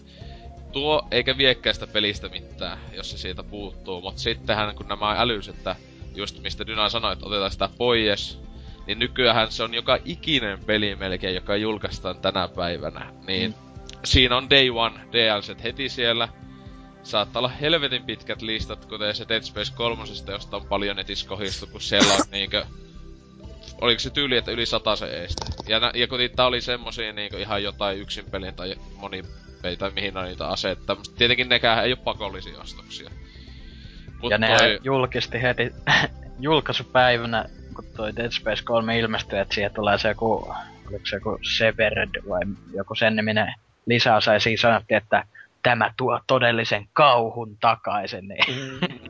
tuo 0.72 1.08
eikä 1.10 1.38
viekkäistä 1.38 1.86
pelistä 1.86 2.28
mitään, 2.28 2.78
jos 2.92 3.10
se 3.10 3.18
siitä 3.18 3.42
puuttuu. 3.42 4.00
Mutta 4.00 4.20
sittenhän 4.20 4.74
kun 4.74 4.88
nämä 4.88 5.14
älys, 5.18 5.48
että 5.48 5.76
just 6.14 6.42
mistä 6.42 6.66
Dyna 6.66 6.88
sanoi, 6.88 7.12
että 7.12 7.26
otetaan 7.26 7.50
sitä 7.50 7.68
pois, 7.78 8.40
niin 8.86 8.98
nykyään 8.98 9.52
se 9.52 9.62
on 9.62 9.74
joka 9.74 9.98
ikinen 10.04 10.64
peli 10.64 10.96
melkein, 10.96 11.34
joka 11.34 11.56
julkaistaan 11.56 12.20
tänä 12.20 12.48
päivänä. 12.48 13.12
Niin 13.26 13.50
mm. 13.50 13.98
siinä 14.04 14.36
on 14.36 14.50
Day 14.50 14.68
One 14.70 15.00
DLC 15.12 15.62
heti 15.62 15.88
siellä. 15.88 16.28
Saattaa 17.02 17.40
olla 17.40 17.48
helvetin 17.48 18.04
pitkät 18.04 18.42
listat, 18.42 18.84
kuten 18.84 19.14
se 19.14 19.28
Dead 19.28 19.42
Space 19.42 19.72
3, 19.76 20.02
josta 20.32 20.56
on 20.56 20.66
paljon 20.66 20.96
netissä 20.96 21.28
kohistu, 21.28 21.66
kun 21.66 21.80
siellä 21.80 22.14
on 22.14 22.20
niinkö... 22.30 22.66
Oliko 23.80 23.98
se 23.98 24.10
tyyli, 24.10 24.36
että 24.36 24.50
yli 24.50 24.66
sata 24.66 24.96
se 24.96 25.06
eestä. 25.06 25.46
Ja, 25.66 25.90
ja 25.94 26.08
kun 26.08 26.18
tää 26.36 26.46
oli 26.46 26.60
semmosia 26.60 27.12
niinkö 27.12 27.38
ihan 27.38 27.62
jotain 27.62 27.98
yksin 27.98 28.24
pelin 28.30 28.54
tai 28.54 28.74
moni 28.96 29.22
tai 29.78 29.90
mihin 29.90 30.16
on 30.16 30.24
niitä 30.24 30.48
aseita. 30.48 30.96
Tietenkin 31.18 31.48
nekään 31.48 31.84
ei 31.84 31.92
ole 31.92 31.98
pakollisia 32.04 32.60
ostoksia. 32.60 33.10
Mut 34.22 34.30
ja 34.30 34.38
ne 34.38 34.56
toi... 34.58 34.78
julkisti 34.82 35.42
heti 35.42 35.72
julkaisupäivänä, 36.40 37.44
kun 37.74 37.84
toi 37.96 38.16
Dead 38.16 38.30
Space 38.30 38.64
3 38.64 38.98
ilmestyi, 38.98 39.38
että 39.38 39.54
siihen 39.54 39.74
tulee 39.74 39.98
se 39.98 40.08
joku, 40.08 40.54
oliko 40.88 41.06
se 41.06 41.16
joku 41.16 41.38
Severed 41.56 42.10
vai 42.28 42.40
joku 42.74 42.94
sen 42.94 43.16
niminen 43.16 43.54
lisäosa, 43.86 44.32
ja 44.32 44.40
siinä 44.40 44.60
sanottiin, 44.60 44.98
että 44.98 45.24
tämä 45.62 45.94
tuo 45.96 46.20
todellisen 46.26 46.88
kauhun 46.92 47.56
takaisin, 47.60 48.28
niin 48.28 48.44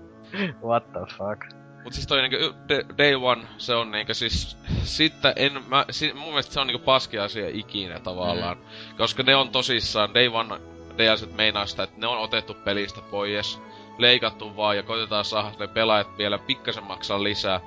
what 0.69 0.93
the 0.93 1.01
fuck. 1.01 1.58
Mut 1.89 1.95
siis 1.95 2.07
toi 2.07 2.23
niinku 2.23 2.55
Day 2.99 3.15
One, 3.15 3.43
se 3.59 3.75
on 3.75 3.91
niinku 3.91 4.15
siis... 4.15 4.57
Sitten 4.83 5.33
en 5.37 5.63
mä... 5.69 5.85
Si, 5.91 6.13
mun 6.13 6.29
mielestä 6.29 6.53
se 6.53 6.61
on 6.61 6.67
niinku 6.67 6.85
paski 6.85 7.19
asia 7.19 7.49
ikinä 7.53 8.01
tavallaan. 8.01 8.57
Mm. 8.57 8.97
Koska 8.97 9.23
ne 9.23 9.37
on 9.37 9.51
tosissaan, 9.51 10.15
Day 10.15 10.29
One 10.29 10.61
DLCt 10.99 11.37
meinaa 11.37 11.67
sitä, 11.67 11.83
että 11.83 12.01
ne 12.01 12.07
on 12.07 12.19
otettu 12.19 12.55
pelistä 12.55 13.01
pois. 13.11 13.61
Leikattu 13.99 14.57
vaan 14.57 14.77
ja 14.77 14.83
koitetaan 14.83 15.25
saada 15.25 15.53
ne 15.59 15.67
pelaajat 15.67 16.19
vielä 16.19 16.39
pikkasen 16.39 16.85
maksaa 16.85 17.23
lisää. 17.23 17.61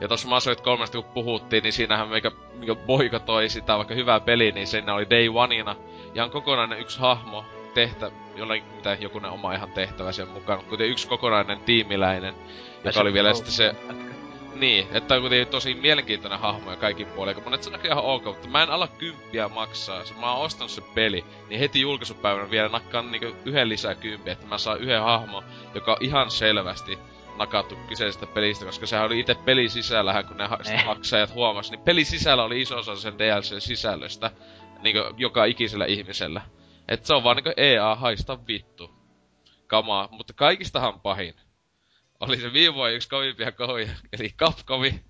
Ja 0.00 0.08
tossa 0.08 0.28
Mass 0.28 0.46
Effect 0.46 0.64
3 0.64 0.84
kun 0.92 1.04
puhuttiin, 1.04 1.62
niin 1.62 1.72
siinähän 1.72 2.08
meikä, 2.08 2.30
mikä 2.54 3.18
toi 3.18 3.48
sitä 3.48 3.76
vaikka 3.76 3.94
hyvää 3.94 4.20
peli, 4.20 4.52
niin 4.52 4.66
siinä 4.66 4.94
oli 4.94 5.10
Day 5.10 5.28
Oneina. 5.34 5.76
Ja 6.14 6.24
on 6.24 6.30
kokonainen 6.30 6.80
yksi 6.80 7.00
hahmo, 7.00 7.44
tehtä, 7.74 8.10
jollain 8.36 8.64
mitä 8.76 8.96
jokunen 9.00 9.30
oma 9.30 9.54
ihan 9.54 9.72
tehtävä 9.72 10.12
sen 10.12 10.28
mukaan, 10.28 10.64
kuten 10.64 10.88
yksi 10.88 11.08
kokonainen 11.08 11.60
tiimiläinen, 11.60 12.34
joka 12.84 13.00
oli 13.00 13.12
vielä 13.12 13.34
sitten 13.34 13.52
se... 13.52 13.74
Niin, 14.54 14.86
että 14.92 15.14
on 15.14 15.20
kuitenkin 15.20 15.48
tosi 15.48 15.74
mielenkiintoinen 15.74 16.38
hahmo 16.38 16.70
ja 16.70 16.76
kaikki 16.76 17.04
puolin. 17.04 17.44
Monet 17.44 17.62
se 17.62 17.70
näkyy 17.70 17.90
ihan 17.90 18.04
ok, 18.04 18.24
mutta 18.24 18.48
mä 18.48 18.62
en 18.62 18.70
ala 18.70 18.88
kymppiä 18.88 19.48
maksaa. 19.48 20.04
Se, 20.04 20.14
mä 20.14 20.32
oon 20.32 20.44
ostanut 20.44 20.70
se 20.70 20.80
peli, 20.94 21.24
niin 21.48 21.60
heti 21.60 21.80
julkaisupäivänä 21.80 22.50
vielä 22.50 22.68
nakkaan 22.68 23.10
niinku 23.10 23.36
yhden 23.44 23.68
lisää 23.68 23.94
kymppiä, 23.94 24.32
että 24.32 24.46
mä 24.46 24.58
saan 24.58 24.80
yhden 24.80 25.02
hahmo, 25.02 25.44
joka 25.74 25.92
on 25.92 25.98
ihan 26.00 26.30
selvästi 26.30 26.98
nakattu 27.36 27.76
kyseisestä 27.88 28.26
pelistä, 28.26 28.64
koska 28.64 28.86
sehän 28.86 29.06
oli 29.06 29.20
itse 29.20 29.34
peli 29.34 29.68
sisällähän, 29.68 30.24
kun 30.24 30.36
ne 30.36 30.46
ha- 30.46 30.58
eh. 30.70 30.84
maksajat 30.84 31.34
huomasi, 31.34 31.70
niin 31.70 31.80
peli 31.80 32.04
sisällä 32.04 32.44
oli 32.44 32.60
iso 32.60 32.78
osa 32.78 32.96
sen 32.96 33.18
DLC-sisällöstä, 33.18 34.30
niinku 34.82 35.00
joka 35.16 35.44
ikisellä 35.44 35.86
ihmisellä. 35.86 36.40
Et 36.88 37.04
se 37.04 37.14
on 37.14 37.24
vaan 37.24 37.36
niinku 37.36 37.52
EA 37.56 37.94
haista 37.94 38.38
vittu 38.46 38.90
kamaa, 39.66 40.08
mutta 40.10 40.32
kaikistahan 40.32 41.00
pahin 41.00 41.34
oli 42.20 42.40
se 42.40 42.52
viime 42.52 42.74
vuonna 42.74 42.94
yksi 42.94 43.08
kovimpia 43.08 43.52
kohuja, 43.52 43.88
eli 44.18 44.30
Capcomi, 44.38 45.00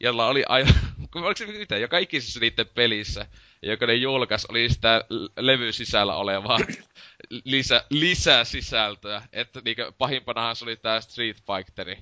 jolla 0.00 0.26
oli 0.26 0.44
aivan 0.48 0.74
oliko 1.14 1.36
se 1.36 1.46
mitä, 1.46 1.76
joka 1.76 1.98
ikisessä 1.98 2.40
niiden 2.40 2.66
pelissä, 2.74 3.26
joka 3.62 3.86
ne 3.86 3.94
julkaisi, 3.94 4.46
oli 4.50 4.68
sitä 4.68 5.04
levy 5.36 5.72
sisällä 5.72 6.14
olevaa 6.16 6.58
lisä, 7.44 7.84
lisäsisältöä. 7.90 9.22
Että 9.32 9.60
niinkö, 9.64 9.92
pahimpanahan 9.98 10.56
se 10.56 10.64
oli 10.64 10.76
tää 10.76 11.00
Street 11.00 11.36
Fighteri 11.36 11.98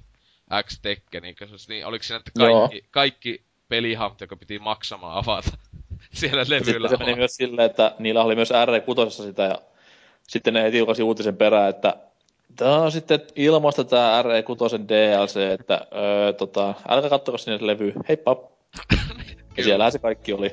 X 0.67 0.81
Tekken, 0.83 1.23
niinkö, 1.23 1.47
niin 1.69 1.87
oliko 1.87 2.03
siinä, 2.03 2.17
että 2.17 2.31
kaikki, 2.39 2.77
Joo. 2.77 2.89
kaikki 2.91 3.45
pelihahmot, 3.69 4.21
joka 4.21 4.37
piti 4.37 4.59
maksamaan 4.59 5.19
avata 5.19 5.51
siellä 6.15 6.45
levyllä. 6.49 6.89
Sitten 6.89 6.99
se 6.99 7.05
meni 7.05 7.17
myös 7.17 7.37
silleen, 7.37 7.71
että 7.71 7.95
niillä 7.99 8.23
oli 8.23 8.35
myös 8.35 8.51
R6 8.51 9.11
sitä 9.11 9.43
ja 9.43 9.59
sitten 10.29 10.55
ne 10.55 10.63
heti 10.63 10.79
julkaisi 10.79 11.03
uutisen 11.03 11.37
perään, 11.37 11.71
että 11.71 11.97
Tämä 12.57 12.77
on 12.77 12.93
sitten 12.93 13.21
ilmasta 13.37 13.85
tämä 13.85 14.23
RE6 14.23 14.89
DLC, 14.89 15.37
että 15.37 15.87
öö, 15.95 16.33
tota, 16.33 16.75
älkää 16.89 17.11
kattoko 17.11 17.39
sinne 17.39 17.59
levy, 17.61 17.93
heippa. 18.09 18.37
ja 19.57 19.65
siellähän 19.65 19.93
se 19.93 19.99
kaikki 19.99 20.33
oli. 20.33 20.53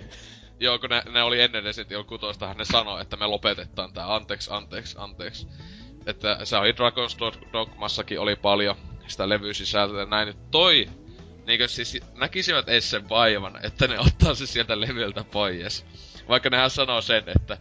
Joo, 0.59 0.79
kun 0.79 0.89
ne, 0.89 1.01
ne 1.13 1.23
oli 1.23 1.41
ennen 1.41 1.63
Resident 1.63 1.91
Evil 1.91 2.53
ne 2.57 2.65
sanoi, 2.65 3.01
että 3.01 3.17
me 3.17 3.27
lopetetaan 3.27 3.93
tää, 3.93 4.15
anteeksi, 4.15 4.49
anteeksi, 4.53 4.95
anteeksi. 4.99 5.47
Että 6.05 6.45
se 6.45 6.57
oli 6.57 6.71
Dragon's 6.71 7.53
Dogmassakin 7.53 8.19
oli 8.19 8.35
paljon 8.35 8.75
sitä 9.07 9.29
levysisältöä 9.29 10.05
näin. 10.05 10.27
Nyt 10.27 10.51
toi, 10.51 10.89
niinkö 11.47 11.67
siis 11.67 11.97
näkisivät 12.15 12.69
edes 12.69 12.89
sen 12.89 13.09
vaivan, 13.09 13.65
että 13.65 13.87
ne 13.87 13.99
ottaa 13.99 14.33
se 14.33 14.45
sieltä 14.45 14.81
levyltä 14.81 15.23
pois. 15.23 15.85
Vaikka 16.29 16.49
nehän 16.49 16.69
sanoo 16.69 17.01
sen, 17.01 17.23
että 17.35 17.57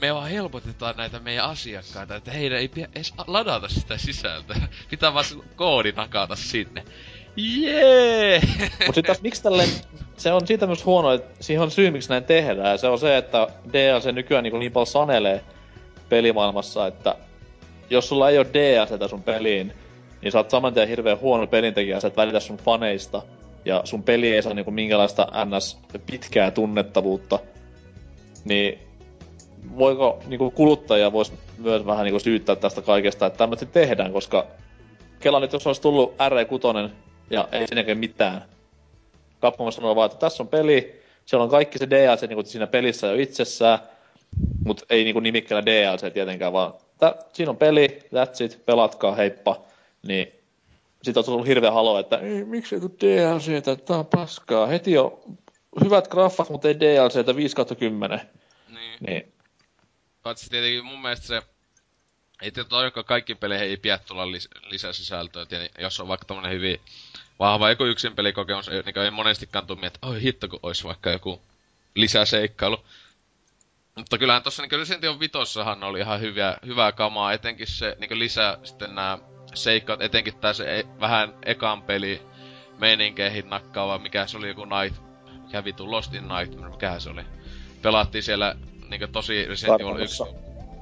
me 0.00 0.14
vaan 0.14 0.30
helpotetaan 0.30 0.94
näitä 0.96 1.20
meidän 1.20 1.44
asiakkaita, 1.44 2.16
että 2.16 2.30
heidän 2.30 2.58
ei 2.58 2.68
pidä 2.68 2.88
edes 2.94 3.14
ladata 3.26 3.68
sitä 3.68 3.98
sisältöä. 3.98 4.56
Pitää 4.90 5.14
vaan 5.14 5.24
koodi 5.56 5.92
nakata 5.92 6.36
sinne. 6.36 6.84
Jee! 7.36 8.40
Mut 8.86 8.94
sit 8.94 9.06
taas 9.06 9.22
miksi 9.22 9.42
tälle, 9.42 9.64
se 10.16 10.32
on 10.32 10.46
siitä 10.46 10.66
myös 10.66 10.84
huono, 10.84 11.12
että 11.12 11.44
siihen 11.44 11.62
on 11.62 11.70
syy 11.70 11.90
miksi 11.90 12.10
näin 12.10 12.24
tehdään. 12.24 12.78
Se 12.78 12.88
on 12.88 12.98
se, 12.98 13.16
että 13.16 13.48
DLC 13.72 14.12
nykyään 14.12 14.44
niin, 14.44 14.58
niin 14.58 14.72
paljon 14.72 14.86
sanelee 14.86 15.44
pelimaailmassa, 16.08 16.86
että 16.86 17.14
jos 17.90 18.08
sulla 18.08 18.30
ei 18.30 18.38
ole 18.38 18.46
DLCtä 18.54 19.08
sun 19.08 19.22
peliin, 19.22 19.72
niin 20.22 20.32
sä 20.32 20.38
oot 20.38 20.50
saman 20.50 20.74
tien 20.74 20.88
hirveän 20.88 21.20
huono 21.20 21.46
pelintekijä, 21.46 22.00
sä 22.00 22.08
et 22.08 22.16
välitä 22.16 22.40
sun 22.40 22.56
faneista. 22.56 23.22
Ja 23.64 23.80
sun 23.84 24.02
peli 24.02 24.32
ei 24.32 24.42
saa 24.42 24.54
niinku 24.54 24.70
minkälaista 24.70 25.28
ns. 25.44 25.78
pitkää 26.06 26.50
tunnettavuutta. 26.50 27.38
Niin 28.44 28.89
voiko 29.78 30.22
niinku 30.26 30.50
kuluttaja 30.50 31.12
vois 31.12 31.32
myös 31.58 31.86
vähän 31.86 32.04
niinku 32.04 32.20
syyttää 32.20 32.56
tästä 32.56 32.82
kaikesta, 32.82 33.26
että 33.26 33.38
tämmöistä 33.38 33.66
tehdään, 33.66 34.12
koska 34.12 34.46
Kela 35.20 35.40
nyt 35.40 35.52
jos 35.52 35.66
olisi 35.66 35.82
tullut 35.82 36.12
R6 36.12 36.90
ja 37.30 37.48
ei 37.52 37.66
sinäkään 37.66 37.98
mitään. 37.98 38.44
Capcom 39.42 39.72
sanoo 39.72 39.96
vaan, 39.96 40.06
että 40.06 40.18
tässä 40.18 40.42
on 40.42 40.48
peli, 40.48 41.02
siellä 41.24 41.44
on 41.44 41.50
kaikki 41.50 41.78
se 41.78 41.90
DLC 41.90 42.28
niinku 42.28 42.42
siinä 42.44 42.66
pelissä 42.66 43.06
jo 43.06 43.14
itsessään, 43.14 43.78
mutta 44.64 44.84
ei 44.90 45.04
niinku 45.04 45.20
nimikkeellä 45.20 45.66
DLC 45.66 46.12
tietenkään, 46.12 46.52
vaan 46.52 46.74
tä, 46.98 47.14
siinä 47.32 47.50
on 47.50 47.56
peli, 47.56 47.98
that's 48.14 48.44
it, 48.44 48.66
pelatkaa, 48.66 49.14
heippa. 49.14 49.60
Niin 50.06 50.32
sit 51.02 51.16
on 51.16 51.24
tullut 51.24 51.46
hirveä 51.46 51.70
halo, 51.70 51.98
että 51.98 52.18
ei, 52.18 52.44
miksi 52.44 52.74
ei 52.74 52.80
tule 52.80 52.90
DLCtä, 53.00 53.76
tää 53.76 53.98
on 53.98 54.06
paskaa. 54.06 54.66
Heti 54.66 54.92
jo 54.92 55.20
hyvät 55.84 56.08
graffat, 56.08 56.50
mutta 56.50 56.68
ei 56.68 56.80
DLCtä 56.80 57.36
5 57.36 57.56
10. 57.78 58.20
Niin. 58.68 58.98
niin. 59.06 59.32
Paitsi 60.22 60.50
tietenkin 60.50 60.84
mun 60.84 61.02
mielestä 61.02 61.26
se 61.26 61.42
ei 62.42 62.50
todellakaan 62.50 63.04
kaikki 63.04 63.34
peleihin 63.34 63.68
ei 63.68 63.76
pidä 63.76 63.98
tulla 63.98 64.24
lis- 64.24 64.70
lisäsisältöä. 64.70 65.46
Tietenkin, 65.46 65.82
jos 65.82 66.00
on 66.00 66.08
vaikka 66.08 66.26
tämmönen 66.26 66.52
hyvin 66.52 66.80
vahva 67.38 67.70
joku 67.70 67.84
yksin 67.84 68.14
pelikokemus, 68.14 68.68
niin 68.68 68.98
ei 68.98 69.10
monestikaan 69.10 69.66
tule 69.66 69.86
että 69.86 70.06
oi 70.06 70.22
hitto, 70.22 70.48
kun 70.48 70.60
olisi 70.62 70.84
vaikka 70.84 71.10
joku 71.10 71.42
lisäseikkailu. 71.94 72.84
Mutta 73.94 74.18
kyllähän 74.18 74.42
tossa 74.42 74.62
niin 74.62 74.78
Resident 74.78 75.04
Evil 75.04 75.20
vitossahan 75.20 75.84
oli 75.84 76.00
ihan 76.00 76.20
hyviä, 76.20 76.56
hyvää 76.66 76.92
kamaa, 76.92 77.32
etenkin 77.32 77.66
se 77.66 77.96
niin 77.98 78.18
lisää 78.18 78.58
sitten 78.64 78.94
nämä 78.94 79.18
seikkaat, 79.54 80.00
etenkin 80.02 80.36
tää 80.36 80.52
se 80.52 80.78
e- 80.78 81.00
vähän 81.00 81.34
ekan 81.44 81.82
peli 81.82 82.22
meininkeihin 82.78 83.50
nakkaava, 83.50 83.98
mikä 83.98 84.26
se 84.26 84.36
oli 84.36 84.48
joku 84.48 84.64
Night, 84.64 85.02
mikä 85.44 85.64
vitu 85.64 85.90
Lost 85.90 86.14
in 86.14 86.28
Night, 86.28 86.70
mikä 86.70 87.00
se 87.00 87.10
oli. 87.10 87.22
Pelattiin 87.82 88.22
siellä 88.22 88.54
niinku 88.90 89.06
tosi 89.12 89.44
Resident 89.44 89.80
Evil 89.80 89.96
1. 89.96 90.22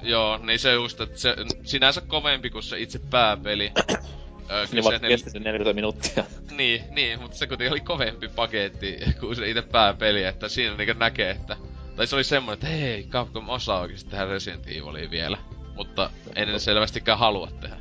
Joo, 0.01 0.37
niin 0.37 0.59
se 0.59 0.73
just, 0.73 1.01
että 1.01 1.17
se 1.17 1.35
sinänsä 1.63 2.01
kovempi 2.01 2.49
kuin 2.49 2.63
se 2.63 2.79
itse 2.79 2.99
pääpeli. 3.09 3.71
öö, 4.51 4.65
niin 4.71 4.83
vaikka 4.83 5.07
kesti 5.07 5.39
40 5.39 5.73
minuuttia. 5.73 6.23
Niin, 6.59 6.83
niin, 6.89 7.21
mutta 7.21 7.37
se 7.37 7.47
kuitenkin 7.47 7.71
oli 7.71 7.79
kovempi 7.79 8.27
paketti 8.27 8.99
kuin 9.19 9.35
se 9.35 9.49
itse 9.49 9.61
pääpeli, 9.61 10.23
että 10.23 10.47
siinä 10.47 10.75
niinku 10.75 10.93
näkee, 10.99 11.29
että... 11.29 11.57
Tai 11.95 12.07
se 12.07 12.15
oli 12.15 12.23
semmoinen, 12.23 12.53
että 12.53 12.67
hei, 12.67 13.03
Capcom 13.03 13.49
osaa 13.49 13.79
oikeesti 13.79 14.09
tehdä 14.09 14.25
Resident 14.25 14.67
Evilia 14.67 15.11
vielä. 15.11 15.37
Mutta 15.75 16.09
ei 16.35 16.45
ne 16.45 16.59
selvästikään 16.59 17.19
halua 17.19 17.47
tehdä. 17.61 17.75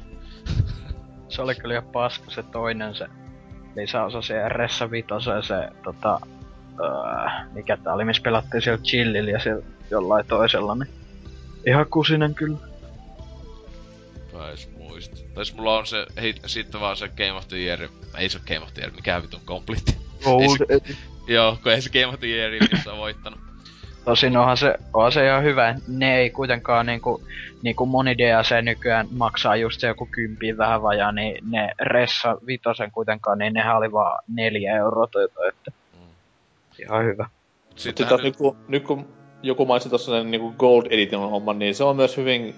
se 1.28 1.42
oli 1.42 1.54
kyllä 1.54 1.74
ihan 1.74 1.90
paska 1.92 2.30
se 2.30 2.42
toinen 2.42 2.94
se 2.94 3.06
lisäosa 3.76 4.22
se 4.22 4.48
Ressa 4.48 4.90
Vitosen 4.90 5.42
se 5.42 5.68
tota... 5.84 6.20
Öö, 6.80 7.46
mikä 7.52 7.76
tää 7.76 7.94
oli, 7.94 8.04
missä 8.04 8.22
pelattiin 8.22 8.62
siellä 8.62 8.82
chillillä 8.82 9.30
ja 9.30 9.38
siellä 9.38 9.62
jollain 9.90 10.26
toisella, 10.26 10.74
niin 10.74 10.88
ihan 11.66 11.86
kusinen 11.90 12.34
kyllä. 12.34 12.58
Taisi 14.32 14.70
muista. 14.78 15.16
Tai 15.34 15.44
mulla 15.56 15.78
on 15.78 15.86
se, 15.86 16.06
hei, 16.20 16.34
sitten 16.46 16.80
vaan 16.80 16.96
se 16.96 17.08
Game 17.08 17.32
of 17.32 17.48
the 17.48 17.56
Year, 17.56 17.80
ei 18.18 18.28
se 18.28 18.38
Game 18.38 18.60
of 18.60 18.74
the 18.74 18.82
Year, 18.82 18.94
mikä 18.94 19.22
vitun 19.22 19.40
complete. 19.46 19.92
Old 20.24 20.58
se, 20.58 20.94
Joo, 21.28 21.58
kun 21.62 21.72
ei 21.72 21.82
se 21.82 21.90
Game 21.90 22.06
of 22.06 22.20
the 22.20 22.26
Year, 22.26 22.50
missä 22.72 22.92
on 22.92 22.98
voittanut. 22.98 23.40
Tosin 24.04 24.36
onhan 24.36 24.56
se, 24.56 24.74
onhan 24.94 25.12
se 25.12 25.26
ihan 25.26 25.42
hyvä. 25.42 25.74
Ne 25.88 26.16
ei 26.16 26.30
kuitenkaan 26.30 26.86
niinku, 26.86 27.22
niinku 27.62 27.86
moni 27.86 28.18
DLC 28.18 28.62
nykyään 28.62 29.06
maksaa 29.10 29.56
just 29.56 29.80
se 29.80 29.86
joku 29.86 30.08
kympiin 30.10 30.58
vähän 30.58 30.82
vajaa, 30.82 31.12
niin 31.12 31.50
ne 31.50 31.72
Ressa 31.80 32.36
Vitosen 32.46 32.90
kuitenkaan, 32.90 33.38
niin 33.38 33.52
nehän 33.52 33.76
oli 33.76 33.92
vaan 33.92 34.24
neljä 34.28 34.76
euroa 34.76 35.06
toi, 35.06 35.24
että 35.48 35.70
mm. 35.94 36.00
ihan 36.78 37.04
hyvä. 37.04 37.28
Sitten 37.76 38.06
nyt, 38.10 38.22
nyt, 38.22 38.36
kun, 38.36 38.56
nyt 38.68 38.84
kun 38.84 39.17
joku 39.42 39.66
mainitsi 39.66 39.88
tuossa 39.88 40.12
sen 40.12 40.30
niin 40.30 40.54
Gold 40.58 40.86
Edition 40.90 41.30
homman, 41.30 41.58
niin 41.58 41.74
se 41.74 41.84
on 41.84 41.96
myös 41.96 42.16
hyvin, 42.16 42.54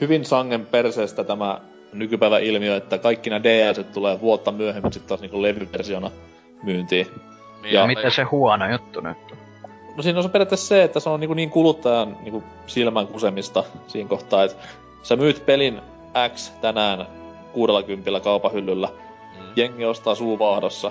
hyvin 0.00 0.24
sangen 0.24 0.66
perseestä 0.66 1.24
tämä 1.24 1.60
nykypäivä 1.92 2.38
ilmiö, 2.38 2.76
että 2.76 2.98
kaikki 2.98 3.30
nämä 3.30 3.42
DS 3.42 3.80
tulee 3.94 4.20
vuotta 4.20 4.52
myöhemmin 4.52 4.92
sitten 4.92 5.08
taas 5.08 5.20
niin 5.20 5.42
levyversiona 5.42 6.10
myyntiin. 6.62 7.06
Niin, 7.62 7.74
ja, 7.74 7.80
ja 7.80 7.86
miten 7.86 8.10
se 8.10 8.22
huono 8.22 8.72
juttu 8.72 9.00
nyt 9.00 9.18
No 9.96 10.02
siinä 10.02 10.18
on 10.18 10.22
se 10.22 10.28
periaatteessa 10.28 10.66
se, 10.66 10.82
että 10.82 11.00
se 11.00 11.10
on 11.10 11.20
niin, 11.20 11.36
niin 11.36 11.50
kuluttajan 11.50 12.16
niin 12.22 12.44
silmän 12.66 13.06
kusemista 13.06 13.64
siinä 13.86 14.08
kohtaa, 14.08 14.44
että 14.44 14.56
sä 15.02 15.16
myyt 15.16 15.46
pelin 15.46 15.80
X 16.34 16.50
tänään 16.60 17.06
60 17.52 18.20
kaupahyllyllä, 18.20 18.88
mm. 18.88 19.44
jengi 19.56 19.84
ostaa 19.84 20.14
suuvaahdossa. 20.14 20.90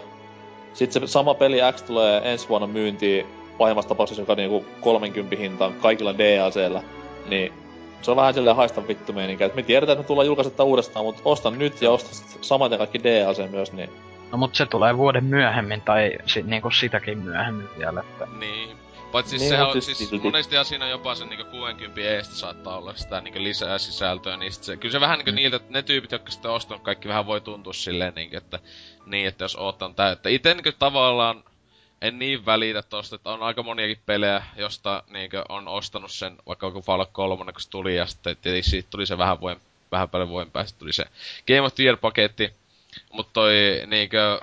Sitten 0.73 1.01
se 1.01 1.07
sama 1.07 1.33
peli 1.33 1.57
X 1.71 1.81
tulee 1.81 2.21
ensi 2.31 2.49
vuonna 2.49 2.67
myyntiin 2.67 3.25
pahimmassa 3.59 3.89
tapauksessa 3.89 4.21
joka 4.21 4.35
niinku 4.35 4.65
30 4.81 5.35
hintaan 5.35 5.73
kaikilla 5.73 6.17
DLCllä, 6.17 6.83
niin 7.29 7.53
se 8.01 8.11
on 8.11 8.17
vähän 8.17 8.33
silleen 8.33 8.55
haista 8.55 8.87
vittu 8.87 9.13
meininkä. 9.13 9.45
Et 9.45 9.55
me 9.55 9.63
tiedetään, 9.63 9.93
että 9.93 10.03
me 10.03 10.07
tullaan 10.07 10.27
julkaisetta 10.27 10.63
uudestaan, 10.63 11.05
mutta 11.05 11.21
ostan 11.25 11.59
nyt 11.59 11.81
ja 11.81 11.91
ostan 11.91 12.41
samaten 12.41 12.77
kaikki 12.77 13.03
DLC 13.03 13.51
myös, 13.51 13.73
niin... 13.73 13.89
No 14.31 14.37
mut 14.37 14.55
se 14.55 14.65
tulee 14.65 14.97
vuoden 14.97 15.23
myöhemmin 15.23 15.81
tai 15.81 16.11
sit, 16.25 16.45
niinku 16.45 16.71
sitäkin 16.71 17.17
myöhemmin 17.17 17.67
vielä, 17.77 17.99
että... 17.99 18.27
Niin. 18.39 18.77
Paitsi 19.11 19.29
siis 19.29 19.41
niin, 19.41 19.49
sehän 19.49 19.67
on, 19.67 19.81
siis 19.81 20.11
monesti 20.23 20.55
siinä 20.63 20.87
jopa 20.87 21.15
se 21.15 21.25
niinku 21.25 21.51
60 21.51 22.01
eestä 22.01 22.35
saattaa 22.35 22.77
olla 22.77 22.93
sitä 22.93 23.21
niinku 23.21 23.43
lisää 23.43 23.77
sisältöä, 23.77 24.37
niin 24.37 24.51
sit 24.51 24.63
se, 24.63 24.77
kyllä 24.77 24.91
se 24.91 24.99
vähän 24.99 25.17
niinku 25.17 25.31
mm. 25.31 25.35
niiltä, 25.35 25.59
ne 25.69 25.81
tyypit, 25.81 26.11
jotka 26.11 26.31
sitten 26.31 26.51
ostanut 26.51 26.83
kaikki 26.83 27.07
vähän 27.07 27.25
voi 27.25 27.41
tuntua 27.41 27.73
silleen 27.73 28.13
niinku, 28.15 28.37
että 28.37 28.59
niin, 29.05 29.27
että 29.27 29.43
jos 29.43 29.55
oottan 29.55 29.95
tää, 29.95 30.11
että 30.11 30.29
ite 30.29 30.53
niinku 30.53 30.71
tavallaan 30.79 31.43
en 32.01 32.19
niin 32.19 32.45
välitä 32.45 32.81
tosta, 32.81 33.15
että 33.15 33.29
on 33.29 33.43
aika 33.43 33.63
moniakin 33.63 34.01
pelejä, 34.05 34.43
josta 34.55 35.03
niinkö 35.07 35.43
on 35.49 35.67
ostanut 35.67 36.11
sen, 36.11 36.37
vaikka 36.47 36.67
joku 36.67 36.81
Fallout 36.81 37.09
3, 37.11 37.51
kun 37.51 37.61
se 37.61 37.69
tuli, 37.69 37.95
ja 37.95 38.05
sitten 38.05 38.37
tietysti 38.37 38.71
siitä 38.71 38.89
tuli 38.89 39.05
se 39.05 39.17
vähän, 39.17 39.39
vuoden, 39.39 39.61
vähän 39.91 40.09
paljon 40.09 40.29
vuoden 40.29 40.51
päästä 40.51 40.79
tuli 40.79 40.93
se 40.93 41.05
Game 41.47 41.61
of 41.61 41.75
the 41.75 41.83
Year-paketti. 41.83 42.53
Mutta 43.11 43.33
toi 43.33 43.53
niinkö... 43.87 44.39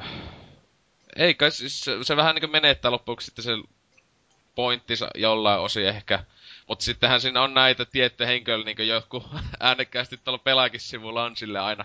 Ei 1.17 1.35
kai, 1.35 1.51
siis 1.51 1.81
se, 1.81 1.99
se 2.03 2.17
vähän 2.17 2.35
niinkö 2.35 2.47
menettää 2.47 2.91
loppuksi 2.91 3.25
sitten 3.25 3.45
se 3.45 3.51
pointtinsa 4.55 5.09
jollain 5.15 5.61
osin 5.61 5.87
ehkä. 5.87 6.25
Mutta 6.67 6.85
sittenhän 6.85 7.21
siinä 7.21 7.43
on 7.43 7.55
näitä 7.55 7.85
tiettyjä 7.85 8.29
henkilöitä, 8.29 8.65
niinku 8.65 8.83
joku 8.83 9.25
äänekkäästi 9.61 10.17
tuolla 10.17 10.39
pelaakin 10.39 10.81
sivulla 10.81 11.25
on 11.25 11.37
sille 11.37 11.59
aina 11.59 11.85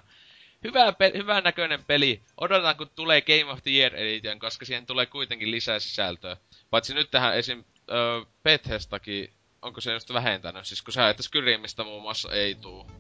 hyvä, 0.64 0.92
pe- 0.92 1.12
hyvän 1.16 1.44
näköinen 1.44 1.84
peli. 1.84 2.22
Odotan, 2.38 2.78
kun 2.78 2.90
tulee 2.96 3.22
Game 3.22 3.52
of 3.52 3.64
the 3.64 3.72
Year 3.72 3.96
Edition, 3.96 4.40
koska 4.40 4.66
siihen 4.66 4.86
tulee 4.86 5.06
kuitenkin 5.06 5.52
lisää 5.52 5.80
sisältöä. 5.80 6.38
Paitsi 6.70 6.94
nyt 6.94 7.12
tähän 7.12 7.38
esim. 7.38 7.64
Öö, 7.92 8.22
Bethesdakin, 8.44 9.34
onko 9.62 9.82
se 9.82 9.94
just 9.94 10.14
vähentänyt? 10.14 10.66
Siis 10.66 10.82
kun 10.82 10.94
sä 10.94 11.10
että 11.10 11.24
Skyrimistä 11.24 11.84
muun 11.84 12.02
muassa 12.02 12.32
ei 12.32 12.56
tuu 12.56 12.92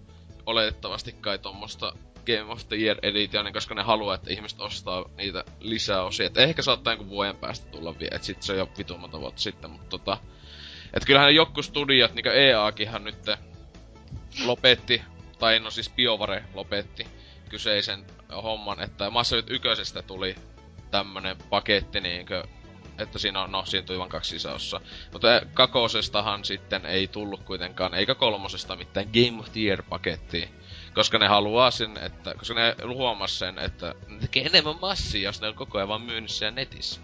oletettavasti 0.46 1.12
kai 1.12 1.40
tommosta 1.40 1.94
Game 2.26 2.52
of 2.52 2.68
the 2.68 2.76
Year 2.76 2.98
Edition, 3.04 3.54
koska 3.54 3.76
ne 3.76 3.84
haluaa, 3.84 4.16
että 4.16 4.34
ihmiset 4.34 4.60
ostaa 4.60 5.06
niitä 5.18 5.44
lisäosia. 5.60 6.28
Et 6.28 6.38
ehkä 6.38 6.62
saattaa 6.62 6.94
jonkun 6.94 7.10
vuoden 7.10 7.36
päästä 7.36 7.72
tulla 7.72 8.00
vielä, 8.00 8.16
et 8.16 8.24
sit 8.24 8.44
se 8.44 8.52
on 8.52 8.58
jo 8.58 8.70
vitumata 8.78 9.20
vuotta 9.20 9.42
sitten, 9.42 9.70
mutta 9.70 9.90
tota... 9.90 10.18
Et 10.94 11.06
kyllähän 11.06 11.36
joku 11.36 11.62
studiot, 11.62 12.14
niinku 12.14 12.30
EAkihan 12.30 13.04
nyt 13.04 13.26
lopetti, 14.46 15.02
tai 15.40 15.60
no 15.60 15.70
siis 15.72 15.90
BioVare 15.90 16.44
lopetti 16.54 17.08
kyseisen 17.52 18.06
homman, 18.44 18.82
että 18.82 19.10
Mass 19.10 19.34
Effect 19.34 19.50
1 19.50 19.94
tuli 20.08 20.36
tämmönen 20.92 21.38
paketti 21.50 22.02
niinkö, 22.02 22.44
että 22.98 23.20
siinä 23.20 23.42
on, 23.42 23.52
no 23.52 23.66
siinä 23.66 23.86
tuli 23.86 24.00
vain 24.00 24.10
kaksi 24.10 24.30
sisäossa. 24.30 24.82
Mutta 25.12 25.28
kakosestahan 25.54 26.46
sitten 26.46 26.86
ei 26.86 27.08
tullut 27.08 27.44
kuitenkaan, 27.44 27.94
eikä 27.94 28.16
kolmosesta 28.16 28.76
mitään 28.76 29.08
Game 29.14 29.40
of 29.40 29.52
the 29.52 29.62
Year 29.62 29.84
pakettia. 29.90 30.48
Koska 30.94 31.18
ne 31.18 31.28
haluaa 31.28 31.72
sen, 31.72 31.98
että, 31.98 32.34
koska 32.38 32.54
ne 32.54 32.76
huomas 32.88 33.40
sen, 33.40 33.60
että 33.60 33.96
ne 34.08 34.20
tekee 34.20 34.46
enemmän 34.46 34.80
massia, 34.82 35.22
jos 35.22 35.42
ne 35.42 35.48
on 35.48 35.56
koko 35.56 35.78
ajan 35.78 35.88
vaan 35.88 36.02
myynnissä 36.02 36.52
netissä. 36.52 37.02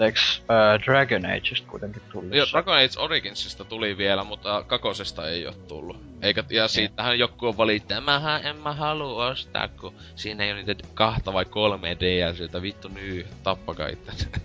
Eiks 0.00 0.38
uh, 0.38 0.84
Dragon 0.84 1.26
Ageista 1.26 1.68
kuitenkin 1.68 2.02
tullut? 2.12 2.34
Joo, 2.34 2.46
Dragon 2.50 2.74
Age 2.74 2.98
Originsista 2.98 3.64
tuli 3.64 3.96
vielä, 3.96 4.24
mutta 4.24 4.64
kakosesta 4.66 5.28
ei 5.28 5.46
ole 5.46 5.54
tullut. 5.68 5.96
Eikä, 6.22 6.44
ja 6.50 6.68
siitähän 6.68 7.18
joku 7.18 7.46
on 7.46 7.56
valittaa, 7.56 8.00
mähän 8.00 8.46
en 8.46 8.56
mä 8.56 8.72
halua 8.72 9.26
ostaa, 9.26 9.68
kun 9.68 9.94
siinä 10.16 10.44
ei 10.44 10.52
ole 10.52 10.62
niitä 10.62 10.88
kahta 10.94 11.32
vai 11.32 11.44
kolme 11.44 11.96
DLCtä, 12.00 12.62
vittu 12.62 12.88
nyy, 12.88 13.26
tappakaa 13.42 13.88
itse. 13.88 14.28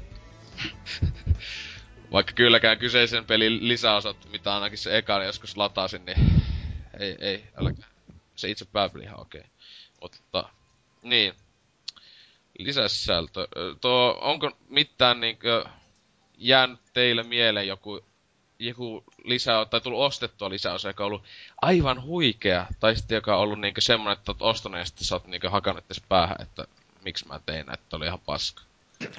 Vaikka 2.11 2.33
kylläkään 2.33 2.77
kyseisen 2.77 3.25
pelin 3.25 3.67
lisäosat, 3.67 4.17
mitä 4.31 4.55
ainakin 4.55 4.77
se 4.77 4.97
ekan 4.97 5.25
joskus 5.25 5.57
latasin, 5.57 6.05
niin 6.05 6.17
ei, 6.99 7.15
ei, 7.19 7.43
älkää. 7.61 7.87
Se 8.35 8.49
itse 8.49 8.65
pääpeli 8.65 9.03
ihan 9.03 9.19
okei. 9.19 9.41
Okay. 9.41 9.51
Mutta, 10.01 10.49
niin, 11.03 11.33
lisäsisältö. 12.59 13.47
Tuo, 13.81 14.17
onko 14.21 14.51
mitään 14.69 15.19
niinkö 15.19 15.65
jäänyt 16.37 16.79
teille 16.93 17.23
mieleen 17.23 17.67
joku, 17.67 17.99
joku 18.59 19.03
lisä, 19.23 19.65
tai 19.69 19.81
tullut 19.81 19.99
ostettua 19.99 20.49
lisäosa, 20.49 20.89
joka 20.89 21.03
on 21.03 21.07
ollut 21.07 21.23
aivan 21.61 22.01
huikea, 22.01 22.65
tai 22.79 22.95
sitten 22.95 23.15
joka 23.15 23.35
on 23.35 23.41
ollut 23.41 23.59
niinkö 23.59 23.81
semmonen, 23.81 24.17
että 24.17 24.31
oot 24.31 24.41
ostanut 24.41 24.79
ja 24.79 24.85
sitten 24.85 25.05
sä 25.05 25.15
oot 25.15 25.27
niinkö 25.27 25.49
hakannut 25.49 25.87
tässä 25.87 26.03
päähän, 26.09 26.37
että 26.39 26.67
miksi 27.01 27.27
mä 27.27 27.39
tein, 27.45 27.73
että 27.73 27.95
oli 27.95 28.05
ihan 28.05 28.19
paska. 28.19 28.61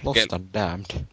Lost 0.05 0.33
and 0.33 0.49
Damned. 0.55 1.07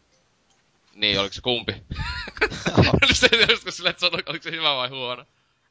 Niin, 0.93 1.19
oliko 1.19 1.33
se 1.33 1.41
kumpi? 1.41 1.73
se 3.13 3.29
joskus 3.49 3.77
sillä, 3.77 3.89
että 3.89 3.99
sano, 3.99 4.17
oliko 4.25 4.43
se 4.43 4.51
hyvä 4.51 4.75
vai 4.75 4.89
huono? 4.89 5.25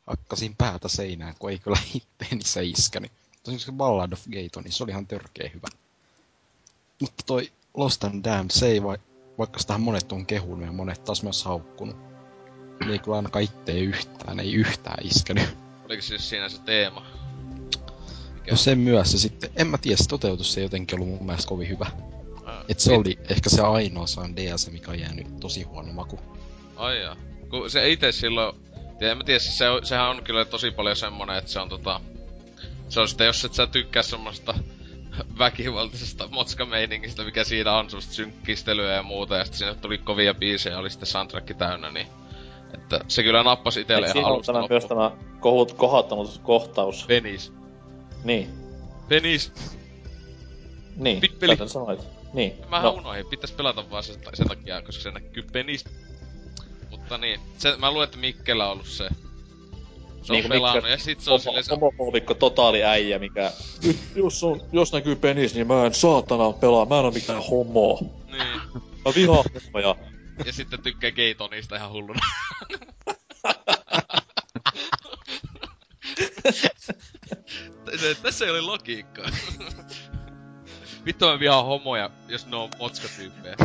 Hakkasin 0.06 0.56
päätä 0.56 0.88
seinään, 0.88 1.34
kun 1.38 1.50
ei 1.50 1.58
kyllä 1.58 1.78
itteeni 1.94 2.44
se 2.44 2.64
iskäni. 2.64 3.10
Tosin 3.42 3.60
se 3.60 3.72
Ballad 3.72 4.12
of 4.12 4.24
Gaton, 4.24 4.64
niin 4.64 4.72
se 4.72 4.84
oli 4.84 4.90
ihan 4.90 5.06
törkeä 5.06 5.50
hyvä. 5.54 5.68
Mutta 7.00 7.22
toi 7.26 7.50
Lost 7.74 8.04
and 8.04 8.24
Damned, 8.24 8.50
se 8.50 8.66
ei 8.66 8.82
vai, 8.82 8.98
vaikka 9.38 9.58
sitä 9.58 9.78
monet 9.78 10.12
on 10.12 10.26
kehunut 10.26 10.66
ja 10.66 10.72
monet 10.72 11.04
taas 11.04 11.22
myös 11.22 11.44
haukkunut. 11.44 11.96
Niin 12.80 12.90
ei 12.90 12.98
kyllä 12.98 13.16
ainakaan 13.16 13.42
itse 13.44 13.72
yhtään, 13.72 14.40
ei 14.40 14.54
yhtään 14.54 15.06
iskenyt. 15.06 15.56
Oliko 15.84 16.02
siis 16.02 16.28
siinä 16.28 16.48
se 16.48 16.60
teema? 16.60 17.06
Mikä? 18.34 18.50
No 18.50 18.56
sen 18.56 18.78
myös 18.78 19.12
se 19.12 19.18
sitten, 19.18 19.50
en 19.56 19.66
mä 19.66 19.78
tiedä, 19.78 19.96
se 19.96 20.08
toteutus 20.08 20.58
ei 20.58 20.64
jotenkin 20.64 20.98
ollut 20.98 21.14
mun 21.14 21.26
mielestä 21.26 21.48
kovin 21.48 21.68
hyvä. 21.68 21.86
Et 22.68 22.80
se 22.80 22.92
oli 22.92 23.18
ehkä 23.30 23.50
se 23.50 23.62
ainoa 23.62 24.06
saan 24.06 24.36
DLC, 24.36 24.70
mikä 24.70 24.90
on 24.90 25.00
jäänyt 25.00 25.40
tosi 25.40 25.62
huono 25.62 25.92
maku. 25.92 26.20
Ai 26.76 27.00
jaa. 27.00 27.16
Kun 27.50 27.70
se 27.70 27.90
itse 27.90 28.12
silloin... 28.12 28.56
Tiedä, 28.98 29.12
en 29.12 29.18
mä 29.18 29.24
tiedä, 29.24 29.38
se, 29.38 29.64
sehän 29.82 30.10
on 30.10 30.22
kyllä 30.24 30.44
tosi 30.44 30.70
paljon 30.70 30.96
semmonen, 30.96 31.38
että 31.38 31.50
se 31.50 31.60
on 31.60 31.68
tota... 31.68 32.00
Se 32.88 33.00
on 33.00 33.08
sitten, 33.08 33.26
jos 33.26 33.44
et 33.44 33.54
sä 33.54 33.66
tykkää 33.66 34.02
semmoista 34.02 34.54
väkivaltaisesta 35.38 36.28
motskameiningistä, 36.28 37.24
mikä 37.24 37.44
siinä 37.44 37.72
on, 37.72 37.90
semmoista 37.90 38.12
synkkistelyä 38.12 38.92
ja 38.92 39.02
muuta, 39.02 39.36
ja 39.36 39.44
sitten 39.44 39.58
sinne 39.58 39.74
tuli 39.74 39.98
kovia 39.98 40.34
biisejä, 40.34 40.78
oli 40.78 40.90
sitten 40.90 41.06
soundtrack 41.06 41.58
täynnä, 41.58 41.90
niin... 41.90 42.06
Että 42.74 43.00
se 43.08 43.22
kyllä 43.22 43.42
nappasi 43.42 43.80
itelle 43.80 44.06
ihan 44.14 44.24
alusta 44.24 44.52
tämä 44.52 44.66
myös 44.70 44.84
tämä 44.84 45.10
kohut, 45.40 45.72
kohottanut 45.72 46.40
kohtaus. 46.42 47.04
Penis. 47.06 47.52
Niin. 48.24 48.48
Penis. 49.08 49.52
Niin, 50.96 51.20
Pippeli. 51.20 51.68
sanoit. 51.68 52.00
Niin. 52.32 52.52
Mä 52.70 52.82
no. 52.82 52.90
unohdin, 52.90 53.26
pitäis 53.26 53.52
pelata 53.52 53.90
vaan 53.90 54.02
sen, 54.02 54.16
sen 54.34 54.48
takia, 54.48 54.82
koska 54.82 55.02
se 55.02 55.10
näkyy 55.10 55.42
penis. 55.52 55.84
Mutta 56.90 57.18
niin, 57.18 57.40
se, 57.58 57.76
mä 57.76 57.90
luulen, 57.90 58.04
että 58.04 58.18
Mikkellä 58.18 58.66
on 58.66 58.72
ollut 58.72 58.86
se. 58.86 59.08
Se 60.26 60.32
on 60.32 60.38
niin 60.38 60.48
pelannut, 60.48 60.84
Mikke, 60.84 60.90
ja 60.90 60.98
sit 60.98 61.20
se 61.20 61.30
on 61.30 61.40
silleen 61.40 61.64
se... 61.64 61.74
Homofobikko 61.74 62.34
totaali 62.34 62.84
äijä, 62.84 63.18
mikä... 63.18 63.52
Jos, 64.14 64.44
on, 64.44 64.60
jos 64.72 64.92
näkyy 64.92 65.16
penis, 65.16 65.54
niin 65.54 65.66
mä 65.66 65.86
en 65.86 65.94
saatana 65.94 66.52
pelaa, 66.52 66.86
mä 66.86 66.98
en 66.98 67.04
oo 67.04 67.10
mikään 67.10 67.42
homo. 67.50 67.98
Niin. 68.26 68.60
Mä 69.04 69.12
vihaan 69.16 69.44
homoja. 69.64 69.96
Ja 70.46 70.52
sitten 70.52 70.82
tykkää 70.82 71.10
Gaytonista 71.10 71.76
ihan 71.76 71.92
hulluna. 71.92 72.20
Tässä 78.22 78.44
ei 78.44 78.50
ole 78.50 78.60
logiikkaa. 78.60 79.30
Vittu 81.04 81.26
mä 81.26 81.40
vihaan 81.40 81.66
homoja, 81.66 82.10
jos 82.28 82.46
ne 82.46 82.56
on 82.56 82.68
motskatyyppejä. 82.78 83.56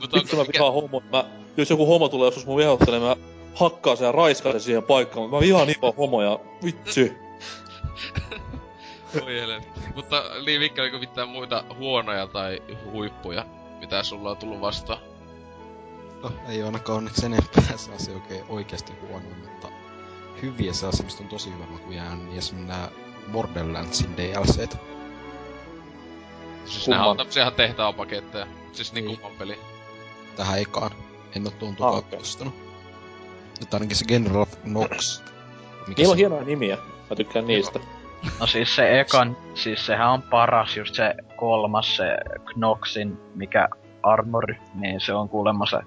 Mutta 0.00 0.16
Vittu 0.16 0.36
mä 0.36 0.44
vihaan 0.52 0.72
homo. 0.72 1.02
Mä, 1.12 1.24
jos 1.56 1.70
joku 1.70 1.86
homo 1.86 2.08
tulee 2.08 2.26
joskus 2.26 2.46
mun 2.46 2.56
vihoittelee, 2.56 3.00
mä 3.00 3.16
hakkaan 3.54 3.96
sen 3.96 4.06
ja 4.06 4.12
raiskaan 4.12 4.52
sen 4.52 4.60
siihen 4.60 4.82
paikkaan. 4.82 5.30
Mä 5.30 5.40
vihaan 5.40 5.66
niin 5.66 5.80
paljon 5.80 5.96
homoja. 5.96 6.38
Vitsi. 6.64 7.12
Oi 9.22 9.34
Mutta 9.94 10.22
niin 10.46 10.60
Mikki, 10.60 10.80
oliko 10.80 10.98
mitään 10.98 11.28
muita 11.28 11.64
huonoja 11.78 12.26
tai 12.26 12.62
huippuja, 12.92 13.46
mitä 13.80 14.02
sulla 14.02 14.30
on 14.30 14.36
tullut 14.36 14.60
vastaan? 14.60 14.98
No, 16.22 16.32
ei 16.48 16.62
ainakaan 16.62 16.98
onneksi 16.98 17.26
enempää 17.26 17.76
sellaisia 17.76 18.14
oikein 18.14 18.44
oikeasti 18.48 18.92
huonoja, 19.08 19.34
mutta 19.34 19.68
hyviä 20.42 20.72
sellaisia, 20.72 21.04
mistä 21.04 21.22
on 21.22 21.28
tosi 21.28 21.54
hyvä 21.54 21.66
maku 21.66 21.90
jäänyt, 21.90 22.26
niin 22.26 22.38
esimerkiksi 22.38 22.72
nämä 22.72 22.88
Borderlandsin 23.32 24.16
DLCt. 24.16 24.76
Siis 26.64 26.84
kumman? 26.84 27.08
on 27.08 27.16
tämmösiä 27.16 27.42
ihan 27.42 27.54
tehtaapaketteja. 27.54 28.46
Siis 28.72 28.92
niin, 28.92 29.04
niin 29.04 29.18
kumman 29.18 29.38
peli. 29.38 29.58
Tähän 30.36 30.58
ekaan. 30.58 30.90
En 31.36 31.46
oo 31.46 31.52
tuon 31.58 31.76
ah, 31.80 31.94
okay. 31.94 32.20
Nyt 33.60 33.74
ainakin 33.74 33.96
se 33.96 34.04
General 34.04 34.46
Nox. 34.64 35.22
Mikä 35.86 36.00
Niillä 36.02 36.12
on 36.12 36.18
hienoja 36.18 36.44
nimiä. 36.44 36.78
Mä 37.10 37.16
tykkään 37.16 37.46
niistä. 37.46 37.80
No 38.40 38.46
siis 38.46 38.76
se 38.76 39.00
ekan, 39.00 39.36
siis 39.54 39.86
sehän 39.86 40.10
on 40.10 40.22
paras, 40.22 40.76
just 40.76 40.94
se 40.94 41.14
kolmas, 41.36 41.96
se 41.96 42.16
Knoxin, 42.54 43.20
mikä 43.34 43.68
armori, 44.02 44.58
niin 44.74 45.00
se 45.00 45.14
on 45.14 45.28
kuulemma 45.28 45.66
se 45.66 45.78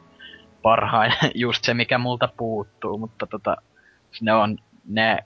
parhain, 0.61 1.13
just 1.35 1.63
se 1.63 1.73
mikä 1.73 1.97
multa 1.97 2.29
puuttuu, 2.37 2.97
mutta 2.97 3.27
tota, 3.27 3.57
ne 4.21 4.33
on, 4.33 4.57
ne 4.87 5.17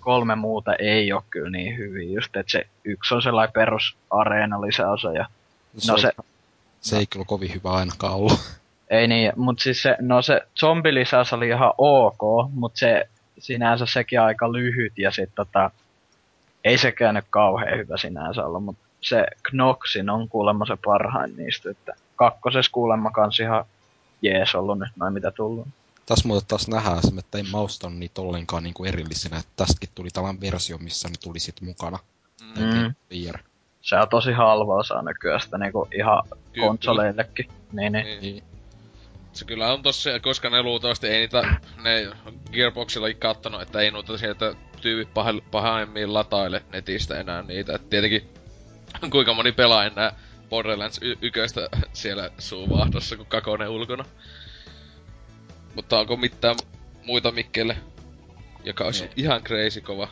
kolme 0.00 0.34
muuta 0.34 0.74
ei 0.74 1.12
ole 1.12 1.22
kyllä 1.30 1.50
niin 1.50 1.76
hyviä. 1.76 2.14
Just, 2.14 2.36
että 2.36 2.52
se 2.52 2.66
yksi 2.84 3.14
on 3.14 3.22
sellainen 3.22 3.52
perus 3.52 3.96
areena 4.10 4.60
lisäosa 4.60 5.12
ja... 5.12 5.26
No, 5.86 5.92
no 5.92 5.98
se, 5.98 6.12
se 6.80 6.98
ei 6.98 7.06
kyllä 7.06 7.24
kovin 7.24 7.54
hyvä 7.54 7.70
ainakaan 7.70 8.14
ollut. 8.14 8.40
Ei 8.90 9.08
niin, 9.08 9.32
mutta 9.36 9.62
siis 9.62 9.82
se, 9.82 9.96
no 10.00 10.22
se 10.22 10.40
zombilisäys 10.60 11.32
oli 11.32 11.48
ihan 11.48 11.72
ok, 11.78 12.50
mutta 12.52 12.78
se 12.78 13.08
sinänsä 13.38 13.86
sekin 13.86 14.20
aika 14.20 14.52
lyhyt 14.52 14.92
ja 14.98 15.10
sit 15.10 15.30
tota, 15.34 15.70
ei 16.64 16.78
sekään 16.78 17.14
nyt 17.14 17.24
kauhean 17.30 17.78
hyvä 17.78 17.96
sinänsä 17.96 18.46
olla, 18.46 18.60
mutta 18.60 18.82
se 19.00 19.26
Knoxin 19.50 20.10
on 20.10 20.28
kuulemma 20.28 20.66
se 20.66 20.76
parhain 20.84 21.36
niistä, 21.36 21.70
että 21.70 21.94
kakkosessa 22.16 22.72
kuulemma 22.72 23.10
kans 23.10 23.40
ihan 23.40 23.64
jees 24.22 24.54
ollut 24.54 24.78
nyt 24.78 24.88
noin 24.96 25.12
mitä 25.12 25.30
tullut. 25.30 25.68
Tässä 26.06 26.28
muuten 26.28 26.48
taas 26.48 26.68
nähdään 26.68 27.02
se, 27.02 27.08
että 27.18 27.38
ei 27.38 27.44
mausta 27.50 27.90
niitä 27.90 28.20
ollenkaan 28.20 28.62
niin 28.62 28.74
kuin 28.74 28.88
erillisenä. 28.88 29.38
Että 29.38 29.52
tästäkin 29.56 29.88
tuli 29.94 30.08
tällainen 30.10 30.40
versio, 30.40 30.78
missä 30.78 31.08
ne 31.08 31.14
tuli 31.22 31.38
sitten 31.38 31.68
mukana. 31.68 31.98
Mm. 32.56 32.94
Se 33.82 33.96
on 33.96 34.08
tosi 34.08 34.32
halvaa 34.32 34.82
saa 34.82 35.02
nykyään 35.02 35.40
sitä 35.40 35.58
niinku 35.58 35.88
ihan 35.92 36.22
Kyllä. 36.52 36.66
konsoleillekin. 36.66 37.48
Niin, 37.72 37.92
niin. 37.92 38.20
niin. 38.20 38.42
Niin. 39.28 39.36
Se 39.36 39.44
kyllä 39.44 39.72
on 39.72 39.82
tossa, 39.82 40.20
koska 40.20 40.50
ne 40.50 40.62
luultavasti 40.62 41.06
ei 41.06 41.18
niitä, 41.18 41.60
ne 41.82 42.10
Gearboxilla 42.52 43.06
kattonut, 43.18 43.62
että 43.62 43.80
ei 43.80 43.90
noita 43.90 44.18
sieltä 44.18 44.54
tyypit 44.80 45.08
pah- 45.08 45.42
pahaimmin 45.50 46.14
lataile 46.14 46.62
netistä 46.72 47.20
enää 47.20 47.42
niitä. 47.42 47.74
Et 47.74 47.90
tietenkin 47.90 48.28
kuinka 49.10 49.34
moni 49.34 49.52
pelaa 49.52 49.84
enää 49.86 50.12
Borderlands 50.50 50.98
y- 51.02 51.16
yköistä 51.22 51.68
siellä 51.92 52.30
suuvahdossa 52.38 53.16
kuin 53.16 53.28
kakone 53.28 53.68
ulkona. 53.68 54.04
Mutta 55.74 55.98
onko 55.98 56.16
mitään 56.16 56.56
muita 57.04 57.30
Mikkelle, 57.32 57.76
joka 58.64 58.84
olisi 58.84 59.04
ei. 59.04 59.10
ihan 59.16 59.42
crazy 59.42 59.80
kova? 59.80 60.08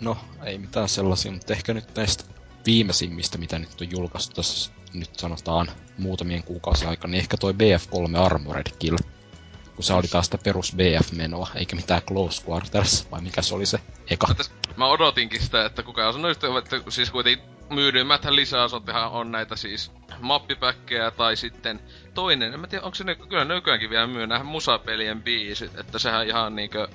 No, 0.00 0.16
ei 0.44 0.58
mitään 0.58 0.88
sellaisia, 0.88 1.32
mutta 1.32 1.52
ehkä 1.52 1.74
nyt 1.74 1.96
näistä 1.96 2.24
viimeisimmistä, 2.66 3.38
mitä 3.38 3.58
nyt 3.58 3.80
on 3.80 3.90
julkaistu 3.90 4.34
tässä 4.34 4.72
nyt 4.94 5.18
sanotaan 5.18 5.68
muutamien 5.98 6.42
kuukausien 6.42 6.90
aikana, 6.90 7.10
niin 7.10 7.20
ehkä 7.20 7.36
toi 7.36 7.52
BF3 7.52 8.18
Armored 8.18 8.66
Kill. 8.78 8.96
kun 9.74 9.84
se 9.84 9.92
oli 9.92 10.08
taas 10.08 10.24
sitä 10.24 10.38
perus 10.38 10.74
BF-menoa, 10.76 11.48
eikä 11.54 11.76
mitään 11.76 12.02
Close 12.02 12.42
Quarters, 12.48 13.10
vai 13.10 13.20
mikä 13.20 13.42
se 13.42 13.54
oli 13.54 13.66
se 13.66 13.78
eka. 14.10 14.28
Mä, 14.28 14.34
täs, 14.34 14.52
mä 14.76 14.86
odotinkin 14.86 15.42
sitä, 15.42 15.66
että 15.66 15.82
kukaan 15.82 16.12
sanoi 16.12 16.30
just, 16.30 16.44
että 16.44 16.90
siis 16.90 17.10
kuitenkin 17.10 17.48
myydymmäthän 17.70 18.36
lisäosattehan 18.36 19.10
on 19.10 19.32
näitä 19.32 19.56
siis 19.56 19.92
mappipäkkejä 20.20 21.10
tai 21.10 21.36
sitten 21.36 21.80
toinen, 22.14 22.54
en 22.54 22.60
mä 22.60 22.66
tiedä 22.66 22.84
onko 22.84 22.94
se 22.94 23.04
ne, 23.04 23.14
kyllä 23.14 23.44
nykyäänkin 23.44 23.90
vielä 23.90 24.06
myy 24.06 24.26
musapelien 24.44 25.22
biisit, 25.22 25.78
että 25.78 25.98
sehän 25.98 26.26
ihan 26.26 26.56
niinkö 26.56 26.88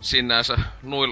sinänsä, 0.00 0.58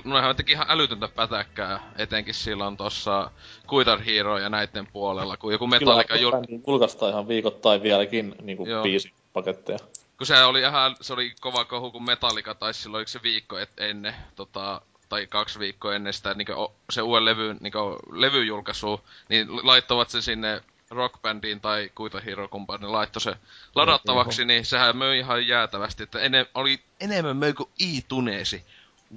noihän 0.05 0.37
teki 0.37 0.53
ihan 0.53 0.67
älytöntä 0.69 1.09
pätäkkää, 1.09 1.93
etenkin 1.97 2.35
silloin 2.35 2.77
tossa 2.77 3.31
Guitar 3.67 4.01
Hero 4.01 4.39
ja 4.39 4.49
näiden 4.49 4.87
puolella, 4.87 5.37
kun 5.37 5.53
joku 5.53 5.67
Metallica 5.67 6.17
jul... 6.17 6.33
julkaistaan 6.67 7.13
ihan 7.13 7.29
viikoittain 7.29 7.83
vieläkin 7.83 8.35
niinku 8.43 8.67
biisipaketteja. 8.83 9.79
Kun 10.19 10.27
se 10.27 10.45
oli 10.45 10.61
ihan, 10.61 10.97
se 11.01 11.13
oli 11.13 11.35
kova 11.41 11.65
kohu, 11.65 11.91
kun 11.91 12.05
Metallica 12.05 12.55
taisi 12.55 12.83
silloin 12.83 13.07
se 13.07 13.23
viikko 13.23 13.59
et 13.59 13.71
ennen, 13.79 14.15
tota, 14.37 14.81
tai 15.09 15.27
kaksi 15.27 15.59
viikkoa 15.59 15.95
ennen 15.95 16.13
sitä 16.13 16.35
niin 16.35 16.49
se 16.91 17.03
uuden 17.03 17.25
levy, 17.25 17.57
niin 17.61 17.73
levyjulkaisu, 18.13 19.01
niin 19.29 19.49
laittoivat 19.67 20.11
se 20.11 20.23
sinne 20.23 20.63
rockbandiin 20.91 21.61
tai 21.61 21.91
Kuita 21.95 22.21
Hero 22.21 22.49
kumppani 22.49 22.87
laittoi 22.87 23.21
se 23.21 23.35
ladattavaksi, 23.75 24.45
niin 24.45 24.65
sehän 24.65 24.97
möi 24.97 25.19
ihan 25.19 25.49
jäätävästi, 25.49 26.03
että 26.03 26.21
ene, 26.21 26.47
oli 26.55 26.81
enemmän 27.01 27.37
möi 27.37 27.53
kuin 27.53 27.69
i-tuneesi. 27.79 28.65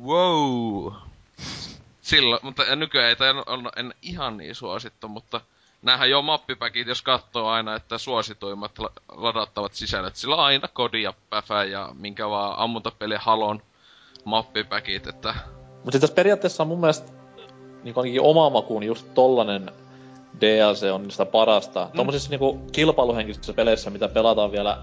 Wow! 0.05 0.93
Silloin, 2.01 2.39
mutta 2.43 2.75
nykyään 2.75 3.09
ei 3.09 3.15
tämä 3.15 3.43
on 3.47 3.69
en 3.75 3.93
ihan 4.01 4.37
niin 4.37 4.55
suosittu, 4.55 5.07
mutta 5.07 5.41
näähän 5.81 6.09
jo 6.09 6.21
mappipäkit, 6.21 6.87
jos 6.87 7.01
katsoo 7.01 7.47
aina, 7.47 7.75
että 7.75 7.97
suosituimmat 7.97 8.71
ladattavat 9.11 9.73
sisällöt, 9.73 10.15
sillä 10.15 10.35
on 10.35 10.43
aina 10.43 10.67
kodi 10.67 11.01
ja 11.01 11.13
päfä 11.29 11.63
ja 11.63 11.89
minkä 11.93 12.29
vaan 12.29 12.59
ammuntapeli 12.59 13.15
halon 13.19 13.61
mappipäkit, 14.25 15.07
että... 15.07 15.35
Mutta 15.83 15.99
tässä 15.99 16.15
periaatteessa 16.15 16.63
on 16.63 16.67
mun 16.67 16.79
mielestä 16.79 17.11
niin 17.83 17.93
ainakin 17.97 18.21
oma 18.21 18.49
makuun 18.49 18.83
just 18.83 19.07
tollanen 19.13 19.71
DLC 20.41 20.91
on 20.93 21.03
niistä 21.03 21.25
parasta. 21.25 21.85
Mm. 21.85 21.91
Tuommoisissa 21.95 22.29
niinku 22.29 22.59
kilpailuhenkisissä 22.71 23.53
peleissä, 23.53 23.89
mitä 23.89 24.07
pelataan 24.07 24.51
vielä 24.51 24.77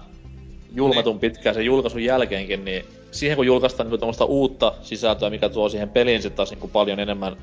julmetun 0.77 1.13
niin. 1.13 1.19
pitkään 1.19 1.55
sen 1.55 1.65
julkaisun 1.65 2.03
jälkeenkin, 2.03 2.65
niin 2.65 2.85
siihen 3.11 3.35
kun 3.35 3.45
julkaistaan 3.45 3.87
niinku 3.87 3.97
tuommoista 3.97 4.25
uutta 4.25 4.73
sisältöä, 4.81 5.29
mikä 5.29 5.49
tuo 5.49 5.69
siihen 5.69 5.89
peliin 5.89 6.21
sitten 6.21 6.37
taas 6.37 6.49
niinku 6.49 6.67
paljon 6.67 6.99
enemmän 6.99 7.37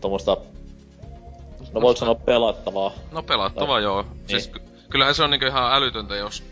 tuommoista, 0.00 0.36
no 1.72 1.80
voiko 1.80 1.98
sanoa 1.98 2.14
pelattavaa. 2.14 2.92
No 3.12 3.22
pelattavaa 3.22 3.76
tai, 3.76 3.82
joo. 3.82 4.02
Niin. 4.02 4.12
Siis 4.26 4.48
ky- 4.48 4.60
kyllähän 4.90 5.14
se 5.14 5.22
on 5.22 5.30
niinku 5.30 5.46
ihan 5.46 5.74
älytöntä, 5.74 6.16
jos 6.16 6.44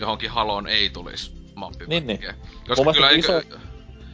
johonkin 0.00 0.30
haloon 0.30 0.66
ei 0.66 0.90
tulisi 0.90 1.32
mappi. 1.54 1.84
Niin, 1.86 2.06
niin. 2.06 2.20
Koska 2.68 2.92
kyllä 2.92 3.10
iso... 3.10 3.36
Eikö, 3.36 3.58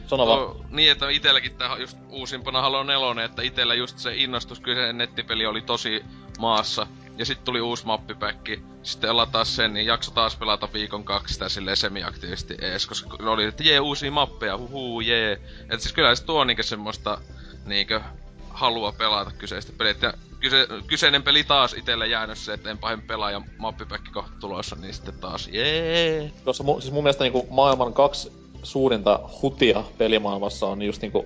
Sano 0.07 0.25
no, 0.25 0.65
niin, 0.69 0.91
että 0.91 1.09
itelläkin 1.09 1.55
tää 1.55 1.77
just 1.77 1.97
uusimpana 2.09 2.61
Halo 2.61 2.83
4, 2.83 3.23
että 3.23 3.41
itellä 3.41 3.73
just 3.73 3.97
se 3.97 4.15
innostus, 4.15 4.59
kyllä 4.59 4.87
se 4.87 4.93
nettipeli 4.93 5.45
oli 5.45 5.61
tosi 5.61 6.05
maassa. 6.39 6.87
Ja 7.17 7.25
sitten 7.25 7.45
tuli 7.45 7.61
uusi 7.61 7.85
mappipäkki. 7.85 8.61
Sitten 8.83 9.09
taas 9.31 9.55
sen, 9.55 9.73
niin 9.73 9.85
jakso 9.85 10.11
taas 10.11 10.35
pelata 10.35 10.69
viikon 10.73 11.03
kaksi 11.03 11.33
sitä 11.33 11.49
silleen 11.49 11.77
semi-aktiivisesti 11.77 12.57
ees, 12.61 12.87
koska 12.87 13.17
oli, 13.19 13.45
että 13.45 13.63
jee, 13.63 13.79
uusia 13.79 14.11
mappeja, 14.11 14.57
huhuu, 14.57 15.01
jee. 15.01 15.41
Et 15.69 15.81
siis 15.81 15.93
kyllä 15.93 16.15
se 16.15 16.25
tuo 16.25 16.43
niinkö 16.43 16.63
semmoista, 16.63 17.17
niinkö, 17.65 18.01
halua 18.49 18.91
pelata 18.91 19.31
kyseistä 19.37 19.73
peliä. 19.77 19.95
Ja 20.01 20.13
kyse, 20.39 20.67
kyseinen 20.87 21.23
peli 21.23 21.43
taas 21.43 21.73
itelle 21.73 22.07
jäänyt 22.07 22.37
se, 22.37 22.53
että 22.53 22.71
en 22.71 22.77
pahin 22.77 23.01
pelaa 23.01 23.31
ja 23.31 23.41
mappipäkki 23.57 24.11
kohta 24.11 24.31
tulossa, 24.39 24.75
niin 24.75 24.93
sitten 24.93 25.19
taas 25.19 25.47
jee. 25.47 26.31
Tuossa 26.43 26.63
mu, 26.63 26.81
siis 26.81 26.93
mun 26.93 27.03
mielestä 27.03 27.23
niinku 27.23 27.47
maailman 27.49 27.93
kaksi 27.93 28.31
suurinta 28.63 29.19
hutia 29.41 29.83
pelimaailmassa 29.97 30.65
on 30.65 30.81
just 30.81 31.01
niinku 31.01 31.25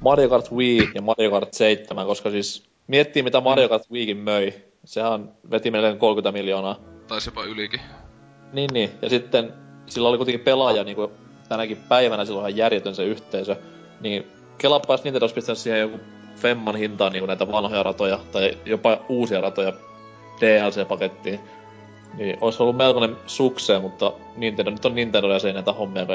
Mario 0.00 0.28
Kart 0.28 0.52
Wii 0.52 0.90
ja 0.94 1.02
Mario 1.02 1.30
Kart 1.30 1.54
7, 1.54 2.06
koska 2.06 2.30
siis 2.30 2.64
miettii 2.86 3.22
mitä 3.22 3.40
Mario 3.40 3.68
Kart 3.68 3.90
Wiikin 3.90 4.16
möi. 4.16 4.52
Sehän 4.84 5.32
veti 5.50 5.70
melkein 5.70 5.98
30 5.98 6.38
miljoonaa. 6.38 6.76
Taisi 7.08 7.28
jopa 7.28 7.44
ylikin. 7.44 7.80
Niin, 8.52 8.70
niin. 8.72 8.90
Ja 9.02 9.08
sitten 9.08 9.52
sillä 9.86 10.08
oli 10.08 10.16
kuitenkin 10.16 10.44
pelaaja 10.44 10.84
niinku 10.84 11.12
tänäkin 11.48 11.76
päivänä 11.76 12.24
silloin 12.24 12.42
ihan 12.42 12.56
järjetön 12.56 12.94
se 12.94 13.04
yhteisö. 13.04 13.56
Niin 14.00 14.26
kelaappa 14.58 14.94
jos 14.94 15.04
Nintendo 15.04 15.24
olisi 15.24 15.34
pistänyt 15.34 15.58
siihen 15.58 15.80
joku 15.80 16.00
femman 16.36 16.76
hintaan 16.76 17.12
niinku 17.12 17.26
näitä 17.26 17.52
vanhoja 17.52 17.82
ratoja 17.82 18.18
tai 18.32 18.58
jopa 18.64 18.98
uusia 19.08 19.40
ratoja 19.40 19.72
DLC-pakettiin. 20.40 21.40
Niin 22.14 22.38
olisi 22.40 22.62
ollut 22.62 22.76
melkoinen 22.76 23.16
sukseen, 23.26 23.82
mutta 23.82 24.12
Nintendo 24.36 24.70
nyt 24.70 24.84
on 24.84 24.94
Nintendo 24.94 25.32
ja 25.32 25.38
se 25.38 25.48
ei 25.48 25.54
näitä 25.54 25.72
hommia 25.72 26.06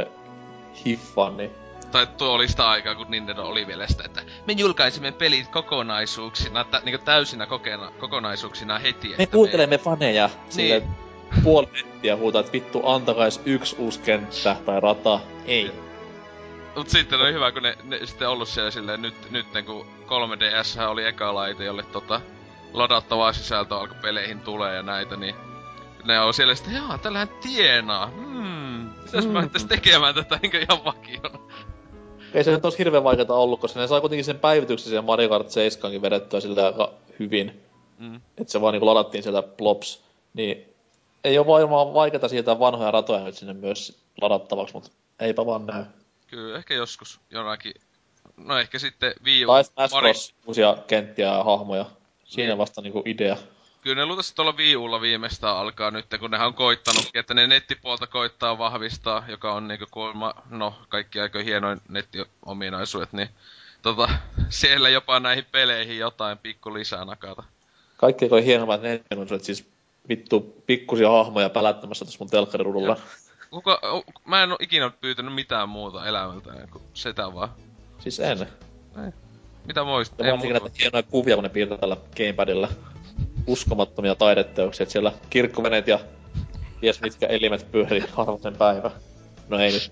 hiffaa, 0.86 1.30
niin... 1.30 1.52
Tai 1.92 2.08
tuo 2.08 2.30
oli 2.30 2.48
sitä 2.48 2.70
aikaa, 2.70 2.96
kun 2.96 3.06
Nintendo 3.10 3.44
oli 3.44 3.68
vielä 3.68 3.88
sitä, 3.88 4.04
että 4.06 4.22
me 4.48 4.54
julkaisimme 4.54 5.12
pelit 5.12 5.48
kokonaisuuksina, 5.48 6.64
tä, 6.64 6.82
niin 6.86 7.00
täysinä 7.00 7.46
kokena, 7.46 7.92
kokonaisuuksina 8.00 8.80
heti. 8.80 9.16
Me 9.18 9.26
kuuntelemme 9.26 9.78
me... 9.78 9.84
faneja. 9.84 10.30
Niin. 10.56 10.84
puoli 11.44 11.68
nettiä 11.74 12.16
huutaa, 12.16 12.40
että 12.40 12.52
vittu 12.52 12.88
antakais 12.88 13.42
yksi 13.46 13.76
uusi 13.80 14.00
kenttä 14.00 14.56
tai 14.66 14.80
rata. 14.80 15.20
Ei. 15.46 15.72
Mut 16.76 16.90
sitten 16.90 17.22
oli 17.22 17.34
hyvä, 17.34 17.52
kun 17.52 17.64
ne, 17.64 17.78
ne 17.84 18.06
sitten 18.06 18.30
ollut 18.30 18.48
siellä 18.48 18.72
silleen, 18.72 19.02
nyt, 19.02 19.32
nyt 19.32 19.46
kun 19.66 19.88
3DS 20.06 20.82
oli 20.88 21.06
eka 21.06 21.34
laite, 21.34 21.64
jolle 21.64 21.84
tota, 21.84 22.22
ladattavaa 22.74 23.34
sisältöä 23.34 23.78
alkoi 23.78 23.98
peleihin 24.02 24.40
tulee 24.40 24.76
ja 24.76 24.84
näitä, 24.84 25.16
niin 25.16 25.36
ne 26.04 26.20
on 26.20 26.34
siellä 26.34 26.56
sitten, 26.56 26.74
jaa, 26.74 26.98
tällähän 26.98 27.30
tienaa. 27.42 28.08
Hmm, 28.08 28.90
mitäs 29.06 29.26
mm. 29.26 29.32
mä 29.32 29.48
tekemään 29.68 30.16
tätä 30.16 30.40
niin 30.42 30.56
ihan 30.56 30.86
vakiona. 30.86 31.40
Ei 32.34 32.44
se 32.44 32.52
nyt 32.52 32.66
olisi 32.66 32.78
hirveän 32.78 33.04
vaikeaa 33.04 33.40
ollut, 33.40 33.60
koska 33.60 33.80
ne 33.80 33.88
sai 33.88 34.02
kuitenkin 34.02 34.26
sen 34.26 34.40
päivityksen 34.40 34.90
siihen 34.90 35.06
Mario 35.06 35.30
Kart 35.30 35.52
7 35.52 36.02
vedettyä 36.02 36.40
sillä 36.40 36.66
aika 36.66 36.94
hyvin. 37.20 37.64
Mm. 38.00 38.16
Että 38.16 38.52
se 38.52 38.62
vaan 38.62 38.74
niinku 38.74 38.86
ladattiin 38.86 39.24
sieltä 39.24 39.42
plops. 39.42 40.04
Niin 40.34 40.74
ei 41.24 41.38
ole 41.38 41.48
varmaan 41.48 41.94
vaikeaa 41.94 42.28
siirtää 42.28 42.60
vanhoja 42.60 42.92
ratoja 42.92 43.24
nyt 43.24 43.36
sinne 43.36 43.54
myös 43.54 44.02
ladattavaksi, 44.22 44.74
mutta 44.74 44.90
eipä 45.20 45.46
vaan 45.46 45.66
näy. 45.66 45.84
Kyllä, 46.28 46.58
ehkä 46.58 46.74
joskus 46.74 47.20
jonakin. 47.30 47.74
No 48.38 48.58
ehkä 48.58 48.80
sitten 48.80 49.14
Wii 49.26 49.46
U. 49.46 49.48
Tai 49.48 49.64
Smash 49.64 50.00
Bros. 50.00 50.34
uusia 50.48 50.78
kenttiä 50.88 51.28
ja 51.28 51.44
hahmoja. 51.44 51.86
Siinä 52.26 52.48
niin. 52.48 52.58
vasta 52.58 52.82
niinku 52.82 53.04
idea 53.06 53.38
kyllä 53.82 53.96
ne 53.96 54.06
luultavasti 54.06 54.36
tuolla 54.36 54.58
Wii 54.58 54.76
Ulla 54.76 55.02
viimeistään 55.02 55.58
alkaa 55.58 55.92
nyt, 55.92 56.06
kun 56.20 56.32
nehän 56.32 56.48
on 56.48 56.54
koittanut, 56.54 57.10
että 57.14 57.34
ne 57.34 57.48
nettipuolta 57.48 58.08
koittaa 58.08 58.58
vahvistaa, 58.58 59.24
joka 59.28 59.54
on 59.54 59.68
niinku 59.68 59.86
kuulemma, 59.92 60.34
no 60.50 60.74
kaikki 60.90 61.20
aika 61.20 61.40
hienoin 61.40 61.82
nettiominaisuudet, 61.90 63.14
niin 63.14 63.30
tota, 63.82 64.10
siellä 64.50 64.90
jopa 64.90 65.20
näihin 65.20 65.46
peleihin 65.52 65.98
jotain 65.98 66.38
pikku 66.38 66.74
lisää 66.74 67.06
nakata. 67.06 67.44
Kaikki 67.98 68.26
aika 68.26 68.36
hienoimmat 68.36 68.82
nettiominaisuudet, 68.82 69.46
siis 69.46 69.66
vittu 70.10 70.64
pikkusia 70.66 71.10
hahmoja 71.10 71.50
pälättämässä 71.50 72.06
tuossa 72.06 72.20
mun 72.20 72.30
telkkarirudulla. 72.30 72.98
Kuka, 73.50 73.82
mä 74.26 74.44
en 74.44 74.52
oo 74.52 74.58
ikinä 74.60 74.90
pyytänyt 75.02 75.34
mitään 75.34 75.70
muuta 75.70 76.08
elämältä 76.08 76.52
kuin 76.72 76.84
sitä 76.94 77.34
vaan. 77.34 77.50
Siis 78.00 78.20
en. 78.20 78.42
Ei. 78.42 79.12
Mitä 79.66 79.84
muista? 79.84 80.24
Varsinkin 80.24 80.52
näitä 80.52 80.70
hienoja 80.80 81.04
kuvia, 81.04 81.36
kun 81.36 81.44
ne 81.44 81.50
piirtää 81.50 81.78
tällä 81.78 81.98
gamepadilla 82.18 82.70
uskomattomia 83.50 84.16
taideteoksia, 84.16 84.84
että 84.84 84.92
siellä 84.94 85.12
kirkkoveneet 85.30 85.88
ja 85.88 86.00
ties 86.82 87.02
mitkä 87.02 87.28
elimet 87.28 87.72
pyörii 87.72 88.04
harvasen 88.14 88.56
päivä. 88.56 88.92
No 89.50 89.60
ei 89.60 89.72
nyt. 89.72 89.92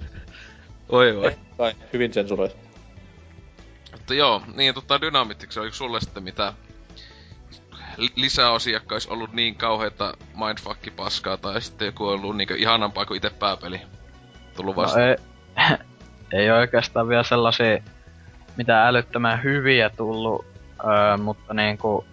Oi 0.89 1.15
voi. 1.15 1.35
Kai, 1.57 1.73
hyvin 1.93 2.13
sensuroit. 2.13 2.55
Mutta 3.91 4.13
joo, 4.13 4.41
niin 4.55 4.73
tota 4.73 5.01
Dynamittiksi 5.01 5.59
oliko 5.59 5.75
sulle 5.75 6.01
sitten 6.01 6.23
mitä 6.23 6.53
lisäosiakka 8.15 8.95
olisi 8.95 9.09
ollut 9.09 9.33
niin 9.33 9.55
kauheita 9.55 10.17
mindfucki 10.45 10.91
paskaa 10.91 11.37
tai 11.37 11.61
sitten 11.61 11.85
joku 11.85 12.05
ollut 12.05 12.37
niin 12.37 12.57
ihanampaa 12.57 13.05
kuin 13.05 13.17
itse 13.17 13.29
pääpeli 13.29 13.81
tullut 14.55 14.75
vasta? 14.75 14.99
No 14.99 15.05
ei, 15.05 15.15
ei 16.41 16.51
oikeastaan 16.51 17.07
vielä 17.07 17.23
sellaisia 17.23 17.83
mitä 18.57 18.87
älyttömän 18.87 19.43
hyviä 19.43 19.89
tullut, 19.89 20.45
öö, 20.85 21.17
mutta 21.17 21.53
niinku 21.53 22.05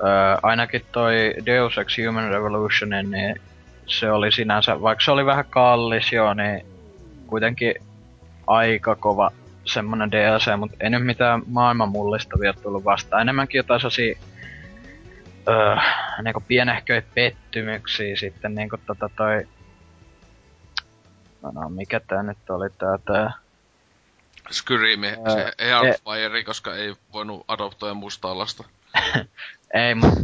Öö, 0.00 0.36
ainakin 0.42 0.82
toi 0.92 1.34
Deus 1.46 1.78
Ex 1.78 1.96
Human 2.06 2.30
Revolution, 2.30 3.10
niin 3.10 3.40
se 3.86 4.10
oli 4.10 4.32
sinänsä, 4.32 4.82
vaikka 4.82 5.04
se 5.04 5.10
oli 5.10 5.26
vähän 5.26 5.44
kallis 5.50 6.12
jo, 6.12 6.34
niin 6.34 6.66
kuitenkin 7.26 7.74
aika 8.46 8.96
kova 8.96 9.30
semmonen 9.64 10.12
DLC, 10.12 10.58
mutta 10.58 10.76
ei 10.80 10.90
nyt 10.90 11.06
mitään 11.06 11.42
maailman 11.46 11.88
mullistavia 11.88 12.52
tullut 12.52 12.84
vastaan. 12.84 13.22
Enemmänkin 13.22 13.58
jotain 13.58 13.80
sellaisia 13.80 14.18
öö, 15.48 15.76
niinku 16.22 16.42
pienehköjä 16.48 17.02
pettymyksiä 17.14 18.16
sitten 18.16 18.54
niinku 18.54 18.76
tota 18.86 19.10
toi... 19.16 19.48
No, 21.42 21.50
no 21.50 21.68
mikä 21.68 22.00
tää 22.00 22.22
nyt 22.22 22.50
oli 22.50 22.70
tää 22.70 22.98
tää... 23.04 23.32
Skyrim, 24.50 25.00
se 25.02 25.52
Hellfire, 25.60 26.38
e- 26.38 26.44
koska 26.44 26.74
ei 26.74 26.94
voinut 27.12 27.44
adoptoida 27.48 27.94
mustaa 27.94 28.38
lasta. 28.38 28.64
Ei, 29.74 29.94
mut, 29.94 30.14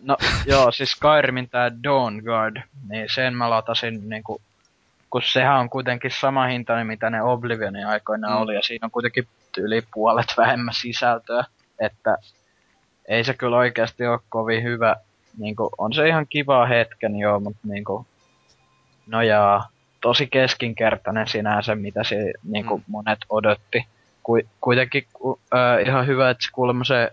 no 0.00 0.16
joo, 0.46 0.72
siis 0.72 0.90
Skyrimin 0.90 1.48
tää 1.48 1.72
Dawn 1.82 2.22
Guard, 2.24 2.56
niin 2.88 3.06
sen 3.14 3.34
mä 3.34 3.50
latasin 3.50 4.08
niinku 4.08 4.40
kun 5.14 5.22
sehän 5.22 5.60
on 5.60 5.70
kuitenkin 5.70 6.10
sama 6.10 6.46
hinta, 6.46 6.84
mitä 6.84 7.10
ne 7.10 7.22
Oblivionin 7.22 7.86
aikoina 7.86 8.30
mm. 8.30 8.36
oli, 8.36 8.54
ja 8.54 8.62
siinä 8.62 8.84
on 8.84 8.90
kuitenkin 8.90 9.28
yli 9.58 9.82
puolet 9.94 10.26
vähemmän 10.36 10.74
sisältöä, 10.74 11.44
että 11.80 12.16
ei 13.08 13.24
se 13.24 13.34
kyllä 13.34 13.56
oikeasti 13.56 14.06
ole 14.06 14.20
kovin 14.28 14.62
hyvä. 14.62 14.96
Niin 15.38 15.56
kuin, 15.56 15.70
on 15.78 15.92
se 15.92 16.08
ihan 16.08 16.26
kiva 16.26 16.66
hetken 16.66 17.16
joo, 17.16 17.40
mutta 17.40 17.60
niin 17.68 17.84
kuin, 17.84 18.06
no 19.06 19.22
jaa, 19.22 19.68
tosi 20.00 20.26
keskinkertainen 20.26 21.28
sinänsä, 21.28 21.74
mitä 21.74 22.04
se 22.04 22.32
niin 22.44 22.66
kuin 22.66 22.80
mm. 22.80 22.92
monet 22.92 23.18
odotti. 23.28 23.86
Ku, 24.22 24.40
kuitenkin 24.60 25.06
äh, 25.54 25.86
ihan 25.86 26.06
hyvä, 26.06 26.30
että 26.30 26.44
se 26.44 26.50
kuulemma 26.52 26.84
se 26.84 27.12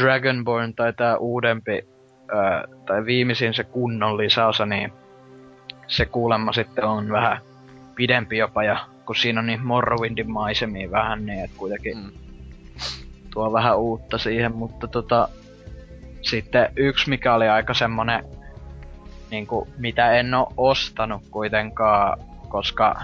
Dragonborn 0.00 0.74
tai 0.74 0.92
tämä 0.92 1.16
uudempi, 1.16 1.82
äh, 2.32 2.78
tai 2.86 3.04
viimeisin 3.04 3.54
se 3.54 3.64
kunnon 3.64 4.16
lisäosa, 4.16 4.66
niin 4.66 4.92
se 5.86 6.06
kuulemma 6.06 6.52
sitten 6.52 6.84
on 6.84 7.12
vähän 7.12 7.38
pidempi 7.94 8.38
jopa, 8.38 8.64
ja 8.64 8.86
kun 9.06 9.16
siinä 9.16 9.40
on 9.40 9.46
niin 9.46 9.66
Morrowindin 9.66 10.30
maisemia 10.30 10.90
vähän, 10.90 11.26
niin 11.26 11.44
että 11.44 11.56
kuitenkin 11.56 11.98
mm. 11.98 12.10
tuo 13.32 13.52
vähän 13.52 13.78
uutta 13.78 14.18
siihen, 14.18 14.54
mutta 14.54 14.88
tota, 14.88 15.28
sitten 16.22 16.72
yksi 16.76 17.10
mikä 17.10 17.34
oli 17.34 17.48
aika 17.48 17.74
semmonen, 17.74 18.24
niinku, 19.30 19.68
mitä 19.78 20.12
en 20.12 20.34
oo 20.34 20.52
ostanut 20.56 21.22
kuitenkaan, 21.30 22.18
koska 22.48 23.02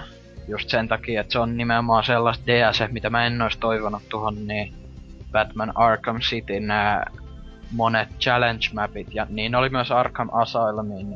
just 0.48 0.68
sen 0.68 0.88
takia, 0.88 1.20
että 1.20 1.32
se 1.32 1.38
on 1.38 1.56
nimenomaan 1.56 2.04
sellaista 2.04 2.44
DS, 2.46 2.92
mitä 2.92 3.10
mä 3.10 3.26
en 3.26 3.42
ois 3.42 3.56
toivonut 3.56 4.02
tuohon, 4.08 4.46
niin 4.46 4.74
Batman 5.36 5.72
Arkham 5.74 6.20
City 6.20 6.60
nämä 6.60 7.04
monet 7.72 8.08
challenge 8.20 8.66
mapit, 8.74 9.14
ja 9.14 9.26
niin 9.28 9.54
oli 9.54 9.68
myös 9.68 9.90
Arkham 9.90 10.28
Asylum, 10.32 10.88
niin 10.88 11.14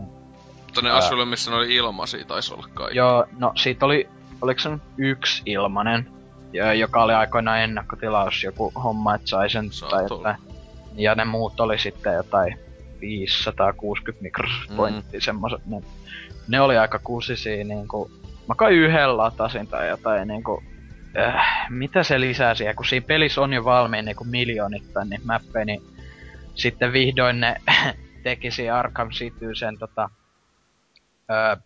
Tonne 0.74 0.90
Asylum, 0.90 1.28
missä 1.28 1.54
oli 1.54 1.74
ilmaisia, 1.74 2.24
taisi 2.24 2.54
olla 2.54 2.68
kai. 2.74 2.96
Joo, 2.96 3.26
no 3.38 3.52
siitä 3.56 3.86
oli, 3.86 4.08
oliko 4.40 4.60
se 4.60 4.70
yksi 4.98 5.42
ilmanen, 5.46 6.06
joka 6.78 7.02
oli 7.02 7.14
aikoinaan 7.14 7.60
ennakkotilaus, 7.60 8.44
joku 8.44 8.72
homma, 8.84 9.14
että 9.14 9.28
sai 9.28 9.50
sen 9.50 9.70
tai 9.90 10.02
jotain. 10.02 10.36
Ja 10.94 11.14
ne 11.14 11.24
muut 11.24 11.60
oli 11.60 11.78
sitten 11.78 12.14
jotain 12.14 12.58
560 13.00 14.22
Microsoft 14.22 14.76
Pointtia 14.76 15.18
mm. 15.18 15.22
semmoset. 15.22 15.66
Ne, 15.66 15.82
ne 16.48 16.60
oli 16.60 16.78
aika 16.78 16.98
kusisia 16.98 17.64
niinku... 17.64 18.10
Mä 18.48 18.54
kai 18.54 18.74
yhden 18.74 19.16
latasin 19.16 19.66
tai 19.66 19.88
jotain 19.88 20.28
niinku... 20.28 20.62
Äh, 21.18 21.66
mitä 21.70 22.02
se 22.02 22.20
lisää 22.20 22.54
siihen, 22.54 22.76
kun 22.76 22.86
siinä 22.86 23.06
pelissä 23.06 23.40
on 23.40 23.52
jo 23.52 23.64
valmiin 23.64 24.04
niinku 24.04 24.24
miljoonittain 24.24 25.10
niin 25.10 25.20
mappeja, 25.24 25.64
niin 25.64 25.82
sitten 26.54 26.92
vihdoin 26.92 27.40
ne 27.40 27.56
tekisi 28.22 28.70
Arkham 28.70 29.10
City 29.10 29.54
sen 29.54 29.78
tota... 29.78 30.10
Öö, 31.30 31.56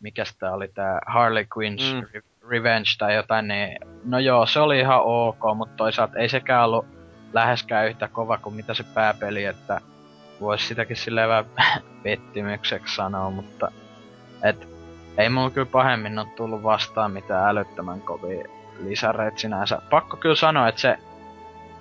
mikäs 0.00 0.36
tää 0.36 0.52
oli 0.52 0.68
tää 0.68 1.00
Harley 1.06 1.44
Quinn's 1.44 1.94
mm. 1.94 2.22
Revenge 2.48 2.88
tai 2.98 3.14
jotain, 3.14 3.48
niin 3.48 3.78
no 4.04 4.18
joo, 4.18 4.46
se 4.46 4.60
oli 4.60 4.78
ihan 4.80 5.00
ok, 5.04 5.56
mutta 5.56 5.76
toisaalta 5.76 6.18
ei 6.18 6.28
sekään 6.28 6.64
ollut 6.64 6.86
läheskään 7.32 7.88
yhtä 7.88 8.08
kova 8.08 8.38
kuin 8.38 8.54
mitä 8.54 8.74
se 8.74 8.84
pääpeli, 8.94 9.44
että 9.44 9.80
voisi 10.40 10.66
sitäkin 10.66 10.96
silleen 10.96 11.28
vähän 11.28 11.46
pettymykseksi 12.02 12.94
sanoa, 12.94 13.30
mutta 13.30 13.72
et 14.42 14.68
ei 15.18 15.28
mulla 15.28 15.50
kyllä 15.50 15.66
pahemmin 15.72 16.18
ole 16.18 16.28
tullut 16.36 16.62
vastaan 16.62 17.12
mitään 17.12 17.48
älyttömän 17.48 18.00
kovia 18.00 18.55
lisäreitä 18.84 19.38
sinänsä. 19.38 19.82
Pakko 19.90 20.16
kyllä 20.16 20.34
sanoa, 20.34 20.68
että 20.68 20.80
se 20.80 20.98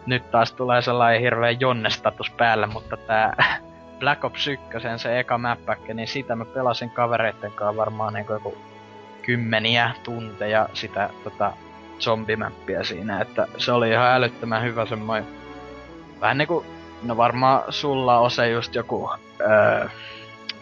nyt 0.05 0.31
taas 0.31 0.51
tulee 0.51 0.81
sellainen 0.81 1.21
hirveä 1.21 1.51
jonnestatus 1.51 2.31
päälle, 2.31 2.67
mutta 2.67 2.97
tää 2.97 3.35
Black 3.99 4.23
Ops 4.23 4.47
1, 4.47 4.65
se 4.97 5.19
eka 5.19 5.37
mäppäkkä, 5.37 5.93
niin 5.93 6.07
sitä 6.07 6.35
mä 6.35 6.45
pelasin 6.45 6.89
kavereitten 6.89 7.51
kanssa 7.51 7.77
varmaan 7.77 8.13
niin 8.13 8.25
joku 8.29 8.57
kymmeniä 9.21 9.91
tunteja 10.03 10.69
sitä 10.73 11.09
tota, 11.23 11.53
zombimäppiä 11.99 12.83
siinä, 12.83 13.21
että 13.21 13.47
se 13.57 13.71
oli 13.71 13.89
ihan 13.89 14.11
älyttömän 14.11 14.63
hyvä 14.63 14.85
semmoinen 14.85 15.27
vähän 16.21 16.37
niinku, 16.37 16.65
no 17.03 17.17
varmaan 17.17 17.63
sulla 17.69 18.19
on 18.19 18.31
se 18.31 18.49
just 18.49 18.75
joku, 18.75 19.09
öö, 19.41 19.87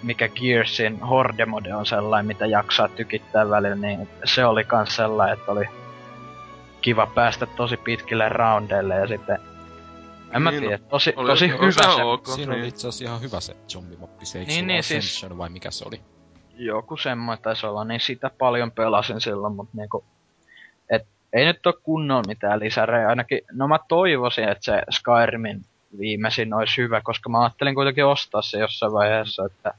mikä 0.03 0.29
Gearsin 0.29 0.99
Horde-mode 0.99 1.73
on 1.73 1.85
sellainen, 1.85 2.25
mitä 2.25 2.45
jaksaa 2.45 2.87
tykittää 2.87 3.49
välillä, 3.49 3.75
niin 3.75 4.09
se 4.23 4.45
oli 4.45 4.63
kans 4.63 4.95
sellainen, 4.95 5.37
että 5.37 5.51
oli 5.51 5.65
kiva 6.83 7.07
päästä 7.07 7.45
tosi 7.45 7.77
pitkille 7.77 8.29
roundeille 8.29 8.95
ja 8.95 9.07
sitten 9.07 9.39
en 10.35 10.41
mä 10.41 10.51
niin, 10.51 10.61
tiedä, 10.61 10.77
tosi, 10.77 11.13
oli, 11.15 11.29
tosi 11.29 11.47
hyvä 11.49 11.95
se. 11.95 12.03
Ok, 12.03 12.27
Siinä 12.27 12.51
niin. 12.53 12.61
oli 12.61 12.67
itse 12.67 12.87
asiassa 12.87 13.05
ihan 13.05 13.21
hyvä 13.21 13.39
se 13.39 13.55
zombimappi, 13.69 14.25
se 14.25 14.43
niin, 14.43 14.67
niin, 14.67 14.83
siis, 14.83 15.25
vai 15.37 15.49
mikä 15.49 15.71
se 15.71 15.85
oli? 15.87 16.01
Joku 16.55 16.97
semmoinen 16.97 17.43
taisi 17.43 17.65
olla, 17.65 17.83
niin 17.83 17.99
sitä 17.99 18.31
paljon 18.37 18.71
pelasin 18.71 19.21
silloin, 19.21 19.55
mutta 19.55 19.77
niinku, 19.77 20.05
et 20.89 21.07
ei 21.33 21.45
nyt 21.45 21.65
ole 21.65 21.75
kunnolla 21.83 22.23
mitään 22.27 22.59
lisärejä. 22.59 23.07
Ainakin, 23.07 23.41
no 23.51 23.67
mä 23.67 23.79
toivoisin, 23.87 24.49
että 24.49 24.65
se 24.65 24.81
Skyrimin 24.91 25.65
viimeisin 25.99 26.53
olisi 26.53 26.81
hyvä, 26.81 27.01
koska 27.01 27.29
mä 27.29 27.41
ajattelin 27.41 27.75
kuitenkin 27.75 28.05
ostaa 28.05 28.41
se 28.41 28.59
jossain 28.59 28.93
vaiheessa, 28.93 29.45
että... 29.45 29.73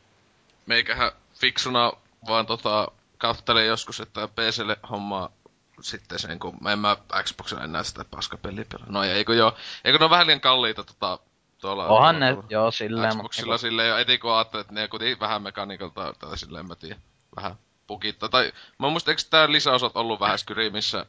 Meikähän 0.66 1.12
fiksuna 1.40 1.92
vaan 2.28 2.46
tota, 2.46 2.88
kattelin 3.18 3.66
joskus, 3.66 4.00
että 4.00 4.28
PClle 4.28 4.76
hommaa 4.90 5.30
sitten 5.80 6.18
sen, 6.18 6.38
kun 6.38 6.56
mä 6.60 6.72
en 6.72 6.78
mä 6.78 6.96
Xboxilla 7.22 7.64
enää 7.64 7.82
sitä 7.82 8.04
paskapeliä 8.10 8.64
pelaa. 8.72 8.86
No 8.88 9.02
eikö 9.02 9.34
joo, 9.34 9.54
eikö 9.84 9.98
ne 9.98 10.04
ole 10.04 10.10
vähän 10.10 10.26
liian 10.26 10.40
kalliita 10.40 10.84
tota, 10.84 11.18
tuolla... 11.60 11.86
Onhan 11.86 12.20
ne, 12.20 12.36
joo, 12.48 12.70
silleen. 12.70 13.10
Xboxilla 13.10 13.54
mutta... 13.54 13.58
silleen, 13.58 13.88
ja 13.88 13.98
etin 13.98 14.20
kun 14.20 14.32
ajattelin, 14.32 14.60
että 14.60 14.74
ne 14.74 14.88
kuitenkin 14.88 15.20
vähän 15.20 15.42
mekaniikalta, 15.42 16.14
tai 16.18 16.38
silleen 16.38 16.66
mä 16.66 16.74
tiedän, 16.74 17.02
vähän 17.36 17.54
pukittaa. 17.86 18.28
Tai 18.28 18.52
mä 18.78 18.90
muistan, 18.90 19.12
eikö 19.12 19.22
tää 19.30 19.52
lisäosat 19.52 19.96
ollut 19.96 20.20
vähän 20.20 20.38
Skyrimissä 20.38 21.06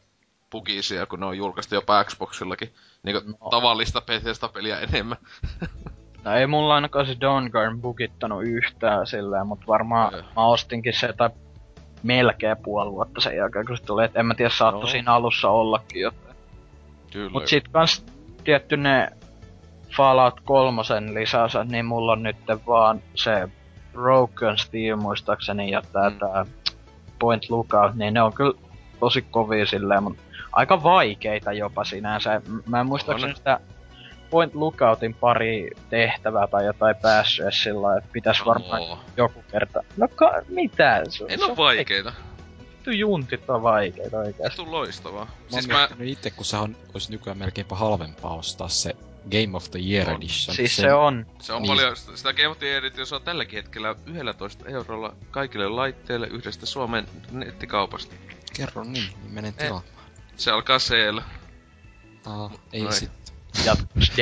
bugisia, 0.52 1.06
kun 1.06 1.20
ne 1.20 1.26
on 1.26 1.38
julkaistu 1.38 1.76
jopa 1.76 2.04
Xboxillakin. 2.04 2.74
Niinku 3.04 3.32
no. 3.32 3.50
tavallista 3.50 4.02
pc 4.02 4.54
peliä 4.54 4.80
enemmän. 4.80 5.18
no 6.24 6.32
ei 6.32 6.48
mulla 6.48 6.76
ainakaan 6.76 7.06
se 7.06 7.18
Dawnguard 7.22 7.78
bugittanut 7.78 8.44
yhtään 8.44 9.08
silleen, 9.08 9.48
mutta 9.48 9.68
varmaan 9.68 10.14
mä 10.14 10.46
ostinkin 10.46 10.94
se 10.94 11.14
tai 11.14 11.30
melkein 12.06 12.58
puoli 12.58 12.92
vuotta 12.92 13.22
sen 13.22 13.38
jälkeen, 13.38 13.66
kun 13.66 13.78
se 13.78 13.84
tuli. 13.84 14.04
Et 14.04 14.16
en 14.16 14.26
mä 14.26 14.36
tiedä, 14.36 14.50
saattoi 14.50 14.82
no. 14.82 14.88
siinä 14.88 15.14
alussa 15.14 15.50
ollakin 15.50 16.02
jotain. 16.02 16.36
Kyllä. 17.12 17.30
Mut 17.30 17.48
sit 17.48 17.68
kans 17.68 18.06
tietty 18.44 18.78
ne 18.78 19.10
Fallout 19.98 20.40
3 20.46 20.82
lisäosat, 21.14 21.68
niin 21.68 21.86
mulla 21.86 22.12
on 22.12 22.24
nyt 22.24 22.38
vaan 22.68 23.02
se 23.16 23.50
Broken 23.94 24.58
Steel 24.58 24.96
muistaakseni 24.96 25.72
ja 25.72 25.82
tää, 25.94 26.10
mm. 26.10 26.20
tää 26.20 26.46
Point 27.20 27.50
Lookout, 27.50 27.96
niin 27.96 28.14
ne 28.14 28.22
on 28.22 28.34
kyllä 28.34 28.60
tosi 29.00 29.22
kovia 29.22 29.66
silleen, 29.66 30.04
mutta 30.04 30.22
aika 30.52 30.84
vaikeita 30.84 31.54
jopa 31.54 31.84
sinänsä. 31.84 32.42
Mä 32.68 32.80
en 32.80 32.86
muistaakseni 32.86 33.36
sitä 33.36 33.60
Point 34.36 34.56
Lookoutin 34.56 35.14
pari 35.14 35.72
tehtävää 35.90 36.48
tai 36.48 36.66
jotain 36.66 36.96
päässyt 36.96 37.46
sillä 37.64 37.98
että 37.98 38.10
pitäis 38.14 38.40
no. 38.40 38.46
varmaan 38.46 39.00
joku 39.18 39.44
kerta. 39.52 39.84
No 39.98 40.08
ka- 40.08 40.42
mitä? 40.48 41.04
Se, 41.10 41.26
en 41.28 41.40
se 41.40 41.46
on 41.46 41.58
vaikeita. 41.58 42.14
Vittu 42.60 42.92
juntit 42.92 43.50
on 43.50 43.64
vaikeita 43.64 44.18
oikeesti. 44.18 44.44
Vittu 44.44 44.72
loistavaa. 44.72 45.26
Mä 45.26 45.32
siis 45.50 45.68
mä... 45.68 45.90
itse, 46.04 46.30
kun 46.30 46.46
se 46.46 46.58
on, 46.58 46.76
olisi 46.94 47.12
nykyään 47.12 47.38
melkeinpä 47.38 47.76
halvempaa 47.76 48.36
ostaa 48.36 48.68
se 48.68 48.96
Game 49.32 49.58
of 49.58 49.72
the 49.72 49.80
Year 49.80 50.10
on. 50.10 50.16
Edition. 50.16 50.56
Siis 50.56 50.76
se, 50.76 50.82
se 50.82 50.94
on. 50.94 51.26
Se 51.42 51.54
on 51.54 51.62
niin. 51.62 51.70
paljon, 51.70 51.96
sitä 51.98 52.34
Game 52.34 52.48
of 52.48 52.60
the 52.60 52.68
Year 52.68 52.86
Edition 52.86 53.20
on 53.20 53.26
tälläkin 53.26 53.58
hetkellä 53.58 53.96
11 54.06 54.66
eurolla 54.70 55.14
kaikille 55.32 55.70
laitteille 55.70 56.28
yhdestä 56.28 56.66
Suomen 56.66 57.08
nettikaupasta. 57.32 58.16
Kerro 58.58 58.84
niin, 58.84 58.94
niin 58.94 59.34
menen 59.34 59.54
tilaamaan. 59.54 59.84
Se 60.38 60.52
alkaa 60.52 60.80
c 60.80 60.94
Ah, 62.26 62.52
ei 62.74 62.82
Noin. 62.82 62.94
sit. 62.94 63.25
Jatkus 63.66 64.12
d 64.18 64.20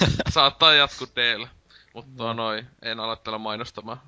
Saattaa 0.34 0.74
jatku 0.74 1.06
d 1.16 1.48
Mutta 1.94 2.24
no. 2.24 2.32
noin, 2.32 2.66
en 2.82 3.00
ala 3.00 3.38
mainostamaan 3.38 4.00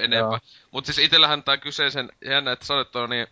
enempää. 0.00 0.38
Mutta 0.70 0.92
siis 0.92 1.06
itellähän 1.06 1.42
tää 1.42 1.56
kyseisen, 1.56 2.12
jännä, 2.24 2.52
että 2.52 2.66
sanoit 2.66 2.90
tuo 2.90 3.06
niin, 3.06 3.26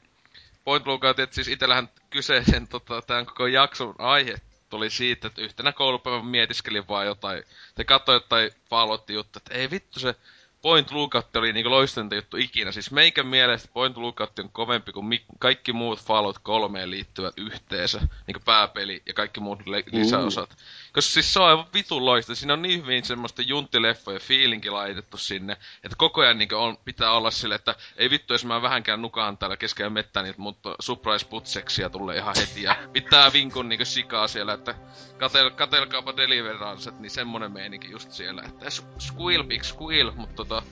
Point 0.65 0.87
Lookout, 0.87 1.19
että 1.19 1.35
siis 1.35 1.49
itellähän 1.49 1.89
kyseisen 2.11 2.69
tota, 2.69 3.03
tämän 3.03 3.27
koko 3.27 3.47
jakson 3.47 3.95
aihe 3.99 4.35
tuli 4.71 4.91
siitä, 4.91 5.27
että 5.27 5.43
yhtenä 5.43 5.73
koulupäivän 5.73 6.27
mietiskelin 6.27 6.89
vaan 6.89 7.07
jotain, 7.07 7.45
te 7.75 7.85
katsoin 7.85 8.17
jotain 8.17 8.51
Fallout 8.71 9.11
juttu, 9.11 9.39
että 9.39 9.55
ei 9.55 9.71
vittu 9.71 10.01
se 10.01 10.15
Point 10.63 10.91
Lookout 10.91 11.37
oli 11.37 11.53
niinku 11.53 11.71
loistavinta 11.71 12.15
juttu 12.15 12.37
ikinä. 12.37 12.73
Siis 12.73 12.91
meikän 12.91 13.27
mielestä 13.27 13.69
Point 13.73 13.97
Lookout 13.97 14.39
on 14.39 14.51
kovempi 14.53 14.93
kuin 14.93 15.07
mi- 15.07 15.25
kaikki 15.39 15.73
muut 15.73 16.01
Fallout 16.01 16.39
3 16.39 16.91
liittyvät 16.91 17.35
yhteensä. 17.37 18.01
Niinku 18.27 18.41
pääpeli 18.45 19.03
ja 19.07 19.15
kaikki 19.15 19.41
muut 19.41 19.67
le- 19.67 19.85
lisäosat. 19.93 20.51
Mm. 20.51 20.57
Koska 20.93 21.13
siis 21.13 21.33
se 21.33 21.41
on 21.41 21.47
aivan 21.47 21.67
vitun 21.75 22.05
loista. 22.05 22.35
Siinä 22.35 22.53
on 22.53 22.63
niin 22.63 22.83
hyvin 22.83 23.05
semmoista 23.05 23.43
junttileffoja 23.43 24.21
fiilinki 24.21 24.71
laitettu 24.71 25.17
sinne. 25.17 25.53
Että 25.85 25.97
koko 25.97 26.21
ajan 26.21 26.39
niinku 26.39 26.57
on, 26.57 26.77
pitää 26.85 27.13
olla 27.13 27.31
sille, 27.31 27.55
että 27.55 27.75
ei 27.97 28.11
vittu, 28.11 28.35
jos 28.35 28.45
mä 28.45 28.63
vähänkään 28.63 29.03
nukaan 29.03 29.39
täällä 29.39 29.57
keskellä 29.57 29.91
mettää, 29.91 30.23
niin 30.23 30.35
mutta 30.39 30.75
surprise 30.81 31.27
putseksia 31.27 31.91
tulee 31.91 32.17
ihan 32.17 32.35
heti. 32.37 32.63
Ja 32.63 32.77
pitää 32.93 33.33
vinkun 33.33 33.69
niinku 33.69 33.85
sikaa 33.85 34.29
siellä, 34.29 34.53
että 34.53 34.75
katel, 35.19 35.51
katelkaapa 35.51 36.17
Deliveranset, 36.17 36.99
niin 37.01 37.11
semmonen 37.11 37.53
meininki 37.53 37.91
just 37.91 38.13
siellä. 38.13 38.43
Että 38.43 38.67
squeal 38.99 39.45
big 39.45 39.63
squeal, 39.63 40.13
mutta 40.17 40.35
tota... 40.35 40.63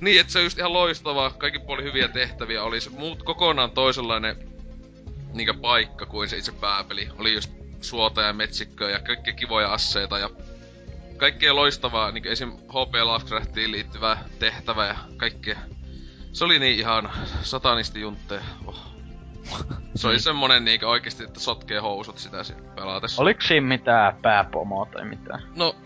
Niin, 0.00 0.20
että 0.20 0.32
se 0.32 0.38
on 0.38 0.44
just 0.44 0.58
ihan 0.58 0.72
loistavaa. 0.72 1.30
Kaikki 1.30 1.58
puoli 1.58 1.82
hyviä 1.82 2.08
tehtäviä 2.08 2.62
oli. 2.62 2.80
Se 2.80 2.90
muut 2.90 3.22
kokonaan 3.22 3.70
toisenlainen 3.70 4.48
niinkö 5.32 5.54
paikka 5.54 6.06
kuin 6.06 6.28
se 6.28 6.36
itse 6.36 6.52
pääpeli. 6.52 7.08
Oli 7.18 7.34
just 7.34 7.57
suota 7.80 8.22
ja 8.22 8.32
metsikköä 8.32 8.90
ja 8.90 8.98
kaikkea 8.98 9.34
kivoja 9.34 9.72
asseita 9.72 10.18
ja 10.18 10.30
kaikkea 11.16 11.54
loistavaa, 11.54 12.10
niin 12.10 12.26
esim. 12.26 12.52
HP 12.52 12.94
Lovecraftiin 13.02 13.72
liittyvää 13.72 14.24
tehtävä 14.38 14.86
ja 14.86 14.96
kaikkea. 15.16 15.58
Se 16.32 16.44
oli 16.44 16.58
niin 16.58 16.78
ihan 16.78 17.10
satanisti 17.42 18.00
juntte. 18.00 18.40
Oh. 18.66 18.88
Se 19.94 20.06
oli 20.06 20.16
mm. 20.16 20.20
semmonen 20.20 20.64
niinkö 20.64 20.88
oikeesti, 20.88 21.24
että 21.24 21.40
sotkee 21.40 21.80
housut 21.80 22.18
sitä 22.18 22.36
pelatessa. 22.74 23.22
Oliko 23.22 23.40
siinä 23.40 23.66
mitään 23.66 24.16
pääpomoa 24.22 24.86
tai 24.86 25.04
mitään? 25.04 25.42
No, 25.56 25.76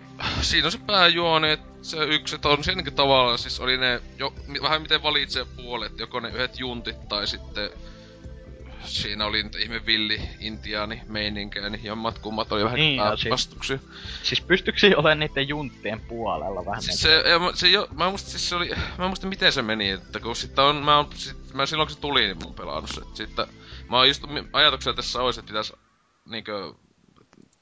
siinä 0.41 0.67
on 0.67 0.73
se 0.73 0.79
pääjuoni, 0.87 1.51
että 1.51 1.69
se 1.83 2.05
yksi, 2.05 2.35
että 2.35 2.49
on 2.49 2.65
siinä 2.65 2.83
tavallaan, 2.91 3.39
siis 3.39 3.61
oli 3.61 3.77
ne, 3.77 4.01
jo, 4.19 4.35
vähän 4.63 4.83
miten 4.83 5.03
valitsee 5.03 5.47
puolet, 5.57 5.99
joko 5.99 6.21
ne 6.21 6.29
yhdet 6.29 6.61
juntit 6.61 7.09
tai 7.09 7.27
sitten 7.27 7.71
siinä 8.85 9.27
oli 9.27 9.43
niitä 9.43 9.59
ihme 9.59 9.87
villi 9.87 10.21
intiaani 10.41 11.03
meininkejä, 11.09 11.71
niin 11.71 11.85
jommat 11.85 12.19
kummat 12.19 12.53
oli 12.53 12.65
vähän 12.65 12.79
niin, 12.79 13.01
vastuksia. 13.31 13.79
Siis, 13.79 13.91
siis 14.23 14.41
pystyykö 14.41 14.87
olemaan 14.97 15.19
niiden 15.19 15.49
junttien 15.49 16.01
puolella 16.01 16.67
vähän? 16.67 16.83
Siis 16.83 17.01
se, 17.01 17.11
ja, 17.11 17.41
se 17.55 17.69
jo, 17.69 17.89
mä 17.97 18.11
muistin, 18.11 18.31
siis 18.31 18.49
se 18.49 18.57
oli, 18.57 18.71
mä 18.99 19.07
muistin 19.07 19.29
miten 19.29 19.53
se 19.53 19.63
meni, 19.63 19.91
että 19.91 20.21
kun 20.21 20.37
sitten 20.37 20.65
on, 20.65 20.77
mä, 20.77 20.99
on, 20.99 21.09
sit, 21.15 21.55
mä 21.55 21.67
silloin 21.67 21.87
kun 21.87 21.95
se 21.95 22.01
tuli, 22.01 22.21
niin 22.21 22.39
mä 22.39 22.45
oon 22.45 22.55
pelannut 22.55 22.91
se, 22.91 23.01
sitten 23.15 23.47
mä 23.91 23.97
oon 23.97 24.09
just 24.09 24.25
ajatuksena 24.53 24.97
tässä 24.97 25.23
olisi, 25.23 25.41
että 25.41 25.51
pitäisi 25.51 25.73
niinkö 26.29 26.75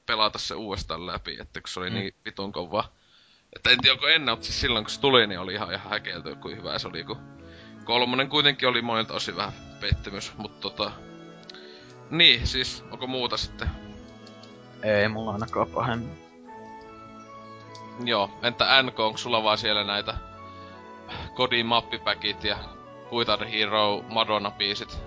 pelata 0.05 0.39
se 0.39 0.55
uudestaan 0.55 1.07
läpi, 1.07 1.37
että 1.39 1.61
kun 1.61 1.69
se 1.69 1.79
oli 1.79 1.89
mm. 1.89 1.95
niin 1.95 2.15
vitun 2.25 2.51
kova. 2.51 2.89
Että 3.55 3.69
en 3.69 3.81
tiedä 3.81 3.93
onko 3.93 4.07
ennen, 4.07 4.33
mutta 4.33 4.45
siis 4.45 4.61
silloin 4.61 4.85
kun 4.85 4.91
se 4.91 4.99
tuli, 4.99 5.27
niin 5.27 5.39
oli 5.39 5.53
ihan, 5.53 5.73
ihan 5.73 5.89
häkelty, 5.89 6.35
kuin 6.35 6.57
hyvä 6.57 6.79
se 6.79 6.87
oli, 6.87 7.03
kun 7.03 7.17
kolmonen 7.83 8.29
kuitenkin 8.29 8.69
oli 8.69 8.81
monilta 8.81 9.13
osin 9.13 9.35
vähän 9.35 9.53
pettymys, 9.79 10.33
mutta 10.37 10.61
tota... 10.61 10.91
Niin, 12.11 12.47
siis, 12.47 12.83
onko 12.91 13.07
muuta 13.07 13.37
sitten? 13.37 13.69
Ei 14.83 15.07
mulla 15.09 15.31
ainakaan 15.31 15.67
pahemmin. 15.67 16.21
Joo, 18.03 18.29
entä 18.43 18.83
NK, 18.83 18.99
onko 18.99 19.17
sulla 19.17 19.43
vaan 19.43 19.57
siellä 19.57 19.83
näitä 19.83 20.13
Kodin 21.35 21.65
mappipäkit 21.65 22.43
ja 22.43 22.57
Guitar 23.09 23.45
Hero 23.45 24.03
Madonna-biisit 24.09 24.97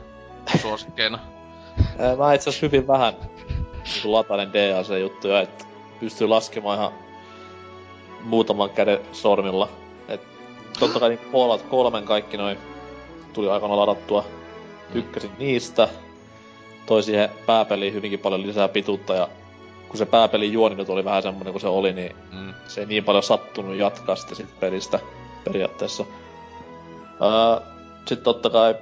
suosikkeina? 0.62 1.18
Mä 2.18 2.34
itse 2.34 2.50
asiassa 2.50 2.66
hyvin 2.66 2.86
vähän 2.86 3.14
niin 3.14 4.12
latainen 4.12 4.52
DLC-juttuja, 4.52 5.40
että 5.40 5.64
pystyy 6.00 6.26
laskemaan 6.26 6.78
ihan 6.78 6.92
muutaman 8.20 8.70
käden 8.70 9.00
sormilla. 9.12 9.68
Et 10.08 10.20
totta 10.78 11.00
kai 11.00 11.08
niin 11.08 11.30
Fallout 11.32 11.62
kolmen 11.62 12.04
kaikki 12.04 12.36
noin 12.36 12.58
tuli 13.32 13.48
aikana 13.48 13.76
ladattua. 13.76 14.24
Tykkäsin 14.92 15.30
niistä. 15.38 15.88
Toi 16.86 17.02
siihen 17.02 17.28
pääpeliin 17.46 17.94
hyvinkin 17.94 18.18
paljon 18.18 18.46
lisää 18.46 18.68
pituutta 18.68 19.14
ja 19.14 19.28
kun 19.88 19.98
se 19.98 20.06
pääpelin 20.06 20.52
juoni 20.52 20.74
nyt 20.74 20.88
oli 20.88 21.04
vähän 21.04 21.22
semmonen 21.22 21.52
kuin 21.52 21.60
se 21.60 21.68
oli, 21.68 21.92
niin 21.92 22.16
mm. 22.32 22.54
se 22.68 22.80
ei 22.80 22.86
niin 22.86 23.04
paljon 23.04 23.22
sattunut 23.22 23.76
jatkaa 23.76 24.16
sitä 24.16 24.34
sit 24.34 24.60
pelistä 24.60 25.00
periaatteessa. 25.44 26.04
Sitten 28.06 28.24
totta 28.24 28.50
kai 28.50 28.74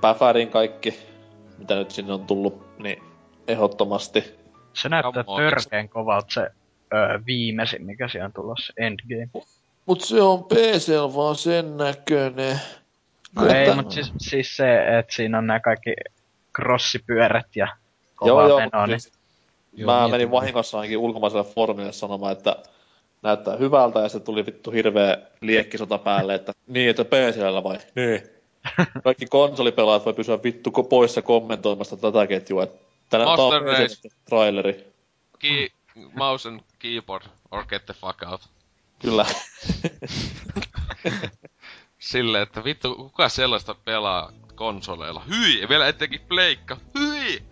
Päfärin 0.00 0.48
kaikki, 0.48 0.98
mitä 1.58 1.74
nyt 1.74 1.90
sinne 1.90 2.12
on 2.12 2.26
tullut, 2.26 2.78
niin 2.78 3.02
ehdottomasti. 3.48 4.34
Se 4.72 4.88
näyttää 4.88 5.24
törkeen 5.36 5.88
kovalta 5.88 6.26
se 6.30 6.50
öö, 6.94 7.20
viimeisin, 7.26 7.86
mikä 7.86 8.08
siellä 8.08 8.26
on 8.26 8.32
tulossa, 8.32 8.72
Endgame. 8.76 9.28
Mut 9.86 10.00
se 10.00 10.22
on 10.22 10.44
PC 10.44 10.92
vaan 11.14 11.36
sen 11.36 11.76
näköinen. 11.76 12.60
No 13.36 13.46
ei, 13.46 13.74
mut 13.74 13.90
siis, 13.90 14.12
siis 14.18 14.56
se, 14.56 14.98
että 14.98 15.14
siinä 15.14 15.38
on 15.38 15.46
nämä 15.46 15.60
kaikki 15.60 15.94
crossipyörät 16.56 17.56
ja 17.56 17.68
kova 18.16 18.48
joo, 18.48 18.58
meno, 18.58 18.70
joo, 18.72 18.86
niin... 18.86 19.00
Joo, 19.72 19.86
mä 19.92 20.08
menin 20.08 20.30
vahingossa 20.30 20.78
ainakin 20.78 20.98
ulkomaiselle 20.98 21.44
foorumille 21.44 21.92
sanomaan, 21.92 22.32
että 22.32 22.56
näyttää 23.22 23.56
hyvältä 23.56 24.00
ja 24.00 24.08
se 24.08 24.20
tuli 24.20 24.46
vittu 24.46 24.70
hirveä 24.70 25.18
liekkisota 25.40 25.98
päälle, 25.98 26.34
että 26.34 26.52
niin, 26.66 26.90
että 26.90 27.04
PCllä 27.04 27.62
vai? 27.64 27.78
Niin. 27.94 28.22
Kaikki 29.04 29.26
konsolipelaajat 29.26 30.04
voi 30.04 30.14
pysyä 30.14 30.42
vittu 30.42 30.70
poissa 30.70 31.22
kommentoimasta 31.22 31.96
tätä 31.96 32.26
ketjua, 32.26 32.62
että 32.62 32.78
tänään 33.10 33.28
Master 33.28 33.62
Race. 33.62 34.08
traileri. 34.24 34.92
Key, 35.38 35.68
mouse 36.14 36.48
and 36.48 36.60
keyboard, 36.78 37.24
or 37.50 37.64
get 37.64 37.86
the 37.86 37.94
fuck 37.94 38.22
out. 38.30 38.40
Kyllä. 38.98 39.26
Silleen, 41.98 42.42
että 42.42 42.64
vittu, 42.64 42.94
kuka 42.94 43.28
sellaista 43.28 43.74
pelaa 43.74 44.32
konsoleilla? 44.56 45.22
Hyi! 45.28 45.60
Ja 45.60 45.68
vielä 45.68 45.88
etenkin 45.88 46.20
pleikka. 46.28 46.76
Hyi! 46.98 47.42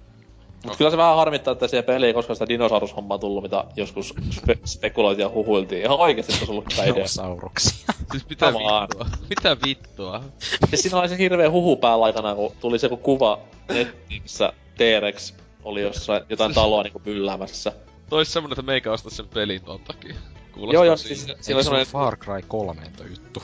Mut 0.65 0.73
no. 0.73 0.77
kyllä 0.79 0.91
se 0.91 0.97
vähän 0.97 1.17
harmittaa, 1.17 1.53
että 1.53 1.69
siihen 1.69 1.85
peliin 1.85 2.07
ei 2.07 2.15
koskaan 2.15 2.37
sitä 2.37 2.49
dinosaurushommaa 2.49 3.19
tullut, 3.19 3.43
mitä 3.43 3.65
joskus 3.77 4.15
spe- 4.31 4.59
spekuloitiin 4.65 5.25
ja 5.25 5.29
huhuiltiin. 5.29 5.83
Ihan 5.83 5.99
oikeesti 5.99 6.33
se 6.33 6.39
olisi 6.39 6.53
ollut 6.53 6.73
hyvä 6.73 6.83
idea. 6.83 6.95
Dinosauruksia. 6.95 7.87
siis 8.11 8.29
mitä 8.29 8.47
vittua? 8.47 9.07
Mitä 9.29 9.57
vittua? 9.67 10.25
Ja 10.73 10.79
siinä 10.79 10.99
oli 10.99 11.09
se 11.09 11.19
hirveä 11.19 11.51
huhu 11.51 11.77
päällä 11.77 12.05
aikana, 12.05 12.35
kun 12.35 12.53
tuli 12.61 12.79
se 12.79 12.89
kuva 12.89 13.39
netissä 13.69 14.53
T-Rex 14.77 15.35
oli 15.65 15.83
jossain 15.83 16.23
jotain 16.29 16.55
taloa 16.55 16.83
niinku 16.83 16.99
pylläämässä. 16.99 17.73
Tois 18.11 18.33
semmonen, 18.33 18.53
että 18.53 18.63
meikä 18.63 18.93
ostaa 18.93 19.11
sen 19.11 19.29
pelin 19.29 19.65
ton 19.65 19.81
takia. 19.81 20.15
Kuulostaa 20.53 20.75
joo, 20.75 20.85
joo, 20.85 20.97
siis 20.97 21.27
siinä 21.41 21.57
oli 21.57 21.65
semmonen... 21.65 21.87
Far 21.87 22.17
Cry 22.17 22.43
3 22.49 22.83
juttu. 23.11 23.43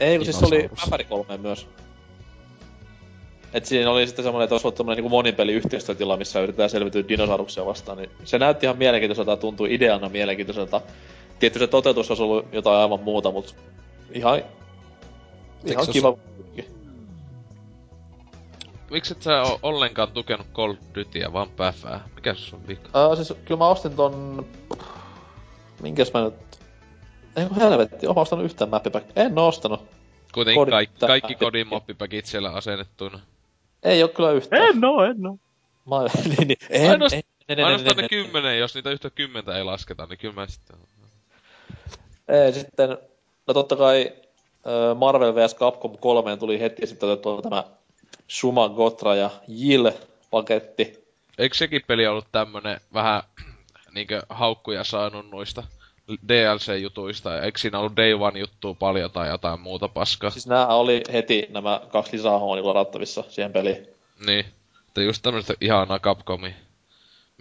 Ei, 0.00 0.16
kun 0.16 0.24
siis 0.24 0.38
se 0.38 0.46
oli 0.46 0.70
Päpäri 0.84 1.04
3 1.04 1.36
myös. 1.36 1.66
Et 3.52 3.66
siinä 3.66 3.90
oli 3.90 4.06
sitten 4.06 4.24
semmonen, 4.24 4.44
että 4.44 4.54
olisi 4.54 4.66
ollut 4.66 4.76
tämmönen 4.76 5.02
niin 5.02 5.10
monipeli 5.10 5.52
yhteistyötila, 5.52 6.16
missä 6.16 6.40
yritetään 6.40 6.70
selviytyä 6.70 7.08
dinosauruksia 7.08 7.66
vastaan. 7.66 7.98
Niin 7.98 8.10
se 8.24 8.38
näytti 8.38 8.66
ihan 8.66 8.78
mielenkiintoiselta 8.78 9.30
ja 9.30 9.36
tuntui 9.36 9.74
ideana 9.74 10.08
mielenkiintoiselta. 10.08 10.80
Tietysti 11.38 11.64
se 11.64 11.70
toteutus 11.70 12.10
olisi 12.10 12.22
ollut 12.22 12.46
jotain 12.52 12.80
aivan 12.80 13.00
muuta, 13.00 13.30
mutta 13.30 13.54
ihan, 14.12 14.42
ihan 15.64 15.86
kiva. 15.92 16.16
Miksi 18.90 19.12
et 19.12 19.22
sä 19.22 19.42
o- 19.42 19.58
ollenkaan 19.62 20.12
tukenut 20.12 20.46
Call 20.52 20.70
of 20.70 20.78
Dutyä, 20.94 21.32
vaan 21.32 21.50
päfää? 21.50 22.08
Mikä 22.14 22.34
se 22.34 22.56
on 22.56 22.68
vika? 22.68 23.08
Uh, 23.08 23.16
siis 23.16 23.34
kyllä 23.44 23.58
mä 23.58 23.68
ostin 23.68 23.96
ton... 23.96 24.46
Minkäs 25.82 26.12
mä 26.12 26.24
nyt... 26.24 26.34
Ei 27.36 27.46
kun 27.46 27.56
helvetti, 27.56 28.06
oon 28.06 28.18
ostanut 28.18 28.44
yhtään 28.44 28.70
mappipäkkiä. 28.70 29.24
En 29.24 29.38
oo 29.38 29.48
ostanut. 29.48 29.80
Kuitenkin 30.34 30.70
kaikki, 30.70 31.06
kaikki 31.06 31.34
kodin 31.34 31.68
mappipäkit 31.68 32.26
siellä 32.26 32.50
asennettuina. 32.50 33.20
Ei 33.82 34.02
oo 34.02 34.08
kyllä 34.08 34.32
yhtään. 34.32 34.62
En 34.62 34.84
oo, 34.84 35.04
en 35.04 35.26
oo. 35.26 35.38
Mä, 35.86 35.96
niin, 36.36 36.48
niin, 36.48 36.58
en, 36.70 36.90
Ainoast, 36.90 37.14
en, 37.14 37.22
en, 37.48 37.64
ainoastaan 37.64 37.96
ne 37.96 38.08
kymmenen, 38.08 38.58
jos 38.58 38.74
niitä 38.74 38.90
yhtä 38.90 39.10
kymmentä 39.10 39.56
ei 39.56 39.64
lasketa, 39.64 40.06
niin 40.06 40.18
kyllä 40.18 40.34
mä 40.34 40.46
sitten... 40.46 40.76
Ei, 42.28 42.52
sitten, 42.52 42.98
no 43.46 43.54
totta 43.54 43.76
kai 43.76 44.12
Marvel 44.94 45.34
vs. 45.34 45.54
Capcom 45.54 45.98
3 45.98 46.36
tuli 46.36 46.60
heti 46.60 46.86
sitten 46.86 47.08
otettua 47.08 47.42
tämä 47.42 47.64
Shuma, 48.30 48.68
Gotra 48.68 49.14
ja 49.14 49.30
Jill-paketti. 49.48 51.08
Eikö 51.38 51.56
sekin 51.56 51.82
peli 51.86 52.06
ollut 52.06 52.26
tämmönen 52.32 52.80
vähän 52.94 53.22
niinkö 53.94 54.22
haukkuja 54.28 54.84
saanut 54.84 55.30
noista 55.30 55.62
DLC-jutuista? 56.28 57.42
Eikö 57.42 57.58
siinä 57.58 57.78
ollut 57.78 57.96
Day 57.96 58.12
One 58.12 58.40
juttua 58.40 58.74
paljon 58.74 59.10
tai 59.10 59.28
jotain 59.28 59.60
muuta 59.60 59.88
paskaa? 59.88 60.30
Siis 60.30 60.46
nää 60.46 60.66
oli 60.66 61.02
heti 61.12 61.46
nämä 61.50 61.80
kaksi 61.88 62.16
lisähahmoa 62.16 62.56
niin 62.56 62.66
ladattavissa 62.66 63.24
siihen 63.28 63.52
peliin. 63.52 63.88
Niin. 64.26 64.44
Että 64.88 65.02
just 65.02 65.22
tämmöistä 65.22 65.54
ihanaa 65.60 65.98
Capcomi 65.98 66.54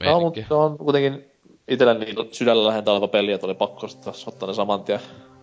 No, 0.05 0.19
mutta 0.19 0.41
se 0.47 0.53
on 0.53 0.77
kuitenkin 0.77 1.25
itellä 1.67 1.93
niin 1.93 2.15
sydällä 2.31 2.67
lähentä 2.67 2.91
oleva 2.91 3.07
peli, 3.07 3.31
että 3.31 3.47
oli 3.47 3.55
pakko 3.55 3.87
ottaa 4.25 4.47
ne 4.47 4.53
saman 4.53 4.83
tien. 4.83 4.99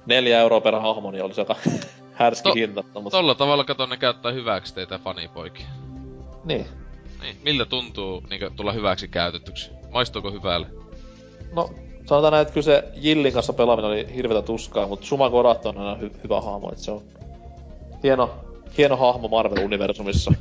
Neljä 0.06 0.40
euroa 0.40 0.60
per 0.60 0.74
hahmo, 0.74 1.10
niin 1.10 1.24
olisi 1.24 1.40
aika 1.40 1.56
härski 2.12 2.48
to, 2.48 2.54
hinta. 2.54 2.84
Mutta... 2.94 3.10
Tolla 3.10 3.34
tavalla 3.34 3.64
kato 3.64 3.86
ne 3.86 3.96
käyttää 3.96 4.32
hyväksi 4.32 4.74
teitä 4.74 4.98
fanipoikia. 4.98 5.66
Niin. 6.44 6.66
Niin, 7.22 7.36
miltä 7.44 7.64
tuntuu 7.64 8.22
niin 8.30 8.56
tulla 8.56 8.72
hyväksi 8.72 9.08
käytetyksi? 9.08 9.70
Maistuuko 9.90 10.30
hyvälle? 10.30 10.66
No, 11.52 11.70
sanotaan 12.06 12.32
näin, 12.32 12.42
että 12.42 12.54
kyllä 12.54 12.64
se 12.64 12.84
Jillin 12.94 13.32
kanssa 13.32 13.52
pelaaminen 13.52 13.90
oli 13.90 14.14
hirveätä 14.14 14.46
tuskaa, 14.46 14.88
mutta 14.88 15.06
Suma 15.06 15.30
Gorat 15.30 15.66
on 15.66 15.78
aina 15.78 16.00
hy- 16.02 16.22
hyvä 16.24 16.40
hahmo, 16.40 16.68
että 16.68 16.84
se 16.84 16.90
on 16.90 17.02
hieno, 18.02 18.30
hieno 18.78 18.96
hahmo 18.96 19.28
Marvel-universumissa. 19.28 20.34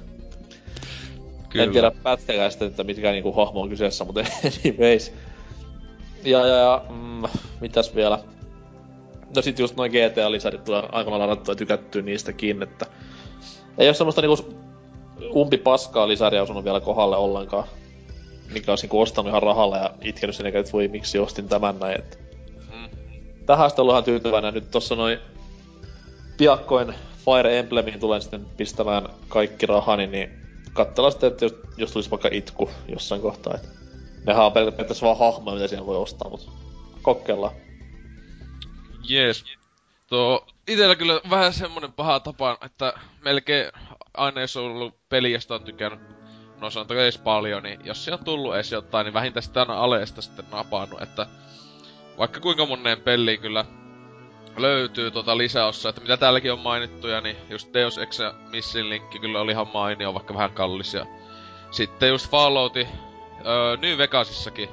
Kyllä. 1.49 1.65
En 1.65 1.71
tiedä 1.71 1.91
pätkäkään 2.03 2.51
sitten, 2.51 2.67
että 2.67 2.83
mitkä 2.83 3.11
niinku 3.11 3.31
hahmo 3.31 3.61
on 3.61 3.69
kyseessä, 3.69 4.05
mutta 4.05 4.21
anyways. 4.65 5.13
Ja, 6.23 6.47
ja, 6.47 6.55
ja 6.55 6.81
mm, 6.89 7.23
mitäs 7.61 7.95
vielä? 7.95 8.19
No 9.35 9.41
sit 9.41 9.59
just 9.59 9.75
noin 9.75 9.91
GTA-lisärit 9.91 10.63
tulee 10.63 10.83
aika 10.91 11.19
ladattua 11.19 11.51
ja 11.51 11.55
tykättyä 11.55 12.01
niistäkin, 12.01 12.63
että... 12.63 12.85
Ei 13.77 13.87
oo 13.87 13.93
semmoista 13.93 14.21
niinku 14.21 14.55
umpi 15.35 15.57
paskaa 15.57 16.07
lisäriä 16.07 16.43
osunut 16.43 16.63
vielä 16.63 16.79
kohdalle 16.79 17.17
ollenkaan. 17.17 17.67
Mikä 18.53 18.71
olisi 18.71 18.83
niinku 18.83 19.01
ostanut 19.01 19.29
ihan 19.29 19.43
rahalla 19.43 19.77
ja 19.77 19.93
itkenyt 20.01 20.35
sen 20.35 20.45
että 20.45 20.71
voi 20.73 20.87
miksi 20.87 21.19
ostin 21.19 21.49
tämän 21.49 21.79
näin, 21.79 21.99
että... 21.99 22.17
Mm. 22.73 22.89
Tähän 23.45 23.69
sitten 23.69 23.83
ollut 23.83 23.93
ihan 23.93 24.03
tyytyväinen. 24.03 24.53
Nyt 24.53 24.71
tossa 24.71 24.95
noin 24.95 25.19
piakkoin 26.37 26.93
Fire 27.25 27.59
Emblemiin 27.59 27.99
tulen 27.99 28.21
sitten 28.21 28.45
pistämään 28.57 29.09
kaikki 29.27 29.65
rahani, 29.65 30.07
niin 30.07 30.29
katsella 30.73 31.11
sitten, 31.11 31.31
että 31.31 31.45
jos, 31.45 31.53
jos 31.77 31.91
tulisi 31.91 32.11
vaikka 32.11 32.29
itku 32.31 32.69
jossain 32.87 33.21
kohtaa. 33.21 33.53
Että 33.55 33.67
nehän 34.25 34.45
on 34.45 34.51
periaatteessa 34.51 35.05
vaan 35.05 35.19
hahmoja, 35.19 35.55
mitä 35.55 35.67
siinä 35.67 35.85
voi 35.85 35.97
ostaa, 35.97 36.29
mutta 36.29 36.51
kokeillaan. 37.01 37.55
Jees. 39.09 39.43
Tuo 40.07 40.45
itellä 40.67 40.95
kyllä 40.95 41.21
vähän 41.29 41.53
semmonen 41.53 41.93
paha 41.93 42.19
tapa, 42.19 42.57
että 42.65 42.93
melkein 43.21 43.71
aina 44.13 44.41
jos 44.41 44.57
on 44.57 44.63
ollut 44.63 44.95
peli, 45.09 45.31
josta 45.31 45.55
on 45.55 45.63
tykännyt, 45.63 45.99
no 46.63 46.69
sanotaanko 46.69 47.01
edes 47.01 47.17
paljon, 47.17 47.63
niin 47.63 47.79
jos 47.83 48.05
se 48.05 48.13
on 48.13 48.25
tullut 48.25 48.55
edes 48.55 48.71
jotain, 48.71 49.05
niin 49.05 49.13
vähintään 49.13 49.43
sitä 49.43 49.59
aina 49.59 49.73
aleesta 49.73 50.21
sitten 50.21 50.45
napannut, 50.51 51.01
että 51.01 51.27
vaikka 52.17 52.39
kuinka 52.39 52.65
moneen 52.65 53.01
peliin 53.01 53.39
kyllä 53.39 53.65
löytyy 54.57 55.11
tota 55.11 55.37
lisäossa, 55.37 55.89
että 55.89 56.01
mitä 56.01 56.17
täälläkin 56.17 56.53
on 56.53 56.59
mainittuja, 56.59 57.21
niin 57.21 57.37
just 57.49 57.73
Deus 57.73 57.97
Ex 57.97 58.19
Missin 58.51 58.89
linkki 58.89 59.19
kyllä 59.19 59.41
oli 59.41 59.51
ihan 59.51 59.67
mainio, 59.73 60.13
vaikka 60.13 60.33
vähän 60.33 60.51
kallis. 60.51 60.93
Ja 60.93 61.05
sitten 61.71 62.09
just 62.09 62.31
Fallouti 62.31 62.87
öö, 63.45 63.77
New 63.77 63.97
Vegasissakin 63.97 64.69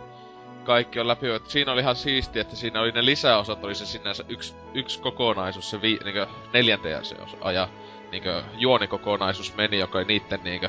kaikki 0.65 1.01
on 1.01 1.09
läpi, 1.09 1.31
että 1.31 1.51
siinä 1.51 1.73
oli 1.73 1.81
ihan 1.81 1.97
siisti, 1.97 2.41
että 2.41 2.57
siinä 2.57 2.81
oli 2.81 2.93
ne 2.93 3.05
lisäosat, 3.05 3.65
oli 3.65 3.75
se 3.75 3.87
sinänsä 3.87 4.25
yksi, 4.29 4.55
yksi 4.75 5.01
kokonaisuus, 5.01 5.71
se 5.71 5.83
vi, 5.83 5.99
niinkö 6.05 6.27
neljänteen 6.53 7.05
se 7.05 7.15
osa, 7.15 7.53
ja 7.53 7.69
niinkö 8.11 8.43
juonikokonaisuus 8.59 9.55
meni, 9.57 9.79
joka 9.79 9.99
oli 9.99 10.05
niitten 10.05 10.41
niinkö 10.45 10.69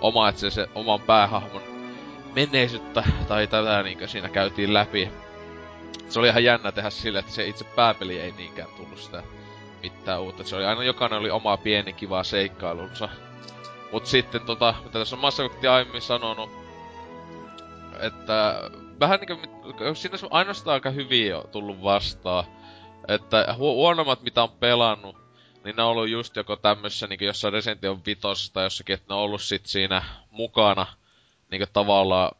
oma, 0.00 0.32
se, 0.32 0.50
se 0.50 0.68
oman 0.74 1.00
päähahmon 1.00 1.62
menneisyyttä 2.34 3.02
tai 3.28 3.46
tätä 3.46 3.82
niinkö 3.82 4.08
siinä 4.08 4.28
käytiin 4.28 4.74
läpi 4.74 5.10
se 6.08 6.18
oli 6.18 6.28
ihan 6.28 6.44
jännä 6.44 6.72
tehdä 6.72 6.90
sille, 6.90 7.18
että 7.18 7.32
se 7.32 7.46
itse 7.46 7.64
pääpeli 7.64 8.20
ei 8.20 8.32
niinkään 8.32 8.68
tullut 8.76 8.98
sitä 8.98 9.22
mitään 9.82 10.20
uutta. 10.20 10.44
Se 10.44 10.56
oli 10.56 10.64
aina 10.64 10.84
jokainen 10.84 11.18
oli 11.18 11.30
oma 11.30 11.56
pieni 11.56 11.92
kiva 11.92 12.24
seikkailunsa. 12.24 13.08
Mut 13.92 14.06
sitten 14.06 14.40
tota, 14.40 14.74
mitä 14.84 14.98
tässä 14.98 15.16
on 15.16 15.20
Mass 15.20 15.40
aiemmin 15.70 16.02
sanonut, 16.02 16.50
että 18.00 18.60
vähän 19.00 19.20
niinku, 19.20 19.46
siinä 19.94 20.18
on 20.22 20.28
ainoastaan 20.32 20.74
aika 20.74 20.90
hyvin 20.90 21.28
jo 21.28 21.44
tullut 21.52 21.82
vastaan. 21.82 22.44
Että 23.08 23.46
hu- 23.50 23.58
huonommat 23.58 24.22
mitä 24.22 24.42
on 24.42 24.50
pelannut, 24.50 25.16
niin 25.68 25.76
ne 25.76 25.82
on 25.82 25.88
ollut 25.88 26.08
just 26.08 26.36
joko 26.36 26.56
tämmössä 26.56 27.06
niinku 27.06 27.24
jossain 27.24 27.52
Resident 27.52 27.84
Evil 27.84 27.98
5 28.06 28.52
tai 28.52 28.64
jossakin, 28.64 28.94
että 28.94 29.06
ne 29.08 29.14
on 29.14 29.20
ollut 29.20 29.42
sit 29.42 29.66
siinä 29.66 30.02
mukana 30.30 30.86
niinku 31.50 31.66
tavallaan 31.72 32.36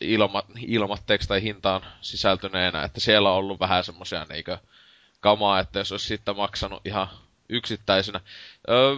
ilma, 0.00 0.42
ilmatteeksi 0.66 1.28
tai 1.28 1.42
hintaan 1.42 1.86
sisältyneenä, 2.00 2.82
että 2.82 3.00
siellä 3.00 3.30
on 3.30 3.36
ollut 3.36 3.60
vähän 3.60 3.84
semmosia 3.84 4.26
niinkö 4.28 4.58
kamaa, 5.20 5.60
että 5.60 5.78
jos 5.78 5.92
olisi 5.92 6.06
sitten 6.06 6.36
maksanut 6.36 6.86
ihan 6.86 7.08
yksittäisenä. 7.48 8.20
Öö, 8.68 8.96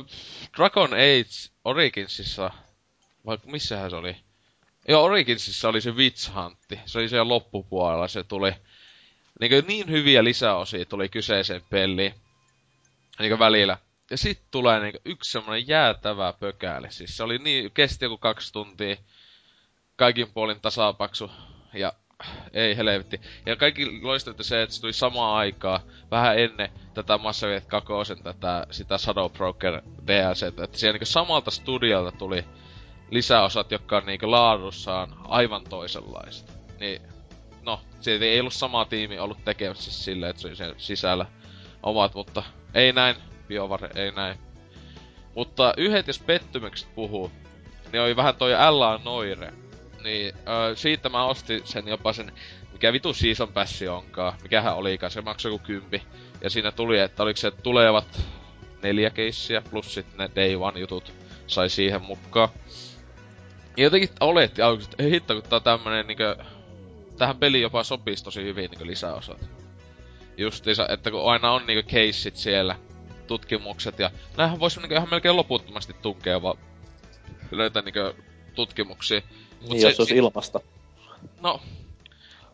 Dragon 0.56 0.92
Age 0.92 1.50
Originsissa, 1.64 2.50
vai 3.26 3.38
missähän 3.44 3.90
se 3.90 3.96
oli? 3.96 4.16
Joo, 4.88 5.04
Originsissa 5.04 5.68
oli 5.68 5.80
se 5.80 5.90
Witch 5.90 6.34
Huntti. 6.34 6.80
Se 6.86 6.98
oli 6.98 7.09
siellä 7.09 7.28
loppupuolella, 7.28 8.09
se 8.09 8.22
tuli 8.22 8.52
niin, 9.40 9.64
niin 9.66 9.90
hyviä 9.90 10.24
lisäosia 10.24 10.84
tuli 10.84 11.09
kyseiseen 11.09 11.62
peliin. 11.70 12.14
Niin 13.18 13.39
välillä. 13.39 13.78
Ja 14.10 14.16
sitten 14.16 14.47
tulee 14.51 14.80
niin 14.80 14.94
yksi 15.05 15.32
semmonen 15.32 15.68
jäätävä 15.68 16.32
pökäli. 16.32 16.93
Siis 16.93 17.16
se 17.16 17.22
oli 17.22 17.39
niin, 17.39 17.70
kesti 17.70 18.05
joku 18.05 18.18
kaksi 18.18 18.52
tuntia 18.52 18.97
kaikin 19.97 20.32
puolin 20.34 20.60
tasapaksu 20.60 21.30
ja 21.74 21.93
ei 22.52 22.76
helvetti. 22.76 23.20
Ja 23.47 23.56
kaikki 23.56 24.01
loistatte 24.02 24.43
se, 24.43 24.62
että 24.62 24.74
se 24.74 24.80
tuli 24.80 24.93
samaan 24.93 25.36
aikaa, 25.36 25.80
vähän 26.10 26.39
ennen 26.39 26.70
tätä 26.94 27.18
Mass 27.18 27.43
Effect 27.43 27.66
2, 27.66 27.93
tätä, 28.22 28.66
sitä 28.70 28.98
Shadow 28.98 29.30
Broker 29.30 29.82
DLC, 30.06 30.43
että 30.43 30.78
siellä 30.78 30.98
niin 30.98 31.06
samalta 31.06 31.51
studiolta 31.51 32.16
tuli 32.18 32.44
lisäosat, 33.10 33.70
jotka 33.70 33.97
on 33.97 34.06
niin 34.06 34.30
laadussaan 34.30 35.16
aivan 35.24 35.64
toisenlaista. 35.64 36.52
Niin, 36.80 37.02
no, 37.62 37.80
siitä 38.01 38.24
ei 38.24 38.40
ollut 38.40 38.55
sama 38.55 38.84
tiimi 38.84 39.18
ollut 39.18 39.44
tekemässä 39.44 39.93
silleen, 39.93 40.30
että 40.30 40.43
se 40.43 40.64
oli 40.66 40.74
sisällä 40.76 41.26
omat, 41.82 42.14
mutta 42.14 42.43
ei 42.74 42.93
näin, 42.93 43.16
BioWare, 43.49 43.90
ei 43.94 44.11
näin. 44.11 44.39
Mutta 45.35 45.74
yhdet 45.77 46.07
jos 46.07 46.19
pettymykset 46.19 46.89
puhuu, 46.94 47.32
niin 47.93 48.03
oli 48.03 48.16
vähän 48.16 48.36
toi 48.36 48.53
L.A. 48.53 49.01
Noire, 49.05 49.53
niin, 50.05 50.35
öö, 50.49 50.77
siitä 50.77 51.09
mä 51.09 51.24
ostin 51.24 51.61
sen 51.65 51.89
jopa 51.89 52.12
sen, 52.12 52.32
mikä 52.73 52.93
vitu 52.93 53.15
season 53.15 53.53
passi 53.53 53.89
onkaan, 53.89 54.32
mikähän 54.43 54.77
olikaan, 54.77 55.11
se 55.11 55.20
maksoi 55.20 55.53
joku 55.53 55.65
kympi. 55.65 56.03
Ja 56.40 56.51
siinä 56.51 56.73
tuli, 56.73 56.99
että 56.99 57.23
oliko 57.23 57.36
se 57.36 57.51
tulevat 57.51 58.20
neljä 58.82 59.11
keissiä 59.11 59.62
plus 59.70 59.94
sitten 59.94 60.19
ne 60.19 60.31
day 60.36 60.55
one 60.55 60.81
jutut 60.81 61.12
sai 61.47 61.70
siihen 61.70 62.03
mukaan. 62.03 62.49
Ja 63.77 63.85
jotenkin 63.85 64.11
oletti 64.20 64.62
aluksi, 64.62 64.89
että 64.90 65.03
hitto, 65.03 65.35
kun 65.35 65.43
tää 65.43 65.57
on 65.57 65.62
tämmönen 65.62 66.07
niinkö, 66.07 66.36
tähän 67.19 67.36
peliin 67.36 67.62
jopa 67.62 67.85
sopisi 67.85 68.24
tosi 68.24 68.43
hyvin 68.43 68.70
niinkö 68.70 68.86
lisäosat. 68.86 69.61
Justiinsa, 70.36 70.88
että 70.88 71.10
kun 71.10 71.30
aina 71.30 71.52
on 71.52 71.66
niinkö 71.66 71.82
keissit 71.82 72.36
siellä, 72.36 72.76
tutkimukset 73.26 73.98
ja 73.98 74.10
näähän 74.36 74.60
voisi 74.60 74.80
niinkö 74.80 74.94
ihan 74.94 75.10
melkein 75.10 75.36
loputtomasti 75.36 75.96
tunkea 76.02 76.42
vaan 76.42 76.59
löytää 77.50 77.82
niinkö 77.82 78.14
tutkimuksia. 78.54 79.22
Mut 79.60 79.70
niin, 79.70 79.80
se, 79.80 79.86
jos 79.86 79.96
se 79.96 80.02
olisi 80.02 80.16
ilmasta. 80.16 80.60
No, 81.40 81.60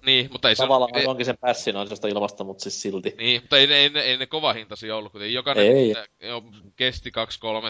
niin, 0.06 0.28
mutta 0.32 0.48
ei 0.48 0.56
Tavallaan 0.56 0.88
se... 0.88 0.92
Tavallaan 0.92 1.10
onkin 1.10 1.26
sen 1.26 1.38
pässin 1.40 1.76
ansiosta 1.76 2.08
ilmasta, 2.08 2.44
mutta 2.44 2.62
siis 2.62 2.82
silti. 2.82 3.14
Niin, 3.18 3.42
mutta 3.42 3.58
ei, 3.58 3.72
ei, 3.72 3.90
ei, 3.94 4.02
ei 4.02 4.16
ne 4.16 4.26
kova 4.26 4.52
hintaisia 4.52 4.96
ollut, 4.96 5.12
kuten 5.12 5.32
jokainen 5.32 5.76
ei. 5.76 5.94
jo, 6.20 6.44
kesti 6.76 7.10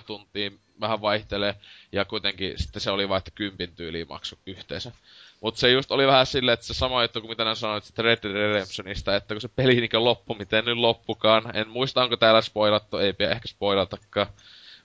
2-3 0.00 0.02
tuntia, 0.06 0.50
vähän 0.80 1.00
vaihtelee, 1.00 1.54
ja 1.92 2.04
kuitenkin 2.04 2.54
sitten 2.56 2.82
se 2.82 2.90
oli 2.90 3.08
vain, 3.08 3.18
että 3.18 3.30
kympin 3.30 3.72
tyyliin 3.76 4.08
maksu 4.08 4.38
yhteensä. 4.46 4.92
Mutta 5.40 5.60
se 5.60 5.70
just 5.70 5.90
oli 5.90 6.06
vähän 6.06 6.26
silleen, 6.26 6.54
että 6.54 6.66
se 6.66 6.74
sama 6.74 7.02
juttu 7.02 7.20
kuin 7.20 7.30
mitä 7.30 7.44
ne 7.44 7.54
sanoit 7.54 7.84
sitten 7.84 8.04
Red 8.04 8.18
Dead 8.22 8.32
Redemptionista, 8.32 9.16
että 9.16 9.34
kun 9.34 9.40
se 9.40 9.48
peli 9.48 9.74
niin 9.74 10.04
loppu, 10.04 10.34
miten 10.34 10.64
nyt 10.64 10.78
loppukaan. 10.78 11.56
En 11.56 11.68
muista, 11.68 12.02
onko 12.02 12.16
täällä 12.16 12.42
spoilattu, 12.42 12.96
ei 12.96 13.12
pidä 13.12 13.30
ehkä 13.30 13.48
spoilatakaan. 13.48 14.26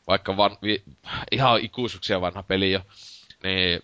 Vaikka 0.08 0.38
van, 0.38 0.58
vi, 0.64 0.84
ihan 1.32 1.62
ikuisuuksia 1.62 2.22
vanha 2.22 2.44
peli 2.44 2.72
jo. 2.72 2.82
Niin 3.44 3.84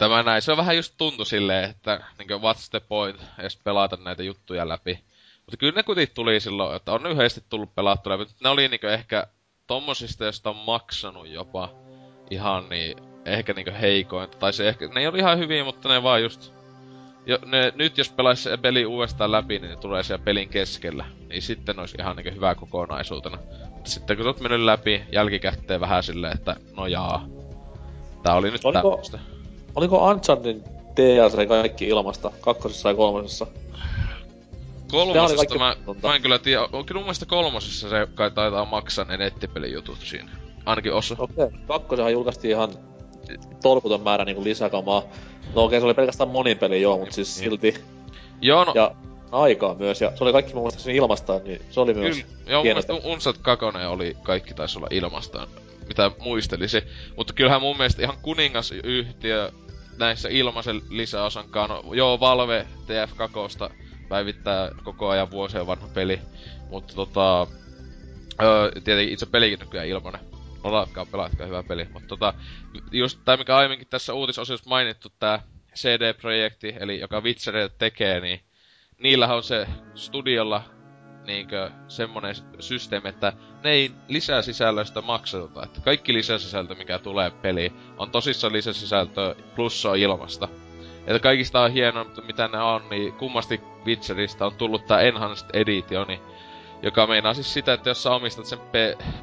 Tämä 0.00 0.22
näin, 0.22 0.42
se 0.42 0.52
on 0.52 0.58
vähän 0.58 0.76
just 0.76 0.94
tuntu 0.96 1.24
silleen, 1.24 1.70
että 1.70 2.00
niinku 2.18 2.34
what's 2.34 2.70
the 2.70 2.80
point 2.80 3.20
edes 3.38 3.56
pelata 3.64 3.98
näitä 4.04 4.22
juttuja 4.22 4.68
läpi. 4.68 5.04
Mutta 5.36 5.56
kyllä 5.56 5.72
ne 5.72 5.82
kuitenkin 5.82 6.14
tuli 6.14 6.40
silloin, 6.40 6.76
että 6.76 6.92
on 6.92 7.06
yhdesti 7.06 7.44
tullut 7.48 7.74
pelattu 7.74 8.10
läpi. 8.10 8.26
Ne 8.44 8.48
oli 8.48 8.68
niinku 8.68 8.86
ehkä 8.86 9.26
tommosista, 9.66 10.24
josta 10.24 10.50
on 10.50 10.56
maksanut 10.56 11.28
jopa 11.28 11.70
ihan 12.30 12.68
niin, 12.68 12.96
ehkä 13.24 13.52
niinku 13.52 13.72
heikointa. 13.80 14.38
Tai 14.38 14.52
se 14.52 14.68
ehkä, 14.68 14.86
ne 14.86 15.00
ei 15.00 15.06
ole 15.06 15.18
ihan 15.18 15.38
hyviä, 15.38 15.64
mutta 15.64 15.88
ne 15.88 16.02
vaan 16.02 16.22
just... 16.22 16.52
Jo, 17.26 17.38
ne, 17.46 17.72
nyt 17.74 17.98
jos 17.98 18.10
pelaisi 18.10 18.42
se 18.42 18.56
peli 18.56 18.86
uudestaan 18.86 19.32
läpi, 19.32 19.58
niin 19.58 19.70
ne 19.70 19.76
tulee 19.76 20.02
siellä 20.02 20.24
pelin 20.24 20.48
keskellä. 20.48 21.04
Niin 21.28 21.42
sitten 21.42 21.78
olisi 21.78 21.96
ihan 22.00 22.16
niinku 22.16 22.34
hyvä 22.34 22.54
kokonaisuutena. 22.54 23.38
Mutta 23.70 23.90
sitten 23.90 24.16
kun 24.16 24.24
sä 24.24 24.28
oot 24.28 24.40
mennyt 24.40 24.60
läpi 24.60 25.02
jälkikäteen 25.12 25.80
vähän 25.80 26.02
silleen, 26.02 26.36
että 26.36 26.56
no 26.76 26.86
jaa. 26.86 27.26
Tää 28.22 28.34
oli 28.34 28.50
nyt 28.50 28.64
Oliko, 28.64 28.90
tämmöstä 28.90 29.39
Oliko 29.76 30.08
Uncharted 30.08 30.56
DLC 30.96 31.48
kaikki 31.48 31.88
ilmasta 31.88 32.30
kakkosessa 32.40 32.88
ja 32.88 32.94
kolmosessa? 32.94 33.46
Kolmosesta 34.90 35.58
mä, 35.58 35.76
mä 36.02 36.14
en 36.14 36.22
kyllä 36.22 36.38
tiedä. 36.38 36.68
Kyllä 36.86 36.98
mun 36.98 37.02
mielestä 37.02 37.26
kolmosessa 37.26 37.90
se 37.90 38.08
kai 38.14 38.30
taitaa 38.30 38.64
maksaa 38.64 39.04
ne 39.04 39.16
nettipelijutut 39.16 39.98
siinä. 40.00 40.30
Ainakin 40.66 40.92
osa. 40.92 41.16
Okei, 41.18 41.44
okay. 41.44 41.58
kakkosenhan 41.66 42.12
julkaistiin 42.12 42.50
ihan 42.50 42.70
tolkuton 43.62 44.00
määrä 44.00 44.24
niinku 44.24 44.44
lisäkamaa. 44.44 45.00
No 45.00 45.64
okei, 45.64 45.64
okay, 45.64 45.80
se 45.80 45.86
oli 45.86 45.94
pelkästään 45.94 46.30
monipeli 46.30 46.82
joo, 46.82 46.98
mutta 46.98 47.14
siis 47.14 47.36
niin. 47.36 47.50
silti. 47.50 47.74
Joo, 48.40 48.64
no. 48.64 48.72
Ja 48.74 48.94
aikaa 49.32 49.74
myös, 49.74 50.00
ja 50.00 50.12
se 50.16 50.24
oli 50.24 50.32
kaikki 50.32 50.54
mun 50.54 50.62
mielestä 50.62 50.90
ilmastaan, 50.90 51.44
niin 51.44 51.62
se 51.70 51.80
oli 51.80 51.94
myös 51.94 52.16
Kyllä, 52.16 52.28
joo, 52.46 52.58
mun 52.58 52.66
mielestä 52.66 52.94
Unsat 52.94 53.38
2 53.38 53.66
oli, 53.88 54.16
kaikki 54.22 54.54
taisi 54.54 54.78
olla 54.78 54.88
ilmastaan 54.90 55.48
mitä 55.90 56.10
muistelisi. 56.18 56.82
Mutta 57.16 57.32
kyllähän 57.32 57.60
mun 57.60 57.76
mielestä 57.76 58.02
ihan 58.02 58.18
kuningas 58.22 58.72
yhtiö 58.72 59.50
näissä 59.98 60.28
ilmaisen 60.28 60.80
lisäosankaan. 60.90 61.70
Joo, 61.92 62.20
Valve 62.20 62.66
TF2 62.86 63.72
päivittää 64.08 64.70
koko 64.84 65.08
ajan 65.08 65.30
vuosien 65.30 65.66
vanha 65.66 65.88
peli. 65.94 66.20
Mutta 66.70 66.94
tota... 66.94 67.46
Öö, 68.42 68.70
tietenkin 68.84 69.12
itse 69.12 69.26
pelikin 69.26 69.58
nykyään 69.58 69.88
ilmanen. 69.88 70.20
Olatkaa, 70.64 71.06
pelaatkaa 71.06 71.46
hyvä 71.46 71.62
peli. 71.62 71.88
Mutta 71.92 72.08
tota, 72.08 72.34
just 72.92 73.20
tää 73.24 73.36
mikä 73.36 73.56
aiemminkin 73.56 73.88
tässä 73.88 74.14
uutisosiossa 74.14 74.70
mainittu, 74.70 75.08
tää 75.18 75.42
CD-projekti, 75.74 76.74
eli 76.80 77.00
joka 77.00 77.20
Witchereita 77.20 77.74
tekee, 77.78 78.20
niin 78.20 78.40
niillähän 78.98 79.36
on 79.36 79.42
se 79.42 79.66
studiolla 79.94 80.79
niinkö 81.30 81.70
semmonen 81.88 82.34
systeemi, 82.60 83.08
että 83.08 83.32
ne 83.64 83.70
ei 83.70 83.92
lisäsisällöstä 84.08 85.00
maksata. 85.00 85.62
Että 85.62 85.80
kaikki 85.80 86.14
lisäsisältö, 86.14 86.74
mikä 86.74 86.98
tulee 86.98 87.30
peliin, 87.30 87.72
on 87.98 88.10
tosissaan 88.10 88.52
lisäsisältö 88.52 89.34
plus 89.56 89.86
on 89.86 89.98
ilmasta. 89.98 90.48
Että 91.06 91.18
kaikista 91.18 91.60
on 91.60 91.72
hienoa, 91.72 92.06
mitä 92.26 92.48
ne 92.48 92.58
on, 92.58 92.82
niin 92.90 93.12
kummasti 93.12 93.60
Witcherista 93.86 94.46
on 94.46 94.54
tullut 94.54 94.86
tää 94.86 95.00
Enhanced 95.00 95.48
Editioni, 95.52 96.20
Joka 96.82 97.06
meinaa 97.06 97.34
siis 97.34 97.54
sitä, 97.54 97.72
että 97.72 97.90
jos 97.90 98.02
sä 98.02 98.10
omistat 98.10 98.46
sen 98.46 98.58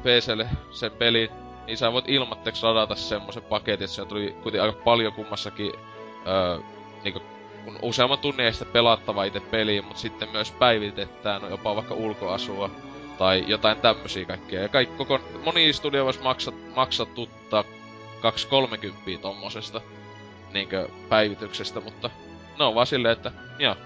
PClle 0.02 0.48
sen 0.70 0.92
pelin, 0.92 1.28
niin 1.66 1.76
sä 1.76 1.92
voit 1.92 2.08
ilmatteeksi 2.08 2.62
ladata 2.62 2.94
semmoisen 2.94 3.42
paketin, 3.42 3.84
että 3.84 3.94
se 3.94 4.04
tuli 4.04 4.36
kuitenkin 4.42 4.62
aika 4.62 4.82
paljon 4.84 5.12
kummassakin 5.12 5.72
öö, 6.26 6.58
niinku, 7.04 7.22
kun 7.68 7.78
useamman 7.82 8.18
tunnin 8.18 8.46
ei 8.46 8.52
sitä 8.52 8.64
pelattava 8.64 9.24
itse 9.24 9.40
peliin, 9.40 9.84
mutta 9.84 10.00
sitten 10.00 10.28
myös 10.28 10.50
päivitetään 10.50 11.42
no 11.42 11.48
jopa 11.48 11.76
vaikka 11.76 11.94
ulkoasua 11.94 12.70
tai 13.18 13.44
jotain 13.46 13.80
tämmösiä 13.80 14.24
kaikkea. 14.24 14.62
Ja 14.62 14.68
kaikki 14.68 14.96
koko, 14.96 15.20
moni 15.44 15.72
studio 15.72 16.04
voisi 16.04 16.22
maksat, 16.22 16.54
maksatuttaa 16.76 17.64
2-30 19.16 19.18
tommosesta 19.20 19.80
niinkö 20.52 20.88
päivityksestä, 21.08 21.80
mutta 21.80 22.10
ne 22.58 22.64
on 22.64 22.74
vaan 22.74 22.86
silleen, 22.86 23.12
että 23.12 23.32
joo. 23.58 23.76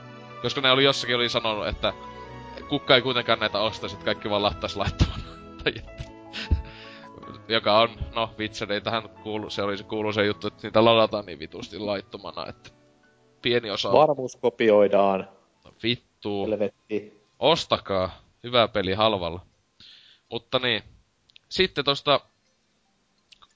Koska 0.42 0.60
ne 0.60 0.70
oli 0.70 0.84
jossakin 0.84 1.16
oli 1.16 1.28
sanonut, 1.28 1.66
että 1.66 1.92
kukka 2.68 2.94
ei 2.94 3.02
kuitenkaan 3.02 3.40
näitä 3.40 3.58
ostaisi, 3.58 3.94
että 3.96 4.04
kaikki 4.04 4.30
vaan 4.30 4.42
tai 5.64 5.72
että 5.76 6.02
joka 7.48 7.80
on, 7.80 7.88
no 8.14 8.30
Witcher 8.38 8.72
ei 8.72 8.80
tähän 8.80 9.08
kuulu, 9.08 9.50
se 9.50 9.62
oli 9.62 9.78
se 9.78 9.84
kuuluisa 9.84 10.22
juttu, 10.22 10.46
että 10.46 10.66
niitä 10.66 10.84
ladataan 10.84 11.26
niin 11.26 11.38
vitusti 11.38 11.78
laittomana, 11.78 12.46
että 12.48 12.81
pieni 13.42 13.70
osa... 13.70 13.92
Varmuus 13.92 14.36
kopioidaan. 14.36 15.28
No, 15.64 15.74
vittu. 15.82 16.44
Helvetti. 16.44 17.20
Ostakaa. 17.38 18.22
Hyvä 18.42 18.68
peli 18.68 18.92
halvalla. 18.94 19.46
Mutta 20.30 20.58
niin. 20.58 20.82
Sitten 21.48 21.84
tosta 21.84 22.20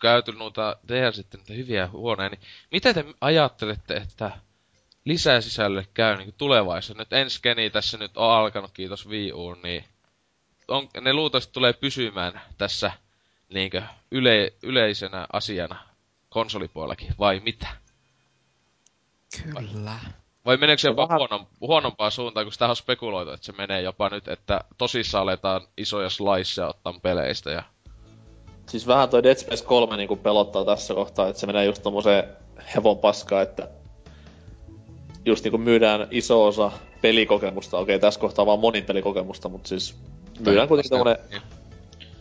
käyty 0.00 0.32
noita, 0.32 0.76
tehdään 0.86 1.12
sitten 1.12 1.40
niitä 1.40 1.52
hyviä 1.52 1.88
huoneja, 1.88 2.28
niin 2.28 2.40
miten 2.70 2.94
te 2.94 3.04
ajattelette, 3.20 3.96
että 3.96 4.30
lisää 5.04 5.40
sisälle 5.40 5.86
käy 5.94 6.16
niin 6.16 6.34
tulevaisuudessa? 6.38 7.02
Nyt 7.02 7.12
ensi 7.12 7.40
geni 7.42 7.70
tässä 7.70 7.98
nyt 7.98 8.16
on 8.16 8.30
alkanut, 8.30 8.70
kiitos 8.74 9.08
Wii 9.08 9.32
U, 9.32 9.54
niin 9.54 9.84
on, 10.68 10.88
ne 11.00 11.12
luultavasti 11.12 11.52
tulee 11.52 11.72
pysymään 11.72 12.40
tässä 12.58 12.92
niinkö 13.54 13.82
yle, 14.10 14.52
yleisenä 14.62 15.26
asiana 15.32 15.76
konsolipuolellakin, 16.28 17.14
vai 17.18 17.40
mitä? 17.44 17.68
Kyllä. 19.44 19.92
Vai 20.44 20.56
meneekö 20.56 20.80
se 20.80 20.88
jopa 20.88 21.02
vähän- 21.08 21.18
huonon, 21.20 21.46
huonompaan 21.60 22.10
suuntaan, 22.12 22.46
kun 22.46 22.52
sitä 22.52 22.68
on 22.68 22.76
spekuloitu, 22.76 23.30
että 23.30 23.46
se 23.46 23.52
menee 23.52 23.80
jopa 23.82 24.08
nyt, 24.08 24.28
että 24.28 24.60
tosissaan 24.78 25.22
aletaan 25.22 25.60
isoja 25.78 26.10
sliceja 26.10 26.68
ottaa 26.68 26.94
peleistä 27.02 27.50
ja... 27.50 27.62
Siis 28.68 28.86
vähän 28.86 29.08
toi 29.08 29.22
Dead 29.22 29.36
Space 29.36 29.64
3 29.64 29.96
niinku 29.96 30.16
pelottaa 30.16 30.64
tässä 30.64 30.94
kohtaa, 30.94 31.28
että 31.28 31.40
se 31.40 31.46
menee 31.46 31.64
just 31.64 31.82
tommoseen 31.82 32.24
hevon 32.74 32.98
paskaan, 32.98 33.42
että 33.42 33.68
just 35.24 35.44
niinku 35.44 35.58
myydään 35.58 36.08
iso 36.10 36.44
osa 36.46 36.72
pelikokemusta. 37.02 37.78
Okei, 37.78 37.98
tässä 37.98 38.20
kohtaa 38.20 38.46
vaan 38.46 38.58
monin 38.60 38.84
pelikokemusta, 38.84 39.48
mutta 39.48 39.68
siis 39.68 39.96
myydään 40.46 40.68
kuitenkin 40.68 40.90
tommonen 40.90 41.16
Niin. 41.30 41.42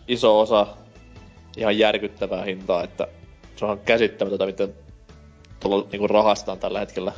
iso 0.07 0.39
osa 0.39 0.67
ihan 1.57 1.77
järkyttävää 1.79 2.43
hintaa, 2.43 2.83
että 2.83 3.07
se 3.55 3.65
on 3.65 3.79
käsittämätöntä, 3.79 4.45
miten 4.45 4.73
tuolla 5.59 5.87
niinku 5.91 6.07
rahastaan 6.07 6.59
tällä 6.59 6.79
hetkellä. 6.79 7.11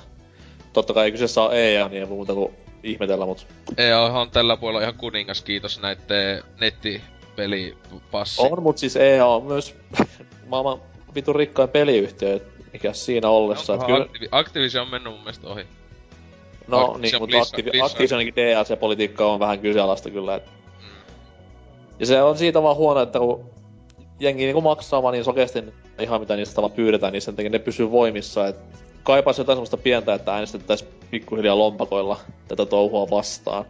Totta 0.74 0.94
kai 0.94 1.12
kyseessä 1.12 1.42
on 1.42 1.56
EA, 1.56 1.88
niin 1.88 2.02
ei 2.02 2.08
muuta 2.08 2.34
kuin 2.34 2.54
ihmetellä, 2.84 3.26
mut 3.26 3.48
EA 3.78 4.02
on 4.02 4.32
tällä 4.32 4.58
puolella 4.58 4.82
ihan 4.82 4.94
kuningas, 4.94 5.42
kiitos 5.42 5.82
näitten 5.82 6.44
nettipelipassi. 6.60 8.42
on, 8.42 8.64
mut 8.64 8.78
siis 8.78 8.96
EA 8.96 9.26
on 9.26 9.44
myös 9.44 9.76
maailman 10.48 10.82
vitun 11.16 11.36
rikkain 11.36 11.70
peliyhtiö, 11.70 12.40
mikä 12.74 12.94
siinä 12.94 13.30
ollessa. 13.30 13.74
Onkohan 13.74 13.94
kyllä, 13.94 14.06
Activi- 14.06 14.30
Activision 14.32 14.84
on 14.84 14.92
mennyt 14.92 15.14
mun 15.14 15.22
mielestä 15.22 15.48
ohi. 15.48 15.66
no 16.68 16.78
Activision 16.86 17.22
niin, 17.22 17.38
mutta 17.40 17.58
Blizzard. 17.64 17.92
Activisioninkin 17.92 18.36
DLC-politiikka 18.36 19.26
on 19.26 19.40
vähän 19.40 19.60
kyseenalaista 19.60 20.10
kyllä. 20.10 20.36
Et. 20.36 20.46
Mm. 20.46 21.14
Ja 22.00 22.06
se 22.06 22.22
on 22.22 22.38
siitä 22.38 22.64
vaan 22.64 22.76
huono, 22.76 23.02
että 23.02 23.20
kun 23.20 23.50
jengi 24.20 24.44
niinku 24.44 24.62
maksaa 24.62 25.04
vaan 25.04 25.14
niin 25.14 25.24
sokeasti 25.24 25.64
ihan 26.00 26.20
mitä 26.20 26.36
niistä 26.36 26.56
tavallaan 26.56 26.76
pyydetään, 26.76 27.14
niin 27.14 27.22
sen 27.22 27.36
takia 27.36 27.50
ne 27.50 27.60
pysyy 27.60 27.92
voimissa. 27.92 28.48
Et 28.48 28.56
kaipaisi 29.04 29.42
jotain 29.42 29.56
semmoista 29.56 29.78
pientä, 29.78 30.14
että 30.14 30.34
äänestettäisiin 30.34 30.92
pikkuhiljaa 31.12 31.58
lompakoilla 31.58 32.20
tätä 32.48 32.66
touhua 32.66 33.10
vastaan. 33.10 33.66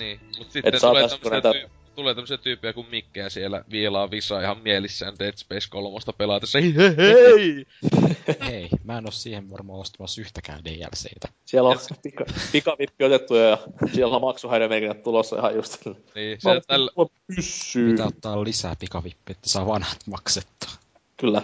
Niin, 0.00 0.20
mut 0.38 0.50
sitten 0.50 0.74
Et 0.74 0.80
tulee 0.80 1.08
tämmösiä, 1.08 1.30
näitä- 1.30 1.73
tulee 1.94 2.14
tämmösiä 2.14 2.36
tyyppejä 2.36 2.72
kuin 2.72 2.86
Mikkeä 2.90 3.28
siellä 3.28 3.64
viilaa 3.70 4.10
visaa 4.10 4.40
ihan 4.40 4.58
mielissään 4.58 5.14
Dead 5.18 5.32
Space 5.36 5.68
3 5.70 5.98
pelatessa. 6.18 6.60
Hei, 6.60 6.74
hei, 6.76 6.96
hei! 6.96 7.66
Hei, 8.50 8.68
mä 8.84 8.98
en 8.98 9.06
oo 9.06 9.10
siihen 9.10 9.50
varmaan 9.50 9.80
ostamassa 9.80 10.20
yhtäkään 10.20 10.64
DLCtä. 10.64 11.28
Siellä 11.44 11.68
on 11.68 11.78
pika, 12.02 12.24
pikavippi 12.52 13.04
otettu 13.04 13.34
ja 13.34 13.58
siellä 13.92 14.16
on 14.16 14.22
maksuhäiriömerkinnät 14.22 15.02
tulossa 15.02 15.38
ihan 15.38 15.54
just. 15.54 15.86
Niin, 16.14 16.40
se 16.40 16.60
tällä... 16.66 16.90
Pyssyy. 17.36 17.90
Pitää 17.90 18.06
ottaa 18.06 18.44
lisää 18.44 18.76
pikavippiä, 18.78 19.32
että 19.32 19.48
saa 19.48 19.66
vanhat 19.66 19.98
maksettua. 20.06 20.70
Kyllä. 21.16 21.42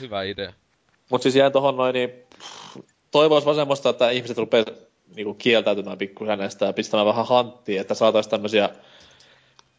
Hyvä 0.00 0.22
idea. 0.22 0.52
Mut 1.10 1.22
siis 1.22 1.34
jäin 1.34 1.52
tohon 1.52 1.76
noin, 1.76 1.94
niin 1.94 2.10
toivois 3.10 3.44
vaan 3.44 3.56
semmoista, 3.56 3.88
että 3.88 4.10
ihmiset 4.10 4.38
rupee 4.38 4.64
niinku 5.16 5.34
kieltäytymään 5.34 5.98
pikkuhiljaa 5.98 6.36
näistä 6.36 6.66
ja 6.66 6.72
pistämään 6.72 7.06
vähän 7.06 7.26
hanttiin, 7.26 7.80
että 7.80 7.94
saataisiin 7.94 8.30
tämmöisiä 8.30 8.68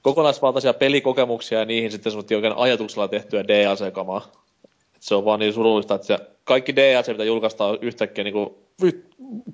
kokonaisvaltaisia 0.08 0.74
pelikokemuksia 0.74 1.60
ja 1.60 1.66
niihin 1.66 1.92
sitten 1.92 2.12
semmoista 2.12 2.36
oikein 2.36 2.58
ajatuksella 2.58 3.08
tehtyä 3.08 3.48
DLC-kamaa. 3.48 4.32
Et 4.96 5.02
se 5.02 5.16
on 5.16 5.26
vaan 5.26 5.40
niin 5.40 5.54
surullista, 5.54 5.96
että 5.96 6.08
se 6.08 6.20
kaikki 6.44 6.76
DLC, 6.76 7.08
mitä 7.08 7.24
julkaistaan, 7.24 7.70
on 7.70 7.78
yhtäkkiä 7.82 8.24
niinku 8.24 8.58
vit, 8.84 9.06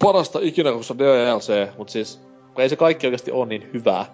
parasta 0.04 0.40
ikinä, 0.42 0.72
kun 0.72 0.84
se 0.84 0.94
on 0.94 1.00
DLC, 1.00 1.78
mutta 1.78 1.94
siis 1.94 2.22
ei 2.58 2.70
se 2.70 2.76
kaikki 2.76 3.08
oikeasti 3.08 3.32
ole 3.32 3.46
niin 3.46 3.70
hyvää. 3.74 4.06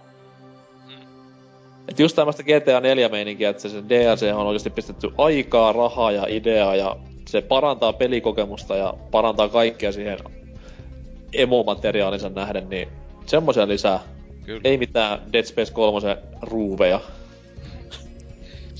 Et 1.87 1.99
just 1.99 2.15
tämmöistä 2.15 2.43
GTA 2.43 2.79
4 2.79 3.09
meininkiä, 3.09 3.49
että 3.49 3.61
se, 3.61 3.69
se 3.69 3.83
DLC 3.89 4.33
on 4.33 4.47
oikeasti 4.47 4.69
pistetty 4.69 5.11
aikaa, 5.17 5.73
rahaa 5.73 6.11
ja 6.11 6.25
ideaa 6.29 6.75
ja 6.75 6.95
se 7.27 7.41
parantaa 7.41 7.93
pelikokemusta 7.93 8.75
ja 8.75 8.93
parantaa 9.11 9.49
kaikkea 9.49 9.91
siihen 9.91 10.19
emomateriaalinsa 11.33 12.29
nähden, 12.29 12.69
niin 12.69 12.87
semmoisia 13.25 13.67
lisää. 13.67 14.18
Kyllä. 14.49 14.61
Ei 14.63 14.77
mitään 14.77 15.33
Dead 15.33 15.43
Space 15.43 15.73
3 15.73 16.17
ruuveja. 16.41 17.01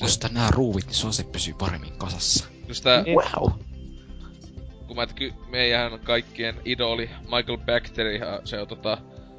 Osta 0.02 0.30
nää 0.32 0.52
ruuvit, 0.52 0.86
niin 0.86 0.96
sun 0.96 1.14
se 1.14 1.24
pysyy 1.24 1.54
paremmin 1.60 1.98
kasassa. 1.98 2.46
Just 2.68 2.84
tää, 2.84 3.04
Wow. 3.08 3.52
kun 4.88 4.96
mä, 4.96 5.08
ky- 5.08 5.34
meidän 5.50 6.00
kaikkien 6.00 6.56
idoli 6.66 7.10
Michael 7.22 7.58
Bacteri, 7.58 8.20
se 8.44 8.62
on 8.62 8.68
tota, 8.68 8.98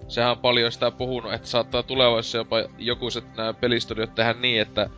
sehän 0.09 0.31
on 0.31 0.39
paljon 0.39 0.73
sitä 0.73 0.91
puhunut, 0.91 1.33
että 1.33 1.49
saattaa 1.49 1.83
tulevaisuudessa 1.83 2.39
jopa 2.39 2.57
jokuiset 2.79 3.25
nämä 3.37 3.53
pelistudiot 3.53 4.15
tehdä 4.15 4.33
niin, 4.33 4.61
että 4.63 4.91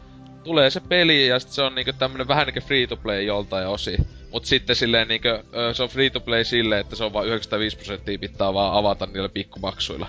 tulee 0.45 0.71
se 0.71 0.81
peli 0.81 1.27
ja 1.27 1.39
sit 1.39 1.51
se 1.51 1.63
on 1.63 1.75
niinku 1.75 1.93
tämmönen 1.99 2.29
vähän 2.29 2.47
niinku 2.47 2.61
free 2.67 2.87
to 2.87 2.97
play 2.97 3.23
joltain 3.23 3.67
osi. 3.67 3.97
Mut 4.33 4.45
sitten 4.45 4.77
silleen 4.77 5.09
niinku, 5.09 5.29
ö, 5.29 5.75
se 5.75 5.83
on 5.83 5.89
free 5.89 6.11
to 6.11 6.21
play 6.21 6.45
silleen, 6.45 6.81
että 6.81 6.97
se 6.97 7.05
on 7.05 7.13
vaan 7.13 7.27
95 7.27 7.77
prosenttia 7.77 8.19
pitää 8.19 8.55
vaan 8.55 8.77
avata 8.79 9.07
niillä 9.07 9.29
pikkumaksuilla. 9.29 10.09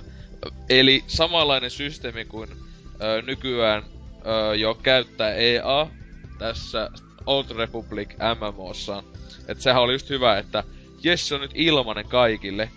Eli 0.70 1.03
samanlainen 1.07 1.72
systeemi 1.72 2.26
kuin 2.26 2.49
ö, 3.02 3.22
nykyään 3.22 3.84
ö, 4.52 4.56
jo 4.56 4.76
käyttää 4.76 5.34
EA 5.34 5.88
tässä 6.40 6.90
Old 7.26 7.45
Republic 7.56 8.10
MMOssaan. 8.40 9.03
Et 9.48 9.61
sehän 9.61 9.82
oli 9.82 9.94
just 9.94 10.10
hyvä, 10.10 10.38
että 10.38 10.64
jes 11.03 11.28
se 11.28 11.36
on 11.36 11.41
nyt 11.41 11.52
ilmanen 11.53 12.07
kaikille. 12.07 12.70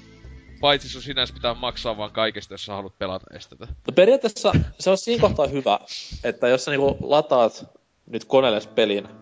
Paitsi 0.61 0.89
sun 0.89 1.03
sinänsä 1.03 1.35
pitää 1.35 1.55
maksaa 1.55 1.97
vaan 1.97 2.11
kaikesta, 2.11 2.55
jos 2.55 2.65
sä 2.65 2.73
haluat 2.73 2.99
pelata 2.99 3.27
estetä. 3.37 3.67
No 3.67 3.93
periaatteessa 3.95 4.53
se 4.81 4.91
on 4.91 4.99
siinä 4.99 5.21
kohtaa 5.21 5.47
hyvä, 5.47 5.79
että 6.25 6.49
jos 6.49 6.65
sä 6.65 6.71
niinku 6.71 6.97
lataat 7.01 7.67
nyt 8.07 8.25
koneelle 8.25 8.61
pelin, 8.75 9.05
niin. 9.05 9.17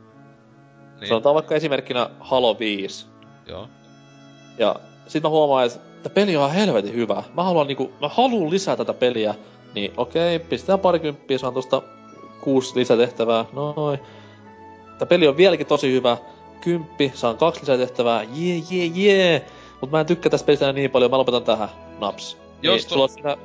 Niin, 1.01 1.09
sanotaan 1.09 1.35
vaikka 1.35 1.55
esimerkkinä 1.55 2.11
Halo 2.21 2.59
5, 2.59 3.07
joo. 3.47 3.69
ja 4.59 4.77
sit 5.09 5.23
mä 5.23 5.29
huomaan, 5.29 5.67
että 5.67 5.81
tämä 6.05 6.15
peli 6.15 6.37
on 6.37 6.51
helvetin 6.51 6.95
hyvä. 6.95 7.23
Mä 7.35 7.43
haluan 7.43 7.67
niinku, 7.67 7.93
mä 8.01 8.09
haluan 8.09 8.51
lisää 8.51 8.77
tätä 8.77 8.95
peliä, 8.95 9.35
niin 9.75 9.93
okei, 9.97 10.39
pistetään 10.39 10.81
parikymppiä, 10.81 11.39
saan 11.39 11.55
tosta 11.55 11.83
kuusi 12.41 12.79
lisätehtävää, 12.79 13.45
noin. 13.53 13.99
Tämä 14.99 15.09
peli 15.09 15.29
on 15.29 15.37
vieläkin 15.37 15.67
tosi 15.67 15.93
hyvä, 15.93 16.17
kymppi, 16.61 17.13
saan 17.15 17.37
kaksi 17.37 17.61
lisätehtävää, 17.61 18.23
jee, 18.23 18.63
jee, 18.71 18.91
jee. 18.95 19.47
Mut 19.81 19.91
mä 19.91 20.01
en 20.01 20.07
tykkää 20.07 20.31
tästä 20.31 20.47
pelistä 20.47 20.73
niin 20.73 20.91
paljon, 20.91 21.11
mä 21.11 21.19
lopetan 21.19 21.45
tähän, 21.45 21.69
naps. 22.01 22.39
Jos 22.63 22.77
niin, 22.77 22.89
to- 22.89 22.95
sulla 22.95 23.05
on 23.05 23.09
siinä 23.09 23.37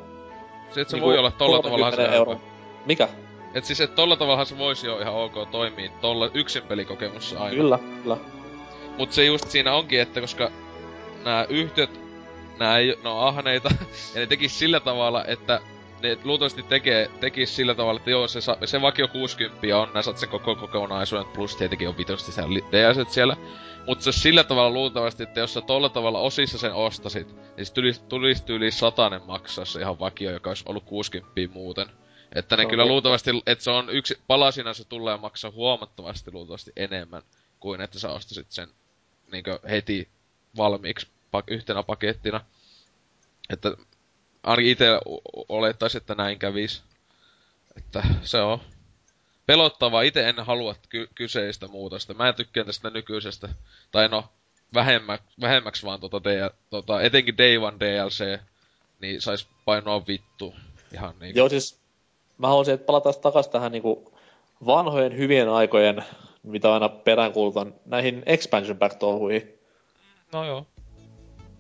Se, 0.72 0.82
et 0.82 0.90
se 0.90 0.96
niinku 0.96 1.10
voi 1.10 1.18
olla 1.18 1.32
tolla 1.32 1.62
tavalla 1.62 1.86
30 1.86 2.12
se 2.12 2.18
euroa. 2.18 2.40
Mikä? 2.86 3.10
Et 3.54 3.66
siis, 3.66 3.82
et 3.82 3.96
tolla 3.96 4.16
tavalla 4.16 4.46
se 4.46 4.58
voisi 4.58 4.88
jo 4.88 5.00
ihan 5.00 5.14
ok 5.14 5.34
toimii 5.52 5.92
tolla 6.02 6.30
yksin 6.34 6.64
pelikokemussa 6.64 7.40
aina. 7.40 7.56
Kyllä, 7.56 7.80
kyllä. 8.04 8.18
Mut 8.98 9.12
se 9.12 9.26
just 9.26 9.50
siinä 9.50 9.74
onkin, 9.76 10.02
että 10.02 10.22
koska 10.22 10.52
nämä 11.26 11.46
yhtiöt, 11.50 12.00
nää 12.60 12.78
ei, 12.78 12.98
ne 13.04 13.10
on 13.10 13.28
ahneita, 13.28 13.70
ja 14.14 14.20
ne 14.20 14.28
tekis 14.28 14.60
sillä 14.60 14.80
tavalla, 14.80 15.26
että 15.26 15.62
ne 16.02 16.18
luultavasti 16.24 16.64
tekee, 16.64 17.10
tekis 17.20 17.56
sillä 17.56 17.76
tavalla, 17.76 18.00
että 18.00 18.10
joo, 18.10 18.28
se, 18.28 18.40
se 18.66 18.82
vakio 18.82 19.08
60 19.08 19.78
on, 19.78 19.90
nää 19.94 20.02
saat 20.02 20.18
sen 20.18 20.30
koko 20.30 20.56
kokonaisuuden, 20.56 21.26
plus 21.26 21.56
tietenkin 21.56 21.90
on 21.90 21.98
vitosti 21.98 22.32
siellä 22.32 22.60
DLCt 22.72 23.10
siellä. 23.10 23.38
Mutta 23.88 24.04
se 24.04 24.12
sillä 24.12 24.44
tavalla 24.44 24.70
luultavasti, 24.70 25.24
että 25.24 25.40
jos 25.40 25.54
sä 25.54 25.62
tolla 25.62 25.90
tavalla 25.90 26.20
osissa 26.20 26.58
sen 26.58 26.74
ostasit, 26.74 27.36
niin 27.58 27.66
se 27.66 27.74
tulisi, 27.74 28.02
tulisi 28.04 28.44
yli 28.48 28.72
satanen 28.72 29.22
maksaa 29.28 29.66
se 29.66 29.80
ihan 29.80 30.00
vakio, 30.00 30.32
joka 30.32 30.50
olisi 30.50 30.64
ollut 30.68 30.84
60 30.84 31.54
muuten. 31.54 31.88
Että 32.36 32.58
ne 32.58 32.64
no, 32.64 32.70
kyllä 32.70 32.86
luultavasti, 32.86 33.32
että 33.46 33.64
se 33.64 33.72
on 33.72 33.90
yksi, 33.90 34.20
palasina 34.28 34.74
se 34.74 34.88
tulee 34.88 35.18
maksaa 35.18 35.52
huomattavasti 35.52 36.32
luultavasti 36.32 36.72
enemmän 36.76 37.22
kuin 37.60 37.82
että 37.82 38.00
sä 38.00 38.12
ostasit 38.12 38.48
sen 38.50 38.70
niin 39.32 39.44
heti 39.70 40.08
valmiiksi 40.58 41.08
yhtenä 41.48 41.84
pakettina. 41.84 42.42
Että 43.50 43.72
ainakin 44.44 44.72
itse 44.72 44.88
olettaisin, 45.50 46.02
että 46.02 46.16
näin 46.16 46.40
kävis. 46.40 46.84
Että 47.78 48.04
se 48.22 48.42
on 48.42 48.60
pelottavaa. 49.46 50.02
Itse 50.02 50.30
en 50.30 50.36
halua 50.40 50.76
ky- 50.90 51.10
kyseistä 51.16 51.68
muutosta. 51.68 52.14
Mä 52.14 52.28
en 52.28 52.36
tykkää 52.36 52.64
tästä 52.64 52.90
nykyisestä. 52.90 53.50
Tai 53.92 54.08
no, 54.08 54.26
vähemmä, 54.74 55.20
vähemmäksi 55.42 55.86
vaan 55.86 56.00
tota, 56.00 56.24
DL, 56.24 56.50
tota, 56.70 57.02
etenkin 57.02 57.38
Day 57.38 57.58
One 57.58 57.80
DLC, 57.80 58.40
niin 59.00 59.22
sais 59.22 59.48
painoa 59.66 60.08
vittu. 60.08 60.56
Ihan 60.94 61.14
niin. 61.20 61.36
Joo, 61.36 61.50
siis 61.50 61.80
mä 62.38 62.48
haluaisin, 62.48 62.74
että 62.74 62.86
palataan 62.86 63.16
takaisin 63.22 63.52
tähän 63.52 63.72
niinku 63.72 64.14
vanhojen 64.66 65.18
hyvien 65.18 65.50
aikojen, 65.50 66.04
mitä 66.44 66.74
aina 66.74 66.90
peräänkuulutan, 66.90 67.74
näihin 67.86 68.24
expansion 68.26 68.78
pack 68.78 69.00
touhuihin. 69.00 69.60
No 70.34 70.46
joo. 70.46 70.66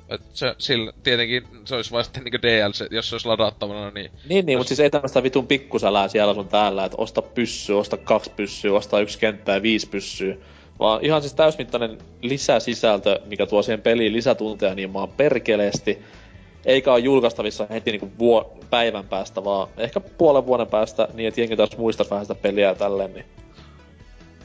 Et 0.09 0.21
se, 0.33 0.55
sillä, 0.57 0.93
tietenkin 1.03 1.47
se 1.65 1.75
olisi 1.75 1.91
vasta 1.91 2.19
niinku 2.19 2.37
DLC, 2.41 2.87
jos 2.91 3.09
se 3.09 3.15
olisi 3.15 3.27
ladattavana, 3.27 3.91
niin... 3.91 4.11
Niin, 4.29 4.45
niin, 4.45 4.53
jos... 4.53 4.59
mutta 4.59 4.67
siis 4.67 4.79
ei 4.79 4.89
tämmöistä 4.89 5.23
vitun 5.23 5.47
pikkusälää 5.47 6.07
siellä 6.07 6.33
sun 6.33 6.47
täällä, 6.47 6.85
että 6.85 6.97
osta 6.97 7.21
pyssy, 7.21 7.73
osta 7.73 7.97
kaksi 7.97 8.31
pyssyä, 8.35 8.73
osta 8.73 8.99
yksi 8.99 9.19
kenttää 9.19 9.55
ja 9.55 9.61
viisi 9.61 9.89
pyssyä. 9.89 10.35
Vaan 10.79 11.05
ihan 11.05 11.21
siis 11.21 11.33
täysmittainen 11.33 11.97
lisäsisältö, 12.21 13.19
mikä 13.25 13.45
tuo 13.45 13.63
siihen 13.63 13.81
peliin 13.81 14.13
lisätunteja 14.13 14.75
niin 14.75 14.89
maan 14.89 15.09
perkeleesti. 15.09 15.99
Eikä 16.65 16.93
ole 16.93 16.99
julkaistavissa 16.99 17.67
heti 17.69 17.91
niinku 17.91 18.11
vuo, 18.19 18.57
päivän 18.69 19.07
päästä, 19.07 19.43
vaan 19.43 19.67
ehkä 19.77 19.99
puolen 19.99 20.45
vuoden 20.45 20.67
päästä, 20.67 21.07
niin 21.13 21.27
että 21.27 21.41
jengi 21.41 21.55
taas 21.55 21.77
muistaisi 21.77 22.11
vähän 22.11 22.25
sitä 22.25 22.35
peliä 22.35 22.67
ja 22.67 22.75
tälleen, 22.75 23.13
niin 23.13 23.25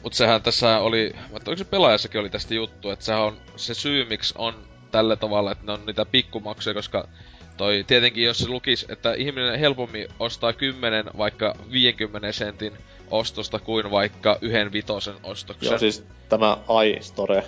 Mut 0.05 0.15
sehän 0.15 0.43
tässä 0.43 0.79
oli, 0.79 1.13
mutta 1.33 1.51
oliko 1.51 1.59
se 1.59 1.65
pelaajassakin 1.65 2.21
oli 2.21 2.31
tästä 2.31 2.55
juttu, 2.55 2.91
että 2.91 3.05
sehän 3.05 3.23
on 3.23 3.37
se 3.57 3.75
syy, 3.75 4.05
miksi 4.05 4.35
on 4.39 4.55
tällä 4.95 5.17
tavalla, 5.17 5.53
että 5.53 5.67
ne 5.67 5.73
on 5.73 5.87
niitä 5.87 6.05
pikkumaksuja, 6.05 6.75
koska 6.75 7.09
toi 7.57 7.85
tietenkin 7.87 8.25
jos 8.25 8.39
se 8.39 8.49
lukis, 8.49 8.87
että 8.89 9.15
ihminen 9.15 9.59
helpommin 9.59 10.09
ostaa 10.21 10.53
10 10.53 11.05
vaikka 11.19 11.55
50 11.73 12.33
sentin 12.33 12.73
ostosta 13.11 13.59
kuin 13.59 13.91
vaikka 13.91 14.39
yhden 14.41 14.73
vitosen 14.73 15.15
ostoksen. 15.23 15.71
Joo, 15.71 15.79
siis 15.79 16.05
tämä 16.29 16.59
iStore 16.99 17.45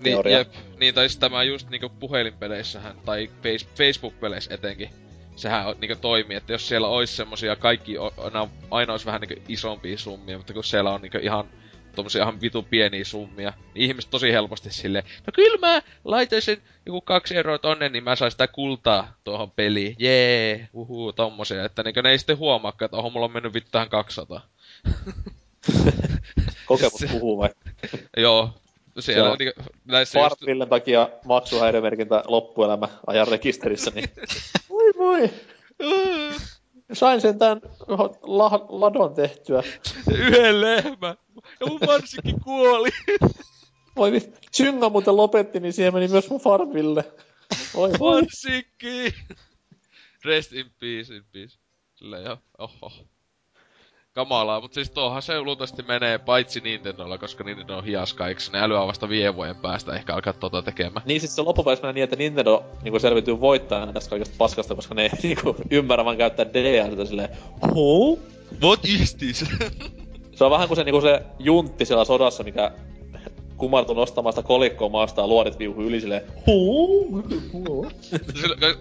niin, 0.00 0.18
jep, 0.30 0.48
niin, 0.80 0.94
tai 0.94 1.08
siis 1.08 1.18
tämä 1.18 1.42
just 1.42 1.70
niinku 1.70 1.88
puhelinpeleissähän, 1.88 2.96
tai 3.04 3.30
Facebook-peleissä 3.76 4.54
etenkin, 4.54 4.90
sehän 5.36 5.74
niinku 5.80 5.96
toimii, 6.00 6.36
että 6.36 6.52
jos 6.52 6.68
siellä 6.68 6.88
olisi 6.88 7.16
semmosia 7.16 7.56
kaikki, 7.56 7.96
aina 8.70 8.92
olisi 8.92 9.06
vähän 9.06 9.20
niinku 9.20 9.42
isompia 9.48 9.98
summia, 9.98 10.36
mutta 10.36 10.52
kun 10.52 10.64
siellä 10.64 10.90
on 10.90 11.02
niinku 11.02 11.18
ihan 11.22 11.44
tommosia 11.94 12.22
ihan 12.22 12.40
vitu 12.40 12.62
pieniä 12.62 13.04
summia, 13.04 13.52
niin 13.74 13.90
ihmiset 13.90 14.10
tosi 14.10 14.32
helposti 14.32 14.72
silleen, 14.72 15.04
no 15.26 15.32
kyllä 15.34 15.58
mä 15.58 15.82
laitaisin 16.04 16.62
joku 16.86 17.00
kaksi 17.00 17.36
euroa 17.36 17.58
tonne, 17.58 17.88
niin 17.88 18.04
mä 18.04 18.16
saisin 18.16 18.32
sitä 18.32 18.46
kultaa 18.46 19.16
tuohon 19.24 19.50
peliin. 19.50 19.96
Jee, 19.98 20.68
uhu, 20.72 21.12
tommosia. 21.12 21.64
Että 21.64 21.82
niin 21.82 21.94
ne 22.02 22.10
ei 22.10 22.18
sitten 22.18 22.38
huomaakaan, 22.38 22.86
että 22.86 22.96
oho, 22.96 23.10
mulla 23.10 23.26
on 23.26 23.32
mennyt 23.32 23.54
vittu 23.54 23.70
tähän 23.70 23.88
200. 23.88 24.40
Kokemus 26.66 27.04
puhuu 27.10 27.38
vai? 27.38 27.50
Joo. 28.16 28.50
Siellä 28.98 29.30
on 29.30 29.36
niin, 29.38 29.52
näissä 29.84 30.18
Fartvillen 30.18 30.64
just... 30.64 30.70
takia 30.70 31.08
maksuhäiriömerkintä 31.24 32.22
loppuelämä 32.26 32.88
ajan 33.06 33.28
rekisterissä, 33.28 33.90
niin 33.94 34.10
voi 34.70 34.92
voi. 34.98 35.30
Sain 36.92 37.20
sen 37.20 37.38
tämän 37.38 37.60
la- 38.22 38.66
ladon 38.68 39.14
tehtyä. 39.14 39.62
Yhden 40.14 40.60
lehmän. 40.60 41.16
Ja 41.60 41.66
mun 41.66 41.80
varsinkin 41.86 42.40
kuoli. 42.40 42.88
Voi 43.96 44.12
vittu. 44.12 44.38
Synga 44.52 44.90
muuten 44.90 45.16
lopetti, 45.16 45.60
niin 45.60 45.72
siihen 45.72 45.94
meni 45.94 46.08
myös 46.08 46.30
mun 46.30 46.40
farmille. 46.40 47.04
Voi 47.74 47.90
Varsinkin. 47.92 49.14
Rest 50.24 50.52
in 50.52 50.70
peace, 50.80 51.16
in 51.16 51.24
peace. 51.32 51.58
Sillä 51.94 52.18
jo, 52.18 52.38
oho. 52.58 52.92
Kamalaa, 54.14 54.60
mutta 54.60 54.74
siis 54.74 54.90
tuohan 54.90 55.22
se 55.22 55.40
luultavasti 55.40 55.82
menee 55.82 56.18
paitsi 56.18 56.60
Nintendolla, 56.60 57.18
koska 57.18 57.44
Nintendo 57.44 57.76
on 57.76 57.84
hiaska, 57.84 58.28
eikö 58.28 58.40
ne 58.52 58.60
älyä 58.60 58.86
vasta 58.86 59.08
viiden 59.08 59.36
vuoden 59.36 59.56
päästä 59.56 59.94
ehkä 59.94 60.14
alkaa 60.14 60.32
tota 60.32 60.62
tekemään. 60.62 61.06
Niin 61.06 61.20
siis 61.20 61.34
se 61.36 61.42
loppupeleissä 61.42 61.82
menee 61.82 61.92
niin, 61.92 62.04
että 62.04 62.16
Nintendo 62.16 62.64
niinku 62.82 62.98
selvityy 62.98 63.40
voittajana 63.40 63.92
tästä 63.92 64.10
kaikesta 64.10 64.34
paskasta, 64.38 64.74
koska 64.74 64.94
ne 64.94 65.02
ei 65.02 65.10
niinku 65.22 65.56
ymmärrä 65.70 66.04
vaan 66.04 66.16
käyttää 66.16 66.46
DLCtä 66.46 67.04
silleen, 67.04 67.28
Huh? 67.74 68.18
What 68.62 68.84
is 68.84 69.14
this? 69.14 69.44
se 70.36 70.44
on 70.44 70.50
vähän 70.50 70.68
kuin 70.68 70.76
se, 70.76 70.84
niinku 70.84 71.00
se 71.00 71.22
juntti 71.38 71.84
siellä 71.84 72.04
sodassa, 72.04 72.42
mikä 72.42 72.72
kumartui 73.62 73.94
nostamaan 73.94 74.32
sitä 74.32 74.46
kolikkoa 74.46 74.88
maasta 74.88 75.20
ja 75.20 75.26
luodit 75.26 75.58
viuhu 75.58 75.82
yli 75.82 76.00
silleen 76.00 76.22
Huu? 76.46 77.22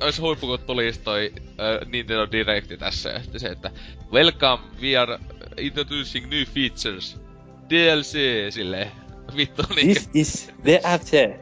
Olisi 0.01 0.21
huippu, 0.21 0.47
kun 0.47 0.59
tulisi 0.59 0.99
toi 0.99 1.33
uh, 1.35 1.91
Nintendo 1.91 2.27
Directi 2.31 2.77
tässä 2.77 3.09
ja 3.09 3.19
sitten 3.19 3.39
se, 3.39 3.47
että 3.47 3.71
Welcome, 4.11 4.63
we 4.81 4.97
are 4.97 5.19
introducing 5.57 6.29
new 6.29 6.43
features. 6.43 7.17
DLC 7.69 8.17
silleen. 8.49 8.91
Vittu 9.35 9.63
niin. 9.75 9.87
This 9.87 10.09
is 10.13 10.49
the 10.63 10.81
after 10.83 11.33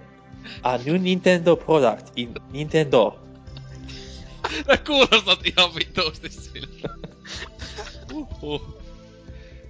a 0.64 0.78
new 0.78 1.02
Nintendo 1.02 1.56
product 1.56 2.11
in 2.16 2.34
Nintendo. 2.52 3.20
Nää 4.68 4.78
kuulostat 4.78 5.40
ihan 5.48 5.76
vituusti 5.76 6.30
sille. 6.30 6.90
Uhuh. 8.14 8.80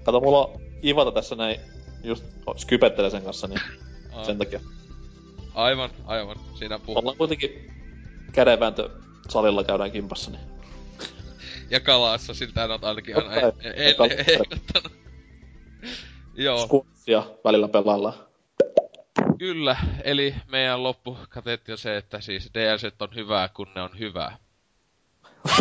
Kato, 0.04 0.20
mulla 0.20 0.46
on 0.46 0.62
Ivata 0.84 1.12
tässä 1.12 1.36
näin 1.36 1.60
just 2.04 2.24
skypettelee 2.58 3.10
sen 3.10 3.24
kanssa, 3.24 3.48
niin 3.48 3.62
Aa. 4.14 4.24
sen 4.24 4.38
takia. 4.38 4.60
Aivan, 5.54 5.90
aivan. 6.06 6.36
Siinä 6.56 6.80
puhuu. 6.80 7.00
Ollaan 7.00 7.18
kuitenkin 7.18 7.72
kädenvääntö 8.32 8.90
salilla 9.30 9.64
käydään 9.64 9.92
kimpassa, 9.92 10.32
niin. 10.32 10.44
ja 11.70 11.80
kalaassa, 11.80 12.34
siltä 12.34 12.64
on 12.64 12.80
ainakin 12.82 13.16
aina 13.18 13.32
ehdottanut. 14.28 14.92
Joo. 16.36 16.68
Squatsia 16.68 17.24
välillä 17.44 17.68
pelaillaan. 17.68 18.30
Kyllä, 19.40 19.78
eli 20.04 20.36
meidän 20.48 20.84
loppukateetti 20.84 21.72
on 21.72 21.78
se, 21.78 21.98
että 21.98 22.22
siis 22.22 22.50
DLC 22.54 22.94
on 23.00 23.16
hyvää, 23.16 23.50
kun 23.50 23.68
ne 23.76 23.82
on 23.82 24.00
hyvää. 24.00 24.38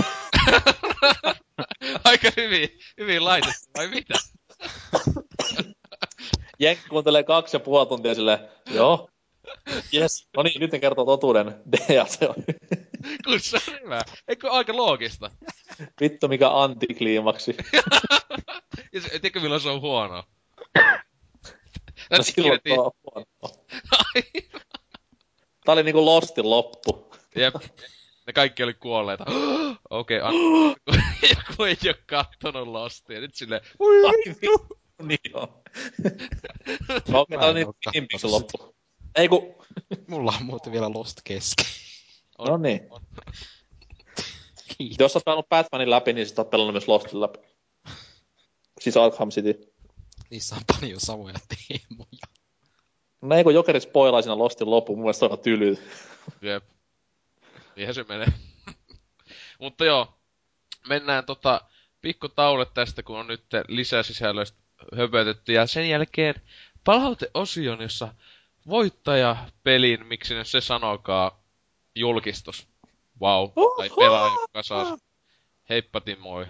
Aika 2.05 2.31
hyvin, 2.37 2.79
hyvin 2.99 3.25
laitettu, 3.25 3.71
vai 3.77 3.89
mitä? 3.89 4.15
Jenki 6.59 6.83
kuuntelee 6.89 7.23
kaksi 7.23 7.57
ja 7.57 7.61
puoli 7.61 7.87
tuntia 7.87 8.15
sille, 8.15 8.49
joo, 8.75 9.09
Yes, 9.95 10.29
no 10.37 10.43
niin, 10.43 10.61
nyt 10.61 10.71
kertoo 10.81 11.05
totuuden. 11.05 11.47
DLC 11.73 12.23
on. 12.23 12.35
Kun 13.25 13.41
se 13.41 13.57
on 13.57 13.81
hyvä. 13.83 14.01
Eikö 14.29 14.51
aika 14.51 14.77
loogista? 14.77 15.31
Vittu 16.01 16.29
mikä 16.29 16.51
antikliimaksi. 16.51 17.57
ja 18.93 19.01
se, 19.01 19.09
tiedätkö 19.09 19.41
milloin 19.41 19.61
se 19.61 19.69
on 19.69 19.81
huono? 19.81 20.25
no 22.11 22.23
silloin 22.23 22.61
se 22.69 22.73
on 22.73 22.93
huono. 23.05 23.27
Tää 25.65 25.73
oli 25.73 25.83
niinku 25.83 26.05
Lostin 26.05 26.51
loppu. 26.51 27.13
Jep. 27.35 27.55
Ne 28.27 28.33
kaikki 28.33 28.63
oli 28.63 28.75
kuolleita. 28.75 29.25
Okei, 29.91 30.21
okay, 30.21 30.33
joku 31.37 31.65
ei 31.65 31.77
oo 31.87 31.95
kattonut 32.07 32.69
Lostia. 32.69 33.21
Nyt 33.21 33.35
silleen, 33.35 33.61
niin 35.09 35.19
on. 35.35 35.49
no, 37.09 37.27
tää 37.31 37.49
on 37.49 37.55
niin 37.55 37.67
loppu. 38.23 38.75
Ei 39.15 39.29
ku... 39.29 39.65
Mulla 40.07 40.35
on 40.41 40.47
muuten 40.47 40.73
vielä 40.73 40.91
Lost 40.91 41.21
kesken. 41.25 41.67
No 42.39 42.57
niin. 42.57 42.81
Jos 44.99 45.17
oot 45.17 45.25
pelannut 45.25 45.49
Batmanin 45.49 45.91
läpi, 45.91 46.13
niin 46.13 46.27
sit 46.27 46.39
oot 46.39 46.51
pelannut 46.51 46.75
myös 46.75 46.89
Lostin 46.89 47.21
läpi. 47.21 47.39
Siis 48.81 48.97
Arkham 48.97 49.31
City. 49.31 49.73
Niissä 50.31 50.57
on 50.57 50.63
paljon 50.67 51.01
samoja 51.01 51.35
teemoja. 51.49 52.27
No 53.23 53.37
ei 53.37 53.45
kun 53.45 53.55
Jokeri 53.55 53.81
spoilaa 53.81 54.23
siinä 54.23 54.39
Lostin 54.39 54.71
loppu, 54.71 54.97
mun 54.97 55.05
mielestä 55.05 55.27
on 55.27 55.39
tyly. 55.39 55.79
Jep. 56.43 56.65
Niinhän 57.77 57.95
se 57.95 58.05
menee. 58.09 58.29
Mutta 59.61 59.85
joo, 59.85 60.15
mennään 60.89 61.25
tota 61.25 61.61
pikku 62.01 62.29
taule 62.29 62.67
tästä, 62.75 63.03
kun 63.03 63.19
on 63.19 63.27
nyt 63.27 63.45
lisäsisällöistä 63.69 64.59
höpötetty. 64.97 65.53
Ja 65.53 65.67
sen 65.67 65.89
jälkeen 65.89 66.35
palauteosion, 66.85 67.83
jossa 67.83 68.15
voittajapelin, 68.69 70.07
miksi 70.07 70.35
ne 70.35 70.45
se 70.45 70.61
sanokaa, 70.61 71.43
julkistus. 71.95 72.69
Wow. 73.21 73.51
Tai 73.77 73.91
pelaaja, 73.99 74.33
joka 74.41 74.63
saa 74.63 74.99
Heippati 75.69 76.17
moi. 76.17 76.47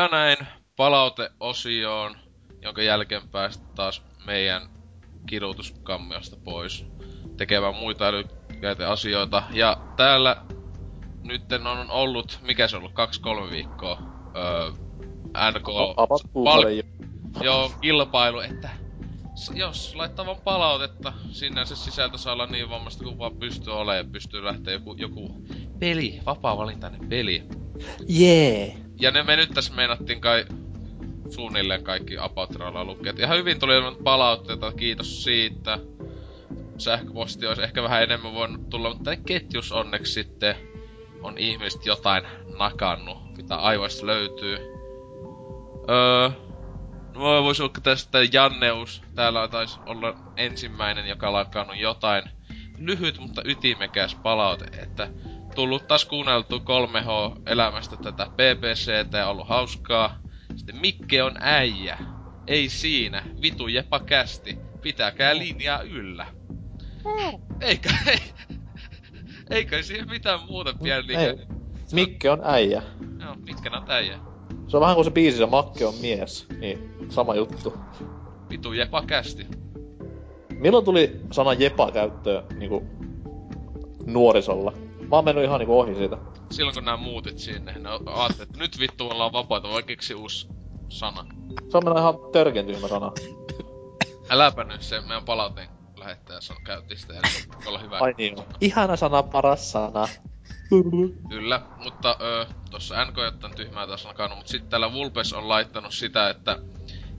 Ja 0.00 0.08
näin 0.08 0.36
palauteosioon, 0.76 2.16
jonka 2.62 2.82
jälkeen 2.82 3.28
päästä 3.28 3.64
taas 3.74 4.02
meidän 4.26 4.62
kidutuskammiosta 5.26 6.36
pois 6.44 6.86
tekemään 7.36 7.74
muita 7.74 8.06
älykkäitä 8.06 8.90
asioita. 8.90 9.42
Ja 9.52 9.76
täällä 9.96 10.36
nyt 11.24 11.52
on 11.52 11.90
ollut, 11.90 12.38
mikä 12.42 12.68
se 12.68 12.76
on 12.76 12.82
ollut, 12.82 12.94
kaksi-kolme 12.94 13.50
viikkoa 13.50 13.98
öö, 14.36 14.70
NK... 15.50 15.66
Pal- 16.44 16.82
joo, 17.42 17.72
kilpailu, 17.80 18.40
että 18.40 18.70
jos 19.54 19.94
laittaa 19.94 20.26
vaan 20.26 20.42
palautetta, 20.44 21.12
sinne 21.32 21.66
se 21.66 21.76
sisältö 21.76 22.18
saa 22.18 22.32
olla 22.32 22.46
niin 22.46 22.70
vammasta 22.70 23.04
kuin 23.04 23.18
vaan 23.18 23.36
pystyy 23.36 23.72
olemaan, 23.72 24.12
pystyy 24.12 24.44
lähteä 24.44 24.72
joku, 24.72 24.94
joku 24.98 25.44
peli, 25.78 26.20
vapaa-valintainen 26.26 27.08
peli. 27.08 27.42
Jee! 28.08 28.66
Yeah 28.66 28.89
ja 29.00 29.10
ne 29.10 29.22
me 29.22 29.36
nyt 29.36 29.50
tässä 29.50 29.74
meinattiin 29.74 30.20
kai 30.20 30.44
suunnilleen 31.30 31.84
kaikki 31.84 32.18
Apatralla 32.18 32.84
lukea. 32.84 33.12
Ihan 33.18 33.38
hyvin 33.38 33.58
tuli 33.58 33.72
palautteita, 34.04 34.72
kiitos 34.72 35.24
siitä. 35.24 35.78
Sähköposti 36.78 37.46
olisi 37.46 37.62
ehkä 37.62 37.82
vähän 37.82 38.02
enemmän 38.02 38.34
voinut 38.34 38.70
tulla, 38.70 38.94
mutta 38.94 39.16
ketjus 39.16 39.72
onneksi 39.72 40.12
sitten 40.12 40.56
on 41.22 41.38
ihmiset 41.38 41.86
jotain 41.86 42.24
nakannut, 42.58 43.36
mitä 43.36 43.56
aivoista 43.56 44.06
löytyy. 44.06 44.58
Öö, 45.90 46.30
no 47.14 47.42
voisi 47.44 47.62
olla 47.62 47.72
tästä 47.82 48.18
Janneus. 48.32 49.02
Täällä 49.14 49.48
taisi 49.48 49.78
olla 49.86 50.16
ensimmäinen, 50.36 51.08
joka 51.08 51.26
on 51.26 51.32
lakannut 51.32 51.76
jotain 51.76 52.22
lyhyt, 52.78 53.18
mutta 53.18 53.42
ytimekäs 53.44 54.14
palaute, 54.14 54.64
että 54.82 55.08
tullut 55.60 55.88
taas 55.88 56.04
kuunneltu 56.04 56.58
3H-elämästä 56.58 57.96
tätä 57.96 58.26
BBCtä 58.26 59.18
ja 59.18 59.28
ollut 59.28 59.48
hauskaa. 59.48 60.18
Sitten 60.56 60.76
Mikke 60.76 61.22
on 61.22 61.36
äijä. 61.40 61.98
Ei 62.46 62.68
siinä. 62.68 63.22
Vitu 63.42 63.68
jepa 63.68 64.00
kästi. 64.00 64.58
Pitäkää 64.80 65.38
linjaa 65.38 65.82
yllä. 65.82 66.26
Eikä, 67.60 67.90
ei, 68.06 68.18
eikä 69.56 69.82
siihen 69.82 70.08
mitään 70.10 70.40
muuta 70.48 70.74
pieni 70.82 71.14
ei. 71.14 71.38
Mikke 71.92 72.30
on 72.30 72.40
äijä. 72.44 72.82
Joo, 73.20 73.34
Mikke 73.34 73.70
on 73.72 73.90
äijä. 73.90 74.18
Se 74.68 74.76
on 74.76 74.80
vähän 74.80 74.94
kuin 74.94 75.04
se 75.04 75.10
biisi, 75.10 75.38
se 75.38 75.46
Makke 75.46 75.86
on 75.86 75.94
mies. 76.00 76.46
Niin, 76.60 76.94
sama 77.08 77.34
juttu. 77.34 77.74
Vitu 78.50 78.72
jepa 78.72 79.02
kästi. 79.02 79.46
Milloin 80.54 80.84
tuli 80.84 81.20
sana 81.32 81.52
jepa 81.52 81.90
käyttöön 81.92 82.44
niinku 82.58 82.84
nuorisolla? 84.06 84.89
Mä 85.10 85.16
oon 85.16 85.24
mennyt 85.24 85.44
ihan 85.44 85.58
niinku 85.58 85.80
ohi 85.80 85.94
siitä. 85.94 86.18
Silloin 86.50 86.74
kun 86.74 86.84
nää 86.84 86.96
muutit 86.96 87.38
sinne, 87.38 87.72
ne 87.72 87.88
ajattelit, 87.88 88.40
että 88.40 88.58
nyt 88.58 88.78
vittu 88.78 89.08
ollaan 89.08 89.32
vapaita, 89.32 89.68
voi 89.68 89.82
keksi 89.82 90.14
uusi 90.14 90.48
sana. 90.88 91.26
Se 91.70 91.76
on 91.76 91.84
mennyt 91.84 92.00
ihan 92.00 92.14
törkeän 92.32 92.66
tyhmä 92.66 92.88
sana. 92.88 93.12
Äläpä 94.30 94.64
nyt 94.64 94.82
se 94.82 95.00
meidän 95.00 95.24
palauteen 95.24 95.68
lähettäjä 95.96 96.38
on 96.50 96.64
käytti 96.64 96.96
sitä, 96.96 97.14
eli 97.14 97.66
olla 97.66 97.78
hyvä. 97.78 97.98
Ai 97.98 98.14
niin 98.18 98.38
on. 98.38 98.44
Ihana 98.60 98.96
sana, 98.96 99.22
paras 99.22 99.72
sana. 99.72 100.08
Kyllä, 101.28 101.60
mutta 101.84 102.16
ö, 102.20 102.46
tossa 102.70 103.04
NK 103.04 103.18
on 103.44 103.50
tyhmää 103.56 103.86
taas 103.86 104.04
nakannut, 104.04 104.38
mutta 104.38 104.50
sitten 104.50 104.70
täällä 104.70 104.92
Vulpes 104.92 105.32
on 105.32 105.48
laittanut 105.48 105.94
sitä, 105.94 106.30
että 106.30 106.58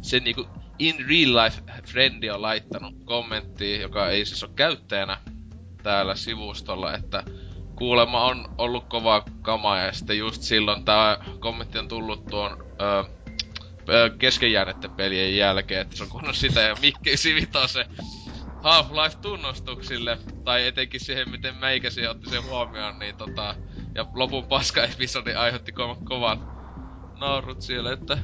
se 0.02 0.20
niinku 0.20 0.46
in 0.80 0.96
real 1.10 1.44
life 1.44 1.62
friendi 1.86 2.30
on 2.30 2.42
laittanut 2.42 2.94
kommenttiin, 3.06 3.82
joka 3.82 4.10
ei 4.10 4.26
siis 4.26 4.44
ole 4.44 4.52
käyttäjänä 4.56 5.18
täällä 5.84 6.16
sivustolla, 6.16 6.94
että 6.94 7.24
kuulemma 7.76 8.26
on 8.26 8.46
ollut 8.58 8.86
kova 8.90 9.24
kama 9.42 9.78
ja 9.78 9.92
sitten 9.92 10.18
just 10.18 10.42
silloin 10.42 10.86
tää 10.86 11.18
kommentti 11.40 11.78
on 11.78 11.88
tullut 11.88 12.26
tuon 12.26 12.58
öö, 12.82 14.10
keskenjäänetten 14.20 14.92
pelien 14.92 15.38
jälkeen, 15.38 15.82
että 15.82 15.98
se 15.98 16.04
on 16.04 16.10
kuunnut 16.10 16.36
sitä 16.36 16.62
ja 16.62 16.76
Mikki 16.82 17.18
sivitoo 17.18 17.68
se 17.68 17.86
Half-Life-tunnustuksille, 18.64 20.18
tai 20.44 20.68
etenkin 20.68 21.00
siihen, 21.00 21.30
miten 21.30 21.56
meikäsi 21.56 22.08
otti 22.08 22.30
sen 22.30 22.44
huomioon, 22.44 23.00
niin 23.00 23.18
tota, 23.18 23.56
ja 23.96 24.06
lopun 24.14 24.48
paska-episodi 24.48 25.34
aiheutti 25.34 25.72
ko- 25.72 26.04
kovat 26.04 26.40
naurut 27.20 27.62
siellä, 27.62 27.92
että 27.92 28.18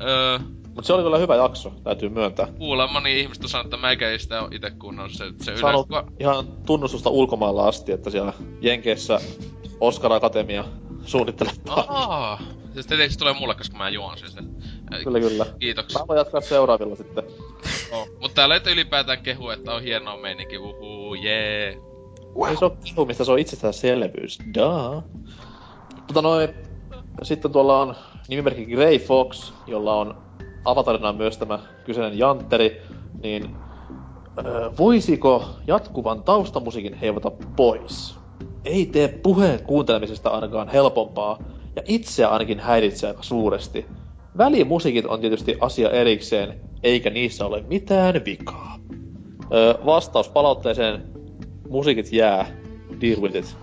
öö, 0.00 0.38
Mut 0.74 0.84
se 0.84 0.92
oli 0.92 1.02
kyllä 1.02 1.18
hyvä 1.18 1.36
jakso, 1.36 1.72
täytyy 1.84 2.08
myöntää. 2.08 2.46
Kuulemma 2.46 3.02
ihmiset 3.08 3.44
on 3.44 3.50
sanonut, 3.50 3.74
että 3.74 3.86
mäkä 3.86 4.10
ei 4.10 4.18
sitä 4.18 4.48
ite 4.50 4.70
kuunnellut. 4.70 5.12
Se, 5.12 5.24
se 5.42 5.52
yleensä... 5.52 6.04
ihan 6.20 6.46
tunnustusta 6.66 7.10
ulkomailla 7.10 7.68
asti, 7.68 7.92
että 7.92 8.10
siellä 8.10 8.32
Jenkeissä 8.60 9.20
Oscar 9.80 10.12
Akatemia 10.12 10.64
suunnittelee. 11.04 11.52
Aa, 11.68 12.40
siis 12.72 12.86
tietenkin 12.86 13.18
tulee 13.18 13.34
mulle, 13.40 13.54
koska 13.54 13.78
mä 13.78 13.88
juon 13.88 14.18
sen. 14.18 14.56
Kyllä, 15.04 15.20
kyllä. 15.20 15.46
Kiitoksia. 15.58 16.00
Mä 16.00 16.06
voin 16.08 16.18
jatkaa 16.18 16.40
seuraavilla 16.40 16.96
sitten. 16.96 17.24
Oh. 17.92 18.08
Mutta 18.20 18.34
täällä 18.34 18.54
ei 18.54 18.72
ylipäätään 18.72 19.22
kehu, 19.22 19.48
että 19.48 19.74
on 19.74 19.82
hienoa 19.82 20.16
meininki, 20.16 20.58
uhuu, 20.58 21.14
jee. 21.14 21.68
Yeah. 21.68 21.82
Wow. 22.36 22.48
Ei 22.48 22.56
se 22.56 22.64
on 22.64 22.76
kehumista, 22.84 23.24
se 23.24 23.32
on 23.32 23.38
itsestäänselvyys. 23.38 24.38
Daa. 24.54 25.02
Mutta 25.96 26.22
noin, 26.22 26.48
sitten 27.22 27.52
tuolla 27.52 27.80
on 27.80 27.94
nimimerkki 28.28 28.66
Grey 28.66 28.98
Fox, 28.98 29.52
jolla 29.66 29.94
on 29.94 30.24
avatarina 30.64 31.12
myös 31.12 31.38
tämä 31.38 31.58
kyseinen 31.84 32.18
Jantteri, 32.18 32.82
niin 33.22 33.56
Öö, 34.38 34.70
voisiko 34.78 35.44
jatkuvan 35.66 36.22
taustamusiikin 36.22 36.94
heivata 36.94 37.30
pois? 37.56 38.14
Ei 38.64 38.86
tee 38.86 39.08
puheen 39.08 39.62
kuuntelemisesta 39.62 40.30
ainakaan 40.30 40.68
helpompaa, 40.68 41.38
ja 41.76 41.82
itseä 41.86 42.28
ainakin 42.28 42.60
häiritsee 42.60 43.08
aika 43.08 43.22
suuresti. 43.22 43.86
Välimusiikit 44.38 45.06
on 45.06 45.20
tietysti 45.20 45.56
asia 45.60 45.90
erikseen, 45.90 46.60
eikä 46.82 47.10
niissä 47.10 47.46
ole 47.46 47.64
mitään 47.68 48.14
vikaa. 48.24 48.78
Öö, 49.52 49.74
vastaus 49.86 50.28
palautteeseen, 50.28 51.04
musiikit 51.68 52.12
jää, 52.12 52.46
deal 53.00 53.20
with 53.20 53.36
it. 53.36 53.56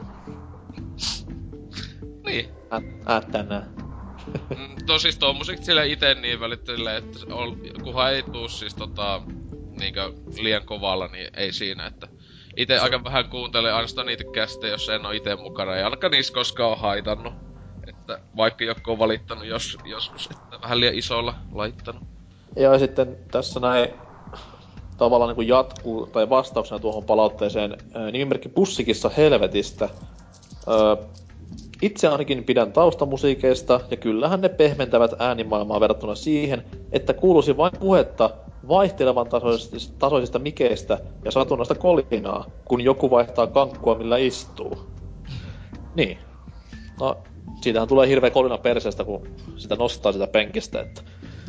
Niin. 2.25 2.45
Tänään. 3.31 3.80
Mm, 4.57 4.75
No 4.87 4.99
siis 4.99 5.17
tuo 5.17 5.33
musiikki 5.33 5.65
sille 5.65 5.87
ite 5.87 6.13
niin 6.13 6.39
välittyille, 6.39 6.97
että 6.97 7.19
on, 7.31 7.57
kunhan 7.83 8.13
ei 8.13 8.23
tuu 8.23 8.47
siis 8.47 8.75
tota, 8.75 9.21
niinkö 9.79 10.13
liian 10.39 10.65
kovalla, 10.65 11.07
niin 11.07 11.27
ei 11.37 11.53
siinä, 11.53 11.85
että 11.85 12.07
ite 12.57 12.79
aika 12.79 13.03
vähän 13.03 13.29
kuuntelen 13.29 13.73
ainoastaan 13.73 14.07
niitä 14.07 14.23
kästejä, 14.33 14.71
jos 14.73 14.89
en 14.89 15.05
oo 15.05 15.11
ite 15.11 15.35
mukana, 15.35 15.75
ei 15.75 15.83
ainakaan 15.83 16.11
niissä 16.11 16.33
koskaan 16.33 16.69
oo 16.69 16.75
haitannut. 16.75 17.33
Että 17.87 18.19
vaikka 18.37 18.63
joku 18.63 18.91
on 18.91 18.99
valittanut 18.99 19.45
jos, 19.45 19.77
joskus, 19.85 20.29
että 20.31 20.61
vähän 20.61 20.79
liian 20.79 20.95
isolla 20.95 21.35
laittanut. 21.51 22.03
Ja 22.55 22.79
sitten 22.79 23.17
tässä 23.31 23.59
näin 23.59 23.89
tavallaan 24.97 25.29
niin 25.29 25.35
kuin 25.35 25.47
jatkuu, 25.47 26.07
tai 26.07 26.29
vastauksena 26.29 26.79
tuohon 26.79 27.03
palautteeseen, 27.03 27.77
nimimerkki 28.11 28.49
Pussikissa 28.49 29.09
helvetistä. 29.17 29.89
Öö, 30.67 30.95
itse 31.81 32.07
ainakin 32.07 32.43
pidän 32.43 32.73
taustamusiikeista, 32.73 33.79
ja 33.91 33.97
kyllähän 33.97 34.41
ne 34.41 34.49
pehmentävät 34.49 35.11
äänimaailmaa 35.19 35.79
verrattuna 35.79 36.15
siihen, 36.15 36.63
että 36.91 37.13
kuuluisi 37.13 37.57
vain 37.57 37.71
puhetta 37.79 38.29
vaihtelevan 38.67 39.29
tasoisista, 39.29 39.95
tasoisista 39.99 40.39
mikeistä 40.39 40.97
ja 41.25 41.31
satunnaista 41.31 41.75
kolinaa, 41.75 42.45
kun 42.65 42.81
joku 42.81 43.09
vaihtaa 43.09 43.47
kankkua, 43.47 43.95
millä 43.95 44.17
istuu. 44.17 44.91
Niin. 45.95 46.17
No, 46.99 47.17
siitähän 47.61 47.87
tulee 47.87 48.07
hirveä 48.07 48.29
kolina 48.29 48.57
perseestä, 48.57 49.03
kun 49.03 49.27
sitä 49.57 49.75
nostaa 49.75 50.11
sitä 50.11 50.27
penkistä, 50.27 50.81
että 50.81 51.01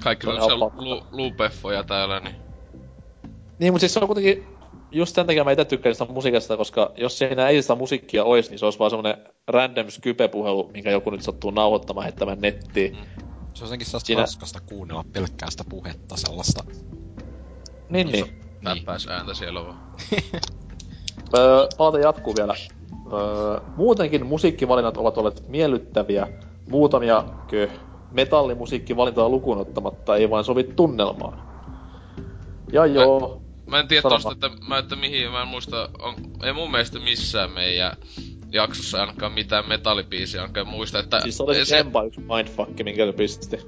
Kaikki 0.02 0.26
on 0.26 0.40
on 0.40 0.60
fakta. 0.60 0.84
lu, 0.84 1.02
luupeffoja 1.10 1.84
täällä, 1.84 2.20
niin 2.20 2.34
Niin, 3.58 3.72
mutta 3.72 3.80
siis 3.80 3.94
se 3.94 4.00
on 4.00 4.06
kuitenkin 4.06 4.46
just 4.92 5.14
sen 5.14 5.26
takia 5.26 5.44
mä 5.44 5.50
itse 5.50 5.64
tykkään 5.64 5.94
sitä 5.94 6.12
musiikista, 6.12 6.56
koska 6.56 6.92
jos 6.96 7.18
siinä 7.18 7.48
ei 7.48 7.62
sitä 7.62 7.74
musiikkia 7.74 8.24
olisi, 8.24 8.50
niin 8.50 8.58
se 8.58 8.64
olisi 8.64 8.78
vaan 8.78 8.90
semmonen 8.90 9.16
random 9.48 9.90
skype-puhelu, 9.90 10.70
minkä 10.72 10.90
joku 10.90 11.10
nyt 11.10 11.22
sattuu 11.22 11.50
nauhoittamaan 11.50 12.04
heittämään 12.04 12.40
nettiin. 12.40 12.96
Mm. 12.96 13.02
Se 13.54 13.64
on 13.64 13.66
jotenkin 13.66 13.86
sellaista 13.86 14.06
Siinä- 14.06 14.20
raskasta 14.22 14.60
kuunnella 14.66 15.04
pelkkää 15.12 15.50
sitä 15.50 15.64
puhetta 15.68 16.16
sellaista. 16.16 16.64
Niin, 17.88 18.06
niin. 18.06 18.26
täppäis 18.64 19.08
ääntä 19.08 19.34
siellä 19.34 19.64
vaan. 19.64 19.80
Öö, 21.36 21.68
palaute 21.78 22.00
jatkuu 22.00 22.34
vielä. 22.36 22.54
Öö, 23.12 23.60
muutenkin 23.76 24.26
musiikkivalinnat 24.26 24.96
ovat 24.96 25.18
olleet 25.18 25.48
miellyttäviä. 25.48 26.28
Muutamia 26.68 27.24
kö, 27.46 27.68
metallimusiikkivalintoja 28.10 29.28
lukuun 29.28 29.58
ottamatta 29.58 30.16
ei 30.16 30.30
vain 30.30 30.44
sovi 30.44 30.64
tunnelmaan. 30.64 31.42
Ja 32.72 32.86
joo, 32.86 33.41
Mä 33.72 33.80
en 33.80 33.88
tiedä 33.88 34.02
tosta, 34.02 34.32
että, 34.32 34.50
mä, 34.68 34.78
että 34.78 34.96
mihin, 34.96 35.30
mä 35.30 35.42
en 35.42 35.48
muista, 35.48 35.88
on, 35.98 36.14
ei 36.42 36.52
mun 36.52 36.70
mielestä 36.70 36.98
missään 36.98 37.50
meidän 37.50 37.96
jaksossa 38.50 39.00
ainakaan 39.00 39.32
mitään 39.32 39.68
metallibiisiä 39.68 40.40
ainakaan 40.40 40.66
muista, 40.66 40.98
että... 40.98 41.20
siis 41.20 41.40
oli 41.40 41.64
se 41.64 41.78
Empa 41.78 42.02
yksi 42.02 42.20
mindfuck, 42.20 42.84
minkä 42.84 43.06
se 43.06 43.12
pisti. 43.12 43.58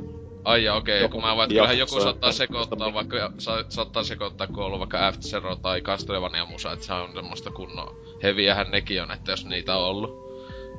Ai 0.44 0.64
ja 0.64 0.74
okei, 0.74 1.02
Joku 1.02 1.12
kun 1.12 1.22
mä 1.22 1.36
vaan, 1.36 1.46
että 1.46 1.54
kyllähän 1.54 1.78
joku 1.78 2.00
saattaa 2.00 2.32
sekoittaa 2.32 2.94
vaikka, 2.94 3.32
sa, 3.38 3.64
saattaa 3.68 4.02
sekoittaa, 4.02 4.46
kun 4.46 4.58
on 4.58 4.64
ollut 4.64 4.78
vaikka 4.78 5.06
After 5.06 5.30
Zero 5.30 5.56
tai 5.56 5.80
Castlevania 5.80 6.46
musa, 6.46 6.72
että 6.72 6.86
se 6.86 6.92
on 6.92 7.14
semmoista 7.14 7.50
kunnon 7.50 7.96
heviähän 8.22 8.70
nekin 8.70 9.02
on, 9.02 9.10
että 9.10 9.32
jos 9.32 9.46
niitä 9.46 9.76
on 9.76 9.84
ollut. 9.84 10.24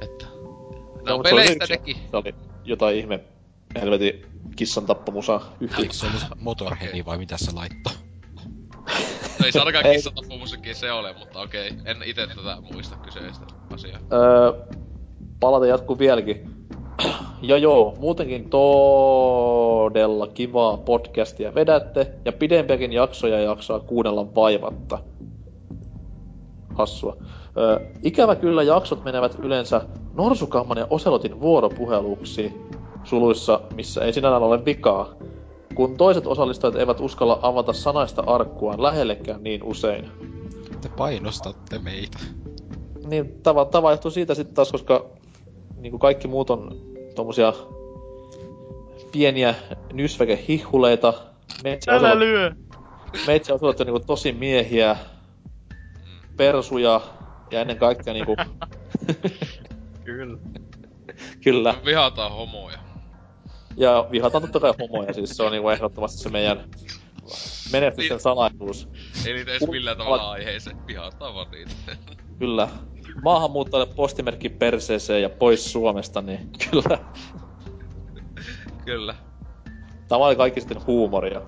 Että... 0.01 0.25
Ne 1.05 1.11
on 1.11 1.19
mut 1.19 1.27
se 1.27 1.33
oli 1.33 1.41
peleistä 1.43 1.65
nekin. 1.69 1.97
Se 2.11 2.17
oli 2.17 2.35
jotain 2.65 2.97
ihme 2.97 3.19
helvetin 3.81 4.25
kissan 4.55 4.85
tappamusa 4.85 5.41
yhtä. 5.59 5.81
Eikö 5.81 5.93
se 5.93 6.05
ollut 6.05 6.23
Motorhead 6.39 7.05
vai 7.05 7.17
mitä 7.17 7.37
se 7.37 7.51
laittoi? 7.51 7.93
No 9.45 9.47
ei 9.47 9.51
se 9.51 9.59
ainakaan 9.59 9.85
Ei. 9.85 9.95
kissatappomusiikkia 9.95 10.75
se 10.75 10.91
ole, 10.91 11.15
mutta 11.19 11.39
okei. 11.39 11.67
En 11.85 11.97
ite 12.05 12.27
tätä 12.27 12.57
muista 12.71 12.95
kyseistä 12.95 13.45
asiaa. 13.73 13.99
Öö, 14.13 14.53
palata 15.39 15.65
jatkuu 15.65 15.99
vieläkin. 15.99 16.49
Ja 17.41 17.57
joo, 17.57 17.95
muutenkin 17.99 18.49
todella 18.49 20.27
kivaa 20.27 20.77
podcastia 20.77 21.55
vedätte, 21.55 22.11
ja 22.25 22.31
pidempiäkin 22.31 22.93
jaksoja 22.93 23.39
jaksaa 23.39 23.79
kuunnella 23.79 24.35
vaivatta. 24.35 24.99
Hassua. 26.73 27.17
Öö, 27.57 27.79
ikävä 28.03 28.35
kyllä 28.35 28.63
jaksot 28.63 29.03
menevät 29.03 29.35
yleensä 29.39 29.81
Norsukamman 30.13 30.77
ja 30.77 30.87
Oselotin 30.89 31.41
vuoropuheluksi, 31.41 32.53
suluissa, 33.03 33.61
missä 33.75 34.05
ei 34.05 34.13
sinällään 34.13 34.43
ole 34.43 34.65
vikaa, 34.65 35.09
kun 35.75 35.97
toiset 35.97 36.27
osallistujat 36.27 36.75
eivät 36.75 36.99
uskalla 36.99 37.39
avata 37.41 37.73
sanaista 37.73 38.23
arkkuaan 38.27 38.83
lähellekään 38.83 39.43
niin 39.43 39.63
usein. 39.63 40.11
Te 40.81 40.89
painostatte 40.89 41.79
meitä. 41.79 42.17
Niin, 43.07 43.41
tava, 43.43 43.65
tava 43.65 43.91
johtuu 43.91 44.11
siitä 44.11 44.35
sitten 44.35 44.55
taas, 44.55 44.71
koska 44.71 45.05
niin 45.77 45.91
kuin 45.91 45.99
kaikki 45.99 46.27
muut 46.27 46.49
on 46.49 46.81
tommosia 47.15 47.53
pieniä 49.11 49.55
nysväkehihuleita. 49.93 51.13
Älä 51.87 52.19
lyö! 52.19 52.51
meitsi 53.27 53.51
osuvat 53.51 53.79
jo 53.79 53.85
niinku 53.85 53.99
tosi 53.99 54.31
miehiä, 54.31 54.97
persuja 56.37 57.01
ja 57.51 57.61
ennen 57.61 57.77
kaikkea 57.77 58.13
niinku, 58.13 58.35
Kyllä. 60.03 60.37
kyllä. 61.43 61.71
Me 61.73 61.85
vihataan 61.85 62.31
homoja. 62.31 62.84
Ja 63.77 64.07
vihataan 64.11 64.41
totta 64.41 64.59
kai 64.59 64.73
homoja, 64.79 65.13
siis 65.13 65.37
se 65.37 65.43
on 65.43 65.51
niinku 65.51 65.69
ehdottomasti 65.69 66.17
se 66.17 66.29
meidän 66.29 66.69
menestyksen 67.71 68.19
salaisuus. 68.19 68.87
Ei 69.25 69.33
niitä 69.33 69.51
edes 69.51 69.69
millään 69.69 69.97
tavalla 69.97 70.31
aiheeseen. 70.31 70.87
Vihataan 70.87 71.35
vaan 71.35 71.51
niitä. 71.51 71.71
Kyllä. 72.39 72.67
Maahanmuuttajille 73.23 73.93
postimerkki 73.95 74.49
perseeseen 74.49 75.21
ja 75.21 75.29
pois 75.29 75.71
Suomesta, 75.71 76.21
niin 76.21 76.49
kyllä. 76.71 76.99
Kyllä. 78.85 79.15
Tämä 80.07 80.25
oli 80.25 80.35
kaikki 80.35 80.61
sitten 80.61 80.87
huumoria. 80.87 81.41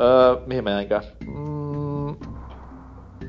Öö, 0.00 0.46
mihin 0.46 0.64
mä 0.64 0.70
jäinkään? 0.70 1.02
Mm, 1.26 2.16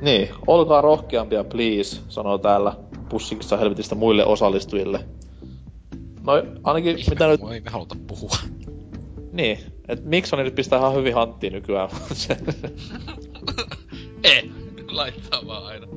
niin, 0.01 0.29
olkaa 0.47 0.81
rohkeampia 0.81 1.43
please, 1.43 2.01
sanoo 2.07 2.37
täällä 2.37 2.73
pussikissa 3.09 3.57
helvetistä 3.57 3.95
muille 3.95 4.25
osallistujille. 4.25 5.05
No 6.25 6.33
ainakin 6.63 6.97
mitä 7.09 7.27
nyt, 7.27 7.41
ei 7.53 7.61
me 7.61 7.69
haluta 7.69 7.95
puhua. 8.07 8.37
niin, 9.31 9.59
et 9.87 10.05
miksi 10.05 10.35
on 10.35 10.43
nyt 10.43 10.55
pistää 10.55 10.79
ihan 10.79 10.95
hyvin 10.95 11.13
hanttiin 11.13 11.53
nykyään. 11.53 11.89
Ei! 14.23 14.51
Laittaa 14.87 15.47
vaan 15.47 15.65
aina. 15.65 15.87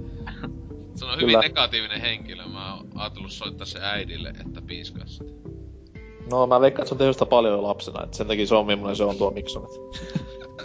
Se 0.94 1.04
on 1.04 1.12
hyvin 1.12 1.26
Kyllä. 1.26 1.40
negatiivinen 1.40 2.00
henkilö. 2.00 2.46
Mä 2.46 2.74
oon 2.74 2.88
ajatellut 2.94 3.32
soittaa 3.32 3.66
se 3.66 3.78
äidille, 3.82 4.28
että 4.28 4.62
piiskaa 4.62 5.06
sitä. 5.06 5.24
no 6.30 6.46
mä 6.46 6.60
veikkaan, 6.60 6.82
että 6.82 6.88
se 6.88 6.94
on 6.94 6.98
tehnyt 6.98 7.16
sitä 7.16 7.26
paljon 7.26 7.52
jo 7.54 7.62
lapsena, 7.62 8.04
et 8.04 8.14
sen 8.14 8.26
takia 8.26 8.46
se 8.46 8.54
on 8.54 8.66
millainen 8.66 8.96
se 8.96 9.04
on 9.04 9.16
tuo 9.16 9.30
Mikson. 9.30 9.68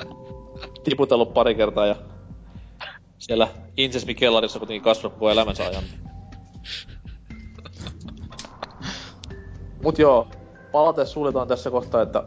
Tiputellut 0.84 1.34
pari 1.34 1.56
kertaa 1.56 1.86
ja 1.86 1.96
siellä 3.18 3.48
Insesmi 3.78 4.16
kellarissa 4.16 4.60
kuitenkin 4.60 4.84
kasvanut 4.84 5.14
koko 5.14 5.30
elämänsä 5.30 5.66
ajan. 5.68 5.84
Mut 9.84 10.00
joo, 10.00 10.28
palate 10.72 11.06
suljetaan 11.06 11.48
tässä 11.48 11.72
kohtaa, 11.72 12.02
että 12.02 12.24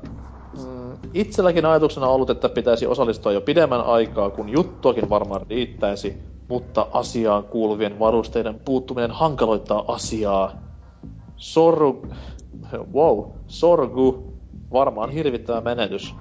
mm, 0.59 0.93
itselläkin 1.15 1.67
ajatuksena 1.67 2.07
on 2.07 2.15
ollut, 2.15 2.31
että 2.31 2.49
pitäisi 2.49 2.87
osallistua 2.87 3.33
jo 3.33 3.41
pidemmän 3.41 3.81
aikaa, 3.81 4.31
kun 4.31 4.49
juttuakin 4.49 5.11
varmaan 5.11 5.47
riittäisi, 5.51 6.17
mutta 6.49 6.87
asiaan 6.93 7.45
kuuluvien 7.45 7.99
varusteiden 7.99 8.61
puuttuminen 8.65 9.11
hankaloittaa 9.11 9.85
asiaa. 9.89 10.53
Sorru... 11.37 12.07
Wow, 12.93 13.31
sorgu. 13.47 14.33
Varmaan 14.73 15.11
hirvittävä 15.11 15.61
menetys. 15.61 16.15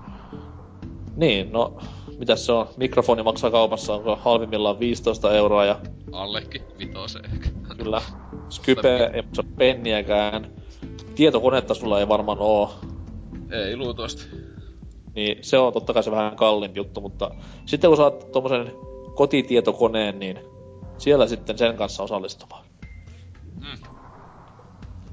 Niin, 1.16 1.52
no, 1.52 1.78
mitäs 2.18 2.46
se 2.46 2.52
on? 2.52 2.68
Mikrofoni 2.78 3.24
maksaa 3.24 3.52
kaupassa, 3.52 3.94
onko 3.94 4.16
halvimmillaan 4.16 4.80
15 4.80 5.34
euroa 5.34 5.66
ja 5.66 5.80
Allekin 6.12 6.62
vitoseen 6.80 7.26
ehkä. 7.26 7.50
kyllä 7.78 8.02
Skype 8.50 9.12
ei 9.14 9.22
maksa 9.22 9.44
penniäkään. 9.58 10.61
Tietokonetta 11.22 11.74
sulla 11.74 12.00
ei 12.00 12.08
varmaan 12.08 12.38
oo. 12.40 12.80
Ei 13.52 13.78
luultavasti. 13.78 14.24
Niin 15.16 15.38
se 15.42 15.58
on 15.58 15.74
totta 15.74 15.94
kai 15.94 16.04
se 16.04 16.12
vähän 16.12 16.36
kalliimpi 16.36 16.80
juttu, 16.80 17.02
mutta 17.02 17.32
sitten 17.66 17.90
kun 17.90 17.98
saat 17.98 18.32
tommosen 18.32 18.72
kotitietokoneen, 19.16 20.20
niin 20.20 20.40
siellä 20.98 21.28
sitten 21.28 21.58
sen 21.58 21.78
kanssa 21.78 22.04
osallistumaan. 22.04 22.66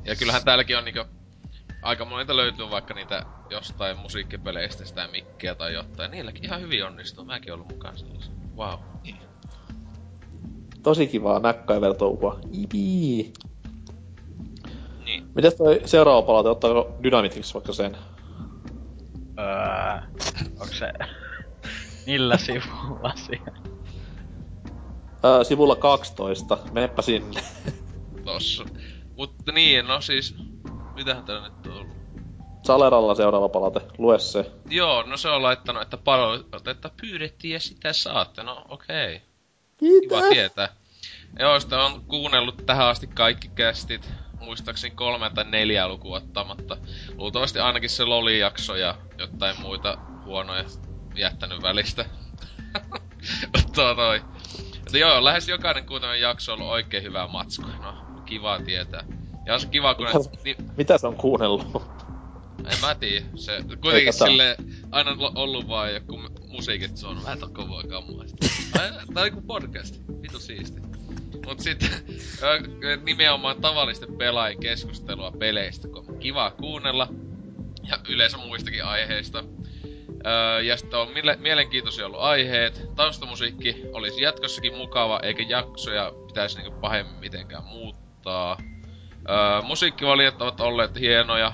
Ja 0.05 0.16
kyllähän 0.16 0.44
täälläkin 0.44 0.78
on 0.78 0.85
niinku... 0.85 1.05
Aika 1.82 2.05
monilta 2.05 2.36
löytyy 2.36 2.70
vaikka 2.70 2.94
niitä 2.94 3.22
jostain 3.51 3.98
musiikkipeleistä 3.98 4.85
sitä 4.85 5.09
mikkiä 5.12 5.55
tai 5.55 5.74
jotain. 5.74 6.10
Niilläkin 6.10 6.44
ihan 6.44 6.60
hyvin 6.60 6.85
onnistuu. 6.85 7.24
Mäkin 7.24 7.52
ollut 7.52 7.68
mukaan 7.68 7.98
sellaisen. 7.98 8.35
Wow. 8.56 8.78
Tosi 10.82 11.06
kivaa 11.06 11.40
MacGyver-touhua. 11.40 12.39
Ipi. 12.52 13.32
Niin. 15.09 15.26
Mites 15.35 15.55
toi 15.55 15.80
seuraava 15.85 16.22
palaute, 16.22 16.48
ottaako 16.48 16.97
Dynamitix 17.02 17.55
vaikka 17.55 17.72
sen? 17.72 17.97
Öö, 19.39 20.01
onko 20.60 20.74
se... 20.74 20.93
Millä 22.06 22.36
sivulla 22.36 23.12
siellä? 23.16 23.59
Öö, 25.24 25.44
sivulla 25.44 25.76
12, 25.76 26.59
meppä 26.72 27.02
sinne. 27.02 27.40
Tossa. 28.24 28.64
Mutta 29.16 29.52
niin, 29.52 29.86
no 29.86 30.01
siis... 30.01 30.35
Mitähän 30.94 31.24
täällä 31.24 31.48
nyt 31.48 31.66
on 31.66 31.72
ollut? 31.72 31.97
Saleralla 32.62 33.14
seuraava 33.14 33.48
palaute, 33.48 33.80
lue 33.98 34.18
se. 34.18 34.51
Joo, 34.70 35.02
no 35.02 35.16
se 35.16 35.28
on 35.28 35.43
laittanut, 35.43 35.82
että 35.82 35.97
palautetta 35.97 36.90
pyydettiin 37.01 37.52
ja 37.52 37.60
sitä 37.60 37.93
saatte. 37.93 38.43
No 38.43 38.64
okei. 38.68 39.16
Okay. 39.16 40.01
Kiva 40.01 40.22
tietää. 40.30 40.68
Joo, 41.39 41.60
sitä 41.60 41.85
on 41.85 42.05
kuunnellut 42.05 42.66
tähän 42.66 42.86
asti 42.86 43.06
kaikki 43.06 43.48
kästit. 43.48 44.10
Muistaakseni 44.40 44.94
kolme 44.94 45.31
tai 45.31 45.44
neljä 45.44 45.89
lukua 45.89 46.16
ottamatta. 46.16 46.77
Luultavasti 47.16 47.59
ainakin 47.59 47.90
se 47.90 48.05
Loli-jakso 48.05 48.77
ja 48.77 48.94
jotain 49.19 49.60
muita 49.60 49.98
huonoja 50.24 50.65
jättänyt 51.15 51.62
välistä. 51.62 52.05
Tuo 53.74 53.94
toi. 53.94 54.23
Että 54.77 54.98
joo, 54.98 55.24
lähes 55.24 55.48
jokainen 55.48 55.86
kuuntelun 55.86 56.20
jakso 56.20 56.52
on 56.52 56.59
ollut 56.60 56.73
oikein 56.73 57.02
hyvää 57.02 57.27
matskua. 57.28 57.77
No, 57.82 57.94
kiva 58.24 58.59
tietää. 58.60 59.05
Ja 59.47 59.55
on 59.55 59.60
se 59.60 59.69
kiva, 59.69 59.94
kun... 59.94 60.06
Mitä, 60.06 60.19
Ne, 60.19 60.24
se- 60.24 60.31
ni, 60.44 60.56
mitä 60.77 60.98
se 60.98 61.06
on 61.06 61.16
kuunnellut? 61.16 61.66
en 62.73 62.81
mä 62.81 62.94
tiedä. 62.94 63.27
Se 63.35 63.62
kuitenkin 63.82 64.12
sille 64.12 64.56
aina 64.90 65.15
lo- 65.19 65.32
ollut 65.35 65.69
vaan 65.69 65.94
joku 65.94 66.16
mu- 66.16 66.47
musiikit, 66.52 66.97
se 66.97 67.06
on 67.06 67.23
vähän 67.23 67.39
kovaa 67.52 67.82
kammaa. 67.82 68.27
Sitten, 68.27 68.51
ai, 68.81 68.90
Tää 69.15 69.23
on 69.23 69.28
joku 69.28 69.40
podcast. 69.40 70.01
Vitu 70.23 70.39
siisti. 70.40 70.81
Mut 71.48 71.60
sitten 71.60 71.90
nimenomaan 73.04 73.60
tavallisten 73.60 74.16
pelaajien 74.16 74.60
keskustelua 74.60 75.30
peleistä, 75.38 75.88
kun 75.88 76.04
on 76.08 76.18
kiva 76.18 76.50
kuunnella. 76.50 77.08
Ja 77.88 77.98
yleensä 78.08 78.36
muistakin 78.36 78.84
aiheista. 78.84 79.44
Ja 80.64 80.76
sitten 80.76 80.98
on 80.98 81.08
mielenkiintoisia 81.38 82.06
ollut 82.06 82.20
aiheet. 82.20 82.88
Taustamusiikki 82.96 83.76
olisi 83.92 84.22
jatkossakin 84.22 84.76
mukava, 84.76 85.20
eikä 85.22 85.42
jaksoja 85.48 86.12
pitäisi 86.26 86.58
niinku 86.58 86.80
pahemmin 86.80 87.20
mitenkään 87.20 87.64
muuttaa. 87.64 88.58
Musiikkivaliot 89.62 90.42
ovat 90.42 90.60
olleet 90.60 91.00
hienoja. 91.00 91.52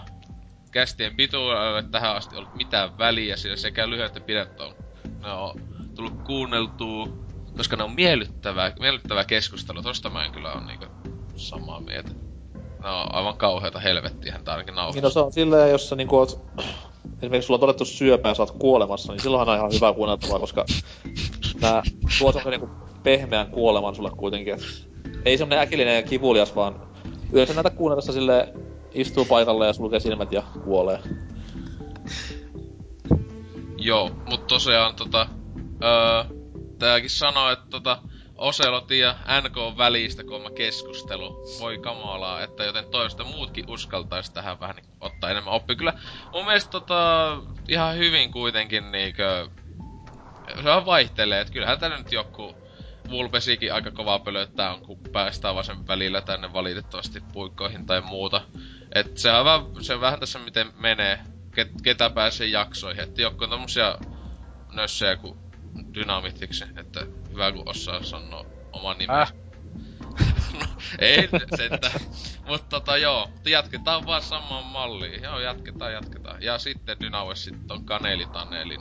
Kästien 0.71 1.17
pituudelle 1.17 1.83
tähän 1.91 2.17
asti 2.17 2.37
ollut 2.37 2.55
mitään 2.55 2.99
väliä, 2.99 3.37
sillä 3.37 3.57
sekä 3.57 3.91
lyhyet 3.91 4.07
että 4.07 4.21
pidät 4.21 4.61
on, 4.61 4.75
on 5.25 5.61
tullut 5.95 6.23
kuunneltua, 6.25 7.24
koska 7.57 7.77
ne 7.77 7.85
on 7.85 7.95
miellyttävää, 7.95 8.73
miellyttävää 8.81 9.25
keskustelua. 9.25 9.83
Tosta 9.83 10.11
mä 10.11 10.25
en 10.25 10.33
kyllä 10.33 10.53
ole 10.53 10.67
niinku 10.67 10.87
samaa 11.37 11.81
mieltä. 11.81 12.11
Ne 12.55 12.89
on 12.91 13.15
aivan 13.15 13.37
kauheata 13.37 13.81
helvettiähän 13.81 14.45
tää 14.45 14.55
ainakin 14.55 14.75
Niin 14.95 15.03
no 15.03 15.11
se 15.11 15.21
on 15.21 15.33
silleen, 15.33 15.71
jos 15.71 15.89
sä 15.89 15.97
niinku 15.97 16.17
oot... 16.17 16.45
Esimerkiksi 17.23 17.47
sulla 17.47 17.57
on 17.57 17.61
todettu 17.61 17.85
syöpä 17.85 18.29
ja 18.29 18.35
sä 18.35 18.43
oot 18.43 18.51
kuolemassa, 18.51 19.13
niin 19.13 19.21
silloinhan 19.21 19.49
on 19.49 19.57
ihan 19.57 19.73
hyvä 19.73 19.93
kuunneltavaa, 19.93 20.39
koska 20.39 20.65
nää 21.63 21.83
tuo 22.19 22.33
semmosen 22.33 22.61
niinku 22.61 22.69
pehmeän 23.03 23.47
kuoleman 23.47 23.95
sulle 23.95 24.11
kuitenkin. 24.11 24.55
Et 24.55 24.63
ei 25.25 25.39
semmonen 25.39 25.59
äkillinen 25.59 25.97
ja 25.97 26.03
kivulias, 26.03 26.57
vaan 26.57 26.81
yleensä 27.33 27.55
näitä 27.55 27.71
kuunnellessa 27.71 28.13
sille 28.13 28.55
istuu 28.95 29.25
paikalle 29.25 29.67
ja 29.67 29.73
sulkee 29.73 30.01
silmät 30.01 30.33
ja 30.33 30.43
kuolee. 30.65 30.99
Joo, 33.79 34.11
mut 34.31 34.47
tosiaan 34.47 34.95
tota... 34.95 35.27
Öö, 35.83 36.44
tääkin 36.85 37.11
sanoo, 37.11 37.51
että 37.51 37.67
tota... 37.71 37.99
Oselotin 38.37 39.01
ja 39.01 39.17
NK 39.43 39.79
välistä 39.79 40.25
kuulemma 40.25 40.51
keskustelu. 40.51 41.45
Voi 41.61 41.79
kamalaa, 41.79 42.43
että 42.43 42.65
joten 42.65 42.85
toista 42.85 43.25
muutkin 43.25 43.71
uskaltais 43.71 44.31
tähän 44.31 44.61
vähän 44.61 44.77
niin 44.77 44.87
ottaa 45.01 45.31
enemmän 45.31 45.55
oppi. 45.55 45.77
Kyllä 45.77 45.93
mun 46.33 46.45
mielestä 46.45 46.71
tota... 46.71 47.37
Ihan 47.69 47.97
hyvin 47.97 48.33
kuitenkin 48.33 48.93
niinkö... 48.93 49.49
Se 50.63 50.71
on 50.71 50.87
vaihtelee, 50.87 51.41
että 51.41 51.53
kyllähän 51.53 51.79
täällä 51.79 51.99
nyt 51.99 52.13
joku 52.13 52.55
Vulpesikin 53.11 53.75
aika 53.75 53.91
kovaa 53.91 54.19
pölöttää 54.19 54.75
on, 54.75 54.81
kun 54.81 54.99
päästään 55.13 55.55
vaan 55.55 55.65
sen 55.65 55.87
välillä 55.87 56.21
tänne 56.21 56.53
valitettavasti 56.53 57.23
puikkoihin 57.33 57.87
tai 57.87 58.01
muuta. 58.01 58.41
Et 58.95 59.19
se 59.19 59.33
on 59.33 59.45
vähän, 59.45 59.67
se 59.81 59.95
on 59.95 60.01
vähän 60.01 60.21
tässä 60.21 60.39
miten 60.39 60.73
menee, 60.79 61.19
ket, 61.55 61.69
ketä 61.83 62.11
pääsee 62.11 62.47
jaksoihin. 62.47 63.03
Että 63.03 63.23
joku 63.23 63.45
on 63.45 63.51
tommosia 63.51 63.99
nössejä 64.73 65.17
kuin 65.17 65.44
Dynamitiksi, 65.95 66.65
että 66.77 67.07
hyvä 67.33 67.53
kun 67.53 67.69
osaa 67.69 68.03
sanoa 68.03 68.45
oman 68.73 68.99
nimensä. 68.99 69.23
Äh. 69.23 69.33
no, 70.61 70.67
ei 70.99 71.29
sentään. 71.57 72.01
Mutta 72.49 72.67
tota 72.69 72.97
joo, 72.97 73.29
jatketaan 73.47 74.07
vaan 74.07 74.23
samaan 74.23 74.65
malliin. 74.67 75.23
Joo, 75.23 75.39
jatketaan, 75.41 75.93
jatketaan. 75.93 76.43
Ja 76.43 76.59
sitten 76.59 76.97
Dynawe 77.01 77.35
sitten 77.35 77.73
on 77.77 77.85
Kanelitanelin 77.85 78.81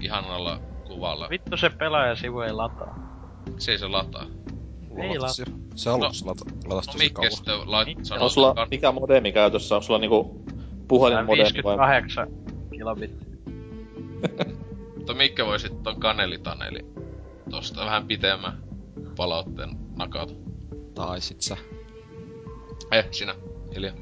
ihanalla 0.00 0.60
kuvalla. 0.86 1.28
Vittu 1.30 1.56
se 1.56 1.70
pelaajasivu 1.70 2.40
ei 2.40 2.52
lataa. 2.52 2.94
Se 3.58 3.72
ei 3.72 3.78
se 3.78 3.86
lataa. 3.88 4.26
Ei 5.02 5.18
Latas 5.18 5.38
jo. 5.38 5.44
Se 5.74 5.90
aluksi 5.90 6.24
no, 6.24 6.30
latas 6.30 6.46
No 6.68 6.76
tosi 6.76 6.98
Mikke 6.98 7.14
kauan. 7.14 7.32
sitten 7.32 7.70
lait, 7.70 7.86
Mikke? 7.88 8.04
sanoo 8.04 8.24
On 8.24 8.30
sulla 8.30 8.54
kan- 8.54 8.68
mikä 8.70 8.92
modemi 8.92 9.32
käytössä? 9.32 9.74
Onko 9.74 9.82
sulla 9.82 9.98
niinku 10.00 10.44
puhelinmodemi 10.88 11.62
vai? 11.64 11.76
58 11.76 12.28
kilobit. 12.70 13.10
Mutta 15.10 15.22
Mikke 15.22 15.46
voi 15.46 15.60
sitten 15.60 15.82
ton 15.82 16.00
kanelitaneli 16.00 16.86
tosta 17.50 17.84
vähän 17.84 18.06
pitemmän 18.06 18.62
palautteen 19.16 19.70
nakata. 19.96 20.34
Tai 20.94 21.20
sit 21.20 21.42
sä. 21.42 21.56
Eh, 22.90 23.08
sinä. 23.10 23.34
Hiljaa. 23.74 23.94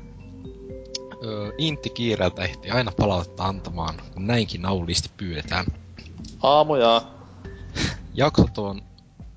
Öö, 1.25 1.53
Intti 1.59 1.91
kiireeltä 1.91 2.43
ehti 2.43 2.71
aina 2.71 2.93
palautetta 2.97 3.45
antamaan, 3.45 3.95
kun 4.15 4.27
näinkin 4.27 4.63
naulisti 4.63 5.11
pyydetään. 5.17 5.67
Aamuja. 6.43 7.03
Jaksot 8.15 8.59
on, 8.59 8.83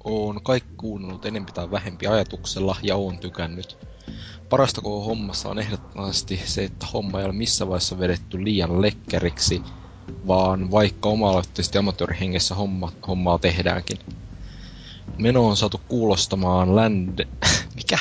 on 0.03 0.43
kaikki 0.43 0.73
kuunnellut 0.77 1.25
enempi 1.25 1.51
tai 1.51 1.71
vähempi 1.71 2.07
ajatuksella 2.07 2.75
ja 2.83 2.95
on 2.95 3.19
tykännyt. 3.19 3.77
Parasta 4.49 4.81
koko 4.81 5.03
hommassa 5.05 5.49
on 5.49 5.59
ehdottomasti 5.59 6.41
se, 6.45 6.63
että 6.63 6.85
homma 6.93 7.19
ei 7.19 7.25
ole 7.25 7.33
missään 7.33 7.69
vaiheessa 7.69 7.99
vedetty 7.99 8.43
liian 8.43 8.81
lekkeriksi, 8.81 9.61
vaan 10.27 10.71
vaikka 10.71 11.09
oma-aloitteisesti 11.09 11.77
amatöörihengessä 11.77 12.55
homma, 12.55 12.91
hommaa 13.07 13.37
tehdäänkin. 13.39 13.97
Meno 15.17 15.47
on 15.47 15.57
saatu 15.57 15.81
kuulostamaan 15.87 16.75
Land... 16.75 17.27
Mikä? 17.75 17.97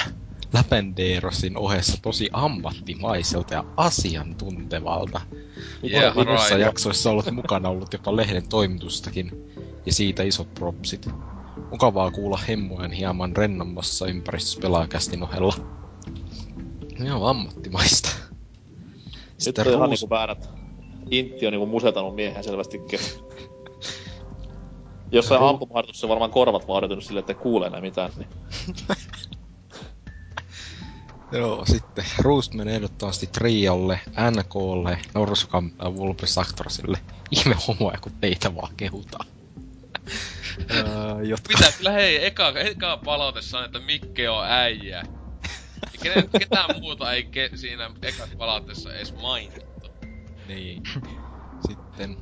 Lapenderosin 0.52 1.56
ohessa 1.56 1.98
tosi 2.02 2.28
ammattimaiselta 2.32 3.54
ja 3.54 3.64
asiantuntevalta. 3.76 5.20
Yeah, 5.84 6.18
on 6.18 6.26
monissa 6.26 6.54
right. 6.54 6.66
jaksoissa 6.66 7.10
ollut 7.10 7.30
mukana 7.42 7.68
ollut 7.68 7.92
jopa 7.92 8.16
lehden 8.16 8.48
toimitustakin, 8.48 9.52
ja 9.86 9.92
siitä 9.92 10.22
isot 10.22 10.54
propsit. 10.54 11.08
Mukavaa 11.70 12.10
kuulla 12.10 12.38
hemmojen 12.48 12.92
hieman 12.92 13.36
rennommassa 13.36 14.06
ympäristössä 14.06 14.60
pelaajakästin 14.60 15.22
ohella. 15.22 15.54
Joo, 16.98 17.26
ammattimaista. 17.26 18.10
Nyt 19.46 19.58
on 19.58 19.72
ihan 19.72 19.90
niinku 19.90 20.10
väärät. 20.10 20.59
Intti 21.10 21.46
on 21.46 21.52
niinku 21.52 21.66
musetanut 21.66 22.14
miehen 22.14 22.44
selvästikin. 22.44 23.00
Jossain 25.12 25.42
ampumaharjoituksessa 25.42 26.08
varmaan 26.08 26.30
korvat 26.30 26.68
vaadittunut 26.68 27.04
sille, 27.04 27.20
että 27.20 27.34
kuule 27.34 27.66
enää 27.66 27.80
mitään. 27.80 28.10
Niin. 28.16 28.28
Joo, 31.32 31.64
sitten 31.66 32.04
Roost 32.18 32.54
menee 32.54 32.74
ehdottomasti 32.74 33.26
Triolle, 33.26 34.00
NKlle, 34.30 34.98
Norsukamp 35.14 35.74
ja 35.82 35.96
Vulpes 35.96 36.38
Actorsille. 36.38 36.98
Ihme 37.30 37.56
homoja, 37.68 37.98
kun 38.00 38.12
teitä 38.20 38.54
vaan 38.54 38.74
kehutaan. 38.76 39.26
Öö, 40.74 41.22
jotka... 41.22 41.58
Mitä? 41.58 41.72
Kyllä 41.78 41.90
hei, 41.90 42.26
eka, 42.26 42.48
eka 42.48 42.96
palaute 43.04 43.42
sanoi, 43.42 43.66
että 43.66 43.78
Mikke 43.78 44.30
on 44.30 44.44
äijä. 44.46 45.02
Kenen, 46.02 46.30
ketään 46.38 46.80
muuta 46.80 47.12
ei 47.12 47.24
ke, 47.24 47.50
siinä 47.54 47.90
ekassa 48.02 48.36
palautteessa 48.38 48.94
edes 48.94 49.14
mainittu. 49.14 49.69
Niin. 50.54 50.82
Sitten 51.68 52.18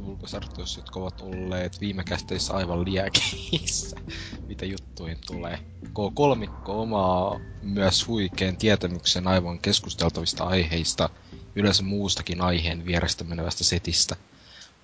ulkosartoissa, 0.00 0.78
jotka 0.78 1.00
ovat 1.00 1.20
olleet 1.20 1.80
viime 1.80 2.04
kästeissä 2.04 2.54
aivan 2.54 2.84
liäkeissä, 2.84 3.96
mitä 4.48 4.66
juttuihin 4.66 5.18
tulee. 5.26 5.58
K3 5.84 6.50
omaa 6.64 7.40
myös 7.62 8.06
huikean 8.08 8.56
tietämyksen 8.56 9.26
aivan 9.26 9.58
keskusteltavista 9.58 10.44
aiheista, 10.44 11.10
yleensä 11.56 11.82
muustakin 11.82 12.40
aiheen 12.40 12.86
vierestä 12.86 13.24
menevästä 13.24 13.64
setistä. 13.64 14.16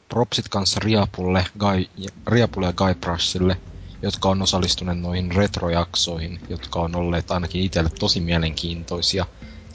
Propsit 0.08 0.48
kanssa 0.48 0.80
Riapulle, 0.80 1.46
Guy, 1.58 2.06
Riapulle 2.26 2.66
ja 2.66 2.72
Guy 2.72 2.94
Brushille, 2.94 3.56
jotka 4.02 4.28
on 4.28 4.42
osallistuneet 4.42 4.98
noihin 4.98 5.32
retrojaksoihin, 5.32 6.40
jotka 6.48 6.80
on 6.80 6.96
olleet 6.96 7.30
ainakin 7.30 7.62
itselle 7.62 7.90
tosi 7.98 8.20
mielenkiintoisia, 8.20 9.26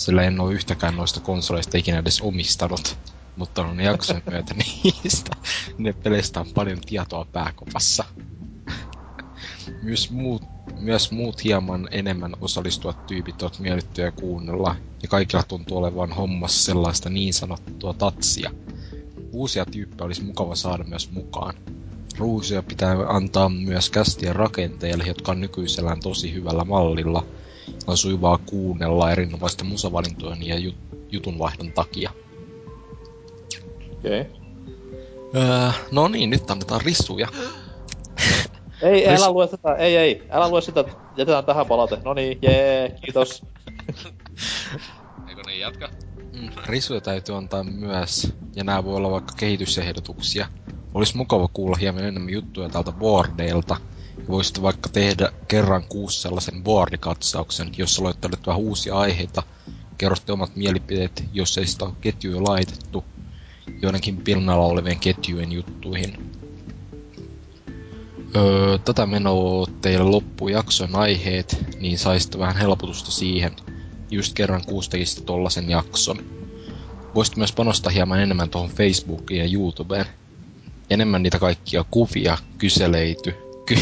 sillä 0.01 0.23
en 0.23 0.39
ole 0.39 0.53
yhtäkään 0.53 0.95
noista 0.95 1.19
konsoleista 1.19 1.77
ikinä 1.77 1.99
edes 1.99 2.21
omistanut, 2.21 2.97
mutta 3.35 3.61
on 3.65 3.79
jaksojen 3.79 4.23
myötä 4.31 4.53
niistä. 4.53 5.35
Ne 5.77 5.93
peleistä 5.93 6.39
on 6.39 6.45
paljon 6.55 6.81
tietoa 6.81 7.25
pääkopassa. 7.31 8.03
Myös 9.83 10.11
muut, 10.11 10.41
myös 10.79 11.11
muut 11.11 11.43
hieman 11.43 11.87
enemmän 11.91 12.33
osallistuvat 12.41 13.05
tyypit 13.07 13.41
ovat 13.41 13.59
miellyttyjä 13.59 14.11
kuunnella, 14.11 14.75
ja 15.01 15.07
kaikilla 15.07 15.43
tuntuu 15.43 15.77
olevan 15.77 16.11
hommassa 16.11 16.63
sellaista 16.63 17.09
niin 17.09 17.33
sanottua 17.33 17.93
tatsia. 17.93 18.51
Uusia 19.31 19.65
tyyppejä 19.65 20.05
olisi 20.05 20.23
mukava 20.23 20.55
saada 20.55 20.83
myös 20.83 21.11
mukaan. 21.11 21.53
Ruusia 22.17 22.63
pitää 22.63 22.95
antaa 23.07 23.49
myös 23.49 23.89
kästien 23.89 24.35
rakenteille, 24.35 25.03
jotka 25.07 25.31
on 25.31 25.41
nykyisellään 25.41 25.99
tosi 25.99 26.33
hyvällä 26.33 26.63
mallilla. 26.65 27.25
On 27.87 27.97
sujuvaa 27.97 28.37
kuunnella 28.37 29.11
erinomaisten 29.11 29.67
musavalintojen 29.67 30.47
ja 30.47 30.55
jut- 30.55 30.97
jutunvaihdon 31.11 31.71
takia. 31.73 32.11
Okei. 33.97 34.21
Okay. 34.21 34.41
Öö, 35.35 35.71
no 35.91 36.07
niin, 36.07 36.29
nyt 36.29 36.51
annetaan 36.51 36.81
rissuja. 36.81 37.27
Ei, 38.81 39.05
Ris- 39.05 39.17
älä 39.17 39.31
lue 39.31 39.47
tätä, 39.47 39.75
ei, 39.75 39.97
ei, 39.97 40.27
älä 40.31 40.49
lue 40.49 40.61
sitä, 40.61 40.85
jätetään 41.17 41.45
tähän 41.45 41.65
palaute. 41.65 41.97
No 42.05 42.13
niin, 42.13 42.39
jee, 42.41 42.95
kiitos. 43.01 43.41
Eikö 45.29 45.41
niin 45.45 45.59
jatka? 45.59 45.89
Mm, 46.33 46.49
risuja 46.65 47.01
täytyy 47.01 47.35
antaa 47.35 47.63
myös, 47.63 48.33
ja 48.55 48.63
nämä 48.63 48.83
voi 48.83 48.95
olla 48.95 49.11
vaikka 49.11 49.33
kehitysehdotuksia. 49.37 50.47
Olisi 50.93 51.17
mukava 51.17 51.47
kuulla 51.47 51.77
hieman 51.77 52.03
enemmän 52.03 52.33
juttuja 52.33 52.69
tältä 52.69 52.91
boardeilta. 52.91 53.77
Ja 54.31 54.33
voisitte 54.33 54.61
vaikka 54.61 54.89
tehdä 54.89 55.31
kerran 55.47 55.83
kuussa 55.83 56.21
sellaisen 56.21 56.63
boardikatsauksen, 56.63 57.71
jossa 57.77 58.03
luettelet 58.03 58.47
vähän 58.47 58.61
uusia 58.61 58.95
aiheita, 58.95 59.43
kerrotte 59.97 60.31
omat 60.31 60.55
mielipiteet, 60.55 61.23
jos 61.33 61.57
ei 61.57 61.67
sitä 61.67 61.85
ole 61.85 61.93
ketjuja 62.01 62.43
laitettu, 62.43 63.03
joidenkin 63.81 64.17
pinnalla 64.17 64.65
olevien 64.65 64.99
ketjujen 64.99 65.51
juttuihin. 65.51 66.31
Öö, 68.35 68.77
tätä 68.77 69.05
menoa 69.05 69.67
teille 69.81 70.03
loppuu 70.03 70.47
jakson 70.47 70.95
aiheet, 70.95 71.57
niin 71.79 71.97
saisitte 71.97 72.39
vähän 72.39 72.57
helpotusta 72.57 73.11
siihen. 73.11 73.55
Just 74.11 74.33
kerran 74.33 74.65
kuusi 74.65 74.89
tekisitte 74.89 75.21
tollasen 75.23 75.69
jakson. 75.69 76.17
Voisit 77.15 77.37
myös 77.37 77.51
panostaa 77.51 77.91
hieman 77.91 78.19
enemmän 78.19 78.49
tuohon 78.49 78.69
Facebookiin 78.69 79.39
ja 79.39 79.59
YouTubeen. 79.59 80.05
Enemmän 80.89 81.23
niitä 81.23 81.39
kaikkia 81.39 81.85
kuvia, 81.91 82.37
kyseleity, 82.57 83.35
ky, 83.65 83.75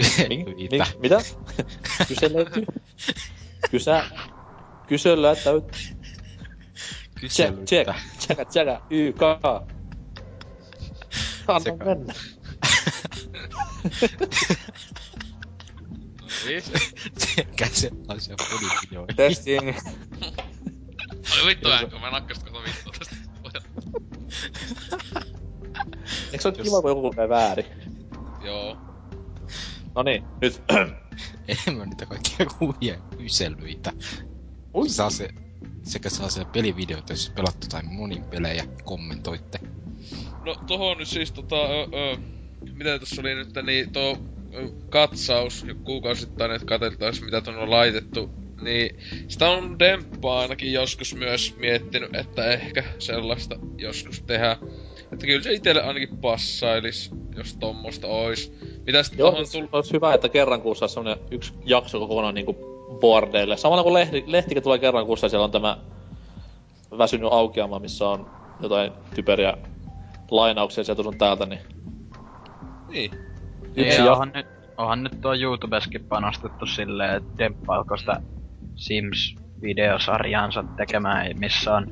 Mik, 0.00 0.08
kyselyitä, 0.08 0.76
mik, 0.76 1.00
mitä? 1.00 1.18
Kyselöity? 2.08 2.66
Kysä... 3.70 4.04
Kysellä 4.86 5.36
täyt... 5.36 5.72
Check, 5.72 6.00
kyselyitä. 7.20 7.64
check, 7.66 7.90
check, 8.20 8.50
check, 8.50 8.84
YK. 8.90 9.22
Anna 11.48 11.60
Sekä- 11.60 11.84
mennä. 11.84 12.14
Niin. 16.46 16.62
sekä 17.18 17.66
sellaisia 17.72 18.36
podivideoita. 18.50 19.14
Testing. 19.16 19.68
Oi 21.40 21.46
vittu 21.46 21.68
äänkä, 21.70 21.98
mä 21.98 22.10
nakkasin 22.10 22.44
koko 22.44 22.62
vittu 22.62 22.90
tästä. 22.98 23.16
Eikö 26.32 26.42
se 26.42 26.48
ole 26.48 26.56
kiva, 26.56 26.82
kun 26.82 26.90
joku 26.90 27.02
lukee 27.02 27.28
väärin? 27.28 27.66
Joo. 28.44 28.89
No 29.94 30.02
niin, 30.02 30.24
nyt. 30.40 30.62
Enemmän 31.66 31.88
niitä 31.88 32.06
kaikkia 32.06 32.46
kuvia 32.58 32.96
kyselyitä. 33.18 33.92
Ui. 34.74 34.88
Saa 34.88 35.10
se, 35.10 35.28
sekä 35.82 36.10
saa 36.10 36.30
se 36.30 36.44
pelivideoita, 36.44 37.12
jos 37.12 37.32
pelattu 37.36 37.66
tai 37.70 37.82
monin 37.82 38.24
pelejä, 38.24 38.64
kommentoitte. 38.84 39.58
No 40.44 40.54
tohon 40.66 40.98
nyt 40.98 41.08
siis 41.08 41.32
tota, 41.32 41.56
ö, 41.56 41.82
ö, 41.82 42.16
mitä 42.72 42.98
tässä 42.98 43.20
oli 43.22 43.34
nyt, 43.34 43.48
niin 43.66 43.92
tuo 43.92 44.18
katsaus, 44.90 45.66
kuukausittain, 45.84 46.50
että 46.50 46.66
katseltais 46.66 47.22
mitä 47.22 47.40
tuonne 47.40 47.62
on 47.62 47.70
laitettu, 47.70 48.30
niin 48.60 48.96
sitä 49.28 49.50
on 49.50 49.78
Demppa 49.78 50.38
ainakin 50.40 50.72
joskus 50.72 51.14
myös 51.14 51.56
miettinyt, 51.58 52.16
että 52.16 52.52
ehkä 52.52 52.84
sellaista 52.98 53.56
joskus 53.78 54.22
tehdä. 54.22 54.56
Että 55.12 55.26
kyllä 55.26 55.42
se 55.42 55.52
itelle 55.52 55.82
ainakin 55.82 56.18
passailis, 56.20 57.10
jos 57.36 57.56
tommosta 57.56 58.06
ois. 58.06 58.52
Mitä 58.86 59.02
sitten 59.02 59.18
Joo, 59.18 59.36
siis 59.36 59.52
tullut? 59.52 59.74
olisi 59.74 59.92
hyvä, 59.92 60.14
että 60.14 60.28
kerran 60.28 60.62
kuussa 60.62 60.82
olisi 60.84 60.94
semmonen 60.94 61.18
yksi 61.30 61.52
jakso 61.64 62.00
kokonaan 62.00 62.34
niinku 62.34 62.56
boardeille. 63.00 63.56
Samalla 63.56 63.82
kun 63.82 63.94
lehti, 63.94 64.24
lehtikin 64.26 64.62
tulee 64.62 64.78
kerran 64.78 65.06
kuussa, 65.06 65.28
siellä 65.28 65.44
on 65.44 65.50
tämä 65.50 65.78
väsynyt 66.98 67.28
aukeama, 67.32 67.78
missä 67.78 68.08
on 68.08 68.26
jotain 68.62 68.92
typeriä 69.14 69.54
lainauksia 70.30 70.84
sieltä 70.84 71.02
sun 71.02 71.18
täältä, 71.18 71.46
niin 71.46 71.60
Niin. 72.88 73.10
Yksi 73.76 73.76
Niin, 73.76 74.04
ja- 74.04 74.12
onhan, 74.12 74.32
nyt, 74.34 74.46
onhan 74.78 75.02
nyt 75.02 75.20
tuo 75.20 75.34
YouTubeskin 75.34 76.04
panostettu 76.08 76.66
silleen, 76.66 77.16
että 77.16 77.38
Demppa 77.38 77.74
alkoi 77.74 77.98
sitä 77.98 78.20
Sims-videosarjaansa 78.80 80.64
tekemään, 80.76 81.38
missä 81.38 81.74
on... 81.74 81.86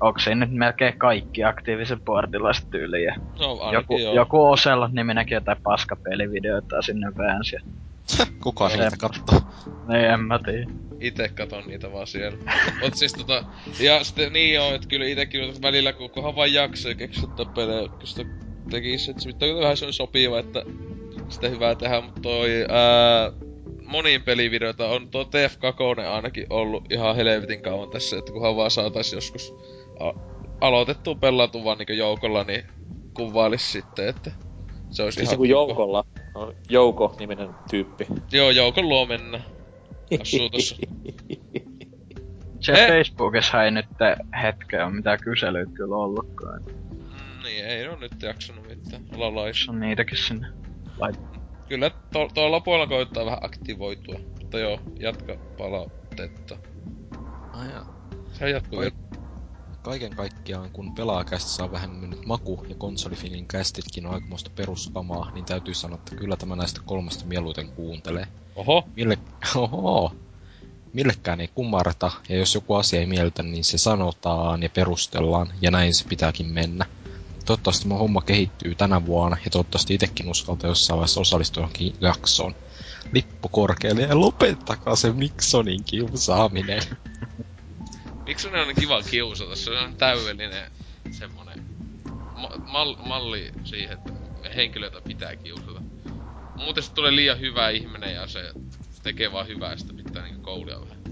Onko 0.00 0.18
siinä 0.18 0.46
nyt 0.46 0.54
melkein 0.54 0.98
kaikki 0.98 1.44
aktiivisen 1.44 2.00
boardilaiset 2.00 2.70
tyyliä? 2.70 3.16
No 3.38 3.72
Joku, 3.72 3.98
joo. 3.98 4.14
joku 4.14 4.44
Oselot 4.50 4.92
nimenäkin 4.92 5.34
jotain 5.34 5.58
paskapelivideoita 5.62 6.82
sinne 6.82 7.12
väänsi. 7.16 7.56
Kuka 8.42 8.68
Se- 8.68 8.78
heitä 8.78 8.96
kattoo? 8.96 9.40
Niin, 9.88 10.04
en 10.04 10.20
mä 10.20 10.38
tiedä. 10.38 10.66
Ite 11.00 11.28
katon 11.28 11.64
niitä 11.66 11.92
vaan 11.92 12.06
siellä. 12.06 12.38
Mut 12.82 12.94
siis 12.94 13.12
tota, 13.12 13.44
ja 13.80 14.04
sitten 14.04 14.32
niin 14.32 14.54
joo, 14.54 14.74
että 14.74 14.88
kyllä 14.88 15.06
itekin 15.06 15.62
välillä 15.62 15.92
kun 15.92 16.10
kunhan 16.10 16.36
vaan 16.36 16.52
jaksaa 16.52 16.94
keksittää 16.94 17.46
pelejä, 17.54 17.88
kun 17.88 18.06
sitä 18.06 18.24
tekis, 18.70 19.08
että 19.08 19.22
se 19.22 19.30
vähän 19.60 19.76
se 19.76 19.86
on 19.86 19.92
sopiva, 19.92 20.38
että 20.38 20.62
sitä 21.28 21.48
hyvää 21.48 21.74
tehdä, 21.74 22.00
mutta 22.00 22.20
toi 22.20 22.66
ää, 22.68 23.32
moniin 23.86 24.22
pelivideoita 24.22 24.88
on 24.88 25.08
tuo 25.08 25.22
TF2 25.22 26.00
ainakin 26.00 26.46
ollut 26.50 26.92
ihan 26.92 27.16
helvetin 27.16 27.62
kauan 27.62 27.90
tässä, 27.90 28.18
että 28.18 28.32
kunhan 28.32 28.56
vaan 28.56 28.70
saatais 28.70 29.12
joskus 29.12 29.54
a- 30.00 30.20
aloitettua 30.60 31.14
pelatu 31.14 31.64
vaan 31.64 31.78
niinku 31.78 31.92
joukolla, 31.92 32.44
niin 32.44 32.64
kuvailis 33.14 33.72
sitten, 33.72 34.08
että 34.08 34.30
se 34.90 35.02
olisi 35.02 35.16
siis 35.16 35.28
ihan 35.28 35.32
joku 35.32 35.42
kiva. 35.42 35.52
joukolla. 35.52 36.04
No, 36.34 36.52
Jouko-niminen 36.70 37.48
tyyppi. 37.70 38.06
Joo, 38.32 38.50
joukon 38.50 38.88
luo 38.88 39.06
mennä. 39.06 39.40
Asuu 40.20 40.50
tossa. 40.50 40.76
Se 42.60 42.72
Eh. 42.72 42.88
Facebookissa 42.88 43.64
ei 43.64 43.70
nyt 43.70 43.86
hetkeä 44.42 44.86
ole 44.86 44.94
mitään 44.94 45.18
kyselyitä 45.24 45.72
kyllä 45.72 45.96
ollutkaan. 45.96 46.62
Mm, 46.62 47.42
niin, 47.44 47.64
ei 47.64 47.88
oo 47.88 47.96
nyt 47.96 48.22
jaksanut 48.22 48.66
mitään. 48.68 49.02
Olla 49.16 49.34
laissa. 49.34 49.72
On 49.72 49.80
niitäkin 49.80 50.18
sinne. 50.18 50.46
Lait... 50.98 51.16
Kyllä 51.74 51.90
to- 52.12 52.28
tuolla 52.34 52.60
puolella 52.60 52.86
koittaa 52.86 53.24
vähän 53.24 53.38
aktivoitua. 53.42 54.18
Mutta 54.40 54.58
joo, 54.58 54.80
jatka 55.00 55.36
palautetta. 55.58 56.58
Ai 57.52 57.70
jaa. 57.70 57.86
Se 58.32 58.50
jatkuu 58.50 58.78
vielä. 58.80 58.92
Kaiken 59.82 60.16
kaikkiaan, 60.16 60.70
kun 60.70 60.94
pelaajakästissä 60.94 61.64
on 61.64 61.72
vähän 61.72 61.90
mennyt 61.90 62.26
maku 62.26 62.64
ja 62.68 62.74
konsolifinin 62.74 63.46
kästitkin 63.46 64.06
on 64.06 64.14
aikamoista 64.14 64.50
peruskamaa, 64.54 65.30
niin 65.34 65.44
täytyy 65.44 65.74
sanoa, 65.74 65.98
että 65.98 66.16
kyllä 66.16 66.36
tämä 66.36 66.56
näistä 66.56 66.80
kolmesta 66.84 67.24
mieluiten 67.24 67.68
kuuntelee. 67.68 68.26
Oho, 68.56 68.84
Mille... 68.96 69.18
Oho! 69.56 70.12
Millekään 70.92 71.40
ei 71.40 71.48
kumarta, 71.54 72.10
ja 72.28 72.36
jos 72.36 72.54
joku 72.54 72.74
asia 72.74 73.00
ei 73.00 73.06
miellytä, 73.06 73.42
niin 73.42 73.64
se 73.64 73.78
sanotaan 73.78 74.62
ja 74.62 74.70
perustellaan, 74.70 75.52
ja 75.60 75.70
näin 75.70 75.94
se 75.94 76.04
pitääkin 76.08 76.46
mennä. 76.46 76.86
Toivottavasti 77.44 77.82
tämä 77.82 77.94
homma 77.98 78.22
kehittyy 78.22 78.74
tänä 78.74 79.06
vuonna, 79.06 79.36
ja 79.44 79.50
toivottavasti 79.50 79.94
itsekin 79.94 80.28
uskaltaa 80.28 80.70
jossain 80.70 80.96
vaiheessa 80.96 81.20
osallistua 81.20 81.60
johonkin 81.60 81.94
jaksoon. 82.00 82.54
Lippu 83.12 83.48
korkealle 83.48 84.02
ja 84.02 84.20
lopettakaa 84.20 84.96
se 84.96 85.12
Miksonin 85.12 85.84
kiusaaminen. 85.84 86.82
miksi 88.26 88.48
on 88.48 88.74
kiva 88.80 89.02
kiusata? 89.02 89.56
Se 89.56 89.70
on 89.70 89.94
täydellinen 89.94 90.70
semmonen 91.10 91.66
ma- 92.34 92.50
mal- 92.64 92.96
malli 93.02 93.52
siihen, 93.64 93.98
että 93.98 94.12
henkilöitä 94.56 95.00
pitää 95.06 95.36
kiusata. 95.36 95.82
Muuten 96.54 96.82
se 96.82 96.92
tulee 96.92 97.16
liian 97.16 97.40
hyvä 97.40 97.70
ihminen 97.70 98.14
ja 98.14 98.26
se 98.28 98.52
tekee 99.02 99.32
vaan 99.32 99.46
hyvää 99.48 99.76
sitä 99.76 99.92
pitää 99.92 100.22
niinku 100.22 100.42
koulia 100.42 100.80
vähän. 100.80 101.03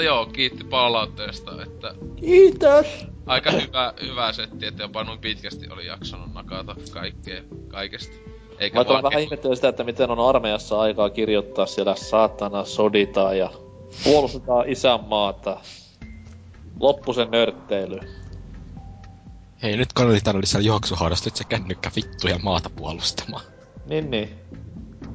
Mutta 0.00 0.08
joo, 0.08 0.26
kiitti 0.26 0.64
palautteesta, 0.64 1.62
että 1.62 1.94
Kiitos! 2.16 2.86
aika 3.26 3.50
hyvä, 3.50 3.94
hyvä 4.02 4.32
setti, 4.32 4.66
että 4.66 4.82
jopa 4.82 5.04
noin 5.04 5.18
pitkästi 5.18 5.68
oli 5.70 5.86
jaksanut 5.86 6.34
nakata 6.34 6.76
kaikkea, 6.90 7.42
kaikesta. 7.68 8.14
Eikä 8.58 8.78
Mä 8.78 8.86
vaan 8.86 9.02
vähän 9.02 9.22
ihmettelen 9.22 9.56
sitä, 9.56 9.68
että 9.68 9.84
miten 9.84 10.10
on 10.10 10.28
armeijassa 10.28 10.80
aikaa 10.80 11.10
kirjoittaa 11.10 11.66
siellä 11.66 11.96
saatana 11.96 12.64
soditaan 12.64 13.38
ja 13.38 13.50
puolustetaan 14.04 14.68
isänmaata. 14.68 15.60
Loppu 16.80 17.12
sen 17.12 17.30
nörtteily. 17.30 18.00
Hei, 19.62 19.76
nyt 19.76 19.92
kannattaa 19.92 20.40
lisää 20.40 20.60
juoksuhaudasta, 20.60 21.26
nyt 21.26 21.36
se 21.36 21.44
kännykkä 21.44 21.90
vittu 21.96 22.28
ja 22.28 22.38
maata 22.42 22.70
puolustamaan. 22.76 23.44
Niin 23.86 24.10
niin. 24.10 24.30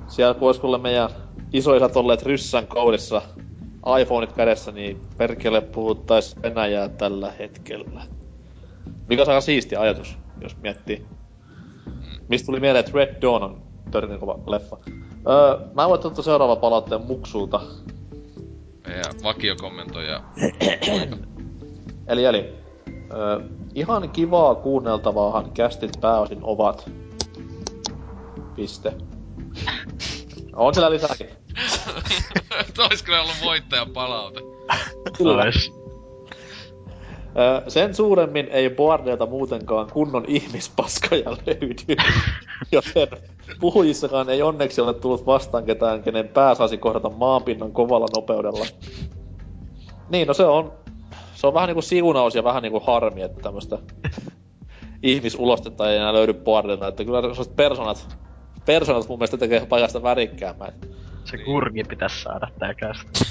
Siellä 0.07 0.33
kun 0.33 0.47
ois 0.47 0.59
kuule 0.59 0.77
meidän 0.77 1.09
isoisät 1.53 1.95
olleet 1.95 2.23
ryssän 2.23 2.67
koudissa 2.67 3.21
iPhoneit 4.01 4.33
kädessä, 4.33 4.71
niin 4.71 5.01
perkele 5.17 5.61
puhuttais 5.61 6.35
Venäjää 6.43 6.89
tällä 6.89 7.31
hetkellä. 7.31 8.01
Mikä 9.07 9.21
on 9.21 9.29
aika 9.29 9.41
siisti 9.41 9.75
ajatus, 9.75 10.17
jos 10.41 10.57
miettii. 10.57 11.05
Mistä 12.27 12.45
tuli 12.45 12.59
mieleen, 12.59 12.85
että 12.85 12.97
Red 12.97 13.21
Dawn 13.21 13.43
on 13.43 13.61
törkeän 13.91 14.19
kova 14.19 14.39
leffa. 14.47 14.77
Öö, 15.27 15.67
mä 15.73 15.89
voin 15.89 16.05
ottaa 16.05 16.23
seuraava 16.23 16.55
palautteen 16.55 17.01
muksulta. 17.01 17.61
Meidän 18.87 19.13
vakiokommentoija. 19.23 20.23
Eli, 22.07 22.25
eli 22.25 22.53
öö, 23.13 23.39
ihan 23.75 24.09
kivaa 24.09 24.55
kuunneltavaahan 24.55 25.51
kästit 25.51 25.91
pääosin 26.01 26.39
ovat. 26.41 26.89
Piste. 28.55 28.93
On 30.55 30.73
siellä 30.73 30.91
lisääkin. 30.91 31.44
Ois 32.89 33.03
kyllä 33.03 33.21
ollut 33.21 33.35
voittajan 33.43 33.89
palaute. 33.89 34.39
Öö, 37.37 37.61
sen 37.69 37.95
suuremmin 37.95 38.47
ei 38.51 38.69
Boardelta 38.69 39.25
muutenkaan 39.25 39.91
kunnon 39.91 40.25
ihmispaskoja 40.27 41.31
löydy. 41.31 41.95
Joten 42.71 43.07
puhujissakaan 43.59 44.29
ei 44.29 44.41
onneksi 44.41 44.81
ole 44.81 44.93
tullut 44.93 45.25
vastaan 45.25 45.65
ketään, 45.65 46.03
kenen 46.03 46.27
pää 46.27 46.55
saisi 46.55 46.77
kohdata 46.77 47.09
maanpinnan 47.09 47.71
kovalla 47.71 48.07
nopeudella. 48.15 48.65
Niin, 50.09 50.27
no 50.27 50.33
se 50.33 50.45
on... 50.45 50.73
Se 51.35 51.47
on 51.47 51.53
vähän 51.53 51.67
niinku 51.67 51.81
siunaus 51.81 52.35
ja 52.35 52.43
vähän 52.43 52.63
niinku 52.63 52.79
harmi, 52.79 53.21
että 53.21 53.41
tämmöstä 53.41 53.77
ihmisulostetta 55.03 55.91
ei 55.91 55.97
enää 55.97 56.13
löydy 56.13 56.33
Boardelta. 56.33 56.87
Että 56.87 57.05
kyllä 57.05 57.21
sellaiset 57.21 57.55
personat, 57.55 58.17
personat 58.65 59.07
mun 59.07 59.19
mielestä 59.19 59.37
tekee 59.37 59.65
paikasta 59.65 60.03
värikkäämmän. 60.03 60.73
Se 61.25 61.37
kurgi 61.37 61.83
pitäis 61.83 62.21
saada 62.23 62.47
tää 62.59 62.73
kästä. 62.73 63.25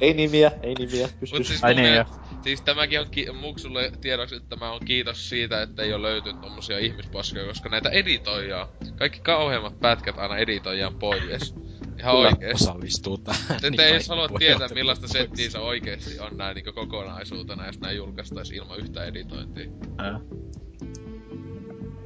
Ei 0.00 0.14
nimiä, 0.14 0.50
ei 0.62 0.74
nimiä. 0.74 1.08
Pys, 1.20 1.32
Mut 1.32 1.38
pys. 1.38 1.48
siis, 1.48 1.64
Ai 1.64 1.74
niin, 1.74 1.88
mielestä- 1.88 2.18
siis 2.42 2.62
tämäkin 2.62 3.00
on 3.00 3.06
ki- 3.10 3.32
muksulle 3.32 3.92
tiedoksi, 4.00 4.34
että 4.34 4.48
tämä 4.48 4.72
on 4.72 4.80
kiitos 4.84 5.28
siitä, 5.28 5.62
että 5.62 5.82
ei 5.82 5.92
ole 5.92 6.02
löytynyt 6.02 6.40
tommosia 6.40 6.78
ihmispaskoja, 6.78 7.46
koska 7.46 7.68
näitä 7.68 7.88
editoijaa, 7.88 8.68
kaikki 8.96 9.20
kauheimmat 9.20 9.80
pätkät 9.80 10.18
aina 10.18 10.36
editoijaan 10.38 10.94
pois. 10.98 11.54
Ihan 11.98 12.14
Kyllä, 12.16 12.28
oikeesti. 12.28 12.64
Osallistuu 12.64 13.18
tähän. 13.18 13.60
Te, 13.60 13.70
niin 13.70 13.76
te 13.76 13.98
halua 14.08 14.28
tietää, 14.38 14.68
millaista 14.74 15.08
settiä 15.08 15.50
se 15.50 15.58
oikeesti 15.58 16.18
on 16.18 16.36
näin 16.36 16.54
niinku 16.54 16.72
kokonaisuutena, 16.72 17.66
jos 17.66 17.80
näin 17.80 17.96
julkaistais 17.96 18.50
ilman 18.50 18.78
yhtä 18.78 19.04
editointia. 19.04 19.66
Ää. 19.98 20.20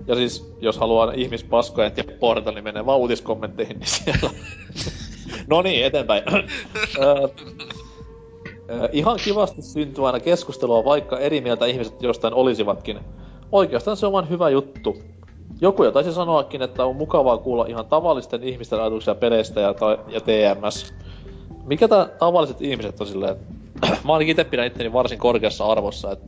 Ja 0.09 0.15
siis, 0.15 0.55
jos 0.61 0.79
haluaa 0.79 1.13
ihmispaskoja 1.13 1.91
ja 1.97 2.05
porta, 2.21 2.53
niin 2.53 2.65
menee 2.65 2.87
vaan 2.87 2.99
uutiskommentteihin, 2.99 3.79
niin 3.79 3.87
siellä... 3.87 4.31
no 5.47 5.63
niin, 5.63 5.85
eteenpäin. 5.85 6.23
Ihan 8.93 9.19
kivasti 9.25 9.63
syntyy 9.63 10.07
aina 10.07 10.21
keskustelua, 10.21 10.85
vaikka 10.85 11.19
eri 11.19 11.41
mieltä 11.41 11.67
ihmiset 11.67 12.03
jostain 12.03 12.35
olisivatkin. 12.35 13.01
Oikeastaan 13.53 13.97
se 13.97 14.07
on 14.07 14.13
vaan 14.13 14.29
hyvä 14.29 14.51
juttu. 14.51 14.97
Joku 15.61 15.85
jo 15.85 15.91
taisi 15.91 16.13
sanoakin, 16.13 16.63
että 16.63 16.85
on 16.85 16.97
mukavaa 16.97 17.39
kuulla 17.39 17.67
ihan 17.67 17.87
tavallisten 17.87 18.43
ihmisten 18.43 18.81
ajatuksia 18.81 19.15
peleistä 19.15 19.61
ja, 19.61 19.75
ta- 19.75 19.99
ja 20.09 20.21
TMS. 20.21 20.95
Mikä 21.65 21.89
tää 21.89 22.07
tavalliset 22.07 22.63
ihmiset 22.63 23.01
on 23.01 23.07
silleen, 23.07 23.33
että 23.33 23.45
mä 24.05 24.13
ainakin 24.13 24.31
itse 24.31 24.45
pidän 24.45 24.67
itteni 24.67 24.93
varsin 24.93 25.19
korkeassa 25.19 25.67
arvossa, 25.67 26.13
että 26.13 26.27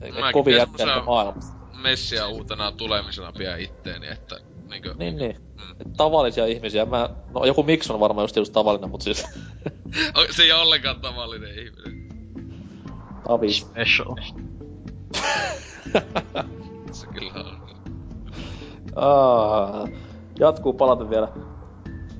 Mäkin 0.00 0.32
kovin 0.32 0.56
jätteitä 0.56 0.84
semmosia- 0.92 1.04
maailmasta. 1.06 1.57
Messiä 1.82 2.26
uutena 2.26 2.72
tulemisena 2.72 3.32
pidän 3.32 3.60
itteeni, 3.60 4.08
että 4.08 4.36
niinkö... 4.70 4.94
Niin, 4.98 5.16
niin. 5.16 5.36
Mm. 5.36 5.80
Et 5.80 5.92
tavallisia 5.96 6.46
ihmisiä. 6.46 6.84
Mä, 6.84 7.10
no 7.34 7.44
joku 7.44 7.62
miksi 7.62 7.92
on 7.92 8.00
varmaan 8.00 8.24
just, 8.24 8.36
just 8.36 8.52
tavallinen, 8.52 8.90
mutta 8.90 9.04
siis 9.04 9.26
Se 10.36 10.42
ei 10.42 10.52
ole 10.52 10.62
ollenkaan 10.62 11.00
tavallinen 11.00 11.58
ihminen. 11.58 12.08
Tavis. 13.26 13.60
Special. 13.60 14.16
Se 16.92 17.06
kyllä 17.06 17.32
on. 17.34 17.68
Ah, 18.96 19.88
jatkuu 20.38 20.72
palata 20.72 21.10
vielä. 21.10 21.28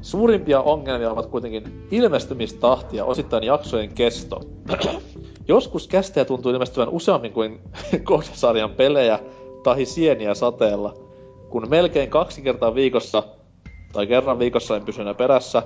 Suurimpia 0.03 0.61
ongelmia 0.61 1.11
ovat 1.11 1.27
kuitenkin 1.27 1.87
ilmestymistahti 1.91 2.97
ja 2.97 3.05
osittain 3.05 3.45
jaksojen 3.45 3.95
kesto. 3.95 4.41
Joskus 5.49 5.89
kästejä 5.89 6.25
tuntuu 6.25 6.53
ilmestyvän 6.53 6.89
useammin 6.89 7.33
kuin 7.33 7.61
kohdasarjan 8.05 8.70
pelejä 8.70 9.19
tai 9.62 9.85
sieniä 9.85 10.35
sateella. 10.35 10.95
Kun 11.51 11.70
melkein 11.70 12.11
kaksi 12.11 12.43
kertaa 12.43 12.75
viikossa, 12.75 13.23
tai 13.93 14.07
kerran 14.07 14.39
viikossa 14.39 14.77
en 14.77 14.85
pysy 14.85 15.01
enää 15.01 15.15
perässä, 15.15 15.62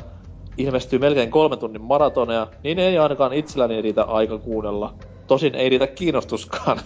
ilmestyy 0.58 0.98
melkein 0.98 1.30
kolmen 1.30 1.58
tunnin 1.58 1.82
maratoneja, 1.82 2.46
niin 2.64 2.78
ei 2.78 2.98
ainakaan 2.98 3.32
itselläni 3.32 3.82
riitä 3.82 4.02
aika 4.02 4.38
kuunnella. 4.38 4.94
Tosin 5.26 5.54
ei 5.54 5.68
riitä 5.68 5.86
kiinnostuskaan. 5.86 6.80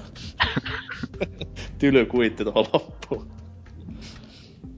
Tyly 1.78 2.06
kuitti 2.06 2.44
tuohon 2.44 2.66
loppuun. 2.72 3.26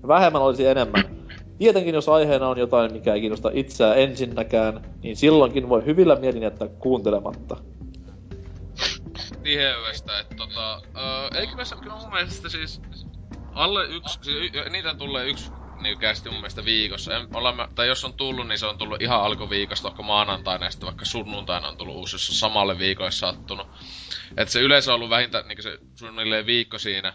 Vähemmän 0.08 0.42
olisi 0.42 0.66
enemmän. 0.66 1.04
Tietenkin 1.58 1.94
jos 1.94 2.08
aiheena 2.08 2.48
on 2.48 2.58
jotain, 2.58 2.92
mikä 2.92 3.14
ei 3.14 3.20
kiinnosta 3.20 3.50
itseä 3.54 3.94
ensinnäkään, 3.94 4.80
niin 5.02 5.16
silloinkin 5.16 5.68
voi 5.68 5.84
hyvillä 5.84 6.16
mielin 6.16 6.42
jättää 6.42 6.68
kuuntelematta. 6.68 7.56
Tiheydestä, 9.48 10.18
että 10.20 10.34
tota, 10.36 10.82
öö, 10.96 11.40
eikö 11.40 11.56
näissä 11.56 11.76
kyllä 11.82 11.96
mun 11.96 12.10
mielestä 12.12 12.48
siis 12.48 12.80
alle 13.52 13.84
yksi, 13.84 14.18
siis 14.22 14.36
y, 14.54 14.70
niitä 14.70 14.94
tulee 14.94 15.26
yksi 15.28 15.52
niin 15.82 15.98
kästi 15.98 16.28
mun 16.28 16.38
mielestä 16.38 16.64
viikossa. 16.64 17.16
En, 17.16 17.28
olla, 17.34 17.52
mä, 17.52 17.68
tai 17.74 17.88
jos 17.88 18.04
on 18.04 18.12
tullut, 18.12 18.48
niin 18.48 18.58
se 18.58 18.66
on 18.66 18.78
tullut 18.78 19.02
ihan 19.02 19.20
alkuviikosta, 19.22 19.88
vaikka 19.88 20.02
maanantaina 20.02 20.64
ja 20.64 20.70
sitten 20.70 20.86
vaikka 20.86 21.04
sunnuntaina 21.04 21.68
on 21.68 21.76
tullut 21.76 21.96
uusi, 21.96 22.14
jos 22.14 22.28
on 22.30 22.34
samalle 22.34 22.78
viikolle 22.78 23.10
sattunut. 23.10 23.66
Et 24.36 24.48
se 24.48 24.60
yleensä 24.60 24.90
on 24.90 24.94
ollut 24.94 25.10
vähintään 25.10 25.48
niin 25.48 25.62
se 25.62 25.78
suunnilleen 25.94 26.46
viikko 26.46 26.78
siinä 26.78 27.12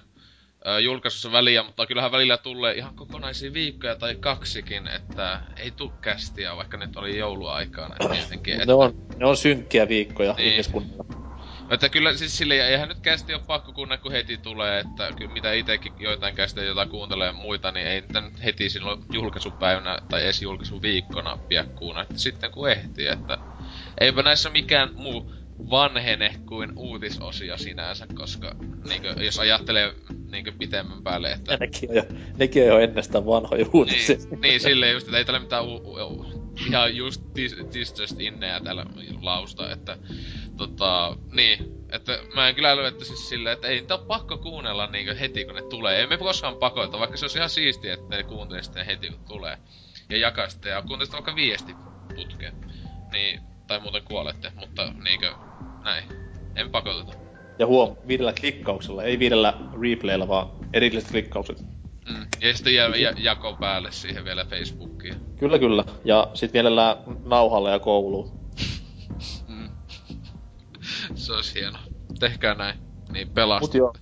öö, 0.67 0.79
julkaisussa 0.79 1.31
väliä, 1.31 1.63
mutta 1.63 1.85
kyllähän 1.85 2.11
välillä 2.11 2.37
tulee 2.37 2.73
ihan 2.73 2.95
kokonaisia 2.95 3.53
viikkoja 3.53 3.95
tai 3.95 4.15
kaksikin, 4.15 4.87
että 4.87 5.41
ei 5.57 5.71
tuu 5.71 5.93
kästiä, 6.01 6.55
vaikka 6.55 6.77
nyt 6.77 6.97
oli 6.97 7.17
jouluaikana 7.17 7.95
tietenkin. 8.11 8.57
Ne 8.65 8.73
on, 8.73 8.93
ne 9.17 9.25
on 9.25 9.37
synkkiä 9.37 9.87
viikkoja 9.89 10.33
Niin. 10.37 10.51
ihmiskunnalla. 10.51 11.22
Että 11.73 11.89
kyllä 11.89 12.13
siis 12.13 12.37
sille 12.37 12.67
eihän 12.67 12.89
nyt 12.89 12.99
kästi 12.99 13.33
ole 13.33 13.41
pakko 13.47 13.73
kunne 13.73 13.97
kun 13.97 14.11
heti 14.11 14.37
tulee, 14.37 14.79
että 14.79 15.13
kyllä 15.17 15.33
mitä 15.33 15.53
itekin 15.53 15.93
joitain 15.99 16.35
kästejä, 16.35 16.65
joita 16.65 16.85
kuuntelee 16.85 17.31
muita, 17.31 17.71
niin 17.71 17.87
ei 17.87 18.01
niitä 18.01 18.21
nyt 18.21 18.43
heti 18.43 18.69
silloin 18.69 19.03
julkaisupäivänä 19.13 19.99
tai 20.09 20.23
edes 20.23 20.41
julkaisuviikkona 20.41 21.37
pidä 21.47 21.65
kuunnella, 21.75 22.03
että 22.09 22.17
sitten 22.17 22.51
kun 22.51 22.69
ehtii, 22.69 23.07
että 23.07 23.37
eipä 23.99 24.23
näissä 24.23 24.49
mikään 24.49 24.89
muu 24.95 25.31
vanhene 25.69 26.35
kuin 26.45 26.69
uutisosio 26.75 27.57
sinänsä, 27.57 28.07
koska 28.15 28.55
niinkö, 28.87 29.15
jos 29.19 29.39
ajattelee 29.39 29.93
niinkö 30.31 30.51
pitemmän 30.59 31.03
päälle, 31.03 31.31
että 31.31 31.53
Ja 31.53 31.57
nekin 31.57 31.89
on 31.89 31.95
jo, 31.95 32.03
nekin 32.37 32.63
on 32.63 32.67
jo 32.67 32.79
ennestään 32.79 33.25
vanhoja 33.25 33.65
uutisia. 33.73 34.15
niin, 34.15 34.41
niin 34.41 34.59
silleen 34.59 34.93
just, 34.93 35.07
että 35.07 35.17
ei 35.17 35.25
tällä 35.25 35.39
mitään 35.39 35.65
u- 35.65 35.75
u- 35.75 36.42
ihan 36.67 36.95
just 36.95 37.21
this, 37.33 37.55
this 37.71 37.99
just 37.99 38.19
inneä 38.19 38.59
täällä 38.59 38.85
lausta, 39.21 39.71
että 39.71 39.97
tota, 40.57 41.17
niin, 41.31 41.57
että 41.91 42.19
mä 42.35 42.47
en 42.47 42.55
kyllä 42.55 42.87
että 42.87 43.05
siis 43.05 43.29
silleen, 43.29 43.53
että 43.53 43.67
ei 43.67 43.79
niitä 43.79 43.95
ole 43.95 44.05
pakko 44.07 44.37
kuunnella 44.37 44.87
niinku 44.87 45.13
heti 45.19 45.45
kun 45.45 45.55
ne 45.55 45.61
tulee. 45.61 45.99
Ei 45.99 46.07
me 46.07 46.17
koskaan 46.17 46.55
pakota, 46.55 46.99
vaikka 46.99 47.17
se 47.17 47.25
olisi 47.25 47.37
ihan 47.37 47.49
siistiä, 47.49 47.93
että 47.93 48.17
ne 48.17 48.23
kuuntelisitte 48.23 48.79
ne 48.79 48.85
heti 48.85 49.09
kun 49.09 49.25
tulee. 49.27 49.57
Ja 50.09 50.17
jakaisitte 50.17 50.69
ja 50.69 50.81
kuuntelisitte 50.81 51.17
vaikka 51.17 51.35
viesti 51.35 51.75
putkeen. 52.15 52.53
Niin, 53.11 53.41
tai 53.67 53.79
muuten 53.79 54.03
kuolette, 54.03 54.51
mutta 54.55 54.93
niinkö, 55.03 55.31
näin. 55.83 56.03
En 56.55 56.69
pakoteta. 56.69 57.13
Ja 57.59 57.65
huom, 57.65 57.95
viidellä 58.07 58.33
klikkauksella, 58.33 59.03
ei 59.03 59.19
viidellä 59.19 59.53
replaylla, 59.81 60.27
vaan 60.27 60.47
erilliset 60.73 61.11
klikkaukset. 61.11 61.72
Mm. 62.09 62.27
Ja 62.41 62.53
sitten 62.53 62.75
jää 62.75 62.87
ja, 62.95 63.13
jako 63.17 63.57
päälle 63.59 63.91
siihen 63.91 64.25
vielä 64.25 64.45
Facebookiin. 64.45 65.15
Kyllä, 65.39 65.59
kyllä. 65.59 65.83
Ja 66.05 66.27
sit 66.33 66.53
mielellään 66.53 66.97
nauhalle 67.25 67.71
ja 67.71 67.79
kouluun. 67.79 68.31
Mm. 69.47 69.69
Se 71.15 71.33
olisi 71.33 71.59
hieno. 71.59 71.77
Tehkää 72.19 72.53
näin. 72.53 72.79
Niin 73.11 73.27
Mut 73.27 73.33
pelastaa. 73.33 73.77
joo. 73.77 73.93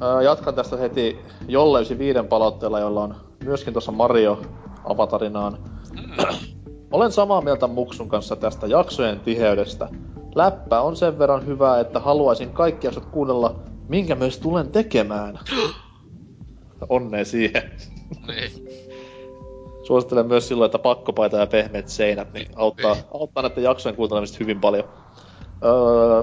Ää, 0.00 0.22
jatkan 0.22 0.54
tästä 0.54 0.76
heti 0.76 1.18
Jolle 1.48 1.98
viiden 1.98 2.26
palautteella, 2.26 2.80
jolla 2.80 3.02
on 3.02 3.16
myöskin 3.44 3.72
tuossa 3.72 3.92
Mario 3.92 4.42
avatarinaan. 4.84 5.58
Mm. 5.92 6.36
Olen 6.90 7.12
samaa 7.12 7.40
mieltä 7.40 7.66
Muksun 7.66 8.08
kanssa 8.08 8.36
tästä 8.36 8.66
jaksojen 8.66 9.20
tiheydestä. 9.20 9.88
Läppä 10.34 10.80
on 10.80 10.96
sen 10.96 11.18
verran 11.18 11.46
hyvää, 11.46 11.80
että 11.80 12.00
haluaisin 12.00 12.50
kaikki 12.50 12.86
jaksot 12.86 13.06
kuunnella, 13.06 13.60
minkä 13.88 14.14
myös 14.14 14.38
tulen 14.38 14.70
tekemään. 14.70 15.38
Onnea 16.88 17.24
siihen. 17.24 17.62
niin. 18.28 18.68
Suosittelen 19.82 20.26
myös 20.26 20.48
silloin, 20.48 20.66
että 20.68 20.78
pakkopaita 20.78 21.36
ja 21.36 21.46
pehmeät 21.46 21.88
seinät 21.88 22.32
niin 22.32 22.48
auttaa, 22.56 22.96
auttaa 23.14 23.42
näiden 23.42 23.64
jaksojen 23.64 23.96
kuuntelemista 23.96 24.36
hyvin 24.40 24.60
paljon. 24.60 24.84
Öö, 25.64 26.22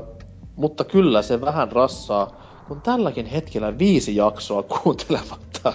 mutta 0.56 0.84
kyllä 0.84 1.22
se 1.22 1.42
vähän 1.42 1.72
rassaa, 1.72 2.42
kun 2.68 2.82
tälläkin 2.82 3.26
hetkellä 3.26 3.78
viisi 3.78 4.16
jaksoa 4.16 4.64
kuuntelematta. 4.64 5.74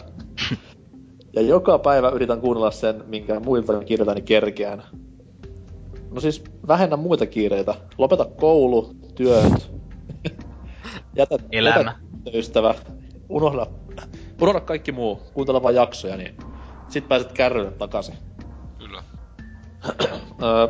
ja 1.33 1.43
joka 1.43 1.79
päivä 1.79 2.09
yritän 2.09 2.41
kuunnella 2.41 2.71
sen, 2.71 3.05
minkä 3.07 3.41
muilta 3.41 3.85
kirjoitani 3.85 4.23
kerkeään. 4.23 4.83
No 6.11 6.21
siis 6.21 6.45
vähennä 6.69 6.97
muita 6.97 7.27
kiireitä. 7.27 7.75
Lopeta 7.99 8.25
koulu, 8.25 8.95
työt. 9.15 9.73
jätä, 11.17 11.39
Elämä. 11.53 11.95
jätä 12.25 12.39
ystävä, 12.39 12.75
unohda, 13.29 13.67
unohda 14.41 14.61
kaikki 14.61 14.93
muu, 14.93 15.21
kuuntele 15.35 15.63
vaan 15.63 15.75
jaksoja, 15.75 16.17
niin 16.17 16.37
sit 16.89 17.09
pääset 17.09 17.33
kärrylle 17.33 17.71
takaisin. 17.71 18.15
Kyllä. 18.79 19.03
Öö, 20.43 20.69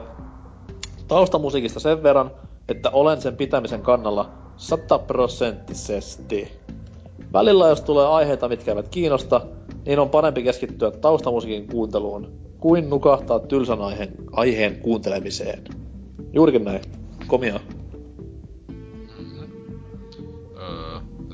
taustamusiikista 1.08 1.80
sen 1.80 2.02
verran, 2.02 2.30
että 2.68 2.90
olen 2.90 3.22
sen 3.22 3.36
pitämisen 3.36 3.82
kannalla 3.82 4.30
sataprosenttisesti. 4.56 6.52
Välillä 7.32 7.68
jos 7.68 7.80
tulee 7.80 8.06
aiheita, 8.06 8.48
mitkä 8.48 8.70
eivät 8.70 8.88
kiinnosta, 8.88 9.40
niin 9.86 9.98
on 9.98 10.10
parempi 10.10 10.42
keskittyä 10.42 10.90
taustamusiikin 10.90 11.68
kuunteluun, 11.68 12.32
kuin 12.60 12.90
nukahtaa 12.90 13.38
tylsän 13.38 13.80
aiheen, 13.80 14.14
aiheen 14.32 14.80
kuuntelemiseen. 14.80 15.64
Juurikin 16.32 16.64
näin. 16.64 16.80
Komia. 17.26 17.60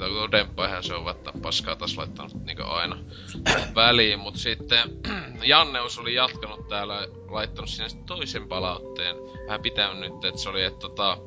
Mitä 0.03 0.15
tuo 0.15 0.31
demppa 0.31 0.83
se 0.83 0.95
on, 0.95 1.11
että 1.11 1.33
paskaa 1.43 1.77
taas 1.77 1.97
laittanut 1.97 2.45
niinku 2.45 2.63
aina 2.63 2.97
väliin, 3.75 4.19
mut 4.19 4.37
sitten 4.37 4.89
Janneus 5.45 5.99
oli 5.99 6.15
jatkanut 6.15 6.69
täällä, 6.69 7.07
laittanut 7.29 7.71
sinne 7.71 7.89
toisen 8.07 8.49
palautteen. 8.49 9.17
Vähän 9.47 9.63
pitänyt 9.63 10.01
nyt, 10.01 10.25
että 10.25 10.41
se 10.41 10.49
oli, 10.49 10.63
että 10.63 10.81
tota, 10.81 11.19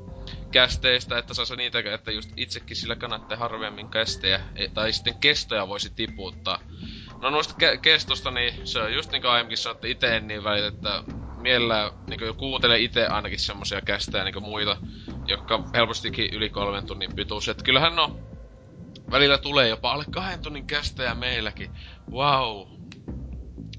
kästeistä, 0.51 1.17
että 1.17 1.33
saa 1.33 1.55
niitä, 1.55 1.79
että 1.93 2.11
just 2.11 2.29
itsekin 2.37 2.77
sillä 2.77 2.95
kannattaa 2.95 3.37
harvemmin 3.37 3.89
kästejä, 3.89 4.39
e- 4.55 4.67
tai 4.67 4.93
sitten 4.93 5.19
kestoja 5.19 5.67
voisi 5.67 5.89
tiputtaa. 5.95 6.59
No 7.21 7.29
noista 7.29 7.53
ke- 7.53 7.77
kestosta, 7.77 8.31
niin 8.31 8.67
se 8.67 8.81
on 8.81 8.93
just 8.93 9.11
niinku 9.11 9.27
aiemminkin 9.27 9.57
sanoitte 9.57 9.89
itse 9.89 10.19
niin 10.19 10.43
välit, 10.43 10.65
että 10.65 11.03
mielellään 11.37 11.91
niinku 12.09 12.33
kuuntele 12.33 12.79
itse 12.79 13.07
ainakin 13.07 13.39
semmosia 13.39 13.81
kästejä 13.81 14.23
niinku 14.23 14.39
muita, 14.39 14.77
jotka 15.25 15.63
helpostikin 15.73 16.29
yli 16.33 16.49
kolmen 16.49 16.85
tunnin 16.85 17.15
pituus. 17.15 17.49
Et 17.49 17.63
kyllähän 17.63 17.95
no, 17.95 18.19
välillä 19.11 19.37
tulee 19.37 19.69
jopa 19.69 19.91
alle 19.91 20.05
kahden 20.11 20.41
tunnin 20.41 20.67
kästejä 20.67 21.15
meilläkin. 21.15 21.71
Wow. 22.11 22.67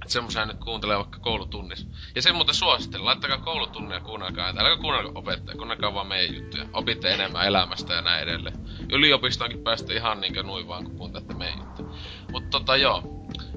Et 0.04 0.10
semmosia 0.10 0.46
nyt 0.46 0.56
kuuntelee 0.64 0.96
vaikka 0.96 1.18
koulutunnissa. 1.18 1.86
Ja 2.14 2.22
sen 2.22 2.34
muuten 2.34 2.54
suosittelen, 2.54 3.04
laittakaa 3.04 3.38
koulutunnia 3.38 4.00
kuunnelkaa, 4.00 4.48
että 4.48 4.62
älkää 4.62 4.82
kuunnelkaa 4.82 5.12
opettaja, 5.14 5.56
kuunnelkaa 5.56 5.94
vaan 5.94 6.06
meidän 6.06 6.36
juttuja. 6.36 6.66
Opitte 6.72 7.14
enemmän 7.14 7.46
elämästä 7.46 7.94
ja 7.94 8.02
näin 8.02 8.22
edelleen. 8.22 8.56
Yliopistoonkin 8.92 9.62
päästä 9.62 9.94
ihan 9.94 10.20
niinkö 10.20 10.42
noin 10.42 10.68
vaan, 10.68 10.84
kun 10.84 10.96
kuuntelette 10.96 11.34
meidän 11.34 11.58
juttuja. 11.58 11.88
Mutta 12.32 12.50
tota 12.50 12.76
joo, 12.76 13.02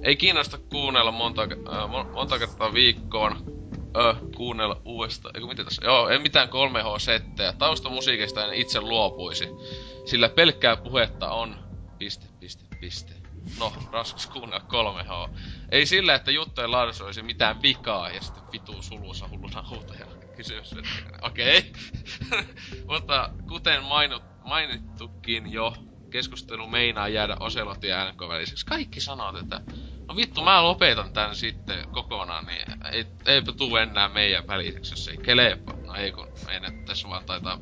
ei 0.01 0.15
kiinnosta 0.15 0.57
kuunnella 0.57 1.11
monta, 1.11 1.41
äh, 1.41 2.11
monta 2.13 2.39
kertaa 2.39 2.73
viikkoon. 2.73 3.58
Ö, 3.97 4.15
kuunnella 4.35 4.81
uudestaan. 4.85 5.35
Eiku 5.35 5.47
mitä 5.47 5.63
tässä? 5.63 5.85
Joo, 5.85 6.09
ei 6.09 6.19
mitään 6.19 6.49
3H-settejä. 6.49 7.53
Taustamusiikista 7.53 8.45
en 8.45 8.53
itse 8.53 8.81
luopuisi. 8.81 9.47
Sillä 10.05 10.29
pelkkää 10.29 10.77
puhetta 10.77 11.29
on... 11.29 11.55
Piste, 11.97 12.25
piste, 12.39 12.63
piste. 12.79 13.13
No, 13.59 13.73
raskas 13.91 14.27
kuunnella 14.27 14.65
3H. 14.67 15.29
Ei 15.71 15.85
sillä, 15.85 16.15
että 16.15 16.31
juttujen 16.31 16.71
laadussa 16.71 17.05
olisi 17.05 17.23
mitään 17.23 17.61
vikaa 17.61 18.09
ja 18.09 18.21
sitten 18.21 18.43
vitu 18.51 18.81
sulussa 18.81 19.29
hulluna 19.29 19.65
huutaja 19.69 20.05
kysymys. 20.35 20.75
Okei. 21.21 21.57
Okay. 21.59 22.43
Mutta 22.89 23.29
kuten 23.47 23.83
mainut, 23.83 24.23
mainittukin 24.43 25.51
jo, 25.51 25.73
keskustelu 26.09 26.67
meinaa 26.67 27.07
jäädä 27.07 27.37
Oselotin 27.39 27.89
ja 27.89 28.11
NK 28.11 28.19
väliseksi. 28.19 28.65
Kaikki 28.65 29.01
sanoo 29.01 29.33
tätä. 29.33 29.61
No 30.09 30.15
vittu, 30.15 30.41
mä 30.41 30.63
lopetan 30.63 31.13
tän 31.13 31.35
sitten 31.35 31.89
kokonaan, 31.91 32.45
niin 32.45 32.85
ei, 32.91 33.05
eipä 33.25 33.51
tuu 33.51 33.77
enää 33.77 34.09
meidän 34.09 34.47
väliseksi, 34.47 34.93
jos 34.93 35.07
ei 35.07 35.17
kelepa. 35.17 35.73
No 35.85 35.95
ei 35.95 36.11
kun 36.11 36.27
meidän 36.45 36.85
tässä 36.85 37.09
vaan 37.09 37.25
taitaa 37.25 37.59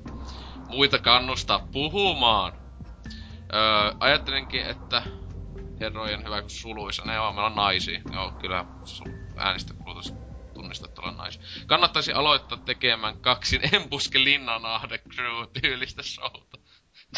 muita 0.70 1.00
kannustaa 1.00 1.68
puhumaan. 1.72 2.54
Öö, 3.54 3.92
ajattelinkin, 4.00 4.66
että 4.66 5.04
herrojen 5.80 6.24
hyvä 6.24 6.42
kun 6.42 6.50
suluissa, 6.50 7.06
ne 7.06 7.20
on, 7.20 7.36
meillä 7.36 7.48
on 7.50 7.56
naisia. 7.56 8.02
Joo, 8.14 8.32
kyllä 8.32 8.66
äänestökulutus 9.38 10.14
tunnistettu 10.54 11.02
olla 11.02 11.12
naisia. 11.12 11.44
Kannattaisi 11.66 12.14
aloittaa 12.14 12.58
tekemään 12.58 13.18
kaksin 13.18 13.62
Embuske 13.74 14.24
Linnanahde 14.24 14.98
Crew 14.98 15.48
tyylistä 15.62 16.04
showta. 16.04 16.58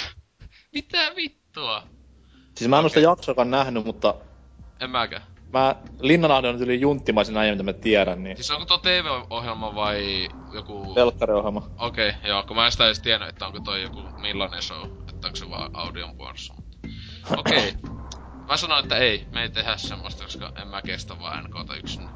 Mitä 0.74 1.11
vittua? 1.16 1.83
Siis 2.58 2.69
mä 2.69 2.75
en 2.75 2.80
okay. 2.80 2.90
sitä 2.90 2.99
jaksoakaan 2.99 3.51
nähnyt, 3.51 3.85
mutta 3.85 4.16
En 4.82 4.90
mäkään. 4.90 5.22
mä 5.53 5.75
Linnanahde 5.99 6.48
on 6.49 6.61
yli 6.61 6.82
junttimaisin 6.82 7.38
ajan, 7.38 7.53
mitä 7.53 7.64
mä 7.64 7.74
tiedän, 7.74 8.24
niin 8.24 8.38
Siis 8.38 8.51
onko 8.51 8.66
tuo 8.66 8.77
TV-ohjelma 8.77 9.75
vai 9.75 10.27
joku... 10.53 10.91
telkkariohjelma. 10.95 11.69
Okei, 11.77 12.09
okay, 12.09 12.30
joo, 12.30 12.43
kun 12.43 12.56
mä 12.56 12.66
en 12.66 12.72
sitä 12.72 12.85
edes 12.85 12.99
tiennyt, 12.99 13.30
että 13.30 13.48
onko 13.48 13.59
toi 13.59 13.82
joku 13.82 14.01
millainen 14.22 14.61
show, 14.61 14.90
että 15.09 15.27
onko 15.27 15.35
se 15.35 15.49
vaan 15.49 15.72
audion 15.74 16.16
muodossa. 16.16 16.53
Okei. 17.38 17.58
Okay. 17.58 17.72
Mä 18.48 18.58
sanoin, 18.58 18.83
että 18.83 18.98
ei, 18.98 19.27
me 19.33 19.41
ei 19.41 19.49
tehdä 19.49 19.77
semmoista, 19.77 20.24
koska 20.24 20.51
en 20.61 20.67
mä 20.67 20.82
kestä 20.82 21.19
vaan 21.19 21.43
NKta 21.43 21.75
yksin. 21.75 22.09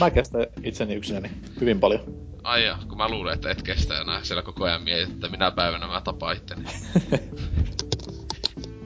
Mä 0.00 0.10
kestän 0.10 0.46
itseni 0.62 0.94
yksinäni 0.94 1.30
hyvin 1.60 1.80
paljon. 1.80 2.00
Ai 2.42 2.64
ja, 2.64 2.78
kun 2.88 2.98
mä 2.98 3.08
luulen, 3.08 3.34
että 3.34 3.50
et 3.50 3.62
kestä 3.62 4.00
enää 4.00 4.24
siellä 4.24 4.42
koko 4.42 4.64
ajan 4.64 4.82
mietit, 4.82 5.14
että 5.14 5.28
minä 5.28 5.50
päivänä 5.50 5.86
mä 5.86 6.00
tapaan 6.00 6.36
itteni. 6.36 6.64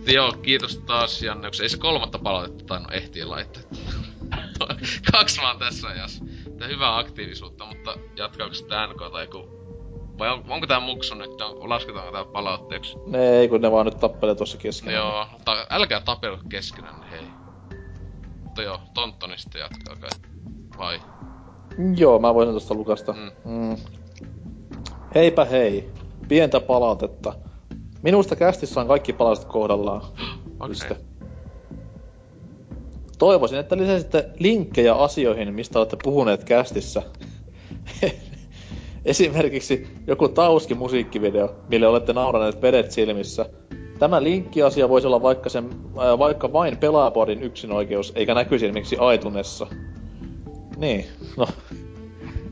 Joo, 0.07 0.33
kiitos 0.33 0.79
taas 0.79 1.23
Janne, 1.23 1.49
ei 1.63 1.69
se 1.69 1.79
kolmatta 1.79 2.19
palautetta 2.19 2.65
tainnut 2.65 2.93
ehtiä 2.93 3.31
laittaa. 3.31 3.63
Kaksi 5.13 5.41
vaan 5.41 5.59
tässä 5.59 5.89
ajassa. 5.89 6.25
Tää 6.59 6.69
hyvää 6.69 6.99
aktiivisuutta, 6.99 7.67
mutta 7.67 7.95
jatkaako 8.17 8.55
sitä 8.55 8.87
NK 8.87 9.13
tai 9.13 9.25
joku... 9.25 9.57
Vai 10.19 10.29
on, 10.29 10.45
onko 10.49 10.67
tää 10.67 10.81
muksu 10.81 11.15
nyt, 11.15 11.41
on, 11.41 11.69
lasketaanko 11.71 12.13
tää 12.13 12.25
palautteeksi? 12.25 12.97
Ne 13.07 13.29
ei, 13.29 13.49
kun 13.49 13.61
ne 13.61 13.71
vaan 13.73 13.87
nyt 13.87 14.01
tappelee 14.01 14.35
tuossa 14.35 14.59
keskenään. 14.59 14.97
Joo, 14.97 15.27
mutta 15.33 15.67
älkää 15.71 16.01
tapella 16.01 16.39
keskenään, 16.49 17.03
hei. 17.11 17.27
Mutta 18.43 18.63
joo, 18.63 18.81
Tonttoni 18.95 19.39
sitten 19.39 19.61
jatkaa 19.61 19.97
kai. 19.97 20.11
Vai? 20.79 21.01
Joo, 21.97 22.19
mä 22.19 22.35
voisin 22.35 22.55
tosta 22.55 22.75
lukasta. 22.75 23.13
Mm. 23.13 23.31
Mm. 23.45 23.77
Heipä 25.15 25.45
hei. 25.45 25.91
Pientä 26.29 26.61
palautetta. 26.61 27.33
Minusta 28.07 28.37
kästissä 28.37 28.81
on 28.81 28.87
kaikki 28.87 29.13
palautet 29.13 29.45
kohdallaan. 29.45 30.03
Okei. 30.61 30.69
Piste. 30.69 30.97
Toivoisin, 33.19 33.59
että 33.59 33.77
lisäisitte 33.77 34.31
linkkejä 34.39 34.95
asioihin, 34.95 35.55
mistä 35.55 35.79
olette 35.79 35.97
puhuneet 36.03 36.45
kästissä. 36.45 37.03
Esimerkiksi 39.05 39.89
joku 40.07 40.29
Tauski 40.29 40.75
musiikkivideo, 40.75 41.55
mille 41.69 41.87
olette 41.87 42.13
nauraneet 42.13 42.63
vedet 42.63 42.91
silmissä. 42.91 43.47
Tämä 43.99 44.23
linkkiasia 44.23 44.89
voisi 44.89 45.07
olla 45.07 45.23
vaikka, 45.23 45.49
sen, 45.49 45.65
äh, 45.99 46.19
vaikka 46.19 46.53
vain 46.53 46.77
pelaapuodin 46.77 47.43
yksinoikeus, 47.43 48.13
eikä 48.15 48.35
näkyisi 48.35 48.67
esimerkiksi 48.67 48.97
aitunessa. 48.97 49.67
Niin, 50.77 51.07
no. 51.37 51.47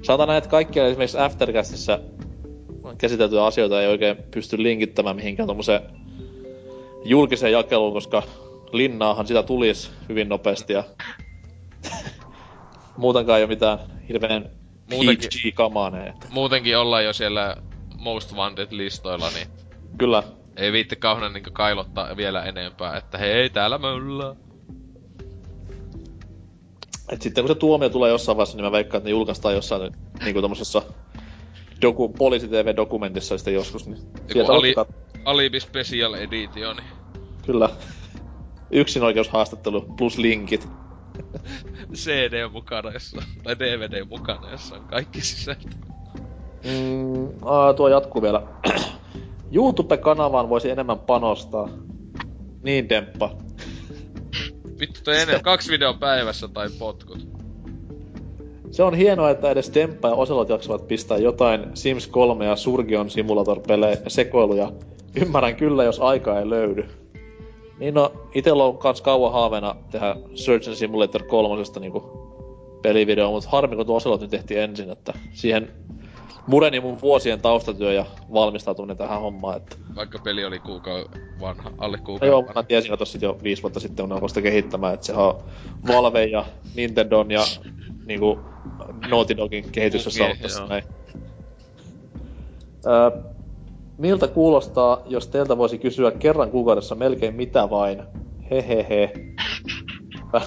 Sanotaan 0.03 0.29
näin, 0.29 0.39
että 0.39 0.51
kaikkia 0.51 0.87
esimerkiksi 0.87 1.19
Aftercastissa 1.19 1.99
käsiteltyjä 2.99 3.45
asioita 3.45 3.83
ei 3.83 3.89
oikein 3.89 4.17
pysty 4.17 4.63
linkittämään 4.63 5.17
mihinkään 5.17 5.47
tommoseen 5.47 5.83
julkiseen 7.05 7.53
jakeluun, 7.53 7.93
koska 7.93 8.23
linnaahan 8.73 9.27
sitä 9.27 9.43
tulisi 9.43 9.91
hyvin 10.09 10.29
nopeasti 10.29 10.73
ja 10.73 10.85
muutenkaan 12.97 13.39
ei 13.39 13.45
ole 13.45 13.49
mitään 13.49 13.79
hirveän 14.09 14.51
Muutenkin- 14.91 16.09
että 16.09 16.27
Muutenkin 16.31 16.79
ollaan 16.79 17.05
jo 17.05 17.13
siellä 17.13 17.57
Most 17.99 18.33
Wanted-listoilla, 18.33 19.31
niin 19.35 19.49
Kyllä, 19.99 20.23
ei 20.57 20.73
viitti 20.73 20.97
kauhean 20.97 21.33
niinku 21.33 21.51
kailottaa 21.53 22.17
vielä 22.17 22.43
enempää, 22.43 22.97
että 22.97 23.19
hei, 23.19 23.51
täällä 23.51 23.77
ollaan. 23.77 24.37
et 27.13 27.23
sitten 27.23 27.45
kun 27.45 27.49
se 27.49 27.55
tuomio 27.55 27.89
tulee 27.89 28.11
jossain 28.11 28.37
vaiheessa, 28.37 28.57
niin 28.57 28.65
mä 28.65 28.73
veikkaan, 28.73 28.99
että 28.99 29.09
ne 29.09 29.11
julkaistaan 29.11 29.55
jossain 29.55 29.93
niinku 30.25 30.41
tommosessa 30.41 30.83
doku, 31.83 32.09
poliisi-tv-dokumentissa 32.09 33.39
sitten 33.39 33.55
joskus, 33.55 33.87
niin 33.87 33.99
sieltä 34.33 34.53
ali- 34.53 34.75
Alibi 35.25 35.61
Special 35.61 36.15
Edition. 36.15 36.77
Kyllä. 37.47 37.71
Yksinoikeushaastattelu 38.71 39.81
plus 39.81 40.19
linkit. 40.19 40.69
CD 41.95 42.49
mukana 42.53 42.91
tai 43.43 43.59
DVD 43.59 44.05
mukana, 44.05 44.51
jossa 44.51 44.75
on 44.75 44.85
kaikki 44.85 45.21
sisältö. 45.21 45.69
Mm, 46.65 47.29
aa, 47.43 47.75
tuo 47.75 47.89
jatkuu 47.89 48.23
vielä. 48.23 48.43
YouTube-kanavaan 49.57 50.49
voisi 50.49 50.71
enemmän 50.71 50.99
panostaa. 50.99 51.69
Niin, 52.63 52.89
Demppa. 52.89 53.37
Vittu 54.81 55.01
toi 55.05 55.17
enemmän 55.21 55.43
kaksi 55.43 55.73
videoa 55.73 55.95
päivässä 55.95 56.49
tai 56.49 56.69
potkut. 56.79 57.34
Se 58.75 58.83
on 58.83 58.95
hienoa, 58.95 59.31
että 59.31 59.51
edes 59.51 59.75
Demppa 59.75 60.09
ja 60.09 60.15
Oselot 60.15 60.49
jaksavat 60.49 60.89
pistää 60.89 61.19
jotain 61.19 61.67
Sims 61.75 62.07
3 62.07 62.45
ja 62.45 62.57
Surgeon 62.57 63.11
Simulator-pelejä 63.11 63.97
sekoiluja. 64.09 64.73
Ymmärrän 65.23 65.57
kyllä, 65.57 65.85
jos 65.85 66.01
aikaa 66.01 66.39
ei 66.39 66.51
löydy. 66.51 66.89
Niin 67.79 67.95
no, 67.95 68.13
itellä 68.35 68.65
on 68.65 68.79
kans 68.79 69.01
kauan 69.01 69.33
haaveena 69.33 69.77
tehdä 69.91 70.17
Surgeon 70.35 70.77
Simulator 70.77 71.23
3 71.23 71.63
niinku 71.81 72.01
pelivideo, 72.83 73.31
mutta 73.31 73.51
harmi 73.51 73.77
kun 73.77 73.87
tuo 73.87 73.97
Oselot 73.97 74.21
nyt 74.21 74.31
tehtiin 74.31 74.61
ensin, 74.61 74.91
että 74.91 75.13
siihen 75.33 75.69
mureni 76.47 76.81
mun 76.81 77.01
vuosien 77.01 77.41
taustatyö 77.41 77.93
ja 77.93 78.07
valmistautuminen 78.33 78.97
tähän 78.97 79.21
hommaan, 79.21 79.57
että... 79.57 79.77
Vaikka 79.97 80.19
peli 80.25 80.45
oli 80.45 80.59
kuukauden 80.59 81.07
vanha, 81.41 81.71
alle 81.79 81.97
No 81.97 82.05
kuukauden 82.05 82.33
joo, 82.33 82.41
vanha. 82.41 82.53
mä 82.55 82.63
tiesin 82.63 82.91
jo 82.91 82.97
tossa 82.97 83.19
jo 83.23 83.39
viisi 83.43 83.63
vuotta 83.63 83.81
sitten, 83.81 84.09
kun 84.21 84.29
sitä 84.29 84.43
kehittämään, 84.43 84.95
että 84.95 85.07
se 85.07 85.13
on 85.13 85.43
Valve 85.89 86.25
ja 86.25 86.45
Nintendon 86.77 87.31
ja 87.31 87.41
niinku 88.07 88.39
Naughty 89.09 89.37
Dogin 89.37 89.65
okay, 89.65 89.91
tossa 89.91 90.25
joo. 90.25 90.69
näin. 90.69 90.85
Öö, 92.87 93.11
miltä 93.99 94.29
kuulostaa, 94.29 95.03
jos 95.07 95.29
teiltä 95.29 95.59
voisi 95.59 95.79
kysyä 95.79 96.11
kerran 96.11 96.51
kuukaudessa 96.51 96.95
melkein 96.95 97.35
mitä 97.35 97.71
vain? 97.71 98.03
Hehehe. 98.51 99.13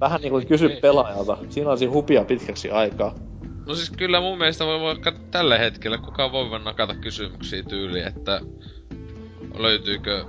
Vähän 0.00 0.20
niinku 0.20 0.42
kysy 0.48 0.68
pelaajalta. 0.68 1.38
Siinä 1.48 1.70
olisi 1.70 1.86
hupia 1.86 2.24
pitkäksi 2.24 2.70
aikaa. 2.70 3.14
No 3.66 3.74
siis 3.74 3.90
kyllä 3.90 4.20
mun 4.20 4.38
mielestä 4.38 4.66
voi 4.66 4.80
vaikka 4.80 5.12
tällä 5.30 5.58
hetkellä 5.58 5.98
kukaan 5.98 6.32
voi 6.32 6.50
vaan 6.50 6.64
nakata 6.64 6.94
kysymyksiä 6.94 7.62
tyyliin, 7.62 8.06
että 8.06 8.40
löytyykö 9.58 10.24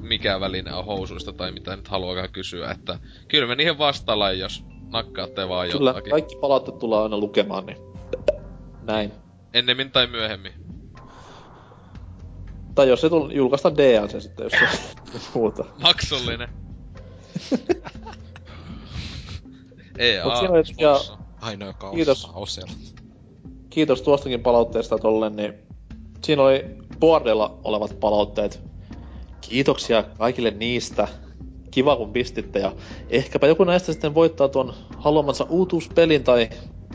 mikä 0.00 0.40
väline 0.40 0.74
on 0.74 0.84
housuista 0.84 1.32
tai 1.32 1.52
mitä 1.52 1.76
nyt 1.76 1.88
haluakaan 1.88 2.32
kysyä, 2.32 2.70
että 2.70 2.98
kyllä 3.28 3.46
me 3.46 3.54
niihin 3.54 3.78
vastaillaan, 3.78 4.38
jos 4.38 4.64
nakkaatte 4.94 5.48
vaan 5.48 5.68
Kyllä, 5.68 5.90
jotakin. 5.90 6.10
kaikki 6.10 6.36
palautteet 6.36 6.78
tulee 6.78 6.98
aina 6.98 7.18
lukemaan, 7.18 7.66
niin 7.66 7.78
näin. 8.82 9.12
Ennemmin 9.54 9.90
tai 9.90 10.06
myöhemmin. 10.06 10.52
Tai 12.74 12.88
jos 12.88 13.00
se 13.00 13.08
tul- 13.08 13.30
julkaista 13.30 13.76
DLC 13.76 14.22
sitten, 14.22 14.44
jos 14.44 14.52
se 14.52 14.58
muuta. 15.34 15.64
Maksullinen. 15.82 16.48
EA 19.98 20.24
sponsor. 20.64 21.18
Ainoa, 21.40 21.68
joka 21.68 21.90
Kiitos. 21.90 22.30
Osella. 22.34 22.72
Kiitos 23.70 24.02
tuostakin 24.02 24.40
palautteesta 24.42 24.98
tollen, 24.98 25.36
niin 25.36 25.54
siinä 26.24 26.42
oli 26.42 26.64
Boardella 27.00 27.58
olevat 27.64 28.00
palautteet. 28.00 28.60
Kiitoksia 29.40 30.02
kaikille 30.02 30.50
niistä. 30.50 31.08
Kiva 31.74 31.96
kun 31.96 32.12
pistitte 32.12 32.58
ja 32.58 32.72
ehkäpä 33.10 33.46
joku 33.46 33.64
näistä 33.64 33.92
sitten 33.92 34.14
voittaa 34.14 34.48
tuon 34.48 34.74
haluamansa 34.98 35.46
uutuuspelin 35.48 36.24
tai 36.24 36.48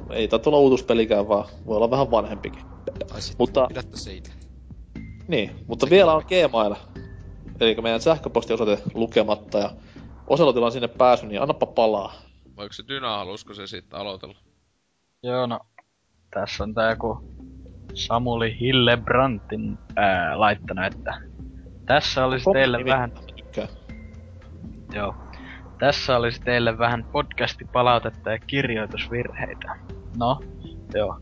ei 0.10 0.28
tää 0.28 0.40
tulla 0.40 0.58
uutuuspelikään 0.58 1.28
vaan 1.28 1.46
voi 1.66 1.78
olla 1.78 1.92
vähän 1.92 2.12
vanhempikin. 2.12 2.62
Mutta- 3.38 3.68
pidätte 3.68 3.98
seinä. 3.98 4.30
Niin, 5.28 5.52
mutta 5.68 5.90
vielä 5.90 6.14
on 6.14 6.24
Gmail. 6.28 6.76
Eli 7.60 7.76
meidän 7.82 8.02
sähköpostiosoite 8.02 8.80
lukematta 8.94 9.60
ja 9.60 9.72
Oselotilla 10.28 10.66
on 10.66 10.72
sinne 10.72 10.88
pääsy, 10.88 11.26
niin 11.26 11.42
annapa 11.42 11.66
palaa. 11.66 12.14
Vai 12.58 12.66
onko 12.66 12.74
se 12.74 12.84
Dyna, 12.88 13.18
halusko 13.18 13.54
se 13.54 13.68
sitten 13.68 14.00
aloitella? 14.00 14.36
Joo, 15.24 15.46
no. 15.46 15.60
Tässä 16.34 16.64
on 16.64 16.74
tää 16.74 16.90
joku 16.90 17.18
Samuli 17.94 18.60
Hillebrantin 18.60 19.78
ää, 19.96 20.40
laittanut, 20.40 20.86
että 20.86 21.22
tässä 21.86 22.26
olisi 22.26 22.46
teille 22.54 22.78
Nimi. 22.78 22.90
vähän 22.90 23.12
Tykkää. 23.36 23.68
Joo. 24.94 25.16
Tässä 25.80 26.18
olisi 26.18 26.42
teille 26.42 26.78
vähän 26.78 27.06
podcastipalautetta 27.12 28.32
ja 28.32 28.40
kirjoitusvirheitä. 28.48 29.76
No, 30.18 30.40
joo. 30.94 31.20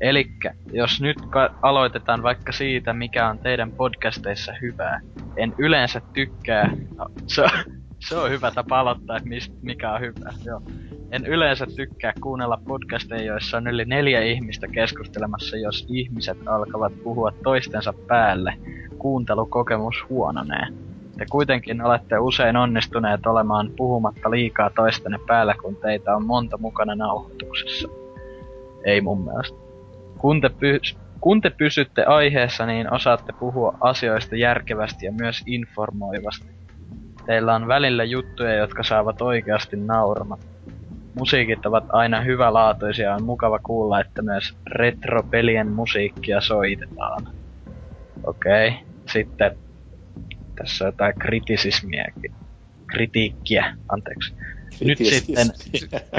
Elikkä, 0.00 0.54
jos 0.72 1.00
nyt 1.00 1.16
ka- 1.30 1.54
aloitetaan 1.62 2.22
vaikka 2.22 2.52
siitä, 2.52 2.92
mikä 2.92 3.28
on 3.28 3.38
teidän 3.38 3.72
podcasteissa 3.72 4.52
hyvää. 4.62 5.00
En 5.36 5.54
yleensä 5.58 6.00
tykkää... 6.12 6.70
No, 6.96 7.06
se, 7.26 7.42
on, 7.42 7.50
se 7.98 8.16
on 8.16 8.30
hyvä 8.30 8.50
tapa 8.50 8.80
aloittaa, 8.80 9.16
että 9.16 9.28
mist, 9.28 9.52
mikä 9.62 9.92
on 9.92 10.00
hyvää. 10.00 10.32
Joo. 10.44 10.62
En 11.10 11.26
yleensä 11.26 11.66
tykkää 11.76 12.12
kuunnella 12.20 12.60
podcasteja, 12.68 13.22
joissa 13.22 13.56
on 13.56 13.66
yli 13.66 13.84
neljä 13.84 14.20
ihmistä 14.22 14.68
keskustelemassa, 14.68 15.56
jos 15.56 15.86
ihmiset 15.88 16.38
alkavat 16.48 16.92
puhua 17.02 17.32
toistensa 17.42 17.94
päälle. 18.06 18.54
Kuuntelukokemus 18.98 19.96
huononee. 20.08 20.66
Te 21.18 21.26
kuitenkin 21.30 21.82
olette 21.82 22.18
usein 22.18 22.56
onnistuneet 22.56 23.26
olemaan 23.26 23.70
puhumatta 23.76 24.30
liikaa 24.30 24.70
toistenne 24.70 25.18
päällä, 25.26 25.54
kun 25.62 25.76
teitä 25.76 26.16
on 26.16 26.26
monta 26.26 26.58
mukana 26.58 26.94
nauhoituksessa. 26.94 27.88
Ei 28.84 29.00
mun 29.00 29.24
mielestä. 29.24 29.58
Kun 30.18 30.40
te, 30.40 30.48
pys- 30.48 30.98
kun 31.20 31.40
te 31.40 31.50
pysytte 31.50 32.04
aiheessa, 32.04 32.66
niin 32.66 32.92
osaatte 32.92 33.32
puhua 33.32 33.74
asioista 33.80 34.36
järkevästi 34.36 35.06
ja 35.06 35.12
myös 35.12 35.42
informoivasti. 35.46 36.46
Teillä 37.26 37.54
on 37.54 37.68
välillä 37.68 38.04
juttuja, 38.04 38.54
jotka 38.54 38.82
saavat 38.82 39.22
oikeasti 39.22 39.76
nauramat. 39.76 40.40
Musiikit 41.14 41.66
ovat 41.66 41.84
aina 41.88 42.20
hyvälaatuisia 42.20 43.08
ja 43.08 43.14
on 43.14 43.22
mukava 43.24 43.58
kuulla, 43.58 44.00
että 44.00 44.22
myös 44.22 44.56
retropelien 44.66 45.72
musiikkia 45.72 46.40
soitetaan. 46.40 47.28
Okei, 48.24 48.68
okay. 48.68 48.80
sitten 49.12 49.65
tässä 50.56 50.84
on 50.84 50.88
jotain 50.88 51.14
kritisismiäkin. 51.18 52.34
Kritiikkiä, 52.86 53.76
anteeksi. 53.88 54.34
Nyt 54.84 54.98
sitten... 54.98 55.46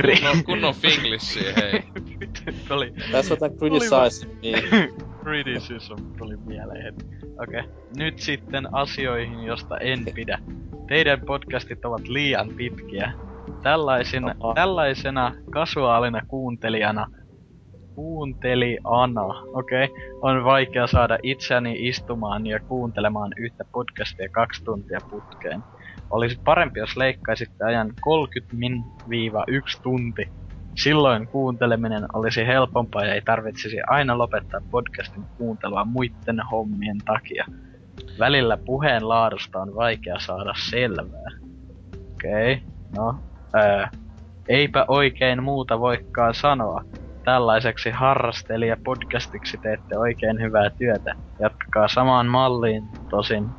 Kunnon, 0.02 0.44
kunnon 0.44 0.76
finglissiä, 0.76 1.54
hei. 1.56 1.84
Oli 2.70 2.94
Tässä 3.12 3.34
on 3.34 3.40
tää 3.40 3.50
criticize 3.50 4.28
niin 4.42 4.64
criticism 5.24 5.96
tuli 6.18 6.38
mieleen 6.38 6.84
heti. 6.84 7.06
Okei. 7.44 7.60
Okay. 7.60 7.72
Nyt 7.98 8.20
sitten 8.20 8.76
asioihin, 8.76 9.44
josta 9.44 9.78
en 9.78 10.06
pidä. 10.16 10.40
Teidän 10.88 11.22
podcastit 11.26 11.86
ovat 11.86 12.08
liian 12.08 12.50
pitkiä. 12.50 13.14
Tällaisin, 13.64 14.24
tällaisena 14.56 15.36
kasuaalina 15.52 16.22
kuuntelijana 16.28 17.08
kuuntelijana, 17.98 19.24
okei, 19.54 19.84
okay, 19.84 19.96
on 20.22 20.44
vaikea 20.44 20.88
saada 20.88 21.18
itseäni 21.24 21.88
istumaan 21.88 22.48
ja 22.48 22.60
kuuntelemaan 22.60 23.32
yhtä 23.38 23.66
podcastia 23.72 24.30
kaksi 24.30 24.64
tuntia 24.64 25.00
putkeen. 25.10 25.64
Olisi 26.10 26.40
parempi, 26.44 26.80
jos 26.80 26.98
leikkaisitte 26.98 27.66
ajan 27.66 27.94
30 28.02 28.56
min 28.56 28.84
viiva 29.10 29.44
yksi 29.48 29.82
tunti. 29.82 30.30
Silloin 30.76 31.28
kuunteleminen 31.28 32.06
olisi 32.14 32.48
helpompaa 32.48 33.06
ja 33.06 33.14
ei 33.14 33.22
tarvitsisi 33.22 33.78
aina 33.88 34.18
lopettaa 34.18 34.62
podcastin 34.72 35.24
kuuntelua 35.38 35.86
muiden 35.86 36.42
hommien 36.52 36.98
takia. 37.06 37.46
Välillä 38.20 38.58
puheen 38.58 39.10
laadusta 39.10 39.60
on 39.60 39.76
vaikea 39.76 40.20
saada 40.20 40.54
selvää. 40.70 41.32
Okei, 42.14 42.54
okay, 42.54 42.66
no, 42.96 43.16
ää, 43.54 43.92
eipä 44.48 44.86
oikein 44.88 45.44
muuta 45.44 45.80
voikaan 45.80 46.34
sanoa. 46.34 46.84
Tällaiseksi 47.28 47.90
harrastelija 47.90 48.78
podcastiksi 48.84 49.58
teette 49.58 49.98
oikein 49.98 50.42
hyvää 50.42 50.70
työtä. 50.70 51.16
Jatkakaa 51.40 51.88
samaan 51.88 52.28
malliin, 52.28 52.84
tosin 53.10 53.50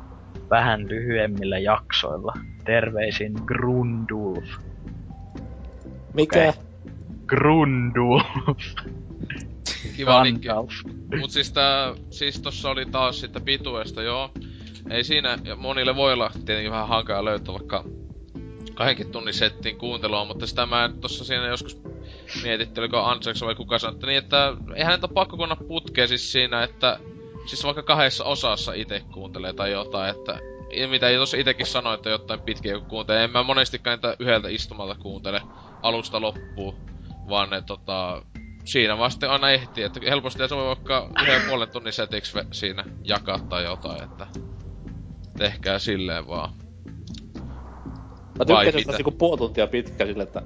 vähän 0.49 0.87
lyhyemmillä 0.89 1.59
jaksoilla. 1.59 2.33
Terveisin 2.65 3.33
Grundulf. 3.45 4.43
Mikä? 6.13 6.49
Okei. 6.49 6.63
Grundulf. 7.25 8.25
Kiva 9.97 10.23
nikki. 10.23 10.47
Mut 11.19 11.31
siis 11.31 11.53
tää, 11.53 11.93
siis 12.09 12.41
tossa 12.41 12.69
oli 12.69 12.85
taas 12.85 13.19
sitten 13.21 13.41
pituesta, 13.41 14.01
joo. 14.01 14.31
Ei 14.89 15.03
siinä, 15.03 15.37
ja 15.43 15.55
monille 15.55 15.95
voi 15.95 16.13
olla 16.13 16.31
tietenkin 16.45 16.71
vähän 16.71 16.87
hankala 16.87 17.25
löytää 17.25 17.53
vaikka 17.53 17.83
kahdenkin 18.73 19.11
tunnin 19.11 19.33
settiin 19.33 19.77
kuuntelua, 19.77 20.25
mutta 20.25 20.47
sitä 20.47 20.65
mä 20.65 20.89
tossa 21.01 21.25
siinä 21.25 21.47
joskus 21.47 21.81
mietittiin, 22.43 22.79
oliko 22.79 22.97
Anseks 22.97 23.41
vai 23.41 23.55
kuka 23.55 23.79
sanoi, 23.79 23.93
että 23.93 24.07
niin, 24.07 24.17
että 24.17 24.53
eihän 24.75 24.89
näitä 24.89 25.07
ole 25.07 25.13
pakko 25.13 25.37
kunna 25.37 25.55
putkea 25.55 26.07
siis 26.07 26.31
siinä, 26.31 26.63
että 26.63 26.99
siis 27.45 27.63
vaikka 27.63 27.83
kahdessa 27.83 28.23
osassa 28.23 28.73
itse 28.73 29.01
kuuntelee 29.13 29.53
tai 29.53 29.71
jotain, 29.71 30.15
että 30.15 30.39
ja 30.73 30.87
mitä 30.87 31.09
ei 31.09 31.17
tossa 31.17 31.37
itekin 31.37 31.65
sanoi, 31.65 31.93
että 31.93 32.09
jotain 32.09 32.39
pitkiä 32.39 32.79
kun 32.79 32.87
kuuntelee, 32.87 33.23
en 33.23 33.31
mä 33.31 33.43
monestikaan 33.43 33.97
niitä 33.97 34.15
yhdeltä 34.19 34.49
istumalta 34.49 34.95
kuuntele 34.95 35.41
alusta 35.81 36.21
loppuun, 36.21 36.75
vaan 37.29 37.49
ne 37.49 37.61
tota, 37.61 38.21
siinä 38.65 39.09
sitten 39.09 39.29
aina 39.29 39.51
ehtii, 39.51 39.83
että 39.83 39.99
helposti 40.09 40.47
se 40.47 40.55
voi 40.55 40.67
vaikka 40.67 41.09
yhden 41.21 41.41
puolen 41.47 41.69
tunnin 41.69 41.93
setiksi 41.93 42.37
siinä 42.51 42.83
jakaa 43.03 43.39
tai 43.39 43.63
jotain, 43.63 44.03
että 44.03 44.27
tehkää 45.37 45.79
silleen 45.79 46.27
vaan. 46.27 46.53
Mä 48.39 48.45
tykkäsin, 48.45 48.79
että 48.79 48.91
se 48.91 48.97
niinku 48.97 49.11
puoli 49.11 49.37
tuntia 49.37 49.67
pitkä 49.67 50.05
sille, 50.05 50.23
että 50.23 50.41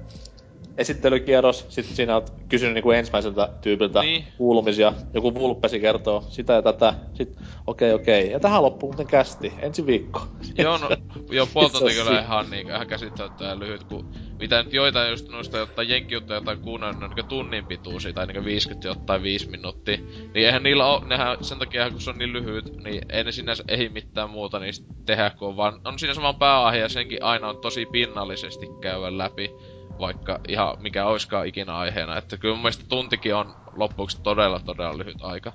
esittelykierros, 0.78 1.66
sit 1.68 1.86
sinä 1.86 2.14
oot 2.14 2.32
kysynyt 2.48 2.74
niinku 2.74 2.90
ensimmäiseltä 2.90 3.48
tyypiltä 3.60 4.00
Niin. 4.00 4.24
kuulumisia, 4.38 4.92
joku 5.14 5.34
vulppesi 5.34 5.80
kertoo 5.80 6.24
sitä 6.28 6.52
ja 6.52 6.62
tätä, 6.62 6.94
sit 7.14 7.38
okei 7.66 7.92
okay, 7.92 8.02
okei, 8.02 8.22
okay. 8.22 8.32
ja 8.32 8.40
tähän 8.40 8.62
loppuu 8.62 8.90
muuten 8.90 9.06
kästi, 9.06 9.52
ensi 9.58 9.86
viikko. 9.86 10.28
Joo, 10.58 10.78
no, 10.78 10.88
joo, 11.30 11.46
puoli 11.52 11.70
Se 11.70 11.76
on 11.76 11.90
kyllä 11.90 12.04
siinä. 12.04 12.20
ihan, 12.20 12.50
niin, 12.50 12.68
ihan 12.68 12.86
käsittämättä 12.86 13.44
ja 13.44 13.58
lyhyt, 13.58 13.84
kun 13.84 14.08
mitä 14.38 14.62
nyt 14.62 14.72
joitain 14.72 15.10
just 15.10 15.28
noista 15.28 15.58
jotain 15.58 15.88
jenkkijuttuja 15.88 16.36
jotain 16.36 16.60
kuunnellut, 16.60 16.98
ne 16.98 17.04
on 17.04 17.12
niin 17.16 17.26
tunnin 17.26 17.66
pituisia 17.66 18.12
tai 18.12 18.26
niin 18.26 18.44
50 18.44 18.88
jotain 18.88 19.22
5 19.22 19.50
minuuttia. 19.50 19.96
Niin 20.34 20.46
eihän 20.46 20.62
niillä 20.62 20.86
oo, 20.86 21.04
nehän 21.04 21.44
sen 21.44 21.58
takia 21.58 21.90
kun 21.90 22.00
se 22.00 22.10
on 22.10 22.18
niin 22.18 22.32
lyhyt, 22.32 22.84
niin 22.84 23.02
ei 23.08 23.24
ne 23.24 23.32
sinänsä 23.32 23.64
ehdi 23.68 23.88
mitään 23.88 24.30
muuta 24.30 24.58
niistä 24.58 24.94
tehdä, 25.06 25.30
kun 25.30 25.48
on 25.48 25.56
vaan, 25.56 25.80
on 25.84 25.98
siinä 25.98 26.14
saman 26.14 26.38
pääaihe 26.38 26.78
ja 26.78 26.88
senkin 26.88 27.22
aina 27.22 27.48
on 27.48 27.58
tosi 27.58 27.86
pinnallisesti 27.86 28.66
käydä 28.80 29.18
läpi. 29.18 29.50
Vaikka 29.98 30.40
ihan 30.48 30.76
mikä 30.82 31.06
oiskaan 31.06 31.46
ikinä 31.46 31.76
aiheena. 31.76 32.18
Että 32.18 32.36
kyllä 32.36 32.54
mun 32.54 32.62
mielestä 32.62 32.84
tuntikin 32.88 33.34
on 33.34 33.54
loppuksi 33.76 34.20
todella 34.22 34.60
todella 34.60 34.98
lyhyt 34.98 35.16
aika. 35.20 35.52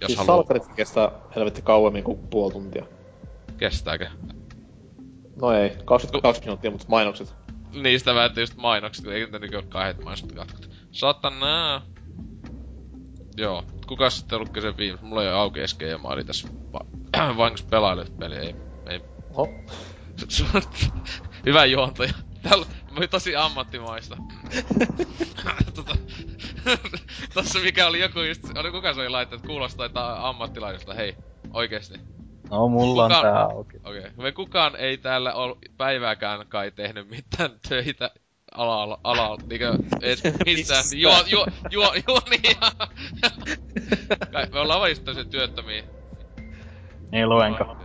Jos 0.00 0.06
siis 0.06 0.18
haluaa... 0.18 0.36
salkarit 0.36 0.66
kestää 0.76 1.10
helvetti 1.36 1.62
kauemmin 1.62 2.04
kuin 2.04 2.18
puoli 2.18 2.52
tuntia. 2.52 2.86
Kestääkö? 3.58 4.10
No 5.42 5.52
ei, 5.52 5.76
22 5.84 6.42
minuuttia, 6.42 6.70
mutta 6.70 6.86
mainokset. 6.88 7.34
Niistä 7.82 8.14
väitti 8.14 8.40
just 8.40 8.56
mainokset, 8.56 9.04
kun 9.04 9.14
ei 9.14 9.24
niitä 9.24 9.38
nykyään 9.38 9.68
kahdet 9.68 10.04
mainokset 10.04 10.32
katkot. 10.32 10.70
Satana! 10.90 11.82
Joo. 13.36 13.64
Kuka 13.86 14.10
sitten 14.10 14.36
ollut 14.36 14.52
kyse 14.52 14.76
viimeis? 14.76 15.02
Mulla 15.02 15.22
ei 15.22 15.28
ole 15.28 15.36
auki 15.36 15.60
eski 15.60 15.84
ja 15.84 15.98
mä 15.98 16.08
olin 16.08 16.26
tässä 16.26 16.48
va- 16.72 17.36
vain 17.36 17.54
peli. 18.18 18.36
Ei, 18.36 18.54
ei. 18.86 19.00
Oh. 19.34 19.48
Hyvä 21.46 21.64
juontaja. 21.64 22.12
Täällä 22.42 22.66
tosi 23.10 23.36
ammattimaista. 23.36 24.16
tota, 25.74 25.96
tossa 27.34 27.58
mikä 27.58 27.86
oli 27.86 28.00
joku 28.00 28.20
just, 28.20 28.56
oli 28.56 28.70
kuka 28.70 28.94
se 28.94 29.00
oli 29.00 29.08
laittanut, 29.08 29.40
että 29.40 29.48
kuulostaa 29.48 29.86
että 29.86 30.28
ammattilaiselta, 30.28 30.94
hei, 30.94 31.16
oikeesti. 31.50 31.94
No, 32.50 32.68
mulla 32.68 33.02
kukaan, 33.02 33.26
on 33.26 33.32
tää 33.32 33.42
auki. 33.42 33.76
Okei. 33.84 33.98
Okay. 33.98 34.10
Me 34.16 34.32
kukaan 34.32 34.76
ei 34.76 34.98
täällä 34.98 35.32
ole 35.32 35.56
päivääkään 35.76 36.46
kai 36.48 36.70
tehnyt 36.70 37.10
mitään 37.10 37.50
töitä 37.68 38.10
ala, 38.54 39.00
ala, 39.04 39.36
niinkö, 39.46 39.78
et 40.02 40.18
missään, 40.46 40.84
juo, 40.96 41.24
juo, 41.26 41.46
juo, 41.70 41.94
juo, 42.08 42.20
niin, 42.30 42.56
Kai, 44.32 44.46
me 44.52 44.60
ollaan 44.60 44.80
vain 44.80 44.90
just 44.90 45.30
työttömiä. 45.30 45.82
Niin, 47.12 47.28
luenko? 47.28 47.76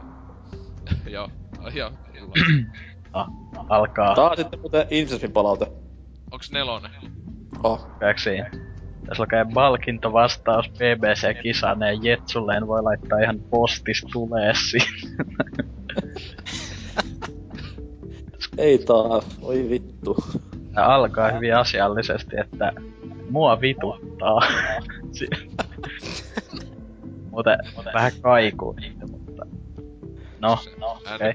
joo, 1.07 1.29
joo, 1.73 1.91
ah, 3.13 3.27
alkaa. 3.69 4.15
Tää 4.15 4.29
on 4.29 4.37
sitten 4.37 4.59
muuten 4.59 4.87
Incestin 4.89 5.31
palaute. 5.31 5.67
Onks 6.31 6.51
nelonen? 6.51 6.91
Oh. 7.63 7.87
Käksiin. 7.99 8.45
Tässä 9.07 9.23
lukee 9.23 9.45
Balkinto 9.53 10.13
vastaus 10.13 10.69
BBC-kisaneen 10.69 12.03
Jetsulleen 12.03 12.67
voi 12.67 12.83
laittaa 12.83 13.19
ihan 13.19 13.39
postis 13.39 14.05
tuleesi. 14.13 14.77
Ei 18.57 18.77
taas, 18.77 19.37
oi 19.41 19.69
vittu. 19.69 20.17
Tää 20.73 20.85
alkaa 20.85 21.31
hyvin 21.31 21.55
asiallisesti, 21.55 22.39
että 22.39 22.73
mua 23.29 23.61
vituttaa. 23.61 24.41
Muuten 27.31 27.57
vähän 27.93 28.11
kaikuu 28.21 28.75
mutta... 29.11 29.45
No, 30.39 30.57
no 30.77 30.91
okay. 30.91 31.33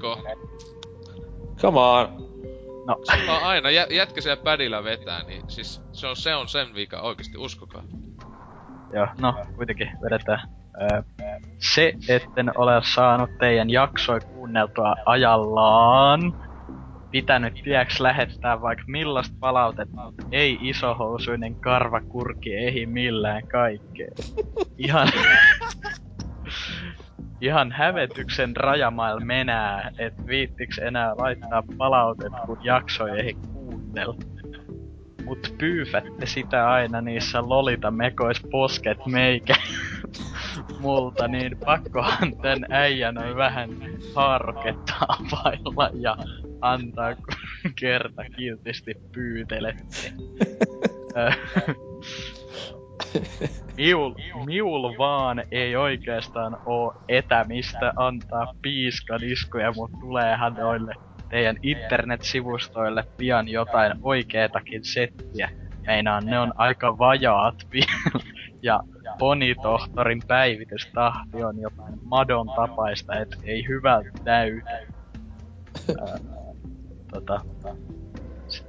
Come 1.63 1.79
on. 1.79 2.07
No. 2.87 2.97
Sulla 3.03 3.37
on 3.37 3.43
aina, 3.43 3.71
jä, 3.71 3.87
jätkä 3.89 4.21
siellä 4.21 4.43
pädillä 4.43 4.83
vetää, 4.83 5.23
niin 5.23 5.41
siis 5.47 5.81
se 5.91 6.07
on, 6.07 6.15
se 6.15 6.35
on 6.35 6.47
sen 6.47 6.75
vika, 6.75 7.01
oikeesti 7.01 7.37
uskokaa. 7.37 7.83
Joo, 8.93 9.07
no 9.21 9.35
kuitenkin 9.55 9.89
vedetään. 10.01 10.49
Öö, 10.81 11.01
se, 11.57 11.93
etten 12.09 12.57
ole 12.57 12.81
saanut 12.95 13.29
teidän 13.39 13.69
jaksoi 13.69 14.19
kuunneltua 14.19 14.95
ajallaan, 15.05 16.33
pitänyt 17.11 17.53
tieks 17.63 17.99
lähettää 17.99 18.61
vaikka 18.61 18.83
millaista 18.87 19.35
palautetta, 19.39 20.13
ei 20.31 20.57
isohousuinen 20.61 21.55
karvakurki 21.55 22.55
ei 22.55 22.85
millään 22.85 23.47
kaikkea. 23.47 24.11
Ihan... 24.77 25.07
ihan 27.43 27.71
hävetyksen 27.71 28.55
rajamailla 28.55 29.25
menää, 29.25 29.91
et 29.97 30.27
viittiks 30.27 30.77
enää 30.77 31.15
laittaa 31.17 31.63
palautet, 31.77 32.33
kun 32.45 32.57
jaksoi 32.63 33.19
ei 33.19 33.33
kuunnella. 33.33 34.15
Mut 35.25 35.55
pyyfätte 35.57 36.25
sitä 36.25 36.69
aina 36.69 37.01
niissä 37.01 37.41
lolita 37.41 37.91
mekois 37.91 38.41
posket 38.51 38.97
meikä 39.05 39.55
multa, 40.79 41.27
niin 41.27 41.57
pakkohan 41.65 42.37
tän 42.41 42.65
äijän 42.69 43.17
on 43.17 43.35
vähän 43.35 43.69
harketta 44.15 44.93
availla 45.07 45.89
ja 45.93 46.17
antaa 46.61 47.15
kerta 47.79 48.23
kiltisti 48.37 48.93
pyytelette. 49.11 50.13
Miul, 53.77 54.13
miul 54.45 54.97
vaan 54.97 55.43
ei 55.51 55.75
oikeastaan 55.75 56.57
oo 56.65 56.93
etämistä 57.07 57.93
antaa 57.95 58.53
piiskadiskoja, 58.61 59.71
mut 59.75 59.91
tuleehan 59.99 60.53
noille 60.53 60.93
teidän 61.29 61.57
internet-sivustoille 61.63 63.03
pian 63.17 63.47
jotain 63.47 63.93
oikeetakin 64.01 64.83
settiä. 64.83 65.49
Meinaan 65.87 66.25
ne 66.25 66.39
on 66.39 66.53
aika 66.55 66.97
vajaat 66.97 67.55
vielä. 67.71 68.23
ja 68.61 68.79
Ponitohtorin 69.19 70.21
päivitystahti 70.27 71.43
on 71.43 71.59
jotain 71.59 71.99
madon 72.03 72.47
tapaista, 72.55 73.19
et 73.19 73.29
ei 73.43 73.67
hyvältä 73.67 74.09
näytä. 74.25 74.79
tota, 77.11 77.41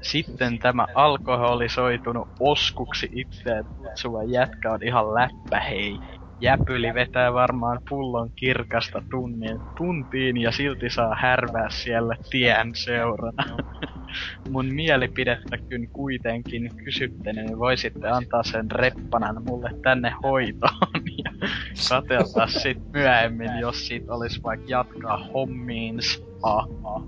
sitten 0.02 0.58
tämä 0.58 0.86
alkoholisoitunut 0.94 2.28
oskuksi 2.40 3.08
itseään 3.12 3.64
kutsuva 3.64 4.24
jätkä 4.24 4.72
on 4.72 4.82
ihan 4.82 5.14
läppä 5.14 5.60
hei. 5.60 5.98
Jäpyli 6.40 6.94
vetää 6.94 7.32
varmaan 7.32 7.80
pullon 7.88 8.30
kirkasta 8.36 9.02
tunnin, 9.10 9.60
tuntiin 9.76 10.36
ja 10.36 10.52
silti 10.52 10.90
saa 10.90 11.14
härvää 11.14 11.70
siellä 11.70 12.16
tien 12.30 12.74
seurana. 12.74 13.56
Mun 14.50 14.66
mielipidettä 14.66 15.58
kyn 15.68 15.88
kuitenkin 15.92 16.70
kysyttäneen, 16.84 17.46
niin 17.46 17.58
voisitte 17.58 18.08
antaa 18.08 18.42
sen 18.42 18.70
reppanan 18.70 19.42
mulle 19.48 19.70
tänne 19.82 20.12
hoitoon 20.22 21.02
ja 21.24 21.48
kateltaa 21.88 22.46
sit 22.46 22.78
myöhemmin, 22.92 23.58
jos 23.60 23.86
siitä 23.86 24.14
olisi 24.14 24.42
vaikka 24.42 24.66
jatkaa 24.68 25.28
hommiins. 25.34 26.24
Ah, 26.42 26.66
ah 26.84 27.02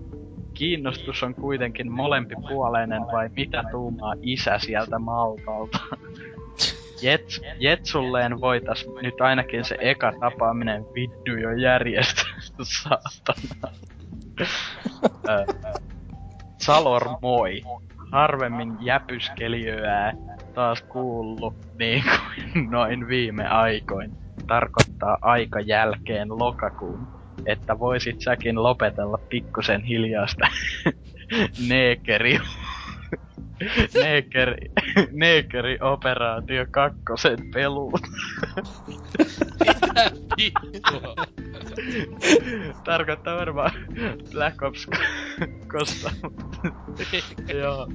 kiinnostus 0.56 1.22
on 1.22 1.34
kuitenkin 1.34 1.92
molempipuoleinen 1.92 3.02
vai 3.02 3.28
mitä 3.36 3.64
tuumaa 3.70 4.14
isä 4.22 4.58
sieltä 4.58 4.98
Maltalta? 4.98 5.78
Jets, 7.02 7.40
Jetsulleen 7.58 8.40
voitais 8.40 8.86
nyt 9.02 9.20
ainakin 9.20 9.64
se 9.64 9.76
eka 9.80 10.12
tapaaminen 10.20 10.84
viddu 10.94 11.40
jo 11.40 11.52
järjestää, 11.52 12.34
saatana. 12.62 13.72
Salor 16.58 17.08
moi. 17.22 17.62
Harvemmin 18.12 18.76
jäpyskeliöää 18.80 20.12
taas 20.54 20.82
kuullut 20.82 21.54
niin 21.78 22.02
kuin 22.02 22.70
noin 22.70 23.08
viime 23.08 23.48
aikoin. 23.48 24.12
Tarkoittaa 24.46 25.18
aika 25.22 25.60
jälkeen 25.60 26.28
lokakuun 26.28 27.15
että 27.46 27.78
voisit 27.78 28.20
säkin 28.20 28.62
lopetella 28.62 29.18
pikkusen 29.28 29.82
hiljaista 29.82 30.46
neekeri 31.68 32.38
Neekeri, 34.02 34.56
neekeri 35.12 35.78
operaatio 35.80 36.66
kakkosen 36.70 37.38
peluun. 37.54 38.00
Tarkoittaa 42.84 43.36
varmaan 43.36 43.70
Black 44.32 44.62
Ops 44.62 44.86
kosta. 45.72 46.10
Joo. 47.54 47.88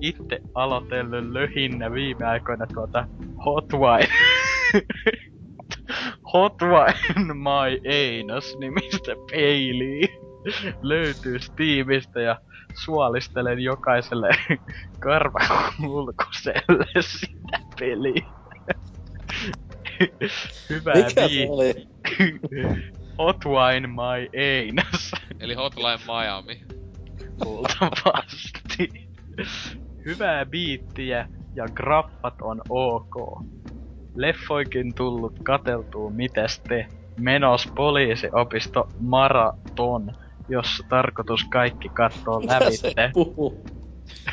Itse 0.00 0.40
aloitellut 0.54 1.32
löhinnä 1.32 1.92
viime 1.92 2.26
aikoina 2.26 2.66
tuota 2.74 3.06
Hotwire 3.44 4.08
Hot 6.32 6.62
Wine 6.62 7.34
My 7.34 7.80
Einos 7.84 8.58
nimistä 8.58 9.12
peiliä 9.30 10.08
löytyy 10.82 11.38
Steamista 11.38 12.20
ja 12.20 12.38
suolistelen 12.74 13.60
jokaiselle 13.60 14.28
karvakulkuselle 15.00 16.86
sitä 17.00 17.58
peliä. 17.80 18.26
Hyvää 20.70 20.94
Mikä 20.94 21.28
oli? 21.48 21.74
Hot 23.18 23.44
Wine 23.44 23.86
My 23.86 24.28
Einos. 24.32 25.12
Eli 25.40 25.54
Hotline 25.54 25.98
Miami. 26.06 26.64
Luultavasti. 27.44 29.08
Hyvää 30.04 30.46
biittiä 30.46 31.28
ja 31.54 31.66
graffat 31.74 32.34
on 32.42 32.60
ok 32.68 33.42
leffoikin 34.16 34.94
tullut 34.94 35.32
kateltuu 35.42 36.10
mites 36.10 36.62
te. 36.68 36.86
Menos 37.20 37.68
poliisiopisto 37.76 38.88
maraton, 38.98 40.12
jos 40.48 40.82
tarkoitus 40.88 41.44
kaikki 41.52 41.88
kattoo 41.88 42.42
lävitte. 42.46 43.10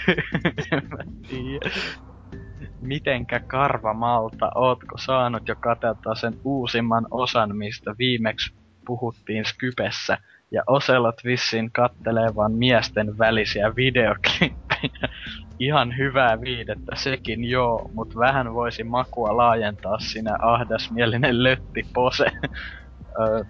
Mitenkä 2.82 3.40
karvamalta, 3.48 4.52
ootko 4.56 4.98
saanut 4.98 5.48
jo 5.48 5.56
kateltaa 5.60 6.16
sen 6.16 6.34
uusimman 6.44 7.08
osan, 7.12 7.58
mistä 7.58 7.96
viimeksi 7.98 8.56
puhuttiin 8.86 9.46
Skypessä? 9.46 10.18
Ja 10.52 10.64
Oselot 10.68 11.16
vissiin 11.24 11.72
kattelee 11.72 12.36
vaan 12.36 12.52
miesten 12.52 13.18
välisiä 13.18 13.76
videoklippejä. 13.76 15.10
Ihan 15.60 15.98
hyvää 15.98 16.42
viidettä 16.42 16.96
sekin 16.96 17.44
joo, 17.44 17.92
mut 17.94 18.16
vähän 18.18 18.54
voisi 18.54 18.84
makua 18.84 19.38
laajentaa 19.38 20.00
sinä 20.00 20.38
ahdasmielinen 20.42 21.44
löttipose. 21.44 22.26
öö, 23.20 23.44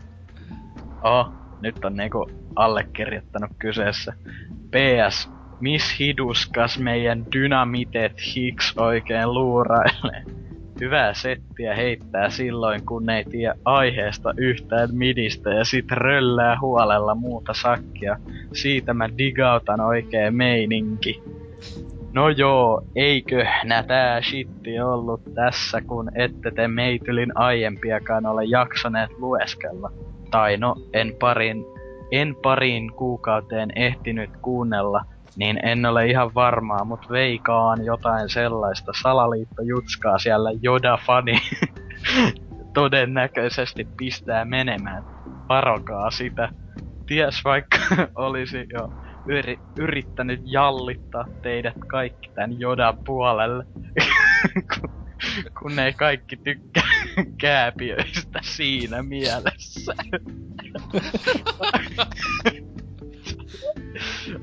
oh, 1.12 1.32
nyt 1.62 1.86
on 1.86 1.96
niinku 1.96 2.32
allekirjoittanut 2.56 3.52
kyseessä. 3.60 4.14
PS, 4.72 5.30
Miss 5.60 6.00
Hiduskas 6.00 6.80
meidän 6.80 7.26
dynamitet 7.32 8.14
Hicks 8.36 8.74
oikein 8.78 9.34
luurailee? 9.34 10.24
Hyvää 10.82 11.14
settiä 11.14 11.76
heittää 11.76 12.30
silloin, 12.30 12.86
kun 12.86 13.10
ei 13.10 13.24
tiedä 13.24 13.56
aiheesta 13.66 14.34
yhtään 14.38 14.90
midistä 14.96 15.50
ja 15.50 15.66
sit 15.66 15.92
röllää 15.92 16.58
huolella 16.62 17.16
muuta 17.16 17.54
sakkia. 17.54 18.18
Siitä 18.54 18.94
mä 18.94 19.10
digautan 19.18 19.82
oikein 19.82 20.36
meininki. 20.36 21.24
No 22.16 22.30
joo, 22.30 22.82
eikö 22.96 23.46
tää 23.88 24.22
shitti 24.22 24.80
ollut 24.80 25.22
tässä, 25.36 25.82
kun 25.82 26.12
ette 26.16 26.52
te 26.52 26.68
meitylin 26.68 27.38
aiempiakaan 27.38 28.26
ole 28.26 28.44
jaksaneet 28.46 29.10
lueskella. 29.18 29.92
Tai 30.32 30.58
no, 30.58 30.76
en 30.94 31.16
parin, 31.20 31.66
en 32.12 32.36
pariin 32.44 32.94
kuukauteen 32.94 33.70
ehtinyt 33.76 34.30
kuunnella, 34.42 35.06
niin 35.36 35.60
en 35.66 35.86
ole 35.86 36.06
ihan 36.06 36.36
varmaa, 36.36 36.86
mut 36.86 37.10
veikaan 37.10 37.86
jotain 37.86 38.30
sellaista 38.30 38.92
salaliittojutskaa 39.02 40.18
siellä 40.18 40.50
Joda-fani 40.62 41.40
todennäköisesti 42.74 43.88
pistää 43.98 44.46
menemään. 44.46 45.04
Varokaa 45.50 46.12
sitä. 46.12 46.50
Ties 47.06 47.46
vaikka 47.46 47.78
olisi 48.16 48.66
jo 48.74 49.05
yri, 49.26 49.60
yrittänyt 49.80 50.42
jallittaa 50.44 51.26
teidät 51.42 51.76
kaikki 51.88 52.32
tän 52.36 52.60
Jodan 52.60 52.98
puolelle. 53.06 53.66
kun, 54.74 55.06
kun 55.60 55.80
ei 55.80 55.94
kaikki 55.94 56.38
tykkää 56.38 56.84
kääpiöistä 57.42 58.40
siinä 58.44 59.04
mielessä. 59.04 59.94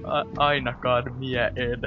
A- 0.04 0.24
ainakaan 0.36 1.04
mie 1.18 1.52
en. 1.56 1.80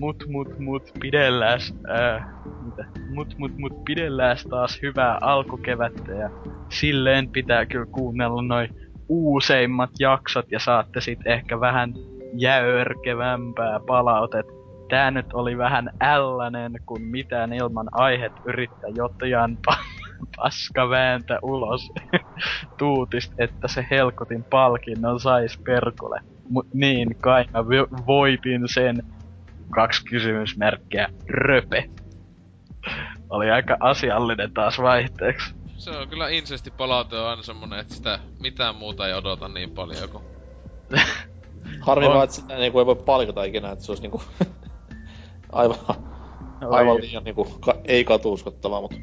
Mut 0.00 0.24
mut 0.28 0.58
mut 0.58 0.82
pidellääs, 1.00 1.74
ää, 1.88 2.34
mitä? 2.60 2.84
Mut 3.14 3.34
mut 3.38 3.52
mut 3.58 3.84
pidellääs 3.84 4.44
taas 4.44 4.78
hyvää 4.82 5.18
alkukevättä 5.20 6.12
ja 6.12 6.30
silleen 6.72 7.28
pitää 7.28 7.66
kyllä 7.66 7.86
kuunnella 7.86 8.42
noin 8.42 8.68
uuseimmat 9.08 9.90
jaksot 9.98 10.52
ja 10.52 10.58
saatte 10.58 11.00
sit 11.00 11.26
ehkä 11.26 11.60
vähän 11.60 11.94
jäörkevämpää 12.34 13.80
palautet. 13.86 14.46
Tää 14.88 15.10
nyt 15.10 15.26
oli 15.32 15.58
vähän 15.58 15.90
ällanen, 16.00 16.72
kun 16.86 17.02
mitään 17.02 17.52
ilman 17.52 17.88
aihet 17.92 18.32
yrittää 18.44 18.90
jotain 18.96 19.58
paska 20.36 20.90
vääntä 20.90 21.38
ulos 21.42 21.92
tuutist, 22.78 23.32
että 23.38 23.68
se 23.68 23.86
helkotin 23.90 24.44
palkinnon 24.44 25.20
sais 25.20 25.58
perkule. 25.58 26.20
Mut 26.48 26.66
niin, 26.74 27.16
kai 27.20 27.44
mä 27.52 27.64
voitin 28.06 28.68
sen 28.68 29.02
kaksi 29.70 30.04
kysymysmerkkiä 30.04 31.08
röpe. 31.28 31.90
Oli 33.30 33.50
aika 33.50 33.76
asiallinen 33.80 34.52
taas 34.54 34.78
vaihteeksi. 34.78 35.54
Se 35.76 35.90
on 35.90 36.08
kyllä 36.08 36.28
insesti 36.28 36.70
palaute 36.70 37.16
on 37.16 37.28
aina 37.28 37.42
semmonen, 37.42 37.78
että 37.78 37.94
sitä 37.94 38.18
mitään 38.40 38.74
muuta 38.74 39.08
ei 39.08 39.14
odota 39.14 39.48
niin 39.48 39.70
paljon 39.70 40.08
kuin... 40.08 40.24
Harmi 41.80 42.06
vaan, 42.06 42.24
että 42.24 42.36
sitä 42.36 42.56
niinku 42.56 42.78
ei 42.78 42.86
voi 42.86 42.96
palkata 42.96 43.44
ikinä, 43.44 43.70
että 43.70 43.84
se 43.84 43.92
olisi 43.92 44.02
niinku 44.02 44.22
aivan, 45.52 45.78
aivan 46.70 46.96
liian 46.96 47.24
niinku 47.24 47.44
ka- 47.60 47.80
ei 47.84 48.04
katuuskottavaa, 48.04 48.80
mutta 48.80 48.96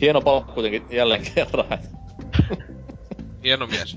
hieno 0.00 0.20
palkka 0.20 0.52
kuitenkin 0.52 0.86
jälleen 0.90 1.22
kerran. 1.34 1.78
Hieno 3.44 3.66
mies. 3.66 3.96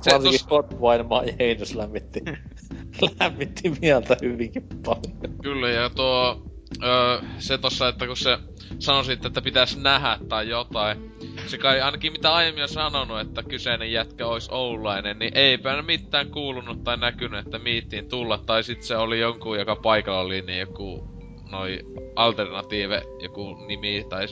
Se 0.00 0.10
Varsinkin 0.10 0.40
tos... 0.40 0.50
Hot 0.50 0.80
Wine 0.80 1.02
My 1.02 1.34
Heinous 1.38 1.74
lämmitti, 1.74 2.22
lämmitti 3.20 3.72
mieltä 3.80 4.16
hyvinkin 4.22 4.66
paljon. 4.84 5.38
Kyllä, 5.42 5.70
ja 5.70 5.90
tuo... 5.90 6.42
Öö, 6.82 7.20
se 7.38 7.58
tossa, 7.58 7.88
että 7.88 8.06
kun 8.06 8.16
se 8.16 8.38
sanoi 8.78 9.04
sitten, 9.04 9.26
että 9.28 9.42
pitäisi 9.42 9.80
nähdä 9.80 10.18
tai 10.28 10.48
jotain. 10.48 11.12
Se 11.46 11.58
kai 11.58 11.80
ainakin 11.80 12.12
mitä 12.12 12.34
aiemmin 12.34 12.62
on 12.62 12.68
sanonut, 12.68 13.20
että 13.20 13.42
kyseinen 13.42 13.92
jätkä 13.92 14.26
olisi 14.26 14.48
oulainen, 14.52 15.18
niin 15.18 15.32
eipä 15.34 15.82
mitään 15.82 16.30
kuulunut 16.30 16.84
tai 16.84 16.96
näkynyt, 16.96 17.46
että 17.46 17.58
miittiin 17.58 18.08
tulla. 18.08 18.38
Tai 18.38 18.62
sitten 18.62 18.86
se 18.86 18.96
oli 18.96 19.20
jonkun, 19.20 19.58
joka 19.58 19.76
paikalla 19.76 20.20
oli 20.20 20.42
niin 20.42 20.58
joku 20.58 21.08
noi 21.50 21.78
alternatiive, 22.16 23.02
joku 23.20 23.54
nimi, 23.66 24.06
tai 24.08 24.26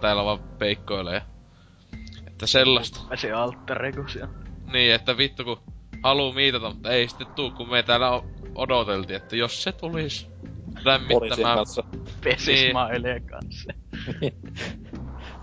täällä 0.00 0.24
vaan 0.24 0.38
peikkoilee. 0.38 1.22
Että 2.26 2.46
sellaista. 2.46 3.00
Se 3.14 3.32
alter 3.32 3.82
Niin, 4.72 4.94
että 4.94 5.16
vittu 5.16 5.44
kun 5.44 5.58
haluu 6.02 6.32
miitata, 6.32 6.70
mutta 6.70 6.90
ei 6.90 7.08
sitten 7.08 7.26
tuu, 7.26 7.50
kun 7.50 7.70
me 7.70 7.82
täällä 7.82 8.22
odoteltiin, 8.54 9.16
että 9.16 9.36
jos 9.36 9.62
se 9.62 9.72
tulisi 9.72 10.26
lämmittämään... 10.84 11.56
kanssa. 11.56 11.84
Pesismaileen 12.24 13.22
niin. 13.22 13.30
kanssa. 13.30 13.72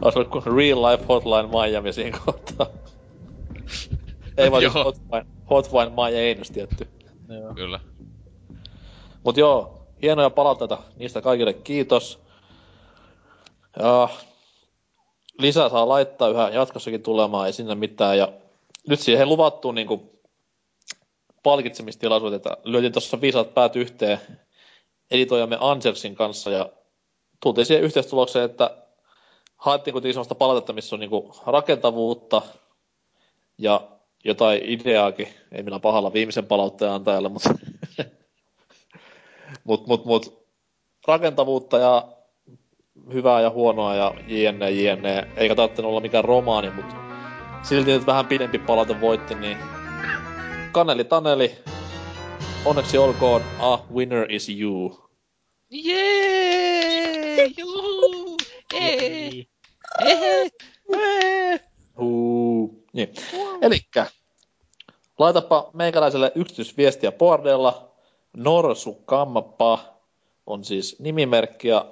Olisi 0.04 0.20
ollut 0.20 0.32
kuin 0.32 0.58
Real 0.58 0.82
Life 0.82 1.06
Hotline 1.10 1.48
Miami 1.48 1.94
siinä 1.94 2.20
kohtaa. 2.26 2.68
ei 4.38 4.52
vaan 4.52 4.62
siis 4.62 4.74
Hotline, 4.74 5.26
Hotline 5.50 5.90
Miami 5.90 6.42
tietty. 6.54 6.88
Joo. 7.42 7.54
Kyllä. 7.54 7.80
Mut 9.24 9.38
joo, 9.38 9.88
hienoja 10.02 10.30
palautteita, 10.30 10.78
niistä 10.96 11.22
kaikille 11.22 11.54
kiitos. 11.54 12.20
Ja 13.80 14.10
lisää 15.40 15.70
saa 15.70 15.88
laittaa 15.88 16.30
yhä 16.30 16.50
jatkossakin 16.50 17.04
tulemaan, 17.04 17.48
ei 17.48 17.54
sinne 17.54 17.76
mitään. 17.76 18.18
Ja 18.18 18.34
nyt 18.88 19.00
siihen 19.00 19.30
luvattuun 19.30 19.76
niin 19.76 20.12
palkitsemistilaisuuteen, 21.44 22.38
että 22.38 22.58
lyötiin 22.64 22.92
tuossa 22.94 23.22
viisaat 23.22 23.54
päät 23.54 23.76
yhteen 23.76 24.20
editoijamme 25.12 25.58
Angelsin 25.60 26.16
kanssa 26.16 26.50
ja 26.52 26.70
tultiin 27.44 27.66
siihen 27.66 27.84
yhteistulokseen, 27.84 28.46
että 28.46 28.83
haettiin 29.64 29.92
kuitenkin 29.94 30.14
sellaista 30.14 30.36
palautetta, 30.36 30.74
missä 30.74 30.96
on 30.96 31.00
niin 31.00 31.12
rakentavuutta 31.46 32.42
ja 33.58 33.82
jotain 34.24 34.62
ideaakin, 34.64 35.28
ei 35.52 35.64
millään 35.64 35.82
pahalla 35.82 36.14
viimeisen 36.14 36.46
palautteen 36.46 36.92
antajalle, 36.92 37.30
mutta 37.30 37.50
mut, 39.64 39.88
mut, 39.88 40.06
mut, 40.06 40.46
rakentavuutta 41.08 41.78
ja 41.78 42.08
hyvää 43.14 43.42
ja 43.42 43.50
huonoa 43.50 43.96
ja 43.96 44.14
jne, 44.28 44.72
jne. 44.72 45.28
Eikä 45.38 45.56
tarvitse 45.56 45.82
olla 45.82 46.00
mikään 46.00 46.26
romaani, 46.26 46.70
mutta 46.70 46.96
silti 47.62 47.92
nyt 47.92 48.06
vähän 48.06 48.28
pidempi 48.28 48.60
palaute 48.60 49.02
voitti, 49.02 49.36
niin 49.36 49.58
Kaneli 50.72 51.04
Taneli, 51.04 51.56
onneksi 52.66 52.98
olkoon, 52.98 53.42
a 53.60 53.80
winner 53.94 54.32
is 54.32 54.50
you. 54.50 55.10
Jee! 55.70 57.52
Juhu! 57.58 58.38
Huu. 62.00 62.84
Niin. 62.94 63.14
Elikkä, 63.62 64.06
laitapa 65.20 65.70
meikäläiselle 65.74 66.32
yksityisviestiä 66.36 67.12
Bordella. 67.12 67.90
Norsu 68.38 68.94
Kammapa 68.94 69.80
on 70.46 70.64
siis 70.64 71.00
nimimerkki 71.00 71.68
ja 71.68 71.86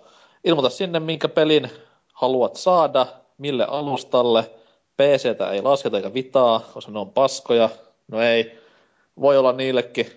ilmoita 0.43 0.69
sinne, 0.69 0.99
minkä 0.99 1.27
pelin 1.27 1.69
haluat 2.13 2.55
saada, 2.55 3.07
mille 3.37 3.65
alustalle. 3.65 4.51
PCtä 4.97 5.51
ei 5.51 5.61
lasketa 5.61 5.97
eikä 5.97 6.13
vitaa, 6.13 6.59
koska 6.73 6.91
ne 6.91 6.99
on 6.99 7.11
paskoja. 7.11 7.69
No 8.07 8.21
ei, 8.21 8.59
voi 9.21 9.37
olla 9.37 9.53
niillekin. 9.53 10.07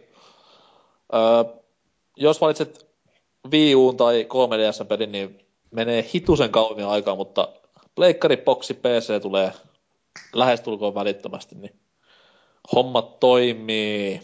Öö, 1.14 1.54
jos 2.16 2.40
valitset 2.40 2.86
Wii 3.52 3.74
tai 3.96 4.26
3DS-pelin, 4.28 5.12
niin 5.12 5.46
menee 5.70 6.10
hitusen 6.14 6.50
kauemmin 6.50 6.86
aikaa, 6.86 7.16
mutta 7.16 7.48
Pleikkari, 7.94 8.36
Boxi, 8.36 8.74
PC 8.74 9.22
tulee 9.22 9.52
lähestulkoon 10.32 10.94
välittömästi, 10.94 11.54
niin 11.54 11.80
homma 12.72 13.02
toimii. 13.02 14.20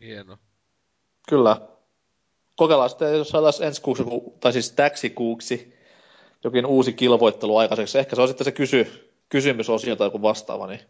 Hieno. 0.00 0.38
Kyllä. 1.28 1.60
Kokeillaan 2.56 2.90
sitten, 2.90 3.18
jos 3.18 3.28
saataisiin 3.28 3.66
ensi 3.66 3.82
kuuksi, 3.82 4.04
tai 4.40 4.52
siis 4.52 4.72
täksi 4.72 5.10
kuuksi, 5.10 5.78
jokin 6.44 6.66
uusi 6.66 6.92
kilvoittelu 6.92 7.56
aikaiseksi. 7.56 7.98
Ehkä 7.98 8.16
se 8.16 8.22
on 8.22 8.28
sitten 8.28 8.44
se 8.44 8.52
kysy, 8.52 9.10
kysymysosio 9.28 9.96
tai 9.96 10.06
joku 10.06 10.22
vastaava. 10.22 10.66
Niin, 10.66 10.80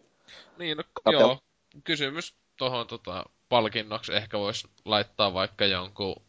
niin 0.58 0.76
no, 0.76 1.12
joo. 1.12 1.39
Kysymys 1.84 2.34
tuohon 2.57 2.86
tota, 2.86 3.24
palkinnoksi 3.48 4.15
ehkä 4.15 4.39
voisi 4.39 4.68
laittaa 4.84 5.34
vaikka 5.34 5.65
jonkun, 5.65 6.23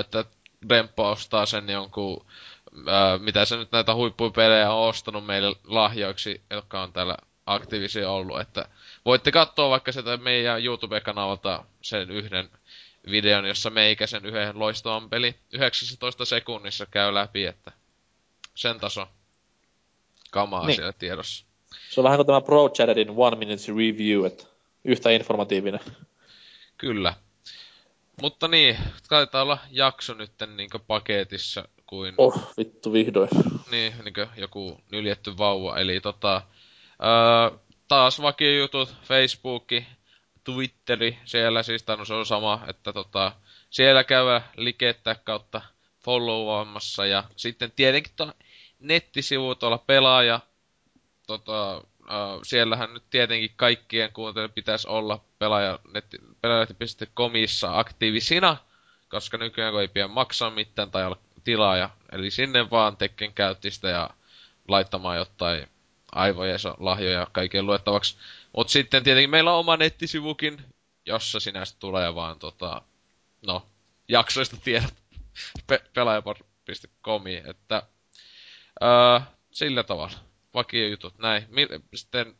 että 0.00 0.24
Demppo 0.68 1.10
ostaa 1.10 1.46
sen 1.46 1.68
jonkun, 1.68 2.26
ää, 2.86 3.18
mitä 3.18 3.44
se 3.44 3.56
nyt 3.56 3.72
näitä 3.72 3.94
huippupelejä 3.94 4.72
on 4.72 4.88
ostanut 4.88 5.26
meille 5.26 5.56
lahjoiksi, 5.64 6.42
jotka 6.50 6.82
on 6.82 6.92
täällä 6.92 7.16
aktiivisia 7.46 8.10
ollut, 8.10 8.40
että 8.40 8.68
voitte 9.04 9.32
katsoa 9.32 9.70
vaikka 9.70 9.92
sitä 9.92 10.16
meidän 10.16 10.64
YouTube-kanavalta 10.64 11.64
sen 11.82 12.10
yhden 12.10 12.50
videon, 13.10 13.44
jossa 13.48 13.70
meikäsen 13.70 14.26
yhden 14.26 14.58
loistavan 14.58 15.10
peli 15.10 15.34
19 15.52 16.24
sekunnissa 16.24 16.86
käy 16.86 17.14
läpi, 17.14 17.46
että 17.46 17.72
sen 18.54 18.80
taso 18.80 19.08
kamaa 20.30 20.66
niin. 20.66 20.76
siellä 20.76 20.92
tiedossa. 20.92 21.46
Se 21.90 22.00
on 22.00 22.04
vähän 22.04 22.18
kuin 22.18 22.26
tämä 22.26 22.40
Pro 22.40 22.68
Chatterin 22.68 23.10
One 23.16 23.36
Minute 23.36 23.62
Review, 23.68 24.26
että 24.26 24.44
yhtä 24.84 25.10
informatiivinen. 25.10 25.80
Kyllä. 26.78 27.14
Mutta 28.22 28.48
niin, 28.48 28.76
taitaa 29.08 29.42
olla 29.42 29.58
jakso 29.70 30.14
nyt 30.14 30.32
niin 30.56 30.70
paketissa 30.86 31.68
kuin... 31.86 32.14
Oh, 32.18 32.52
vittu 32.56 32.92
vihdoin. 32.92 33.28
Niin, 33.70 33.94
niin 34.04 34.28
joku 34.36 34.80
nyljetty 34.92 35.38
vauva. 35.38 35.78
Eli 35.78 36.00
tota, 36.00 36.42
öö, 37.04 37.58
taas 37.88 38.22
vakiojutut, 38.22 38.96
Facebooki, 39.02 39.86
Twitteri, 40.44 41.18
siellä 41.24 41.62
siis, 41.62 41.82
tai 41.82 41.96
no 41.96 42.04
se 42.04 42.14
on 42.14 42.26
sama, 42.26 42.60
että 42.68 42.92
tota, 42.92 43.32
siellä 43.70 44.04
käydä 44.04 44.42
likettää 44.56 45.14
kautta 45.14 45.62
followaamassa 46.04 47.06
ja 47.06 47.24
sitten 47.36 47.72
tietenkin 47.76 48.12
tuolla 48.16 48.34
nettisivu 48.80 49.54
tuolla 49.54 49.78
pelaaja, 49.78 50.40
tota, 51.26 51.76
äh, 51.76 51.82
siellähän 52.42 52.94
nyt 52.94 53.02
tietenkin 53.10 53.52
kaikkien 53.56 54.12
kuuntelijoiden 54.12 54.54
pitäisi 54.54 54.88
olla 54.88 55.20
pelaaja, 55.38 55.78
aktiivisina, 57.68 58.56
koska 59.08 59.36
nykyään 59.36 59.72
kun 59.72 59.80
ei 59.80 59.88
pidä 59.88 60.08
maksaa 60.08 60.50
mitään 60.50 60.90
tai 60.90 61.06
olla 61.06 61.18
tilaaja, 61.46 61.90
eli 62.12 62.30
sinne 62.30 62.70
vaan 62.70 62.96
Tekken 62.96 63.32
käyttistä 63.32 63.88
ja 63.88 64.10
laittamaan 64.68 65.16
jotain 65.16 65.68
aivojen 66.12 66.58
lahjoja 66.78 67.26
kaiken 67.32 67.66
luettavaksi. 67.66 68.16
Mutta 68.56 68.70
sitten 68.70 69.04
tietenkin 69.04 69.30
meillä 69.30 69.52
on 69.52 69.58
oma 69.58 69.76
nettisivukin, 69.76 70.64
jossa 71.06 71.40
sinästä 71.40 71.76
tulee 71.80 72.14
vaan 72.14 72.38
tota, 72.38 72.82
no, 73.46 73.66
jaksoista 74.08 74.56
tiedot 74.64 74.94
pe- 75.66 75.84
pelaajaport.comi, 75.94 77.42
että 77.46 77.82
öö, 78.82 79.20
sillä 79.50 79.82
tavalla. 79.82 80.16
Vakiojutut, 80.54 81.18
näin. 81.18 81.46
Sitten 81.94 82.34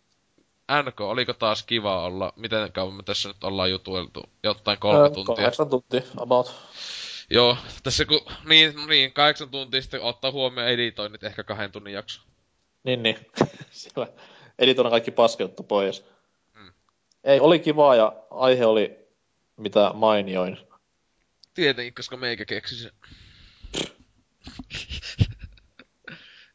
NK, 0.82 1.00
oliko 1.00 1.32
taas 1.32 1.62
kiva 1.62 2.04
olla, 2.04 2.32
miten 2.36 2.72
kauan 2.72 2.94
me 2.94 3.02
tässä 3.02 3.28
nyt 3.28 3.44
ollaan 3.44 3.70
jutueltu? 3.70 4.22
Jotain 4.42 4.78
kolme 4.78 5.02
öö, 5.02 5.10
tuntia. 5.10 5.34
Kahdeksan 5.34 5.68
tuntia, 5.68 6.02
about. 6.16 6.54
Joo, 7.30 7.56
tässä 7.82 8.04
kun, 8.04 8.20
niin, 8.44 8.74
niin, 8.86 9.12
kahdeksan 9.12 9.50
tuntia 9.50 9.82
sitten 9.82 10.02
ottaa 10.02 10.30
huomioon 10.30 10.70
editoinnit 10.70 11.24
ehkä 11.24 11.44
kahden 11.44 11.72
tunnin 11.72 11.94
jakso. 11.94 12.22
Niin, 12.84 13.02
niin. 13.02 13.18
Siellä 13.70 14.12
editoidaan 14.58 14.90
kaikki 14.90 15.10
paskettu 15.10 15.62
pois. 15.62 16.04
Hmm. 16.58 16.72
Ei, 17.24 17.40
oli 17.40 17.58
kivaa 17.58 17.94
ja 17.94 18.12
aihe 18.30 18.66
oli 18.66 18.96
mitä 19.56 19.90
mainioin. 19.94 20.58
Tietenkin, 21.54 21.94
koska 21.94 22.16
meikä 22.16 22.44
keksi 22.44 22.76
sen. 22.78 22.92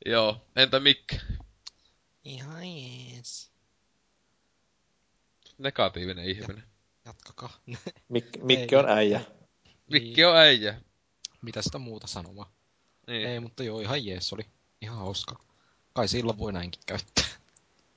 Joo, 0.05 0.47
entä 0.55 0.79
Mikke? 0.79 1.21
Ihan 2.23 2.63
jees. 2.63 3.51
Negatiivinen 5.57 6.25
ihminen. 6.25 6.63
Jatkakaa. 7.05 7.61
Mik, 8.09 8.25
Mikke 8.43 8.77
on 8.77 8.89
äijä. 8.89 9.21
Mikki 9.91 10.25
on 10.25 10.37
äijä. 10.37 10.81
Mitä 11.41 11.61
sitä 11.61 11.77
muuta 11.77 12.07
sanomaa? 12.07 12.51
Niin. 13.07 13.27
Ei, 13.27 13.39
mutta 13.39 13.63
joo, 13.63 13.79
ihan 13.79 14.05
jees 14.05 14.33
oli. 14.33 14.45
Ihan 14.81 14.97
hauska. 14.97 15.39
Kai 15.93 16.07
silloin 16.07 16.37
voi 16.37 16.53
näinkin 16.53 16.81
käyttää. 16.85 17.25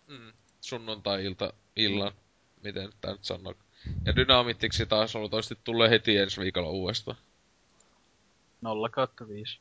Mm. 0.06 0.32
Sunnuntai-ilta, 0.60 1.52
illan. 1.76 2.12
Miten 2.62 2.92
tää 3.00 3.12
nyt 3.12 3.24
sanoo? 3.24 3.54
Ja 4.04 4.16
Dynamittiksi 4.16 4.86
taas 4.86 5.14
luultavasti 5.14 5.58
tulee 5.64 5.90
heti 5.90 6.16
ensi 6.16 6.40
viikolla 6.40 6.68
uudestaan. 6.68 7.16
0 8.60 8.88
kautta 8.88 9.28
5. 9.28 9.58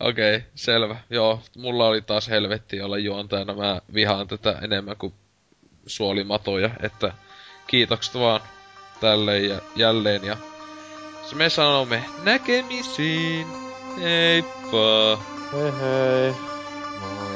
Okei, 0.00 0.36
okay, 0.36 0.48
selvä. 0.54 1.00
Joo, 1.10 1.42
mulla 1.56 1.86
oli 1.86 2.02
taas 2.02 2.28
helvetti 2.28 2.80
olla 2.80 2.98
juontajana. 2.98 3.54
Mä 3.54 3.80
vihaan 3.94 4.28
tätä 4.28 4.58
enemmän 4.62 4.96
kuin 4.96 5.14
suolimatoja, 5.86 6.70
että 6.82 7.12
kiitokset 7.66 8.14
vaan 8.14 8.40
tälleen 9.00 9.48
ja 9.48 9.60
jälleen 9.74 10.24
ja 10.24 10.36
se 11.30 11.36
me 11.36 11.48
sanomme 11.50 12.04
näkemisiin. 12.22 13.46
Heippa! 14.00 15.18
Hei 15.52 15.72
hei. 15.80 16.34
melkein. 17.00 17.29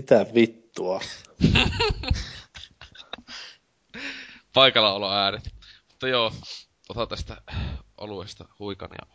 Mitä 0.00 0.26
vittua? 0.34 1.00
Paikalla 4.54 5.16
ääret. 5.16 5.54
Mutta 5.88 6.08
joo, 6.08 6.32
ota 6.88 7.06
tästä 7.06 7.36
oluesta 7.98 8.44
huikan 8.58 8.88
ja... 8.92 9.06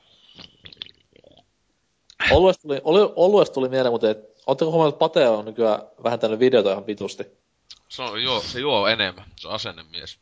Oluesta 2.31 2.61
tuli, 2.61 2.81
oluesta 3.15 3.53
tuli 3.53 3.69
mieleen, 3.69 3.93
mutta 3.93 4.09
et, 4.09 4.17
ootteko 4.47 4.71
huomannut, 4.71 4.95
että 4.95 4.99
Pate 4.99 5.27
on 5.27 5.45
nykyään 5.45 5.79
vähentänyt 6.03 6.39
videota 6.39 6.71
ihan 6.71 6.87
vitusti? 6.87 7.23
Se 7.89 8.01
on, 8.01 8.23
joo, 8.23 8.41
se 8.41 8.59
juo 8.59 8.87
enemmän. 8.87 9.25
Se 9.35 9.47
on 9.47 9.53
asennemies. 9.53 10.19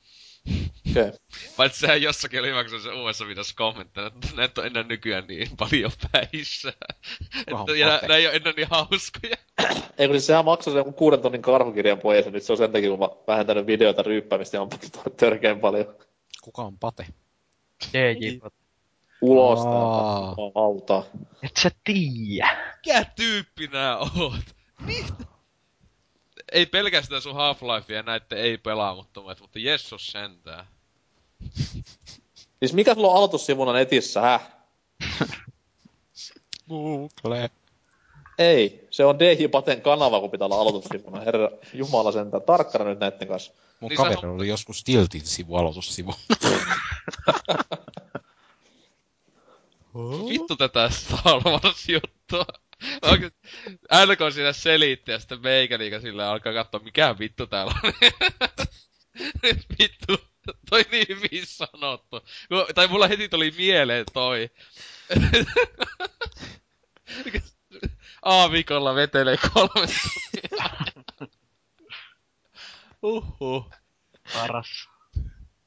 Okay. 0.91 1.11
Paitsi 1.57 1.79
sehän 1.79 2.01
jossakin 2.01 2.39
oli 2.39 2.49
hyvä, 2.49 2.63
kun 2.63 2.81
se 2.81 2.91
uudessa 2.91 3.27
videossa 3.27 3.53
kommenttanut, 3.57 4.13
että 4.13 4.35
näitä 4.35 4.61
on 4.61 4.67
enää 4.67 4.83
nykyään 4.83 5.27
niin 5.27 5.47
paljon 5.57 5.91
päissä. 6.11 6.73
että, 7.47 7.75
ja 7.77 7.99
nämä 8.01 8.15
ei 8.15 8.27
ole 8.27 8.35
enää 8.35 8.53
niin 8.57 8.67
hauskoja. 8.69 9.35
Ei 9.97 10.07
kun 10.07 10.15
siis 10.15 10.27
sehän 10.27 10.45
maksoi 10.45 10.73
sen 10.73 10.93
kuuden 10.93 11.21
tonnin 11.21 11.41
karhukirjan 11.41 11.99
pois, 11.99 12.25
ja 12.25 12.31
nyt 12.31 12.43
se 12.43 12.53
on 12.53 12.57
sen 12.57 12.71
takia, 12.71 12.89
kun 12.89 12.99
mä 12.99 13.09
vähentänyt 13.27 13.67
videoita 13.67 14.03
ryyppäämistä 14.03 14.57
ja 14.57 14.61
on 14.61 14.69
törkeän 15.17 15.59
paljon. 15.59 15.95
Kuka 16.41 16.61
on 16.61 16.77
Pate? 16.77 17.05
DJ 17.93 18.37
Pate. 18.37 18.55
Ulos 19.21 19.59
auta. 20.55 21.03
Et 21.43 21.57
sä 21.57 21.71
tiiä. 21.83 22.75
Mikä 22.75 23.05
tyyppi 23.15 23.67
nää 23.67 23.97
oot? 23.97 24.55
Mitä? 24.85 25.32
Ei 26.53 26.65
pelkästään 26.65 27.21
sun 27.21 27.35
Half-Life 27.35 27.93
ja 27.93 28.03
näette 28.03 28.35
ei 28.35 28.57
pelaamattomat, 28.57 29.41
mutta 29.41 29.59
Jessus 29.59 30.07
sentää. 30.07 30.65
Siis 32.59 32.73
mikä 32.73 32.93
sulla 32.93 33.07
on 33.07 33.17
aloitussivuna 33.17 33.73
netissä, 33.73 34.21
häh? 34.21 34.51
Google. 36.69 37.49
Ei, 38.37 38.87
se 38.89 39.05
on 39.05 39.19
DJ 39.19 39.47
Paten 39.47 39.81
kanava, 39.81 40.19
kun 40.19 40.31
pitää 40.31 40.45
olla 40.45 40.61
aloitussivuna. 40.61 41.21
Herra 41.21 41.49
Jumala 41.73 42.11
sentään. 42.11 42.43
Tarkkana 42.43 42.85
nyt 42.85 42.99
näitten 42.99 43.27
kanssa. 43.27 43.53
Mun 43.79 43.89
Niin 43.89 43.97
kaveri 43.97 44.27
oli 44.27 44.47
joskus 44.47 44.83
Tiltin 44.83 45.25
sivu, 45.25 45.55
aloitussivu. 45.55 46.15
Vittu 50.29 50.55
tätä 50.55 50.89
Star 50.89 51.41
Wars-juttua. 51.45 52.45
Aina 53.89 54.15
kun 54.15 54.31
siinä 54.31 54.53
selitti 54.53 55.11
ja 55.11 55.19
sitten 55.19 55.41
meikäliikä 55.41 55.99
sillä 55.99 56.29
alkaa 56.29 56.53
katsoa 56.53 56.81
mikä 56.83 57.15
vittu 57.19 57.47
täällä 57.47 57.73
on. 57.83 57.93
vittu, 59.79 60.17
toi 60.69 60.85
niin 60.91 61.05
hyvin 61.09 61.45
sanottu. 61.45 62.21
Tai 62.75 62.87
mulla 62.87 63.07
heti 63.07 63.29
tuli 63.29 63.53
mieleen 63.57 64.05
toi. 64.13 64.49
A-viikolla 68.21 68.95
vetelee 68.95 69.37
kolme. 69.53 69.87
Uhuh. 73.01 73.71
Paras. 74.33 74.89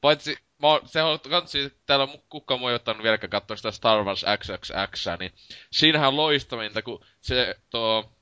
Paitsi, 0.01 0.39
mä 0.62 0.68
oon, 0.68 0.81
se 0.85 1.02
on 1.02 1.20
kansi, 1.20 1.73
täällä 1.86 2.02
on 2.02 2.18
kukaan 2.28 2.60
ei 2.60 2.75
ottanut 2.75 3.02
vieläkään 3.02 3.31
katsoa 3.31 3.57
sitä 3.57 3.70
Star 3.70 4.05
Wars 4.05 4.25
XXX, 4.39 5.07
niin 5.18 5.33
siinähän 5.73 6.09
on 6.09 6.17
loistavinta, 6.17 6.83
kun 6.83 7.05
se 7.20 7.55
tuo, 7.70 8.12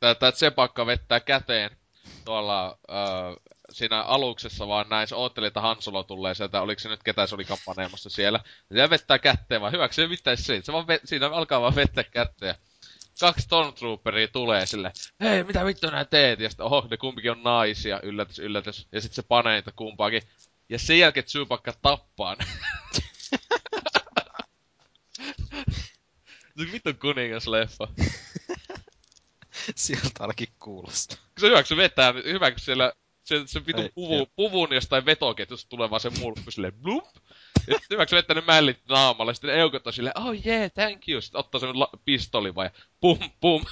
tää, 0.00 0.14
tää 0.14 0.32
Tsepakka 0.32 0.86
vettää 0.86 1.20
käteen 1.20 1.70
tuolla 2.24 2.78
äh, 2.90 3.54
siinä 3.70 4.02
aluksessa 4.02 4.68
vaan 4.68 4.88
näin, 4.88 5.08
se 5.08 5.14
ootteli, 5.14 5.46
että 5.46 5.60
Han 5.60 5.82
Solo 5.82 6.02
tulee 6.02 6.34
sieltä, 6.34 6.62
oliko 6.62 6.78
se 6.78 6.88
nyt 6.88 7.02
ketä 7.02 7.26
se 7.26 7.34
oli 7.34 7.44
kampaneemassa 7.44 8.10
siellä. 8.10 8.40
Ja 8.70 8.90
vettää 8.90 9.18
kätteen 9.18 9.60
vaan, 9.60 9.72
hyväksi 9.72 10.02
se 10.02 10.08
mitäis 10.08 10.46
siitä, 10.46 10.66
se 10.66 10.72
vaan 10.72 10.86
ve, 10.86 11.00
siinä 11.04 11.26
alkaa 11.26 11.60
vaan 11.60 11.74
vettää 11.74 12.04
kätteen. 12.04 12.54
Kaksi 13.20 13.42
Stormtrooperia 13.42 14.28
tulee 14.28 14.66
sille, 14.66 14.92
hei 15.20 15.44
mitä 15.44 15.64
vittu 15.64 15.90
nää 15.90 16.04
teet? 16.04 16.40
Ja 16.40 16.48
sitten 16.48 16.66
oho, 16.66 16.86
ne 16.90 16.96
kumpikin 16.96 17.30
on 17.30 17.42
naisia, 17.42 18.00
yllätys, 18.02 18.38
yllätys. 18.38 18.88
Ja 18.92 19.00
sitten 19.00 19.16
se 19.16 19.22
panee 19.22 19.54
niitä 19.54 19.72
kumpaakin. 19.76 20.22
Ja 20.68 20.78
sen 20.78 20.98
jälkeen 20.98 21.26
Chewbacca 21.26 21.72
tappaa 21.82 22.34
ne. 22.34 22.44
Se 26.58 26.72
vittu 26.72 26.94
kuningas 26.94 27.46
leffa. 27.46 27.88
Sieltä 29.74 30.10
ainakin 30.20 30.48
kuulostaa. 30.58 31.18
Se 31.38 31.46
on 31.46 31.50
hyvä, 31.50 31.62
kun 31.62 31.66
se 31.68 31.76
vetää, 31.76 32.12
hyvä, 32.12 32.50
kun 32.50 32.60
siellä 32.60 32.92
se, 33.24 33.42
se 33.46 33.66
vittu 33.66 33.82
Ei, 33.82 33.90
puvu, 33.94 34.26
puvun 34.36 34.74
jostain 34.74 35.06
vetoketjusta 35.06 35.68
tulee 35.68 35.90
vaan 35.90 36.00
se 36.00 36.10
mulkku 36.10 36.50
silleen 36.50 36.74
blup. 36.74 37.04
Ja 37.54 37.60
sitten 37.74 37.80
hyvä, 37.90 38.06
kun 38.06 38.10
se 38.10 38.16
vetää 38.16 38.34
ne 38.34 38.40
mällit 38.46 38.78
naamalle, 38.88 39.34
sitten 39.34 39.58
eukot 39.58 39.86
on 39.86 39.92
silleen, 39.92 40.18
oh 40.18 40.46
yeah, 40.46 40.72
thank 40.72 41.08
you. 41.08 41.20
Sitten 41.20 41.38
ottaa 41.38 41.60
sen 41.60 41.80
la- 41.80 41.90
pistoli 42.04 42.54
vai 42.54 42.70
pum 43.00 43.18
pum. 43.40 43.64